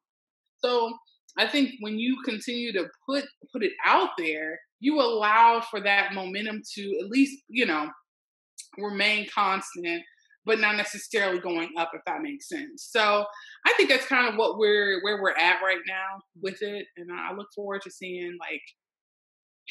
So 0.65 0.93
I 1.39 1.47
think 1.49 1.73
when 1.81 1.99
you 1.99 2.23
continue 2.25 2.73
to 2.73 2.89
put 3.07 3.25
put 3.53 3.65
it 3.65 3.73
out 3.85 4.11
there, 4.19 4.59
you 4.81 5.01
allow 5.01 5.61
for 5.61 5.81
that 5.81 6.15
momentum 6.15 6.63
to 6.75 6.99
at 7.03 7.11
least, 7.11 7.43
you 7.49 7.67
know, 7.67 7.91
remain 8.79 9.27
constant, 9.35 10.03
but 10.49 10.59
not 10.61 10.77
necessarily 10.77 11.39
going 11.39 11.69
up 11.77 11.91
if 11.95 12.01
that 12.07 12.23
makes 12.23 12.49
sense. 12.49 12.89
So 12.91 13.25
I 13.67 13.73
think 13.77 13.91
that's 13.91 14.07
kind 14.07 14.27
of 14.29 14.37
what 14.37 14.59
we're 14.59 15.01
where 15.03 15.21
we're 15.23 15.37
at 15.37 15.61
right 15.63 15.83
now 15.87 16.23
with 16.41 16.63
it. 16.63 16.87
And 16.97 17.11
I 17.13 17.35
look 17.35 17.49
forward 17.55 17.83
to 17.83 17.91
seeing 17.91 18.37
like 18.41 18.63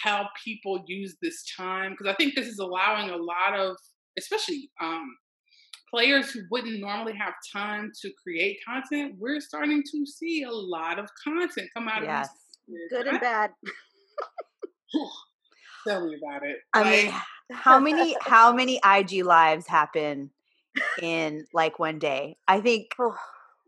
how 0.03 0.29
people 0.45 0.83
use 0.87 1.17
this 1.21 1.43
time 1.57 1.91
because 1.91 2.05
I 2.07 2.13
think 2.15 2.35
this 2.35 2.47
is 2.47 2.59
allowing 2.59 3.09
a 3.09 3.17
lot 3.17 3.59
of 3.59 3.75
especially 4.19 4.69
um 4.79 5.07
players 5.89 6.29
who 6.31 6.41
wouldn't 6.51 6.79
normally 6.79 7.13
have 7.17 7.33
time 7.51 7.91
to 8.01 8.11
create 8.21 8.57
content, 8.67 9.15
we're 9.17 9.39
starting 9.39 9.81
to 9.91 10.05
see 10.05 10.43
a 10.43 10.51
lot 10.51 10.99
of 10.99 11.07
content 11.23 11.67
come 11.75 11.87
out 11.87 12.03
Yes. 12.03 12.27
of 12.27 12.33
these. 12.67 12.77
Good 12.91 13.07
and 13.07 13.19
bad. 13.19 13.51
Tell 15.87 16.05
me 16.05 16.17
about 16.21 16.43
it. 16.45 16.57
I 16.73 16.81
Like, 16.81 17.05
mean, 17.05 17.13
how 17.51 17.79
many 17.79 18.15
how 18.21 18.53
many 18.53 18.79
IG 18.85 19.23
lives 19.25 19.65
happen 19.65 20.29
in 21.01 21.45
like 21.53 21.79
one 21.79 21.99
day? 21.99 22.37
I 22.47 22.61
think 22.61 22.91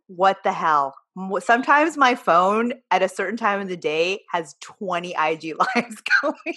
what 0.08 0.44
the 0.44 0.52
hell? 0.52 0.96
Sometimes 1.40 1.98
my 1.98 2.16
phone 2.16 2.74
at 2.92 3.04
a 3.04 3.10
certain 3.10 3.38
time 3.38 3.62
of 3.62 3.68
the 3.68 3.78
day 3.78 4.22
has 4.32 4.56
20 4.62 5.10
IG 5.10 5.56
lives 5.76 6.02
going. 6.22 6.56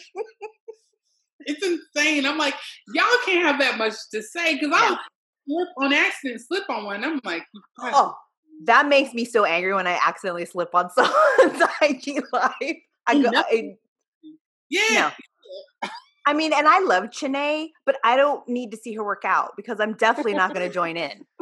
it's 1.40 1.66
insane. 1.66 2.26
I'm 2.26 2.38
like, 2.38 2.54
y'all 2.94 3.04
can't 3.24 3.44
have 3.44 3.58
that 3.60 3.78
much 3.78 3.94
to 4.12 4.22
say 4.22 4.54
because 4.54 4.70
I'll 4.72 4.98
slip 5.46 5.68
on 5.78 5.92
accident, 5.92 6.40
slip 6.40 6.68
on 6.70 6.84
one. 6.84 7.04
I'm 7.04 7.20
like, 7.24 7.42
Oh, 7.80 8.14
that 8.64 8.86
makes 8.86 9.12
me 9.12 9.24
so 9.24 9.44
angry 9.44 9.74
when 9.74 9.86
I 9.86 9.98
accidentally 10.04 10.44
slip 10.44 10.74
on 10.74 10.90
someone's 10.94 11.62
IG 11.82 12.22
live. 12.32 12.76
I 13.06 13.20
go, 13.20 13.30
I, 13.34 13.76
yeah. 14.70 15.10
no. 15.82 15.88
I 16.26 16.34
mean, 16.34 16.52
and 16.52 16.68
I 16.68 16.80
love 16.80 17.04
Chanae, 17.04 17.70
but 17.84 17.96
I 18.04 18.16
don't 18.16 18.46
need 18.48 18.70
to 18.70 18.76
see 18.76 18.94
her 18.94 19.04
work 19.04 19.24
out 19.24 19.52
because 19.56 19.80
I'm 19.80 19.94
definitely 19.94 20.34
not 20.34 20.54
going 20.54 20.66
to 20.66 20.72
join 20.72 20.96
in. 20.96 21.24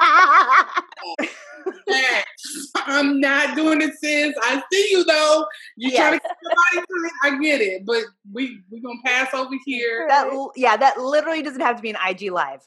I'm 2.86 3.20
not 3.20 3.54
doing 3.56 3.82
it, 3.82 3.92
sis. 3.98 4.34
I 4.42 4.62
see 4.72 4.88
you 4.90 5.04
though. 5.04 5.44
You 5.76 5.94
trying 5.94 6.18
to 6.18 6.20
keep 6.20 6.36
your 6.42 6.52
body 6.52 6.86
tight. 6.86 7.12
I 7.22 7.38
get 7.38 7.60
it, 7.60 7.84
but 7.84 8.04
we 8.32 8.60
we 8.70 8.80
gonna 8.80 8.98
pass 9.04 9.34
over 9.34 9.54
here. 9.66 10.06
That 10.08 10.30
yeah, 10.56 10.76
that 10.76 10.98
literally 10.98 11.42
doesn't 11.42 11.60
have 11.60 11.76
to 11.76 11.82
be 11.82 11.90
an 11.90 11.96
IG 12.08 12.30
live. 12.30 12.60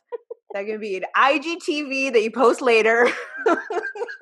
That 0.53 0.67
can 0.67 0.79
be 0.79 0.97
an 0.97 1.05
IGTV 1.17 2.13
that 2.13 2.21
you 2.21 2.31
post 2.31 2.61
later. 2.61 3.09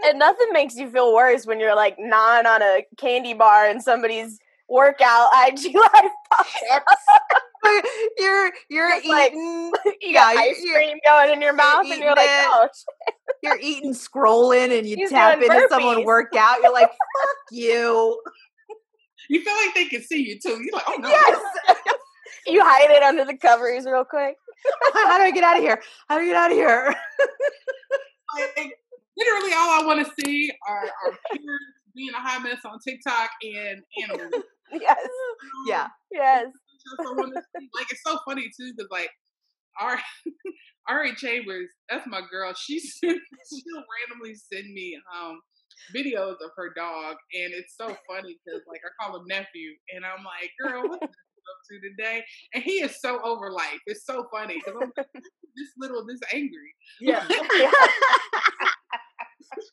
And 0.04 0.18
nothing 0.18 0.48
makes 0.52 0.76
you 0.76 0.90
feel 0.90 1.14
worse 1.14 1.46
when 1.46 1.60
you're 1.60 1.76
like 1.76 1.96
gnawing 2.00 2.46
on 2.46 2.62
a 2.62 2.86
candy 2.98 3.34
bar 3.34 3.68
and 3.68 3.82
somebody's 3.82 4.40
workout 4.68 5.30
IG 5.48 5.76
live 5.76 6.12
pops 6.32 6.56
up. 7.78 7.86
you're 8.18 8.52
you're 8.70 8.90
It's 8.96 9.08
like- 9.08 9.32
eating 9.32 9.72
You 10.02 10.14
got 10.14 10.36
Yeah, 10.36 10.42
ice 10.42 10.62
you're- 10.62 10.74
cream 10.76 10.98
going 11.06 11.32
in 11.32 11.42
your 11.42 11.54
mouth, 11.54 11.86
and 11.86 12.02
you're 12.02 12.16
like, 12.16 12.30
it. 12.30 12.48
"Oh, 12.50 12.68
you're 13.44 13.60
eating 13.60 13.94
scrolling 13.94 14.78
and 14.78 14.88
you 14.88 14.96
He's 14.98 15.10
tap 15.10 15.42
into 15.42 15.68
someone 15.70 15.98
burpees. 15.98 16.06
worked 16.06 16.36
out. 16.36 16.58
You're 16.62 16.74
like, 16.74 16.90
fuck 16.90 17.38
you. 17.52 18.22
You 19.30 19.42
feel 19.44 19.54
like 19.56 19.74
they 19.76 19.86
can 19.86 20.02
see 20.02 20.28
you 20.28 20.40
too. 20.40 20.62
You're 20.64 20.74
like, 20.74 20.84
oh 20.88 20.98
no. 21.00 21.10
Yes. 21.10 21.42
you 22.48 22.62
hide 22.64 22.90
it 22.92 23.02
under 23.04 23.26
the 23.26 23.38
covers 23.38 23.86
real 23.86 24.04
quick." 24.06 24.36
How 24.94 25.18
do 25.18 25.24
I 25.24 25.32
get 25.32 25.44
out 25.44 25.58
of 25.58 25.64
here? 25.64 25.82
How 26.08 26.18
do 26.18 26.24
I 26.24 26.28
get 26.28 26.36
out 26.36 26.52
of 26.52 26.58
here? 26.58 26.94
Like, 28.38 28.74
literally, 29.18 29.54
all 29.54 29.82
I 29.82 29.84
want 29.86 30.06
to 30.06 30.24
see 30.26 30.52
are, 30.68 30.84
are 30.86 31.18
parents 31.30 31.66
being 31.96 32.12
a 32.12 32.18
hot 32.20 32.44
mess 32.44 32.60
on 32.64 32.80
TikTok 32.80 33.30
and 33.44 33.82
animals. 34.04 34.44
Yes, 34.72 34.98
Yeah. 35.68 35.84
Um, 35.84 35.90
yes. 36.12 36.46
That's 36.86 37.10
what 37.10 37.18
I 37.18 37.20
wanna 37.20 37.42
see. 37.56 37.70
Like 37.76 37.92
it's 37.92 38.02
so 38.06 38.20
funny 38.26 38.50
too, 38.58 38.74
because 38.76 38.90
like 38.92 39.10
our 39.80 40.00
Ari 40.88 41.16
Chambers, 41.18 41.70
that's 41.90 42.08
my 42.08 42.22
girl. 42.32 42.54
She 42.54 42.80
she'll 43.04 43.10
randomly 43.10 44.36
send 44.36 44.74
me 44.74 45.00
um 45.16 45.40
videos 45.96 46.34
of 46.44 46.52
her 46.56 46.74
dog, 46.76 47.16
and 47.34 47.54
it's 47.54 47.76
so 47.78 47.88
funny 48.10 48.38
because 48.46 48.62
like 48.68 48.82
I 48.86 49.04
call 49.04 49.18
him 49.18 49.26
nephew, 49.28 49.72
and 49.94 50.06
I'm 50.06 50.24
like, 50.24 50.52
girl, 50.60 50.88
what 50.88 51.02
is 51.04 51.10
this 51.10 51.46
up 51.50 51.60
to 51.70 51.90
today? 51.90 52.24
And 52.54 52.64
he 52.64 52.84
is 52.84 53.00
so 53.00 53.20
over 53.24 53.52
life. 53.52 53.80
It's 53.88 54.06
so 54.06 54.28
funny 54.32 54.56
because 54.56 54.80
I'm 54.82 54.92
like, 54.98 55.08
this 55.56 55.72
little, 55.78 56.06
this 56.06 56.20
angry. 56.34 56.74
Yeah. 57.00 57.28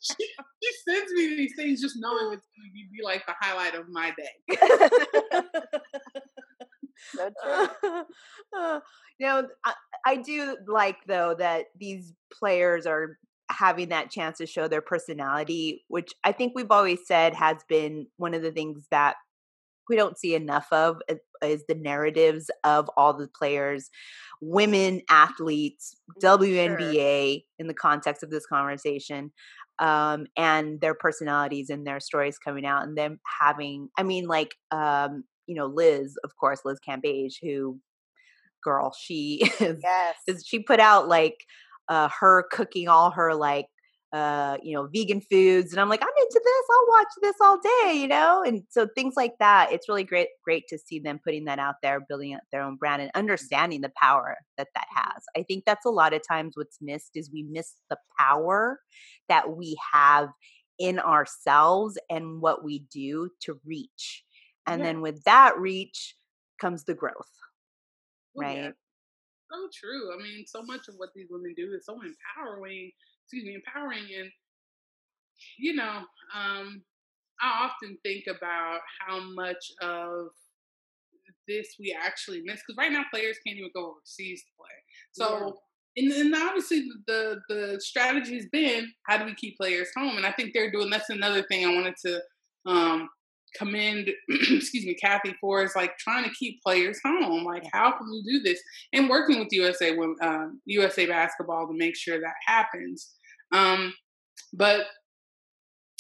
She, 0.01 0.15
she 0.17 0.71
sends 0.89 1.13
me 1.13 1.37
these 1.37 1.55
things 1.55 1.81
just 1.81 1.97
knowing 1.99 2.33
it's 2.33 2.47
going 2.57 2.69
to 2.69 2.73
be 2.73 3.03
like 3.03 3.25
the 3.27 3.35
highlight 3.41 3.75
of 3.75 3.89
my 3.89 4.13
day. 4.17 5.43
So 7.17 7.31
true. 7.43 7.69
You 9.19 9.27
know, 9.27 9.49
I, 9.65 9.75
I 10.07 10.17
do 10.17 10.57
like 10.67 10.97
though 11.07 11.35
that 11.39 11.67
these 11.79 12.13
players 12.33 12.87
are 12.87 13.19
having 13.51 13.89
that 13.89 14.11
chance 14.11 14.39
to 14.39 14.47
show 14.47 14.69
their 14.69 14.83
personality, 14.83 15.85
which 15.89 16.13
I 16.25 16.33
think 16.33 16.53
we've 16.55 16.71
always 16.71 17.01
said 17.07 17.35
has 17.35 17.57
been 17.69 18.07
one 18.17 18.35
of 18.35 18.43
the 18.43 18.53
things 18.53 18.87
that 18.91 19.17
we 19.89 19.97
don't 19.97 20.19
see 20.19 20.35
enough 20.35 20.67
of 20.73 20.99
is- 21.09 21.19
is 21.43 21.65
the 21.67 21.75
narratives 21.75 22.51
of 22.65 22.91
all 22.97 23.15
the 23.15 23.29
players, 23.29 23.91
women 24.41 25.01
athletes, 25.09 25.97
WNBA 26.21 27.45
in 27.59 27.69
the 27.69 27.75
context 27.75 28.23
of 28.23 28.31
this 28.31 28.47
conversation, 28.47 29.33
um, 29.79 30.27
and 30.37 30.81
their 30.81 30.95
personalities 30.95 31.71
and 31.71 31.87
their 31.87 32.01
stories 32.01 32.39
coming 32.39 32.67
out, 32.67 32.83
and 32.83 32.99
them 32.99 33.21
having, 33.41 33.89
I 33.97 34.03
mean, 34.03 34.27
like, 34.27 34.55
um, 34.71 35.25
you 35.49 35.57
know, 35.57 35.67
Liz, 35.67 36.17
of 36.25 36.37
course, 36.37 36.61
Liz 36.65 36.79
Cambage, 36.87 37.37
who, 37.43 37.81
girl, 38.63 38.95
she 38.99 39.51
is 39.61 39.81
Yes. 39.83 40.17
is 40.29 40.45
she 40.47 40.61
put 40.63 40.79
out 40.81 41.09
like 41.09 41.37
uh 41.89 42.09
her 42.21 42.45
cooking 42.53 42.87
all 42.89 43.11
her 43.11 43.35
like 43.35 43.67
uh 44.13 44.57
you 44.63 44.75
know 44.75 44.89
vegan 44.95 45.21
foods 45.21 45.73
and 45.73 45.81
i'm 45.81 45.89
like 45.91 46.03
i'm 46.03 46.09
into 46.23 46.41
this. 46.43 46.67
I'll 46.71 46.87
watch 46.99 47.09
this 47.23 47.37
all 47.43 47.59
day 47.59 47.93
you 48.01 48.09
know? 48.09 48.43
And 48.47 48.63
so 48.71 48.89
things 48.95 49.15
like 49.17 49.35
that 49.39 49.73
it's 49.73 49.89
really 49.89 50.05
great 50.05 50.29
great 50.45 50.65
to 50.69 50.79
see 50.79 50.99
them 50.99 51.21
putting 51.23 51.45
that 51.47 51.59
out 51.59 51.77
there 51.83 52.01
building 52.09 52.35
up 52.35 52.43
their 52.53 52.63
own 52.63 52.77
brand 52.77 53.03
and 53.03 53.11
understanding 53.15 53.83
the 53.83 53.93
power 54.01 54.37
that 54.57 54.69
that 54.75 54.87
has. 54.95 55.23
I 55.37 55.43
think 55.43 55.65
that's 55.67 55.85
a 55.87 55.91
lot 55.91 56.15
of 56.15 56.23
times 56.27 56.53
what's 56.57 56.79
missed 56.81 57.13
is 57.17 57.31
we 57.33 57.43
miss 57.43 57.75
the 57.91 57.99
power 58.19 58.81
that 59.29 59.57
we 59.57 59.77
have 59.93 60.31
in 60.79 60.99
ourselves 60.99 61.99
and 62.09 62.41
what 62.41 62.65
we 62.65 62.85
do 62.93 63.31
to 63.43 63.61
reach 63.67 64.25
And 64.69 64.81
Yeah. 64.81 64.87
then 64.87 65.01
with 65.03 65.25
that 65.25 65.59
reach 65.59 66.17
comes 66.61 66.85
the 66.85 66.95
growth, 66.95 67.33
Oh, 68.39 68.43
yeah. 68.43 68.67
right? 68.67 68.75
so 69.53 69.69
true. 69.73 70.15
I 70.15 70.23
mean, 70.23 70.45
so 70.47 70.63
much 70.63 70.89
of 70.89 70.95
what 70.97 71.11
these 71.15 71.29
women 71.31 71.55
do 71.57 71.73
is 71.75 71.87
so 71.87 71.95
empowering. 72.03 72.93
Excuse 73.25 73.45
me, 73.45 73.55
empowering, 73.55 74.07
and 74.19 74.31
you 75.59 75.75
know, 75.75 76.03
um, 76.35 76.83
I 77.41 77.69
often 77.69 77.99
think 78.03 78.25
about 78.27 78.81
how 79.01 79.21
much 79.21 79.73
of 79.83 80.29
this 81.47 81.77
we 81.81 81.97
actually 81.99 82.43
miss 82.45 82.61
because 82.67 82.77
right 82.79 82.93
now 82.93 83.05
players 83.13 83.39
can't 83.47 83.59
even 83.59 83.71
go 83.75 83.93
overseas 83.97 84.43
to 84.43 84.51
play. 84.59 84.69
So, 85.13 85.59
and, 85.97 86.13
and 86.13 86.35
obviously 86.35 86.89
the 87.07 87.41
the 87.49 87.79
strategy 87.81 88.37
has 88.37 88.47
been 88.53 88.93
how 89.07 89.19
do 89.19 89.25
we 89.25 89.35
keep 89.35 89.57
players 89.57 89.89
home, 89.97 90.17
and 90.17 90.27
I 90.27 90.33
think 90.33 90.53
they're 90.55 90.71
doing. 90.71 90.91
That's 90.91 91.11
another 91.11 91.43
thing 91.45 91.67
I 91.67 91.75
wanted 91.75 91.95
to 92.07 92.23
um, 92.67 93.09
commend, 93.57 94.11
excuse 94.29 94.85
me, 94.85 94.95
Cathy 94.95 95.35
for 95.41 95.63
is 95.63 95.77
like 95.77 95.97
trying 95.99 96.25
to 96.25 96.35
keep 96.39 96.61
players 96.63 96.99
home. 97.05 97.45
Like, 97.45 97.65
how 97.73 97.93
can 97.93 98.11
we 98.11 98.23
do 98.23 98.41
this? 98.41 98.61
And 98.93 99.09
working 99.09 99.39
with 99.39 99.49
USA 99.53 99.97
um, 100.23 100.61
USA 100.67 101.07
Basketball 101.07 101.67
to 101.67 101.75
make 101.77 101.97
sure 101.97 102.21
that 102.21 102.35
happens. 102.47 103.15
Um, 103.53 103.95
but 104.53 104.87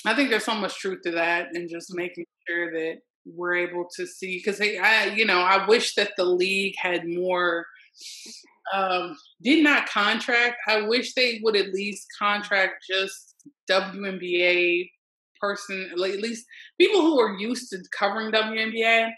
I 0.06 0.14
think 0.14 0.30
there's 0.30 0.44
so 0.44 0.54
much 0.54 0.78
truth 0.78 1.00
to 1.04 1.10
that, 1.12 1.48
and 1.54 1.68
just 1.68 1.94
making 1.94 2.24
sure 2.48 2.72
that 2.72 2.98
we're 3.26 3.56
able 3.56 3.86
to 3.96 4.06
see 4.06 4.38
because 4.38 4.60
I, 4.60 5.12
you 5.14 5.26
know, 5.26 5.40
I 5.40 5.66
wish 5.66 5.94
that 5.94 6.12
the 6.16 6.24
league 6.24 6.74
had 6.78 7.06
more. 7.06 7.64
Um, 8.74 9.16
did 9.42 9.64
not 9.64 9.88
contract. 9.88 10.56
I 10.68 10.82
wish 10.82 11.14
they 11.14 11.40
would 11.42 11.56
at 11.56 11.72
least 11.72 12.06
contract 12.18 12.84
just 12.86 13.34
WNBA 13.70 14.90
person, 15.40 15.90
at 15.92 15.98
least 15.98 16.44
people 16.80 17.00
who 17.00 17.20
are 17.20 17.36
used 17.38 17.70
to 17.70 17.78
covering 17.96 18.32
WNBA. 18.32 19.10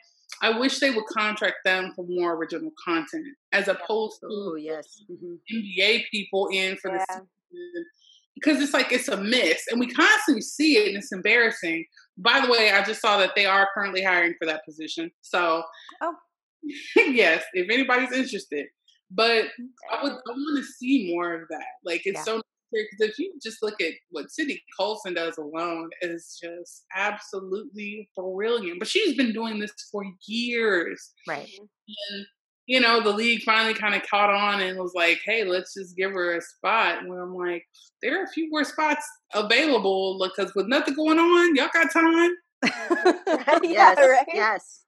I 0.43 0.59
wish 0.59 0.79
they 0.79 0.91
would 0.91 1.05
contract 1.07 1.57
them 1.65 1.93
for 1.95 2.07
more 2.09 2.35
original 2.35 2.71
content 2.83 3.27
as 3.53 3.69
opposed 3.69 4.21
to 4.21 4.57
yes. 4.59 4.87
hmm 5.09 5.35
NBA 5.53 6.05
people 6.11 6.49
in 6.53 6.77
for 6.77 6.91
the 6.93 7.05
season. 7.11 7.87
Because 8.35 8.63
it's 8.63 8.73
like 8.73 8.93
it's 8.93 9.09
a 9.09 9.17
miss, 9.21 9.65
and 9.71 9.79
we 9.81 9.89
constantly 9.89 10.41
see 10.41 10.77
it, 10.79 10.89
and 10.89 10.97
it's 10.99 11.13
embarrassing. 11.13 11.85
By 12.17 12.41
the 12.41 12.51
way, 12.51 12.71
I 12.71 12.83
just 12.85 13.01
saw 13.03 13.19
that 13.19 13.33
they 13.35 13.45
are 13.45 13.69
currently 13.75 14.03
hiring 14.03 14.35
for 14.39 14.47
that 14.47 14.65
position. 14.65 15.11
So, 15.21 15.63
Oh. 16.01 16.15
yes, 16.97 17.43
if 17.55 17.69
anybody's 17.71 18.13
interested, 18.13 18.67
but 19.11 19.47
I 19.91 20.03
would 20.03 20.13
I 20.13 20.31
want 20.31 20.59
to 20.59 20.73
see 20.73 21.13
more 21.13 21.35
of 21.35 21.49
that. 21.51 21.65
Like 21.85 22.03
it's 22.05 22.19
Yeah. 22.19 22.25
so 22.25 22.43
because 22.73 23.11
if 23.11 23.19
you 23.19 23.33
just 23.43 23.63
look 23.63 23.81
at 23.81 23.93
what 24.11 24.31
Sydney 24.31 24.63
Colson 24.79 25.15
does 25.15 25.39
alone 25.39 25.91
is 26.03 26.39
just 26.43 26.85
absolutely 26.95 28.09
brilliant. 28.17 28.79
But 28.79 28.89
she's 28.89 29.17
been 29.17 29.33
doing 29.33 29.59
this 29.59 29.73
for 29.91 30.05
years, 30.27 31.13
Right. 31.27 31.47
Mm-hmm. 31.47 32.15
and 32.17 32.27
you 32.67 32.79
know 32.81 33.01
the 33.03 33.11
league 33.11 33.43
finally 33.43 33.75
kind 33.75 33.95
of 33.97 34.03
caught 34.09 34.31
on 34.31 34.61
and 34.61 34.79
was 34.79 34.93
like, 34.95 35.21
"Hey, 35.25 35.45
let's 35.45 35.75
just 35.75 35.97
give 35.97 36.13
her 36.13 36.37
a 36.37 36.41
spot." 36.41 37.07
Where 37.07 37.23
I'm 37.23 37.35
like, 37.35 37.65
there 38.03 38.21
are 38.21 38.25
a 38.25 38.29
few 38.29 38.49
more 38.51 38.65
spots 38.65 39.05
available 39.35 40.19
because 40.23 40.55
with 40.55 40.67
nothing 40.69 40.95
going 40.95 41.19
on, 41.19 41.57
y'all 41.57 41.69
got 41.73 41.93
time. 41.93 42.35
Mm-hmm. 42.65 43.65
yeah, 43.65 43.95
Yes. 43.97 43.99
right. 43.99 44.27
Yes. 44.33 44.83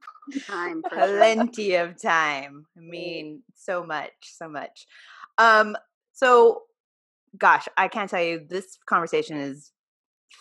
Time. 0.46 0.82
For 0.88 0.94
sure. 0.94 1.16
Plenty 1.16 1.74
of 1.74 2.00
time. 2.00 2.66
I 2.76 2.80
mm. 2.80 2.88
mean, 2.88 3.42
so 3.56 3.84
much, 3.84 4.12
so 4.22 4.48
much. 4.48 4.86
Um, 5.38 5.76
so 6.12 6.62
gosh, 7.38 7.66
I 7.76 7.88
can't 7.88 8.10
tell 8.10 8.22
you 8.22 8.40
this 8.48 8.78
conversation 8.86 9.36
is 9.36 9.72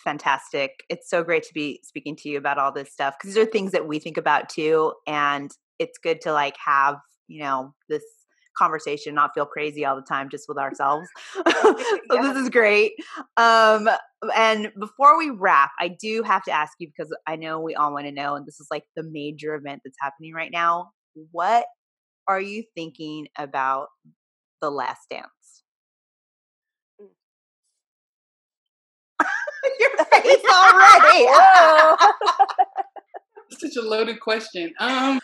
fantastic. 0.04 0.84
It's 0.90 1.10
so 1.10 1.24
great 1.24 1.44
to 1.44 1.54
be 1.54 1.80
speaking 1.84 2.16
to 2.18 2.30
you 2.30 2.38
about 2.38 2.58
all 2.58 2.72
this 2.72 2.92
stuff 2.92 3.16
because 3.18 3.34
these 3.36 3.44
are 3.44 3.50
things 3.50 3.72
that 3.72 3.88
we 3.88 4.00
think 4.00 4.18
about 4.18 4.50
too. 4.50 4.94
And 5.08 5.52
it's 5.80 5.98
good 5.98 6.22
to 6.22 6.34
like 6.34 6.56
have, 6.66 6.98
you 7.28 7.44
know, 7.44 7.74
this 7.90 8.04
conversation, 8.58 9.16
not 9.16 9.32
feel 9.34 9.46
crazy 9.46 9.86
all 9.86 9.96
the 9.96 10.02
time 10.02 10.30
just 10.30 10.46
with 10.48 10.58
ourselves. 10.58 11.08
so 11.34 11.76
Yeah. 12.12 12.22
this 12.22 12.38
is 12.38 12.50
great. 12.50 12.94
Um, 13.38 13.90
and 14.36 14.72
before 14.80 15.18
we 15.18 15.30
wrap, 15.30 15.72
I 15.80 15.88
do 15.88 16.22
have 16.24 16.44
to 16.44 16.52
ask 16.52 16.74
you 16.80 16.88
because 16.88 17.16
I 17.28 17.36
know 17.38 17.60
we 17.60 17.76
all 17.76 17.94
want 17.94 18.06
to 18.06 18.12
know, 18.12 18.36
and 18.36 18.46
this 18.46 18.60
is 18.60 18.68
like 18.70 18.84
the 18.96 19.04
major 19.04 19.56
event 19.56 19.82
that's 19.84 19.98
happening 20.00 20.34
right 20.34 20.52
now. 20.52 20.92
What 21.32 21.66
are 22.28 22.42
you 22.42 22.64
thinking 22.76 23.28
about 23.38 23.88
the 24.62 24.70
last 24.70 25.02
dance? 25.10 25.64
Face 30.24 30.44
already. 30.54 31.26
Whoa. 31.30 31.96
Such 33.60 33.76
a 33.78 33.82
loaded 33.82 34.20
question. 34.20 34.74
Um, 34.80 35.20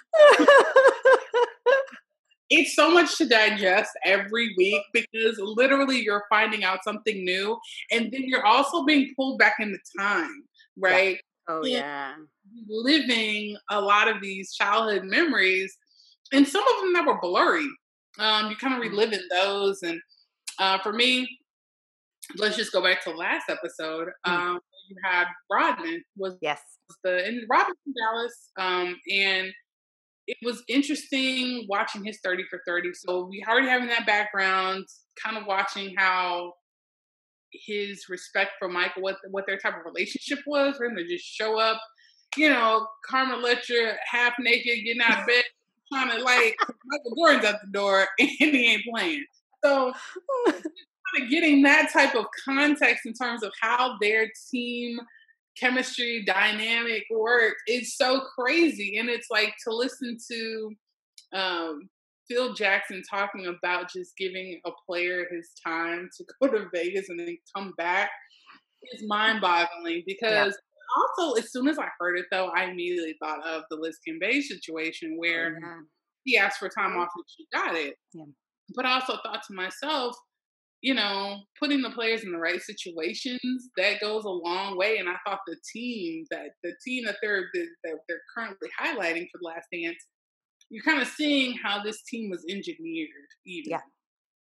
it's 2.49 2.75
so 2.75 2.89
much 2.91 3.17
to 3.17 3.27
digest 3.27 3.89
every 4.05 4.53
week 4.57 4.81
because 4.93 5.37
literally 5.39 5.99
you're 6.01 6.23
finding 6.29 6.63
out 6.63 6.83
something 6.83 7.23
new 7.25 7.57
and 7.91 8.11
then 8.11 8.23
you're 8.25 8.45
also 8.45 8.85
being 8.85 9.13
pulled 9.15 9.37
back 9.39 9.55
into 9.59 9.77
time 9.97 10.43
right 10.77 11.17
Oh 11.49 11.65
Yeah. 11.65 11.77
yeah. 11.79 12.13
living 12.67 13.57
a 13.69 13.79
lot 13.81 14.07
of 14.07 14.21
these 14.21 14.53
childhood 14.53 15.03
memories 15.03 15.75
and 16.31 16.47
some 16.47 16.63
of 16.75 16.81
them 16.81 16.93
that 16.93 17.05
were 17.05 17.19
blurry 17.21 17.67
um, 18.19 18.49
you 18.49 18.55
kind 18.55 18.73
of 18.73 18.79
reliving 18.81 19.21
those 19.31 19.81
and 19.83 19.99
uh, 20.59 20.77
for 20.79 20.93
me 20.93 21.27
let's 22.37 22.55
just 22.55 22.71
go 22.71 22.81
back 22.81 23.03
to 23.03 23.11
last 23.11 23.49
episode 23.49 24.07
Mm. 24.25 24.31
um, 24.31 24.59
you 24.87 24.95
had 25.03 25.25
rodman 25.51 26.03
was 26.15 26.35
yes. 26.41 26.61
the 27.03 27.27
in 27.27 27.45
Robin 27.49 27.73
from 27.83 27.93
Dallas, 27.93 28.51
um, 28.57 28.95
and 29.11 29.51
it 30.27 30.37
was 30.43 30.63
interesting 30.67 31.65
watching 31.69 32.03
his 32.03 32.19
thirty 32.23 32.43
for 32.49 32.61
thirty. 32.65 32.89
So 32.93 33.25
we 33.25 33.43
already 33.47 33.67
having 33.67 33.87
that 33.87 34.05
background, 34.05 34.85
kind 35.23 35.37
of 35.37 35.45
watching 35.45 35.93
how 35.97 36.53
his 37.51 38.05
respect 38.09 38.51
for 38.59 38.67
Michael, 38.67 39.01
what 39.01 39.17
what 39.31 39.45
their 39.47 39.57
type 39.57 39.75
of 39.77 39.85
relationship 39.85 40.39
was 40.45 40.77
for 40.77 40.85
him 40.85 40.95
to 40.95 41.07
just 41.07 41.25
show 41.25 41.59
up, 41.59 41.79
you 42.35 42.49
know, 42.49 42.87
Carmen 43.05 43.39
Electra 43.39 43.93
half 44.09 44.33
naked, 44.39 44.83
getting 44.83 45.01
out 45.01 45.21
of 45.21 45.27
bed, 45.27 45.43
trying 45.91 46.11
to 46.11 46.23
like 46.23 46.55
Michael 46.85 47.15
Jordan's 47.15 47.45
at 47.45 47.61
the 47.61 47.71
door 47.71 48.07
and 48.19 48.29
he 48.29 48.73
ain't 48.73 48.83
playing. 48.93 49.25
So 49.63 49.93
kind 51.13 51.23
of 51.23 51.29
getting 51.29 51.61
that 51.63 51.91
type 51.91 52.15
of 52.15 52.25
context 52.45 53.05
in 53.05 53.13
terms 53.13 53.43
of 53.43 53.51
how 53.61 53.95
their 54.01 54.29
team 54.51 54.99
chemistry 55.59 56.23
dynamic 56.25 57.03
work 57.11 57.55
is 57.67 57.95
so 57.95 58.21
crazy 58.37 58.97
and 58.99 59.09
it's 59.09 59.27
like 59.31 59.53
to 59.67 59.73
listen 59.73 60.15
to 60.31 60.71
um 61.33 61.89
Phil 62.29 62.53
Jackson 62.53 63.01
talking 63.09 63.45
about 63.47 63.89
just 63.91 64.11
giving 64.17 64.59
a 64.65 64.71
player 64.85 65.25
his 65.31 65.49
time 65.65 66.09
to 66.17 66.25
go 66.41 66.47
to 66.49 66.65
Vegas 66.73 67.07
and 67.09 67.19
then 67.19 67.37
come 67.55 67.73
back 67.77 68.09
is 68.93 69.03
mind 69.07 69.41
boggling 69.41 70.03
because 70.05 70.55
also 70.97 71.39
as 71.39 71.51
soon 71.51 71.67
as 71.67 71.79
I 71.79 71.87
heard 71.99 72.17
it 72.19 72.25
though, 72.31 72.49
I 72.49 72.65
immediately 72.65 73.15
thought 73.21 73.45
of 73.45 73.63
the 73.69 73.77
Liz 73.77 73.97
Bay 74.19 74.41
situation 74.41 75.15
where 75.17 75.57
Yeah. 75.59 75.79
he 76.25 76.37
asked 76.37 76.59
for 76.59 76.69
time 76.69 76.97
off 76.97 77.09
and 77.15 77.25
she 77.27 77.45
got 77.53 77.75
it. 77.75 77.95
Yeah. 78.13 78.25
But 78.75 78.85
I 78.85 78.93
also 78.95 79.17
thought 79.23 79.41
to 79.47 79.53
myself, 79.53 80.15
you 80.81 80.93
know, 80.93 81.37
putting 81.59 81.81
the 81.81 81.89
players 81.89 82.23
in 82.23 82.31
the 82.31 82.37
right 82.37 82.61
situations 82.61 83.69
that 83.77 83.99
goes 83.99 84.25
a 84.25 84.29
long 84.29 84.77
way. 84.77 84.97
And 84.97 85.09
I 85.09 85.15
thought 85.25 85.39
the 85.47 85.57
team 85.73 86.25
that 86.31 86.49
the 86.63 86.73
team 86.85 87.05
that 87.05 87.17
they're 87.21 87.45
that 87.53 87.97
they're 88.07 88.21
currently 88.35 88.69
highlighting 88.79 89.27
for 89.31 89.39
the 89.41 89.47
Last 89.47 89.67
Dance, 89.73 89.97
you're 90.69 90.83
kind 90.83 91.01
of 91.01 91.07
seeing 91.07 91.55
how 91.63 91.81
this 91.83 92.03
team 92.03 92.29
was 92.29 92.45
engineered, 92.49 93.09
even. 93.45 93.71
Yeah. 93.71 93.81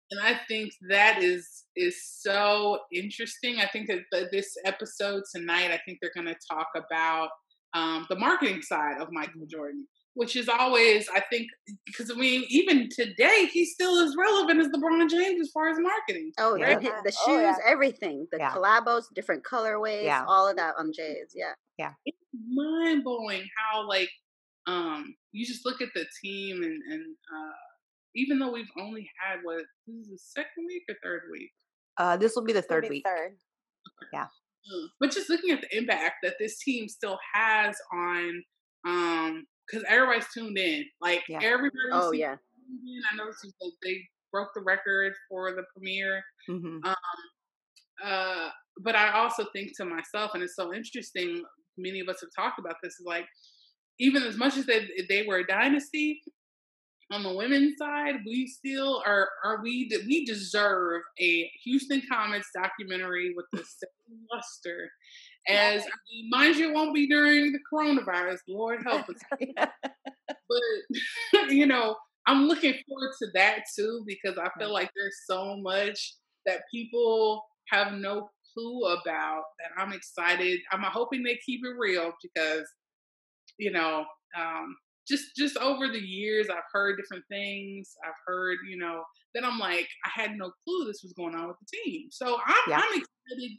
And 0.09 0.21
I 0.21 0.39
think 0.47 0.71
that 0.89 1.21
is 1.21 1.65
is 1.75 2.01
so 2.05 2.79
interesting. 2.93 3.57
I 3.59 3.67
think 3.67 3.87
that 3.87 3.99
the, 4.11 4.29
this 4.31 4.55
episode 4.63 5.23
tonight, 5.35 5.71
I 5.71 5.79
think 5.85 5.97
they're 6.01 6.11
going 6.15 6.33
to 6.33 6.39
talk 6.49 6.67
about 6.75 7.29
um, 7.73 8.05
the 8.09 8.15
marketing 8.15 8.61
side 8.61 9.01
of 9.01 9.09
Michael 9.11 9.45
Jordan, 9.49 9.85
which 10.17 10.35
is 10.35 10.49
always, 10.49 11.07
I 11.13 11.21
think, 11.31 11.47
because 11.85 12.09
I 12.09 12.15
mean, 12.15 12.43
even 12.49 12.89
today, 12.89 13.47
he's 13.53 13.73
still 13.73 13.99
as 13.99 14.15
relevant 14.17 14.59
as 14.59 14.67
LeBron 14.69 15.07
James 15.09 15.39
as 15.39 15.51
far 15.53 15.69
as 15.69 15.77
marketing. 15.79 16.31
Oh, 16.39 16.55
Yeah. 16.55 16.79
the, 16.79 16.89
the 17.05 17.11
shoes, 17.11 17.19
Oh, 17.27 17.39
yeah. 17.39 17.55
everything, 17.65 18.27
the 18.31 18.39
Yeah. 18.39 18.51
collabos, 18.51 19.03
different 19.13 19.43
colorways, 19.43 20.03
Yeah. 20.05 20.25
all 20.27 20.47
of 20.49 20.55
that 20.57 20.73
on 20.79 20.91
Jay's. 20.91 21.31
Yeah. 21.35 21.53
Yeah. 21.77 21.93
It's 22.05 22.17
mind 22.51 23.03
blowing 23.03 23.43
how 23.57 23.87
like 23.87 24.09
um 24.65 25.15
you 25.31 25.45
just 25.45 25.65
look 25.65 25.81
at 25.81 25.89
the 25.93 26.05
team 26.21 26.63
and 26.63 26.81
and 26.91 27.15
uh 27.33 27.53
even 28.15 28.39
though 28.39 28.51
we've 28.51 28.71
only 28.81 29.07
had 29.21 29.39
what 29.43 29.63
this 29.85 29.95
is 29.95 30.07
the 30.09 30.17
second 30.17 30.65
week 30.67 30.83
or 30.89 30.95
third 31.03 31.21
week 31.31 31.51
Uh, 31.97 32.17
this 32.17 32.35
will 32.35 32.43
be 32.43 32.53
the 32.53 32.61
third 32.63 32.83
be 32.83 32.89
week. 32.89 33.05
Third. 33.05 33.37
Mm. 34.13 34.87
But 34.99 35.11
just 35.11 35.29
looking 35.29 35.51
at 35.51 35.61
the 35.61 35.77
impact 35.77 36.15
that 36.23 36.35
this 36.39 36.57
team 36.59 36.89
still 36.89 37.17
has 37.33 37.75
on, 37.93 38.43
um, 38.85 39.45
because 39.69 39.85
everybody's 39.89 40.27
tuned 40.33 40.57
in. 40.57 40.85
Like 41.01 41.23
Yeah. 41.29 41.39
everybody. 41.41 41.89
Oh 41.91 42.11
yeah. 42.11 42.35
tuned 42.35 42.79
in. 42.87 43.01
I 43.11 43.15
noticed 43.15 43.43
that 43.43 43.71
they 43.83 44.01
broke 44.31 44.49
the 44.55 44.61
record 44.61 45.13
for 45.29 45.51
the 45.53 45.63
premiere. 45.75 46.21
hmm 46.47 46.79
Uh, 48.03 48.49
but 48.83 48.95
I 48.95 49.11
also 49.11 49.45
think 49.53 49.75
to 49.77 49.85
myself, 49.85 50.31
and 50.35 50.43
it's 50.43 50.55
so 50.55 50.71
interesting. 50.73 51.43
Many 51.77 51.99
of 51.99 52.07
us 52.09 52.21
have 52.21 52.29
talked 52.35 52.59
about 52.59 52.75
this. 52.83 52.93
Is 52.93 53.05
like 53.05 53.25
even 53.99 54.21
as 54.23 54.37
much 54.37 54.55
as 54.57 54.65
they 54.67 54.87
they 55.09 55.25
were 55.27 55.37
a 55.39 55.47
dynasty, 55.47 56.21
on 57.11 57.23
the 57.23 57.33
women's 57.33 57.77
side, 57.77 58.15
we 58.25 58.47
still 58.47 59.01
are 59.05 59.29
are 59.43 59.61
we 59.61 59.89
we 60.05 60.25
deserve 60.25 61.01
a 61.19 61.49
Houston 61.63 62.01
Comets 62.09 62.49
documentary 62.53 63.33
with 63.35 63.45
the 63.53 63.59
same 63.63 64.19
luster 64.31 64.89
as 65.47 65.81
I 65.83 65.89
mean, 66.11 66.29
mind 66.29 66.55
you, 66.57 66.69
it 66.69 66.73
won't 66.73 66.93
be 66.93 67.07
during 67.07 67.53
the 67.53 67.59
coronavirus. 67.71 68.39
Lord 68.47 68.83
help 68.83 69.07
us. 69.09 69.15
but 69.57 71.49
you 71.49 71.65
know, 71.65 71.95
I'm 72.27 72.47
looking 72.47 72.73
forward 72.87 73.13
to 73.19 73.27
that 73.33 73.59
too 73.75 74.03
because 74.05 74.37
I 74.37 74.49
feel 74.59 74.73
like 74.73 74.91
there's 74.95 75.21
so 75.25 75.57
much 75.57 76.15
that 76.45 76.61
people 76.71 77.43
have 77.69 77.93
no 77.93 78.29
clue 78.53 78.85
about 78.85 79.43
that 79.59 79.81
I'm 79.81 79.93
excited. 79.93 80.59
I'm 80.71 80.83
hoping 80.83 81.23
they 81.23 81.39
keep 81.45 81.61
it 81.63 81.75
real 81.77 82.11
because 82.21 82.67
you 83.57 83.71
know 83.71 84.05
um, 84.37 84.75
just 85.07 85.35
just 85.35 85.57
over 85.57 85.87
the 85.87 85.99
years 85.99 86.47
i've 86.49 86.63
heard 86.71 86.97
different 86.97 87.23
things 87.29 87.93
i've 88.05 88.13
heard 88.25 88.57
you 88.69 88.77
know 88.77 89.01
then 89.33 89.45
i'm 89.45 89.59
like 89.59 89.87
i 90.05 90.21
had 90.21 90.31
no 90.35 90.51
clue 90.63 90.85
this 90.85 91.01
was 91.03 91.13
going 91.13 91.35
on 91.35 91.47
with 91.47 91.57
the 91.59 91.77
team 91.83 92.07
so 92.11 92.37
i'm, 92.45 92.55
yeah. 92.67 92.77
I'm 92.77 93.01
excited 93.01 93.57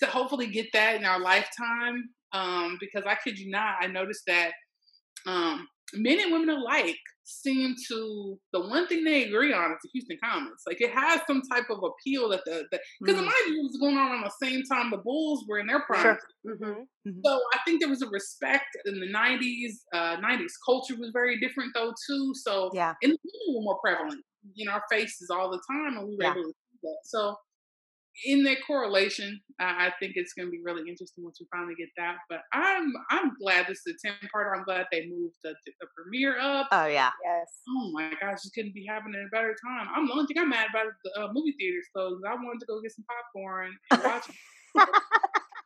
to 0.00 0.06
hopefully 0.06 0.48
get 0.48 0.66
that 0.72 0.96
in 0.96 1.04
our 1.04 1.20
lifetime 1.20 2.08
um, 2.32 2.78
because 2.80 3.04
i 3.06 3.16
kid 3.22 3.38
you 3.38 3.50
not 3.50 3.76
i 3.80 3.86
noticed 3.86 4.22
that 4.26 4.52
um, 5.26 5.66
men 5.94 6.20
and 6.20 6.32
women 6.32 6.50
alike 6.50 6.96
seem 7.24 7.74
to 7.88 8.38
the 8.52 8.60
one 8.60 8.86
thing 8.86 9.04
they 9.04 9.24
agree 9.24 9.52
on 9.52 9.72
is 9.72 9.78
the 9.82 9.90
Houston 9.92 10.18
Comets. 10.22 10.64
Like 10.66 10.80
it 10.80 10.90
has 10.90 11.20
some 11.26 11.42
type 11.52 11.66
of 11.70 11.78
appeal 11.78 12.28
that 12.30 12.44
the 12.44 12.64
because 13.00 13.20
mm. 13.20 13.24
mind 13.24 13.34
you, 13.48 13.60
it 13.60 13.62
was 13.62 13.78
going 13.80 13.96
on 13.96 14.10
around 14.10 14.24
the 14.24 14.46
same 14.46 14.62
time 14.70 14.90
the 14.90 14.98
Bulls 14.98 15.44
were 15.48 15.58
in 15.58 15.66
their 15.66 15.80
prime. 15.80 16.02
Sure. 16.02 16.18
Mm-hmm. 16.46 16.64
Mm-hmm. 16.64 17.20
So 17.24 17.40
I 17.54 17.58
think 17.64 17.80
there 17.80 17.88
was 17.88 18.02
a 18.02 18.08
respect 18.08 18.66
in 18.86 19.00
the 19.00 19.06
'90s. 19.06 19.72
Uh, 19.92 20.16
'90s 20.16 20.52
culture 20.64 20.96
was 20.98 21.10
very 21.12 21.38
different 21.40 21.72
though 21.74 21.92
too. 22.08 22.32
So 22.34 22.70
yeah, 22.74 22.94
and 23.02 23.12
the 23.12 23.18
people 23.18 23.54
were 23.56 23.64
more 23.64 23.78
prevalent 23.84 24.22
in 24.56 24.68
our 24.68 24.82
faces 24.90 25.30
all 25.30 25.50
the 25.50 25.60
time, 25.70 25.98
and 25.98 26.08
we 26.08 26.16
were 26.16 26.24
yeah. 26.24 26.32
able 26.32 26.42
to 26.42 26.48
see 26.48 26.78
that. 26.82 26.98
So 27.04 27.36
in 28.24 28.44
that 28.44 28.58
correlation, 28.66 29.40
I, 29.60 29.86
I 29.86 29.92
think 29.98 30.12
it's 30.16 30.32
going 30.32 30.46
to 30.46 30.50
be 30.50 30.60
really 30.64 30.82
interesting 30.88 31.24
once 31.24 31.38
we 31.40 31.46
finally 31.52 31.74
get 31.76 31.88
that. 31.96 32.16
But 32.28 32.40
I'm 32.52 32.92
I'm 33.10 33.32
glad 33.40 33.66
this 33.66 33.80
is 33.86 33.94
a 33.94 34.06
ten 34.06 34.16
part. 34.32 34.56
I'm 34.56 34.64
glad 34.64 34.86
they 34.92 35.06
moved 35.06 35.36
the, 35.42 35.54
the 35.64 35.86
premiere 35.96 36.38
up. 36.38 36.68
Oh 36.72 36.86
yeah, 36.86 37.10
yes. 37.24 37.48
Oh 37.68 37.90
my 37.92 38.12
gosh, 38.20 38.38
it 38.44 38.52
couldn't 38.54 38.74
be 38.74 38.86
happening 38.88 39.20
at 39.20 39.26
a 39.26 39.30
better 39.30 39.54
time. 39.64 39.88
I'm 39.94 40.06
the 40.06 40.12
only 40.12 40.26
thing 40.26 40.38
I'm 40.38 40.50
mad 40.50 40.68
about 40.70 40.86
is 40.86 40.94
the 41.04 41.22
uh, 41.22 41.28
movie 41.32 41.54
theaters 41.58 41.86
closed. 41.94 42.22
I 42.26 42.34
wanted 42.34 42.60
to 42.60 42.66
go 42.66 42.80
get 42.82 42.92
some 42.92 43.04
popcorn 43.08 43.72
and 43.90 44.02
watch. 44.02 44.28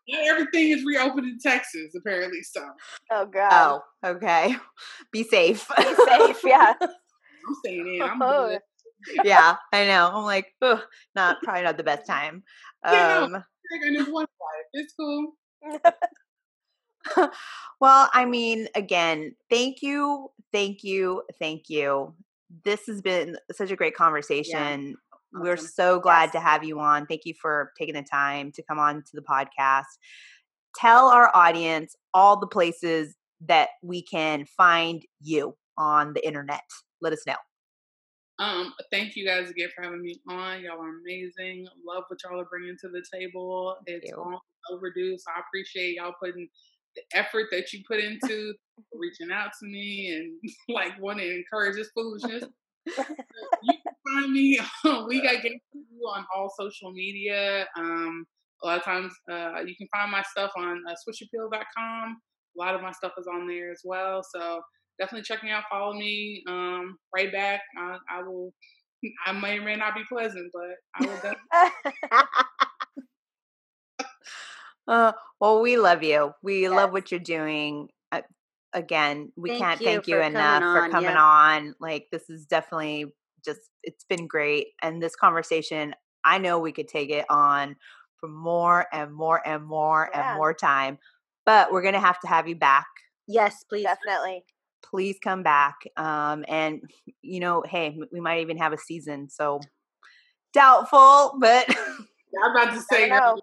Everything 0.09 0.71
is 0.71 0.85
reopened 0.85 1.27
in 1.27 1.39
Texas, 1.41 1.93
apparently. 1.97 2.43
So. 2.43 2.65
Oh 3.11 3.27
God. 3.27 3.83
Oh, 4.05 4.11
okay. 4.11 4.57
Be 5.13 5.25
safe. 5.25 5.69
Be 5.77 5.83
safe. 5.85 6.41
Yeah. 6.45 6.75
I'm 6.81 7.55
staying 7.65 7.97
in. 7.97 8.03
I'm 8.03 8.23
oh. 8.23 8.49
good 8.49 8.61
yeah, 9.25 9.57
I 9.73 9.87
know. 9.87 10.11
I'm 10.13 10.25
like, 10.25 10.53
oh, 10.63 10.83
not 11.15 11.39
probably 11.43 11.63
not 11.63 11.77
the 11.77 11.85
best 11.85 12.07
time. 12.09 12.43
Yeah, 12.85 13.27
no, 13.31 13.37
um, 13.37 14.13
one 14.13 14.27
It's 14.73 14.95
cool. 14.99 15.33
well, 17.81 18.11
I 18.13 18.25
mean, 18.25 18.69
again, 18.75 19.35
thank 19.51 19.83
you, 19.83 20.31
thank 20.53 20.83
you, 20.85 21.23
thank 21.39 21.69
you. 21.69 22.15
This 22.65 22.87
has 22.87 23.03
been 23.03 23.37
such 23.53 23.71
a 23.71 23.77
great 23.77 23.95
conversation. 23.95 24.55
Yeah. 24.55 24.95
Awesome. 25.13 25.43
We're 25.43 25.57
so 25.57 25.99
glad 25.99 26.25
yes. 26.25 26.33
to 26.33 26.41
have 26.41 26.65
you 26.65 26.79
on. 26.81 27.07
Thank 27.07 27.23
you 27.25 27.35
for 27.41 27.73
taking 27.79 27.95
the 27.95 28.03
time 28.03 28.53
to 28.53 28.63
come 28.63 28.79
on 28.79 29.03
to 29.03 29.11
the 29.15 29.23
podcast. 29.23 29.85
Tell 30.77 31.09
our 31.09 31.31
audience 31.35 31.97
all 32.15 32.39
the 32.39 32.47
places 32.47 33.17
that 33.47 33.71
we 33.83 34.03
can 34.03 34.47
find 34.57 35.03
you 35.21 35.57
on 35.77 36.13
the 36.15 36.27
internet. 36.27 36.63
Let 37.01 37.13
us 37.13 37.23
know. 37.27 37.37
Um, 38.39 38.75
thank 38.93 39.17
you 39.17 39.27
guys 39.27 39.51
again 39.51 39.69
for 39.75 39.83
having 39.83 40.03
me 40.03 40.21
on. 40.29 40.61
Y'all 40.61 40.81
are 40.81 40.99
amazing. 41.01 41.67
Love 41.87 42.05
what 42.09 42.23
y'all 42.23 42.41
are 42.41 42.45
bringing 42.45 42.77
to 42.83 42.89
the 42.89 43.03
table. 43.13 43.77
Thank 43.87 44.05
it's 44.05 44.17
long 44.17 44.39
overdue, 44.71 45.17
so 45.17 45.25
I 45.35 45.41
appreciate 45.41 45.97
y'all 45.97 46.15
putting 46.21 46.49
the 46.97 47.03
effort 47.19 47.47
that 47.51 47.73
you 47.73 47.83
put 47.89 48.01
into 48.01 48.55
reaching 48.95 49.31
out 49.33 49.51
to 49.61 49.67
me 49.67 50.15
and 50.15 50.51
like 50.75 51.01
wanting 51.01 51.29
to 51.29 51.37
encourage 51.37 51.77
this 51.77 51.91
foolishness. 51.95 52.45
you 52.87 52.95
can 53.73 53.95
find 54.07 54.33
me. 54.33 54.59
we 55.09 55.23
got 55.23 55.43
games 55.43 55.61
on 56.07 56.27
all 56.35 56.53
social 56.59 56.93
media. 56.93 57.67
Um, 57.77 58.27
a 58.63 58.67
lot 58.67 58.79
of 58.79 58.85
times, 58.85 59.13
uh, 59.31 59.61
you 59.67 59.77
can 59.77 59.89
find 59.95 60.11
my 60.11 60.23
stuff 60.23 60.51
on 60.57 60.83
uh, 60.89 60.93
swishappeal.com. 60.93 62.17
A 62.57 62.59
lot 62.59 62.75
of 62.75 62.83
my 62.83 62.93
stuff 62.93 63.13
is 63.19 63.27
on 63.27 63.47
there 63.47 63.71
as 63.71 63.81
well. 63.85 64.23
So 64.23 64.61
definitely 64.99 65.23
check 65.23 65.43
me 65.43 65.51
out. 65.51 65.65
Follow 65.71 65.95
me. 65.95 66.43
Um, 66.49 66.99
right 67.15 67.33
back. 67.33 67.61
I, 67.77 67.99
I 68.11 68.23
will. 68.23 68.53
I 69.27 69.33
may 69.33 69.59
or 69.59 69.63
may 69.63 69.77
not 69.77 69.95
be 69.95 70.03
pleasant, 70.09 70.51
but 70.53 70.77
I 70.95 71.07
will 71.07 71.15
definitely. 71.15 71.39
uh, 74.89 75.13
well, 75.41 75.61
we 75.61 75.79
love 75.79 76.03
you. 76.03 76.33
We 76.43 76.63
yes. 76.63 76.71
love 76.71 76.93
what 76.93 77.11
you're 77.11 77.21
doing. 77.21 77.89
Uh, 78.11 78.23
again, 78.73 79.33
we 79.37 79.51
thank 79.51 79.63
can't 79.63 79.81
you 79.81 79.87
thank 79.87 80.07
you 80.07 80.21
enough 80.21 80.63
for 80.63 80.89
coming 80.89 81.11
yeah. 81.11 81.23
on. 81.23 81.75
Like 81.81 82.07
this 82.11 82.31
is 82.31 82.47
definitely 82.47 83.07
just 83.45 83.61
it's 83.83 84.05
been 84.05 84.27
great, 84.27 84.69
and 84.83 85.03
this 85.03 85.17
conversation. 85.17 85.95
I 86.25 86.39
know 86.39 86.59
we 86.59 86.73
could 86.73 86.89
take 86.89 87.11
it 87.11 87.25
on 87.31 87.77
for 88.19 88.29
more 88.29 88.87
and 88.93 89.13
more 89.13 89.47
and 89.47 89.65
more 89.65 90.11
yeah. 90.13 90.31
and 90.31 90.39
more 90.39 90.53
time, 90.53 90.99
but 91.45 91.71
we're 91.71 91.83
gonna 91.83 92.01
have 92.01 92.19
to 92.21 92.27
have 92.27 92.49
you 92.49 92.57
back. 92.57 92.87
Yes, 93.29 93.65
please. 93.69 93.85
Definitely 93.85 94.45
please 94.91 95.19
come 95.23 95.43
back. 95.43 95.77
Um, 95.97 96.45
and 96.49 96.83
you 97.23 97.41
know, 97.41 97.63
hey, 97.67 97.99
we 98.13 98.21
might 98.21 98.41
even 98.41 98.57
have 98.59 98.73
a 98.73 98.79
season. 98.79 99.29
So 99.29 99.61
doubtful, 100.53 101.37
but 101.39 101.67
I'm 102.45 102.51
about 102.57 102.75
to 102.75 102.81
say 102.81 103.09
that, 103.09 103.41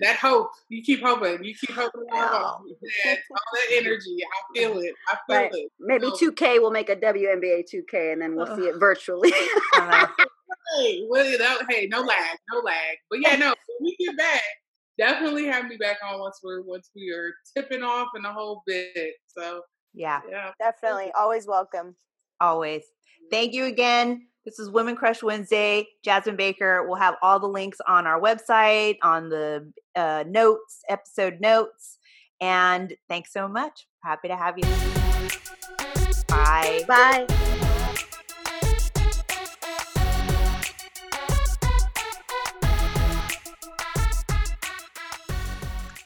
that 0.00 0.16
hope. 0.16 0.50
You 0.68 0.82
keep 0.82 1.02
hoping. 1.02 1.42
You 1.44 1.54
keep 1.54 1.74
hoping. 1.74 2.02
All, 2.12 2.20
all 2.34 2.64
that 2.66 3.72
energy. 3.72 4.16
I 4.22 4.58
feel 4.58 4.78
it. 4.78 4.94
I 5.08 5.16
feel 5.26 5.36
right. 5.36 5.50
it. 5.52 5.72
Maybe 5.78 6.06
2K 6.06 6.60
will 6.60 6.70
make 6.70 6.88
a 6.88 6.96
WNBA 6.96 7.64
2K, 7.72 8.12
and 8.12 8.22
then 8.22 8.34
we'll 8.34 8.56
see 8.56 8.62
it 8.62 8.76
virtually. 8.78 9.30
hey, 9.74 11.04
well, 11.08 11.58
hey, 11.68 11.86
no 11.90 12.00
lag, 12.00 12.38
no 12.52 12.60
lag. 12.60 12.96
But 13.10 13.20
yeah, 13.20 13.36
no, 13.36 13.48
when 13.48 13.54
we 13.82 13.96
get 13.98 14.16
back, 14.16 14.42
definitely 14.98 15.46
have 15.46 15.66
me 15.66 15.76
back 15.76 15.98
on 16.04 16.18
once 16.20 16.40
we're 16.42 16.62
once 16.62 16.90
we 16.94 17.10
are 17.10 17.32
tipping 17.56 17.82
off 17.82 18.08
in 18.16 18.22
the 18.22 18.32
whole 18.32 18.62
bit. 18.66 19.14
So 19.26 19.62
yeah. 19.94 20.20
Yeah. 20.30 20.52
Definitely. 20.58 21.10
Always 21.18 21.46
welcome. 21.46 21.96
Always. 22.40 22.84
Thank 23.30 23.52
you 23.52 23.64
again. 23.64 24.26
This 24.44 24.58
is 24.58 24.70
Women 24.70 24.96
Crush 24.96 25.22
Wednesday. 25.22 25.86
Jasmine 26.04 26.36
Baker. 26.36 26.86
We'll 26.86 26.96
have 26.96 27.16
all 27.20 27.38
the 27.38 27.48
links 27.48 27.78
on 27.86 28.06
our 28.06 28.20
website, 28.20 28.96
on 29.02 29.28
the 29.28 29.70
uh, 29.94 30.24
notes, 30.26 30.80
episode 30.88 31.40
notes. 31.40 31.98
And 32.40 32.94
thanks 33.08 33.32
so 33.32 33.48
much. 33.48 33.86
Happy 34.02 34.28
to 34.28 34.36
have 34.36 34.56
you. 34.56 34.64
Bye. 36.28 36.84
Bye. 36.86 37.26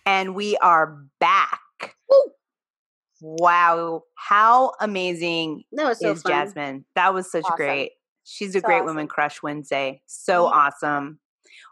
And 0.04 0.34
we 0.34 0.56
are 0.56 1.04
back. 1.20 1.60
Wow, 3.24 4.02
how 4.16 4.72
amazing 4.80 5.62
that 5.70 5.88
was 5.88 6.00
so 6.00 6.10
is 6.10 6.22
fun. 6.22 6.32
Jasmine? 6.32 6.84
That 6.96 7.14
was 7.14 7.30
such 7.30 7.44
awesome. 7.44 7.56
great. 7.56 7.92
She's 8.24 8.56
a 8.56 8.60
so 8.60 8.66
great 8.66 8.78
awesome. 8.78 8.86
woman 8.86 9.06
crush 9.06 9.40
Wednesday. 9.44 10.02
So 10.06 10.44
mm-hmm. 10.44 10.58
awesome. 10.58 11.20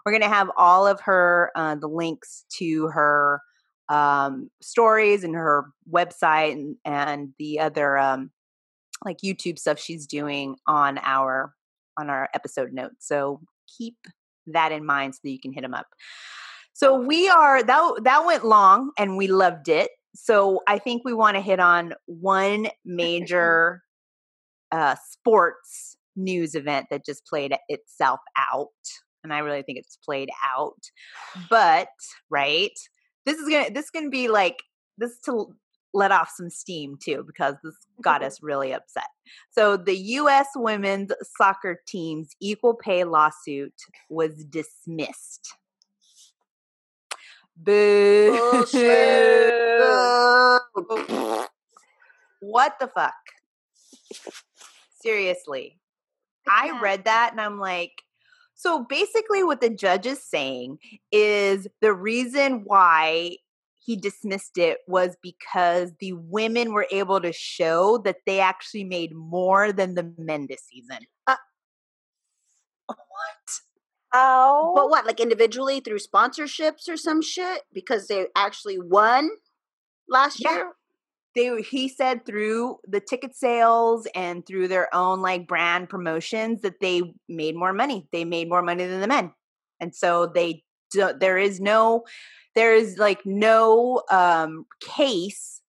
We're 0.07 0.13
gonna 0.13 0.29
have 0.29 0.49
all 0.57 0.87
of 0.87 1.01
her 1.01 1.51
uh, 1.57 1.75
the 1.75 1.89
links 1.89 2.45
to 2.59 2.87
her 2.89 3.43
um, 3.89 4.49
stories 4.63 5.25
and 5.25 5.35
her 5.35 5.67
website 5.93 6.53
and, 6.53 6.77
and 6.85 7.31
the 7.41 7.59
other 7.59 7.99
um, 7.99 8.31
like 9.05 9.19
YouTube 9.19 9.59
stuff 9.59 9.81
she's 9.81 10.07
doing 10.07 10.55
on 10.69 10.99
our 11.03 11.53
on 11.99 12.11
our 12.11 12.29
episode 12.33 12.73
notes. 12.73 13.09
So 13.09 13.41
keep 13.77 13.97
that 14.47 14.71
in 14.71 14.87
mind 14.87 15.17
so 15.17 15.21
that 15.25 15.31
you 15.31 15.41
can 15.41 15.53
hit 15.53 15.63
them 15.63 15.75
up. 15.75 15.89
So 16.75 16.95
we 17.01 17.29
are 17.29 17.61
that 17.65 18.01
that 18.05 18.25
went 18.25 18.45
long 18.45 18.93
and 18.97 19.17
we 19.17 19.27
loved 19.27 19.69
it 19.69 19.91
so 20.15 20.61
I 20.67 20.79
think 20.79 21.03
we 21.05 21.15
want 21.15 21.37
to 21.37 21.41
hit 21.41 21.61
on 21.61 21.95
one 22.07 22.69
major 22.85 23.83
uh, 24.73 24.97
sports 25.11 25.97
news 26.17 26.55
event 26.55 26.87
that 26.91 27.05
just 27.05 27.27
played 27.27 27.55
itself 27.69 28.21
out, 28.37 28.69
and 29.23 29.33
I 29.33 29.39
really 29.39 29.63
think 29.63 29.79
it's 29.79 29.99
played 30.05 30.31
out. 30.45 30.81
But 31.49 31.89
right, 32.31 32.73
this 33.27 33.39
is 33.39 33.49
gonna 33.49 33.71
this 33.71 33.87
is 33.87 33.91
gonna 33.91 34.11
be 34.11 34.29
like 34.29 34.57
this 34.99 35.19
to 35.27 35.55
let 35.93 36.13
off 36.13 36.31
some 36.37 36.51
steam 36.51 36.97
too 37.03 37.25
because 37.27 37.55
this 37.65 37.75
got 38.03 38.23
us 38.25 38.39
really 38.43 38.73
upset. 38.73 39.09
So 39.51 39.77
the 39.77 39.97
US 39.97 40.47
women's 40.57 41.13
soccer 41.37 41.81
team's 41.87 42.31
equal 42.41 42.75
pay 42.75 43.05
lawsuit 43.05 43.75
was 44.09 44.45
dismissed. 44.45 45.55
Boo. 47.63 48.67
What 52.43 52.79
the 52.81 52.89
fuck? 52.89 53.13
Seriously. 55.03 55.79
I 56.49 56.81
read 56.81 57.05
that 57.05 57.33
and 57.33 57.41
I'm 57.41 57.61
like, 57.61 57.93
so 58.55 58.85
basically, 58.85 59.45
what 59.45 59.61
the 59.61 59.71
judge 59.71 60.07
is 60.07 60.23
saying 60.23 60.79
is 61.13 61.67
the 61.81 61.95
reason 61.95 62.63
why 62.65 63.37
he 63.79 63.97
dismissed 63.97 64.59
it 64.59 64.79
was 64.87 65.17
because 65.23 65.93
the 65.99 66.13
women 66.13 66.73
were 66.73 66.87
able 66.91 67.21
to 67.21 67.33
show 67.33 67.99
that 68.05 68.19
they 68.27 68.41
actually 68.41 68.85
made 68.85 69.15
more 69.15 69.73
than 69.73 69.95
the 69.95 70.13
men 70.19 70.47
this 70.47 70.65
season. 70.65 71.07
Uh 71.27 71.37
what? 72.87 73.61
How? 74.13 74.73
But 74.75 74.91
what, 74.91 75.07
like 75.07 75.21
individually 75.21 75.81
through 75.81 75.99
sponsorships 75.99 76.89
or 76.89 76.97
some 76.97 77.23
shit? 77.23 77.63
Because 77.73 78.09
they 78.09 78.27
actually 78.37 78.79
won 78.79 79.31
last 80.09 80.41
Yeah. 80.43 80.55
year? 80.55 80.73
they 81.35 81.63
he 81.63 81.89
said 81.89 82.27
through 82.27 82.77
the 82.87 83.01
ticket 83.01 83.35
sales 83.37 84.07
and 84.15 84.45
through 84.47 84.69
their 84.69 84.93
own 84.95 85.21
like 85.21 85.47
brand 85.47 85.89
promotions 85.89 86.63
that 86.63 86.81
they 86.81 87.03
made 87.29 87.55
more 87.55 87.73
money 87.73 88.09
they 88.13 88.25
made 88.25 88.49
more 88.49 88.63
money 88.63 88.85
than 88.85 89.01
the 89.01 89.07
men 89.07 89.33
and 89.81 89.95
so 89.95 90.27
they 90.35 90.65
there 91.21 91.39
is 91.39 91.61
no 91.61 92.03
there 92.57 92.75
is 92.75 92.99
like 92.99 93.21
no 93.25 94.03
um 94.11 94.65
case 94.81 95.61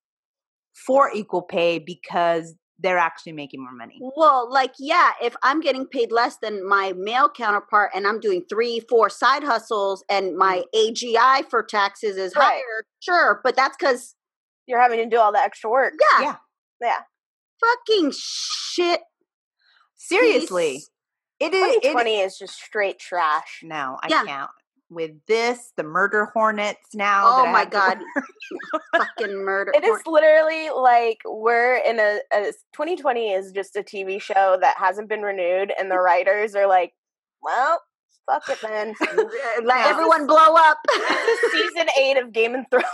for 0.73 1.11
equal 1.13 1.43
pay 1.43 1.77
because 1.77 2.55
they're 2.81 2.97
actually 2.97 3.31
making 3.33 3.61
more 3.61 3.73
money 3.73 3.99
Well, 4.15 4.51
like, 4.51 4.73
yeah, 4.79 5.11
if 5.21 5.35
I'm 5.43 5.61
getting 5.61 5.85
paid 5.85 6.11
less 6.11 6.37
than 6.41 6.67
my 6.67 6.93
male 6.97 7.29
counterpart 7.29 7.91
and 7.93 8.07
I'm 8.07 8.19
doing 8.19 8.43
three, 8.49 8.79
four 8.89 9.09
side 9.09 9.43
hustles 9.43 10.03
and 10.09 10.35
my 10.35 10.63
mm. 10.75 10.91
AGI 10.93 11.49
for 11.49 11.61
taxes 11.63 12.17
is 12.17 12.35
Right. 12.35 12.43
higher, 12.45 12.85
sure. 12.99 13.39
But 13.43 13.55
that's 13.55 13.77
because, 13.77 14.15
You're 14.67 14.81
having 14.81 14.97
to 14.99 15.09
do 15.15 15.17
all 15.19 15.31
the 15.31 15.39
extra 15.39 15.69
work. 15.69 15.93
yeah, 16.19 16.21
Yeah. 16.23 16.35
Yeah. 16.81 16.99
fucking 17.59 18.13
shit. 18.17 19.01
seriously 19.95 20.73
Peace. 20.73 20.89
it 21.39 21.53
is 21.53 21.75
it, 21.75 21.81
2020 21.83 22.19
is 22.21 22.37
just 22.37 22.55
straight 22.59 22.97
trash. 22.99 23.59
no 23.63 23.97
i 24.01 24.07
Yeah. 24.09 24.23
can't 24.25 24.51
with 24.91 25.11
this 25.25 25.71
the 25.77 25.83
murder 25.83 26.25
hornets 26.33 26.93
now 26.93 27.23
Oh 27.25 27.51
my 27.51 27.65
God. 27.65 27.97
fucking 28.95 29.43
murder. 29.43 29.71
It 29.73 29.83
is 29.83 30.01
literally 30.05 30.69
like 30.69 31.19
we're 31.25 31.77
in 31.77 31.99
a, 31.99 32.19
a 32.33 32.51
2020 32.73 33.31
is 33.31 33.51
just 33.51 33.75
a 33.75 33.83
TV 33.83 34.21
show 34.21 34.57
that 34.59 34.77
hasn't 34.77 35.09
been 35.09 35.21
renewed, 35.21 35.73
and 35.79 35.89
the 35.89 35.99
writers 35.99 36.55
are 36.55 36.67
like, 36.67 36.93
"Well, 37.41 37.81
fuck 38.25 38.43
it, 38.49 38.59
then." 38.61 38.95
Let 39.63 39.87
everyone 39.87 40.27
blow 40.27 40.55
up. 40.55 40.77
this 40.87 41.43
is 41.43 41.51
season 41.51 41.87
eight 41.99 42.17
of 42.17 42.31
Game 42.31 42.55
of 42.55 42.65
Thrones. 42.69 42.85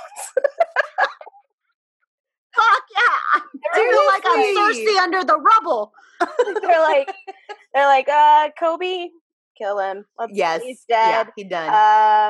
Fuck 2.56 2.84
yeah. 2.96 3.42
I 3.74 3.76
feel 3.76 4.06
like 4.08 4.24
I'm. 4.26 4.74
Cersei 4.74 4.98
under 5.02 5.24
the 5.24 5.38
rubble. 5.38 5.94
they're 6.20 6.82
like, 6.82 7.14
they're 7.74 7.86
like, 7.86 8.10
uh, 8.10 8.50
Kobe, 8.60 9.10
kill 9.58 9.80
him. 9.80 10.06
Let's, 10.20 10.32
yes 10.36 10.62
he's 10.64 10.84
yeah 10.90 11.24
dead. 11.24 11.34
he 11.36 11.44
done 11.44 11.68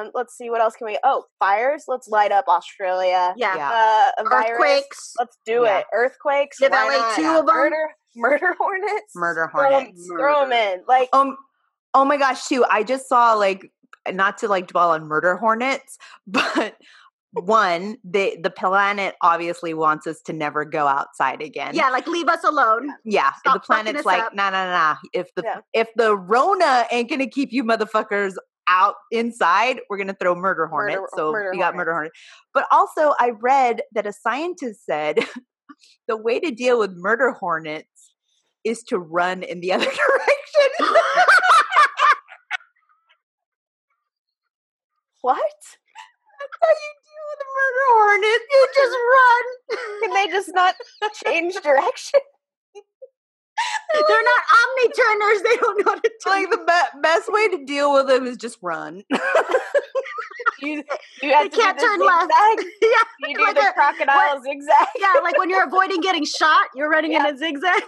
Um, 0.06 0.12
let's 0.14 0.38
see 0.38 0.50
what 0.50 0.62
else 0.62 0.76
can 0.76 0.88
we? 0.88 0.98
Oh, 1.04 1.26
fires. 1.40 1.86
Let's 1.88 2.08
light 2.08 2.32
up 2.32 2.46
Australia. 2.48 3.34
Yeah. 3.38 3.56
Yeah. 3.56 3.70
Uh, 4.20 4.26
a 4.26 4.30
virus. 4.30 4.50
Earthquakes. 4.52 5.14
Let's 5.20 5.38
do 5.46 5.62
Yeah. 5.64 5.80
it. 5.80 5.86
Earthquakes. 5.94 6.60
Give 6.60 6.72
LA 6.72 7.16
two 7.16 7.22
Yeah. 7.24 7.34
of 7.40 7.48
'em. 7.50 7.56
Murder, 7.56 7.90
murder 8.16 8.56
hornets. 8.60 9.14
murder 9.16 9.48
hornets 9.48 10.08
Throw 10.08 10.42
them 10.42 10.52
in. 10.52 10.84
Like, 10.88 11.10
Um. 11.14 11.38
Oh 11.94 12.06
my 12.06 12.18
gosh, 12.18 12.46
too. 12.48 12.64
I 12.70 12.84
just 12.84 13.08
saw 13.10 13.34
like 13.34 13.72
not 14.12 14.38
to 14.40 14.48
like 14.48 14.68
dwell 14.68 14.92
on 14.92 15.06
murder 15.06 15.36
hornets, 15.38 15.98
but 16.28 16.76
one, 17.42 17.98
the 18.04 18.38
the 18.42 18.50
planet 18.50 19.16
obviously 19.22 19.74
wants 19.74 20.08
us 20.08 20.22
to 20.26 20.34
never 20.34 20.66
go 20.66 20.88
outside 20.88 21.42
again. 21.42 21.76
Yeah, 21.76 21.90
like 21.90 22.08
leave 22.08 22.28
us 22.28 22.44
alone. 22.44 22.90
Yeah. 23.06 23.32
Stop 23.40 23.54
the 23.56 23.60
planet's 23.62 24.06
like, 24.06 24.22
up. 24.24 24.34
nah, 24.36 24.50
nah, 24.50 24.66
nah. 24.66 24.96
If 25.14 25.34
the 25.36 25.44
Yeah. 25.46 25.60
if 25.74 25.88
the 25.96 26.16
Rona 26.16 26.86
ain't 26.92 27.10
gonna 27.10 27.28
keep 27.28 27.52
you 27.52 27.64
motherfuckers 27.64 28.34
out 28.70 28.96
inside, 29.12 29.80
we're 29.90 29.98
gonna 29.98 30.16
throw 30.20 30.36
murder 30.36 30.68
hornets. 30.68 31.00
Uh, 31.14 31.18
so 31.18 31.32
murder 31.32 31.52
we 31.52 31.58
got 31.58 31.76
murder 31.76 31.94
hornets. 31.94 32.18
hornets. 32.54 32.54
But 32.54 32.68
also, 32.72 33.14
I 33.20 33.32
read 33.42 33.82
that 33.94 34.06
a 34.08 34.14
scientist 34.14 34.86
said 34.86 35.20
the 36.08 36.18
way 36.18 36.40
to 36.40 36.52
deal 36.52 36.80
with 36.80 36.92
murder 36.96 37.32
hornets 37.32 38.14
is 38.64 38.84
to 38.84 39.00
run 39.00 39.44
in 39.44 39.62
the 39.62 39.72
other 39.74 39.86
direction. 39.86 40.70
what? 45.22 45.38
That's 46.40 46.58
how 46.62 46.70
you 46.70 46.94
with 47.30 47.40
a 47.44 47.50
murder 47.58 47.86
hornet. 47.94 48.42
You 48.52 48.68
just 48.76 48.98
run. 49.16 50.02
Can 50.02 50.12
they 50.14 50.28
just 50.34 50.52
not 50.54 50.76
change 51.26 51.54
direction? 51.56 52.20
They're 53.94 54.24
not 54.24 54.44
omni 54.60 54.92
turners. 54.94 55.42
They 55.44 55.56
don't 55.58 55.86
know 55.86 55.92
how 55.94 56.00
to 56.00 56.10
do 56.10 56.30
like 56.30 56.50
the 56.52 56.58
be- 56.58 57.02
best 57.02 57.32
way 57.32 57.48
to 57.50 57.66
deal 57.66 57.94
with 57.94 58.08
them 58.08 58.26
is 58.28 58.38
just 58.38 58.58
run. 58.62 59.04
You 60.60 60.84
you 61.22 61.34
have 61.34 61.52
to 61.52 61.56
can't 61.56 61.78
the 61.78 61.86
turn 61.86 62.00
left. 62.00 62.32
yeah, 62.82 62.88
You 63.30 63.38
do 63.38 63.44
Like 63.44 63.54
the 63.54 63.62
a- 63.70 63.74
crocodile 63.74 64.42
zigzag. 64.42 64.88
yeah, 65.00 65.14
like 65.22 65.38
when 65.38 65.52
you're 65.52 65.64
avoiding 65.64 66.02
getting 66.02 66.26
shot, 66.26 66.70
you're 66.74 66.90
running 66.90 67.12
Yeah. 67.12 67.28
in 67.30 67.36
a 67.36 67.38
zigzag. 67.38 67.84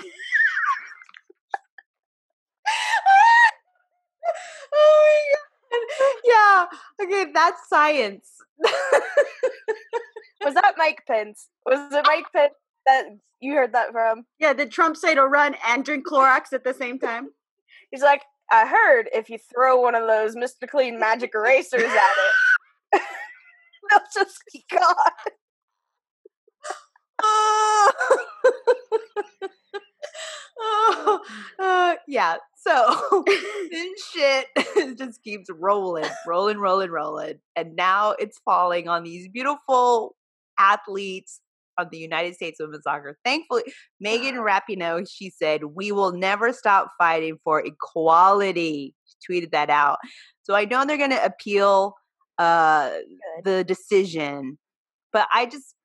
oh 4.73 5.35
my 5.71 5.87
god. 5.89 6.69
Yeah. 6.99 7.05
Okay, 7.05 7.31
that's 7.33 7.67
science. 7.69 8.29
Was 10.43 10.53
that 10.53 10.75
Mike 10.77 11.03
Pence? 11.07 11.49
Was 11.65 11.93
it 11.93 12.05
Mike 12.05 12.25
Pence 12.33 12.53
that 12.85 13.05
you 13.39 13.53
heard 13.53 13.73
that 13.73 13.91
from? 13.91 14.25
Yeah, 14.39 14.53
did 14.53 14.71
Trump 14.71 14.97
say 14.97 15.15
to 15.15 15.25
run 15.25 15.55
and 15.67 15.83
drink 15.83 16.07
Clorox 16.07 16.53
at 16.53 16.63
the 16.63 16.73
same 16.73 16.99
time? 16.99 17.29
He's 17.91 18.01
like, 18.01 18.21
I 18.51 18.65
heard 18.65 19.09
if 19.13 19.29
you 19.29 19.37
throw 19.37 19.79
one 19.79 19.95
of 19.95 20.07
those 20.07 20.35
Mr. 20.35 20.67
Clean 20.67 20.99
magic 20.99 21.31
erasers 21.35 21.83
at 21.83 21.89
it, 22.93 23.01
they'll 23.89 23.99
just 24.13 24.39
be 24.51 24.65
gone. 24.71 24.95
oh. 27.21 27.91
Oh, 30.61 31.21
uh, 31.59 31.95
yeah. 32.07 32.35
So 32.55 33.23
this 33.71 34.11
shit 34.13 34.47
just 34.97 35.23
keeps 35.23 35.49
rolling, 35.49 36.09
rolling, 36.27 36.57
rolling, 36.57 36.91
rolling. 36.91 37.39
And 37.55 37.75
now 37.75 38.11
it's 38.19 38.39
falling 38.45 38.87
on 38.87 39.03
these 39.03 39.27
beautiful 39.29 40.15
athletes 40.57 41.39
of 41.77 41.89
the 41.91 41.97
United 41.97 42.35
States 42.35 42.59
women's 42.59 42.83
soccer. 42.83 43.17
Thankfully, 43.23 43.63
Megan 43.99 44.35
Rapinoe, 44.35 45.07
she 45.09 45.29
said, 45.29 45.63
We 45.75 45.91
will 45.91 46.11
never 46.11 46.51
stop 46.51 46.89
fighting 46.97 47.37
for 47.43 47.61
equality. 47.65 48.93
She 49.05 49.33
tweeted 49.33 49.51
that 49.51 49.69
out. 49.69 49.97
So 50.43 50.55
I 50.55 50.65
know 50.65 50.85
they're 50.85 50.97
going 50.97 51.11
to 51.11 51.23
appeal 51.23 51.95
uh, 52.37 52.91
the 53.43 53.63
decision, 53.63 54.57
but 55.13 55.27
I 55.33 55.45
just, 55.45 55.75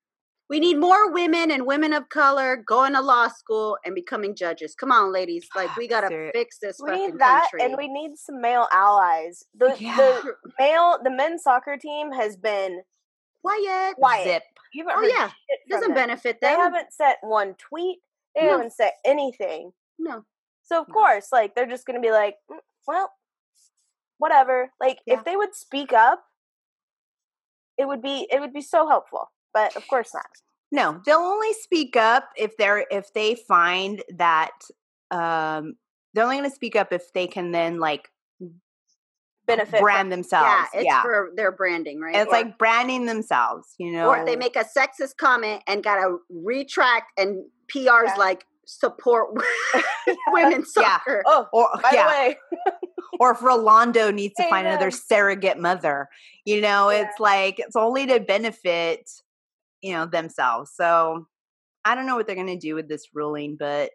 We 0.51 0.61
need 0.61 0.75
more 0.79 1.11
women 1.11 1.51
and 1.51 1.65
women 1.67 1.95
of 1.95 2.09
color 2.11 2.57
going 2.57 2.93
to 2.93 3.01
law 3.01 3.29
school 3.29 3.79
and 3.85 3.95
becoming 3.95 4.35
judges. 4.37 4.75
Come 4.75 4.93
on, 4.93 5.11
ladies. 5.13 5.49
Like, 5.57 5.75
we 5.77 5.89
got 5.89 6.03
to 6.03 6.09
Seri- 6.09 6.31
fix 6.35 6.59
this 6.59 6.79
We 6.83 6.91
need 6.93 7.19
that, 7.19 7.49
country. 7.51 7.63
and 7.63 7.77
we 7.79 7.89
need 7.89 8.19
some 8.19 8.41
male 8.43 8.69
allies. 8.71 9.45
The 9.55 9.75
Yeah. 9.79 9.97
the 9.97 10.35
male 10.59 10.99
the 11.03 11.11
men's 11.11 11.43
soccer 11.45 11.77
team 11.79 12.13
has 12.13 12.37
been 12.37 12.83
Quiet. 13.43 13.95
quiet. 13.97 14.25
zip. 14.25 14.43
You 14.75 14.87
haven't 14.89 15.05
Oh, 15.05 15.09
yeah. 15.09 15.29
shit 15.29 15.61
from 15.69 15.81
Doesn't 15.81 15.95
benefit 15.95 16.41
them. 16.41 16.51
They 16.53 16.61
haven't 16.61 16.93
sent 16.93 17.19
one 17.23 17.55
tweet. 17.55 18.01
They 18.35 18.45
No. 18.45 18.51
haven't 18.53 18.73
said 18.75 18.93
anything. 19.05 19.73
No. 19.99 20.25
So 20.63 20.81
of 20.83 20.89
No. 20.89 20.95
course, 20.95 21.33
like 21.33 21.55
they're 21.55 21.65
just 21.67 21.87
gonna 21.87 22.01
be 22.01 22.11
like, 22.11 22.37
"Mm, 22.51 22.59
well, 22.87 23.13
whatever. 24.19 24.73
Like 24.79 25.01
Yeah. 25.07 25.19
if 25.19 25.25
they 25.25 25.37
would 25.37 25.55
speak 25.55 25.93
up, 25.93 26.27
it 27.79 27.87
would 27.87 28.03
be 28.03 28.27
it 28.31 28.41
would 28.41 28.53
be 28.53 28.61
so 28.63 28.87
helpful. 28.89 29.31
But 29.55 29.75
of 29.77 29.87
course 29.89 30.13
not. 30.13 30.27
No, 30.73 31.01
they'll 31.07 31.19
only 31.19 31.53
speak 31.55 31.97
up 31.97 32.29
if 32.37 32.57
they're 32.59 32.85
if 32.91 33.13
they 33.15 33.37
find 33.37 34.03
that 34.17 34.51
um 35.11 35.77
they're 36.13 36.25
only 36.25 36.37
going 36.39 36.49
to 36.51 36.55
speak 36.55 36.77
up 36.77 36.93
if 36.93 37.13
they 37.13 37.27
can 37.27 37.51
then 37.53 37.79
like 37.81 38.09
Benefit 39.47 39.81
brand 39.81 40.07
from, 40.07 40.11
themselves. 40.11 40.47
Yeah, 40.47 40.65
it's 40.81 40.85
yeah. 40.87 41.03
for 41.03 41.31
their 41.37 41.53
branding, 41.53 42.01
right? 42.01 42.17
it's 42.17 42.29
Or- 42.29 42.33
like 42.33 42.57
branding 42.57 43.05
themselves, 43.05 43.75
you 43.79 43.93
know. 43.93 44.09
or 44.09 44.25
they 44.25 44.37
make 44.37 44.57
a 44.57 44.65
sexist 44.65 45.19
comment 45.19 45.63
and 45.67 45.85
gotta 45.85 46.17
retract 46.31 47.13
and 47.19 47.45
PR's 47.69 47.85
Yeah. 47.85 48.15
like 48.17 48.47
support 48.65 49.29
women's 50.29 50.73
Yeah. 50.75 50.97
soccer. 50.97 51.23
Oh, 51.27 51.47
or 51.53 51.69
by 51.83 51.91
yeah, 51.93 52.05
the 52.05 52.09
way, 52.09 52.39
or 53.21 53.33
if 53.33 53.43
Rolando 53.43 54.11
needs 54.11 54.33
to 54.37 54.49
find 54.49 54.67
another 54.67 54.91
surrogate 54.91 55.59
mother, 55.59 56.09
you 56.47 56.63
know, 56.63 56.89
Yeah. 56.91 57.03
it's 57.03 57.21
like 57.21 57.57
it's 57.59 57.77
only 57.77 58.07
to 58.07 58.21
benefit, 58.21 59.11
you 59.85 59.93
know, 59.93 60.07
themselves. 60.07 60.73
So 60.75 61.27
I 61.85 61.95
don't 61.95 62.07
know 62.07 62.17
what 62.17 62.27
they're 62.27 62.35
going 62.35 62.47
to 62.47 62.57
do 62.69 62.75
with 62.75 62.89
this 62.89 63.07
ruling, 63.13 63.57
but 63.59 63.91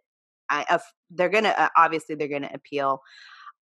I 0.51 0.63
if 0.69 0.83
they're 1.09 1.29
going 1.29 1.45
to 1.45 1.59
uh, 1.63 1.69
obviously 1.75 2.13
they're 2.15 2.27
going 2.27 2.43
to 2.43 2.53
appeal. 2.53 3.01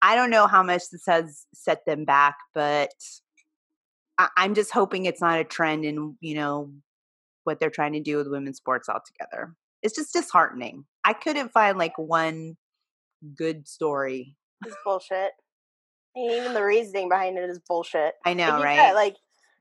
I 0.01 0.15
don't 0.15 0.29
know 0.29 0.45
how 0.45 0.61
much 0.61 0.83
this 0.91 1.03
has 1.07 1.45
set 1.53 1.85
them 1.85 2.03
back, 2.05 2.35
but 2.53 2.91
I, 4.17 4.27
I'm 4.37 4.53
just 4.55 4.71
hoping 4.73 5.05
it's 5.05 5.21
not 5.21 5.39
a 5.39 5.45
trend 5.45 5.85
in 5.85 6.17
you 6.19 6.35
know 6.35 6.71
what 7.45 7.59
they're 7.61 7.69
trying 7.69 7.93
to 7.93 8.01
do 8.01 8.17
with 8.17 8.27
women's 8.27 8.57
sports 8.57 8.89
altogether. 8.89 9.55
it's 9.81 9.95
just 9.95 10.11
disheartening. 10.11 10.83
I 11.05 11.13
couldn't 11.13 11.53
find 11.53 11.77
like 11.77 11.97
one 11.97 12.57
good 13.35 13.67
story. 13.69 14.35
It's 14.65 14.75
bullshit. 14.83 15.31
And 16.15 16.31
even 16.31 16.53
the 16.53 16.63
reasoning 16.63 17.07
behind 17.09 17.37
it 17.37 17.49
is 17.49 17.59
bullshit. 17.65 18.15
I 18.25 18.33
know, 18.33 18.49
Like, 18.59 18.63
right? 18.65 18.93
like 18.93 19.15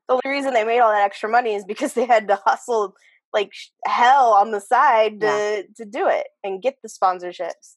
the 0.09 0.15
only 0.25 0.37
reason 0.37 0.55
they 0.55 0.65
made 0.65 0.81
all 0.81 0.93
that 0.93 1.05
extra 1.05 1.29
money 1.29 1.55
is 1.55 1.65
because 1.65 1.93
they 1.95 2.05
had 2.07 2.29
to 2.29 2.37
hustle 2.45 2.95
like 3.33 3.53
hell 3.85 4.33
on 4.33 4.51
the 4.53 4.61
side 4.61 5.21
to 5.21 5.27
Yeah. 5.27 5.63
to 5.77 5.85
do 5.85 6.09
it 6.09 6.27
and 6.45 6.63
get 6.63 6.77
the 6.83 6.89
sponsorships. 6.89 7.77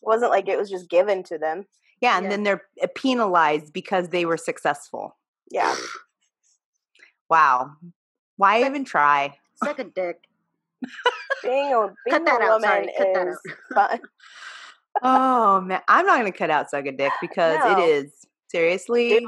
It 0.00 0.02
wasn't 0.02 0.30
like 0.30 0.48
it 0.48 0.58
was 0.58 0.70
just 0.70 0.88
given 0.88 1.22
to 1.24 1.38
them. 1.38 1.66
yeah, 2.00 2.16
and 2.16 2.24
Yeah. 2.24 2.30
then 2.30 2.42
they're 2.44 2.62
uh, 2.82 2.86
penalized 2.94 3.72
because 3.72 4.08
they 4.10 4.24
were 4.26 4.36
successful. 4.36 5.16
Yeah. 5.50 5.74
Wow. 7.28 7.72
Why 8.36 8.64
even 8.64 8.84
try? 8.84 9.36
Suck 9.64 9.78
a 9.78 9.84
dick. 9.84 10.18
Being 11.42 11.72
a 11.72 11.92
being 12.04 12.24
that 12.24 12.40
a 12.40 12.44
out, 12.44 12.50
woman 12.60 12.62
sorry, 12.68 12.92
cut 12.96 13.08
that 13.14 13.36
fun. 13.74 14.00
Oh 15.02 15.60
man, 15.60 15.80
I'm 15.88 16.06
not 16.06 16.18
going 16.20 16.30
to 16.32 16.36
cut 16.38 16.50
out 16.50 16.70
suck 16.70 16.86
a 16.86 16.92
dick 16.92 17.12
because 17.20 17.58
No. 17.64 17.78
it 17.78 17.88
is 17.88 18.12
seriously 18.50 19.08
Do 19.10 19.16
it. 19.16 19.22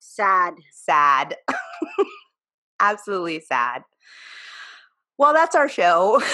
Sad. 0.00 0.54
sad. 0.72 1.36
Absolutely 2.80 3.40
sad. 3.40 3.82
Well, 5.18 5.32
that's 5.34 5.54
our 5.54 5.68
show. 5.68 6.18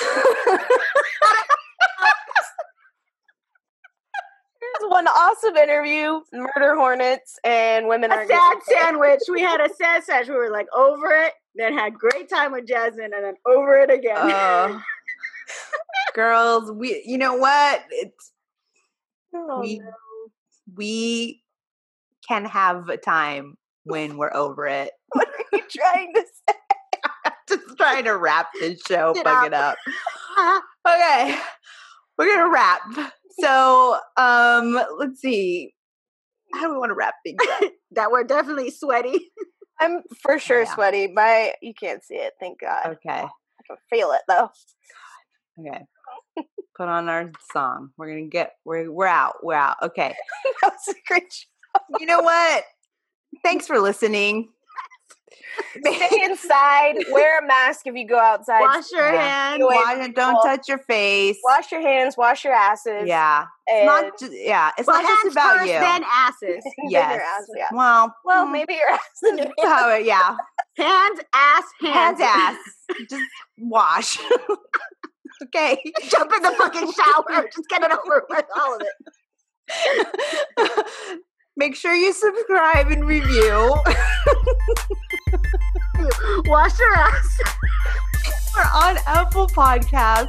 Here's 4.60 4.90
one 4.90 5.08
awesome 5.08 5.56
interview: 5.56 6.20
murder 6.32 6.76
hornets 6.76 7.38
and 7.44 7.88
women 7.88 8.12
A 8.12 8.16
are 8.16 8.26
sad 8.26 8.58
sandwich. 8.62 9.20
We 9.28 9.40
had 9.42 9.60
a 9.60 9.68
sad 9.74 10.04
sandwich. 10.04 10.28
We 10.28 10.36
were 10.36 10.50
like 10.50 10.68
over 10.74 11.10
it, 11.10 11.32
then 11.56 11.76
had 11.76 11.94
great 11.94 12.28
time 12.28 12.52
with 12.52 12.66
Jasmine, 12.66 13.12
and 13.12 13.24
then 13.24 13.34
over 13.44 13.78
it 13.78 13.90
again. 13.90 14.16
Uh, 14.16 14.80
girls, 16.14 16.70
we 16.70 17.02
you 17.04 17.18
know 17.18 17.34
what? 17.36 17.84
It's 17.90 18.32
Oh, 19.34 19.60
we 19.60 19.78
no. 19.78 19.90
we 20.76 21.42
can 22.28 22.44
have 22.44 22.88
a 22.88 22.96
time 22.96 23.54
when 23.84 24.16
we're 24.16 24.34
over 24.34 24.66
it. 24.66 24.90
What 25.12 25.28
are 25.28 25.44
you 25.58 25.62
trying 25.70 26.12
to 26.14 26.24
say? 26.48 26.54
Just 27.48 27.76
trying 27.78 28.04
to 28.04 28.16
wrap 28.16 28.48
this 28.60 28.80
show, 28.88 29.14
Get 29.14 29.26
it 29.46 29.54
up. 29.54 29.76
up. 30.36 30.62
Okay. 30.88 31.38
We're 32.18 32.34
gonna 32.34 32.50
wrap. 32.50 32.80
So 33.40 33.98
um 34.16 34.80
let's 34.98 35.20
see. 35.20 35.72
How 36.54 36.62
do 36.66 36.72
we 36.72 36.78
want 36.78 36.90
to 36.90 36.94
wrap 36.94 37.14
things 37.24 37.38
up? 37.62 37.70
that 37.92 38.10
we're 38.10 38.24
definitely 38.24 38.70
sweaty. 38.70 39.30
I'm 39.80 40.02
for 40.22 40.38
sure 40.38 40.62
Yeah. 40.62 40.74
sweaty. 40.74 41.06
My 41.08 41.54
you 41.62 41.72
can't 41.74 42.02
see 42.04 42.16
it, 42.16 42.32
thank 42.40 42.60
God. 42.60 42.86
Okay. 42.86 43.10
I 43.10 43.62
can 43.66 43.76
feel 43.90 44.10
it 44.12 44.22
though. 44.28 44.50
Okay. 45.60 45.84
Put 46.76 46.88
on 46.88 47.08
our 47.08 47.30
song. 47.52 47.90
We're 47.96 48.08
gonna 48.08 48.28
get 48.28 48.52
we're 48.64 48.90
we're 48.90 49.06
out. 49.06 49.36
We're 49.42 49.54
out. 49.54 49.76
Okay. 49.82 50.14
that 50.62 50.72
was 50.72 50.94
a 50.94 50.98
great 51.06 51.32
show. 51.32 51.46
You 52.00 52.06
know 52.06 52.20
what? 52.20 52.64
Thanks 53.42 53.66
for 53.66 53.78
listening. 53.78 54.48
Stay 55.80 56.20
inside. 56.24 56.96
Wear 57.10 57.38
a 57.42 57.46
mask 57.46 57.86
if 57.86 57.94
you 57.94 58.06
go 58.06 58.18
outside. 58.18 58.60
Wash 58.60 58.90
your 58.92 59.10
Yeah. 59.12 59.52
hands. 59.52 59.62
Wash, 59.64 60.08
don't 60.14 60.42
touch 60.42 60.68
your 60.68 60.78
face. 60.78 61.38
Wash 61.44 61.72
your 61.72 61.80
hands. 61.80 62.16
Wash 62.16 62.44
your 62.44 62.52
asses. 62.52 63.04
yeah. 63.06 63.46
It's 63.66 63.86
not 63.86 64.18
just 64.18 64.32
yeah, 64.34 64.70
it's 64.78 64.86
Well, 64.86 65.00
not 65.02 65.08
just 65.08 65.22
hands 65.22 65.34
about 65.34 65.58
first, 65.58 65.72
you. 65.72 65.78
then 65.80 66.04
asses. 66.10 66.40
then 66.64 66.90
yes. 66.90 67.12
your 67.14 67.22
ass, 67.22 67.46
yeah. 67.56 67.68
Well, 67.72 68.14
Well, 68.24 68.46
mm, 68.46 68.52
maybe 68.52 68.74
your 68.74 68.90
ass. 68.90 69.00
and 69.22 69.38
your 69.38 69.48
how 69.62 69.88
it- 69.90 70.04
yeah. 70.04 70.36
Hands, 70.76 71.20
ass, 71.34 71.64
hands. 71.80 72.20
Hands 72.20 72.20
ass. 72.20 72.58
Just 73.10 73.24
wash. 73.58 74.18
okay. 75.44 75.80
Jump 76.08 76.32
in 76.36 76.42
the 76.42 76.50
fucking 76.52 76.92
shower. 76.92 77.48
Just 77.54 77.68
get 77.70 77.82
it 77.82 77.90
over 77.92 78.26
with, 78.28 78.44
all 78.54 78.74
of 78.76 78.82
it. 79.68 80.86
Make 81.58 81.74
sure 81.74 81.94
you 81.94 82.12
subscribe 82.12 82.88
and 82.88 83.06
review. 83.06 83.74
Wash 86.44 86.78
your 86.78 86.94
ass. 86.94 87.40
We're 88.54 88.62
on 88.74 88.98
Apple 89.06 89.46
Podcasts, 89.46 90.28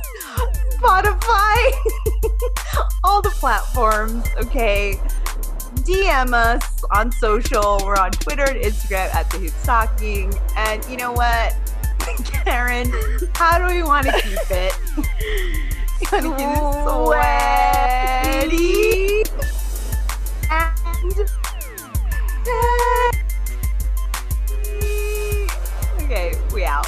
Spotify, 0.70 1.72
all 3.04 3.22
the 3.22 3.32
platforms. 3.32 4.26
Okay. 4.38 5.02
DM 5.84 6.32
us 6.32 6.82
on 6.92 7.12
social. 7.12 7.82
We're 7.84 7.98
on 7.98 8.12
Twitter 8.12 8.46
and 8.46 8.60
Instagram 8.60 9.14
at 9.14 9.30
the 9.30 9.40
Hoops 9.40 9.66
Talking. 9.66 10.34
And 10.56 10.86
you 10.86 10.96
know 10.96 11.12
what, 11.12 11.58
Karen? 12.24 12.90
How 13.36 13.58
do 13.60 13.66
we 13.74 13.84
want 13.84 14.06
to 14.06 14.14
keep 14.14 14.50
it? 14.50 14.74
You 16.00 16.08
want 16.10 16.24
to 16.24 16.38
keep 16.38 16.56
sweaty 18.54 19.07
Okay, 26.08 26.40
we 26.54 26.64
out. 26.64 26.88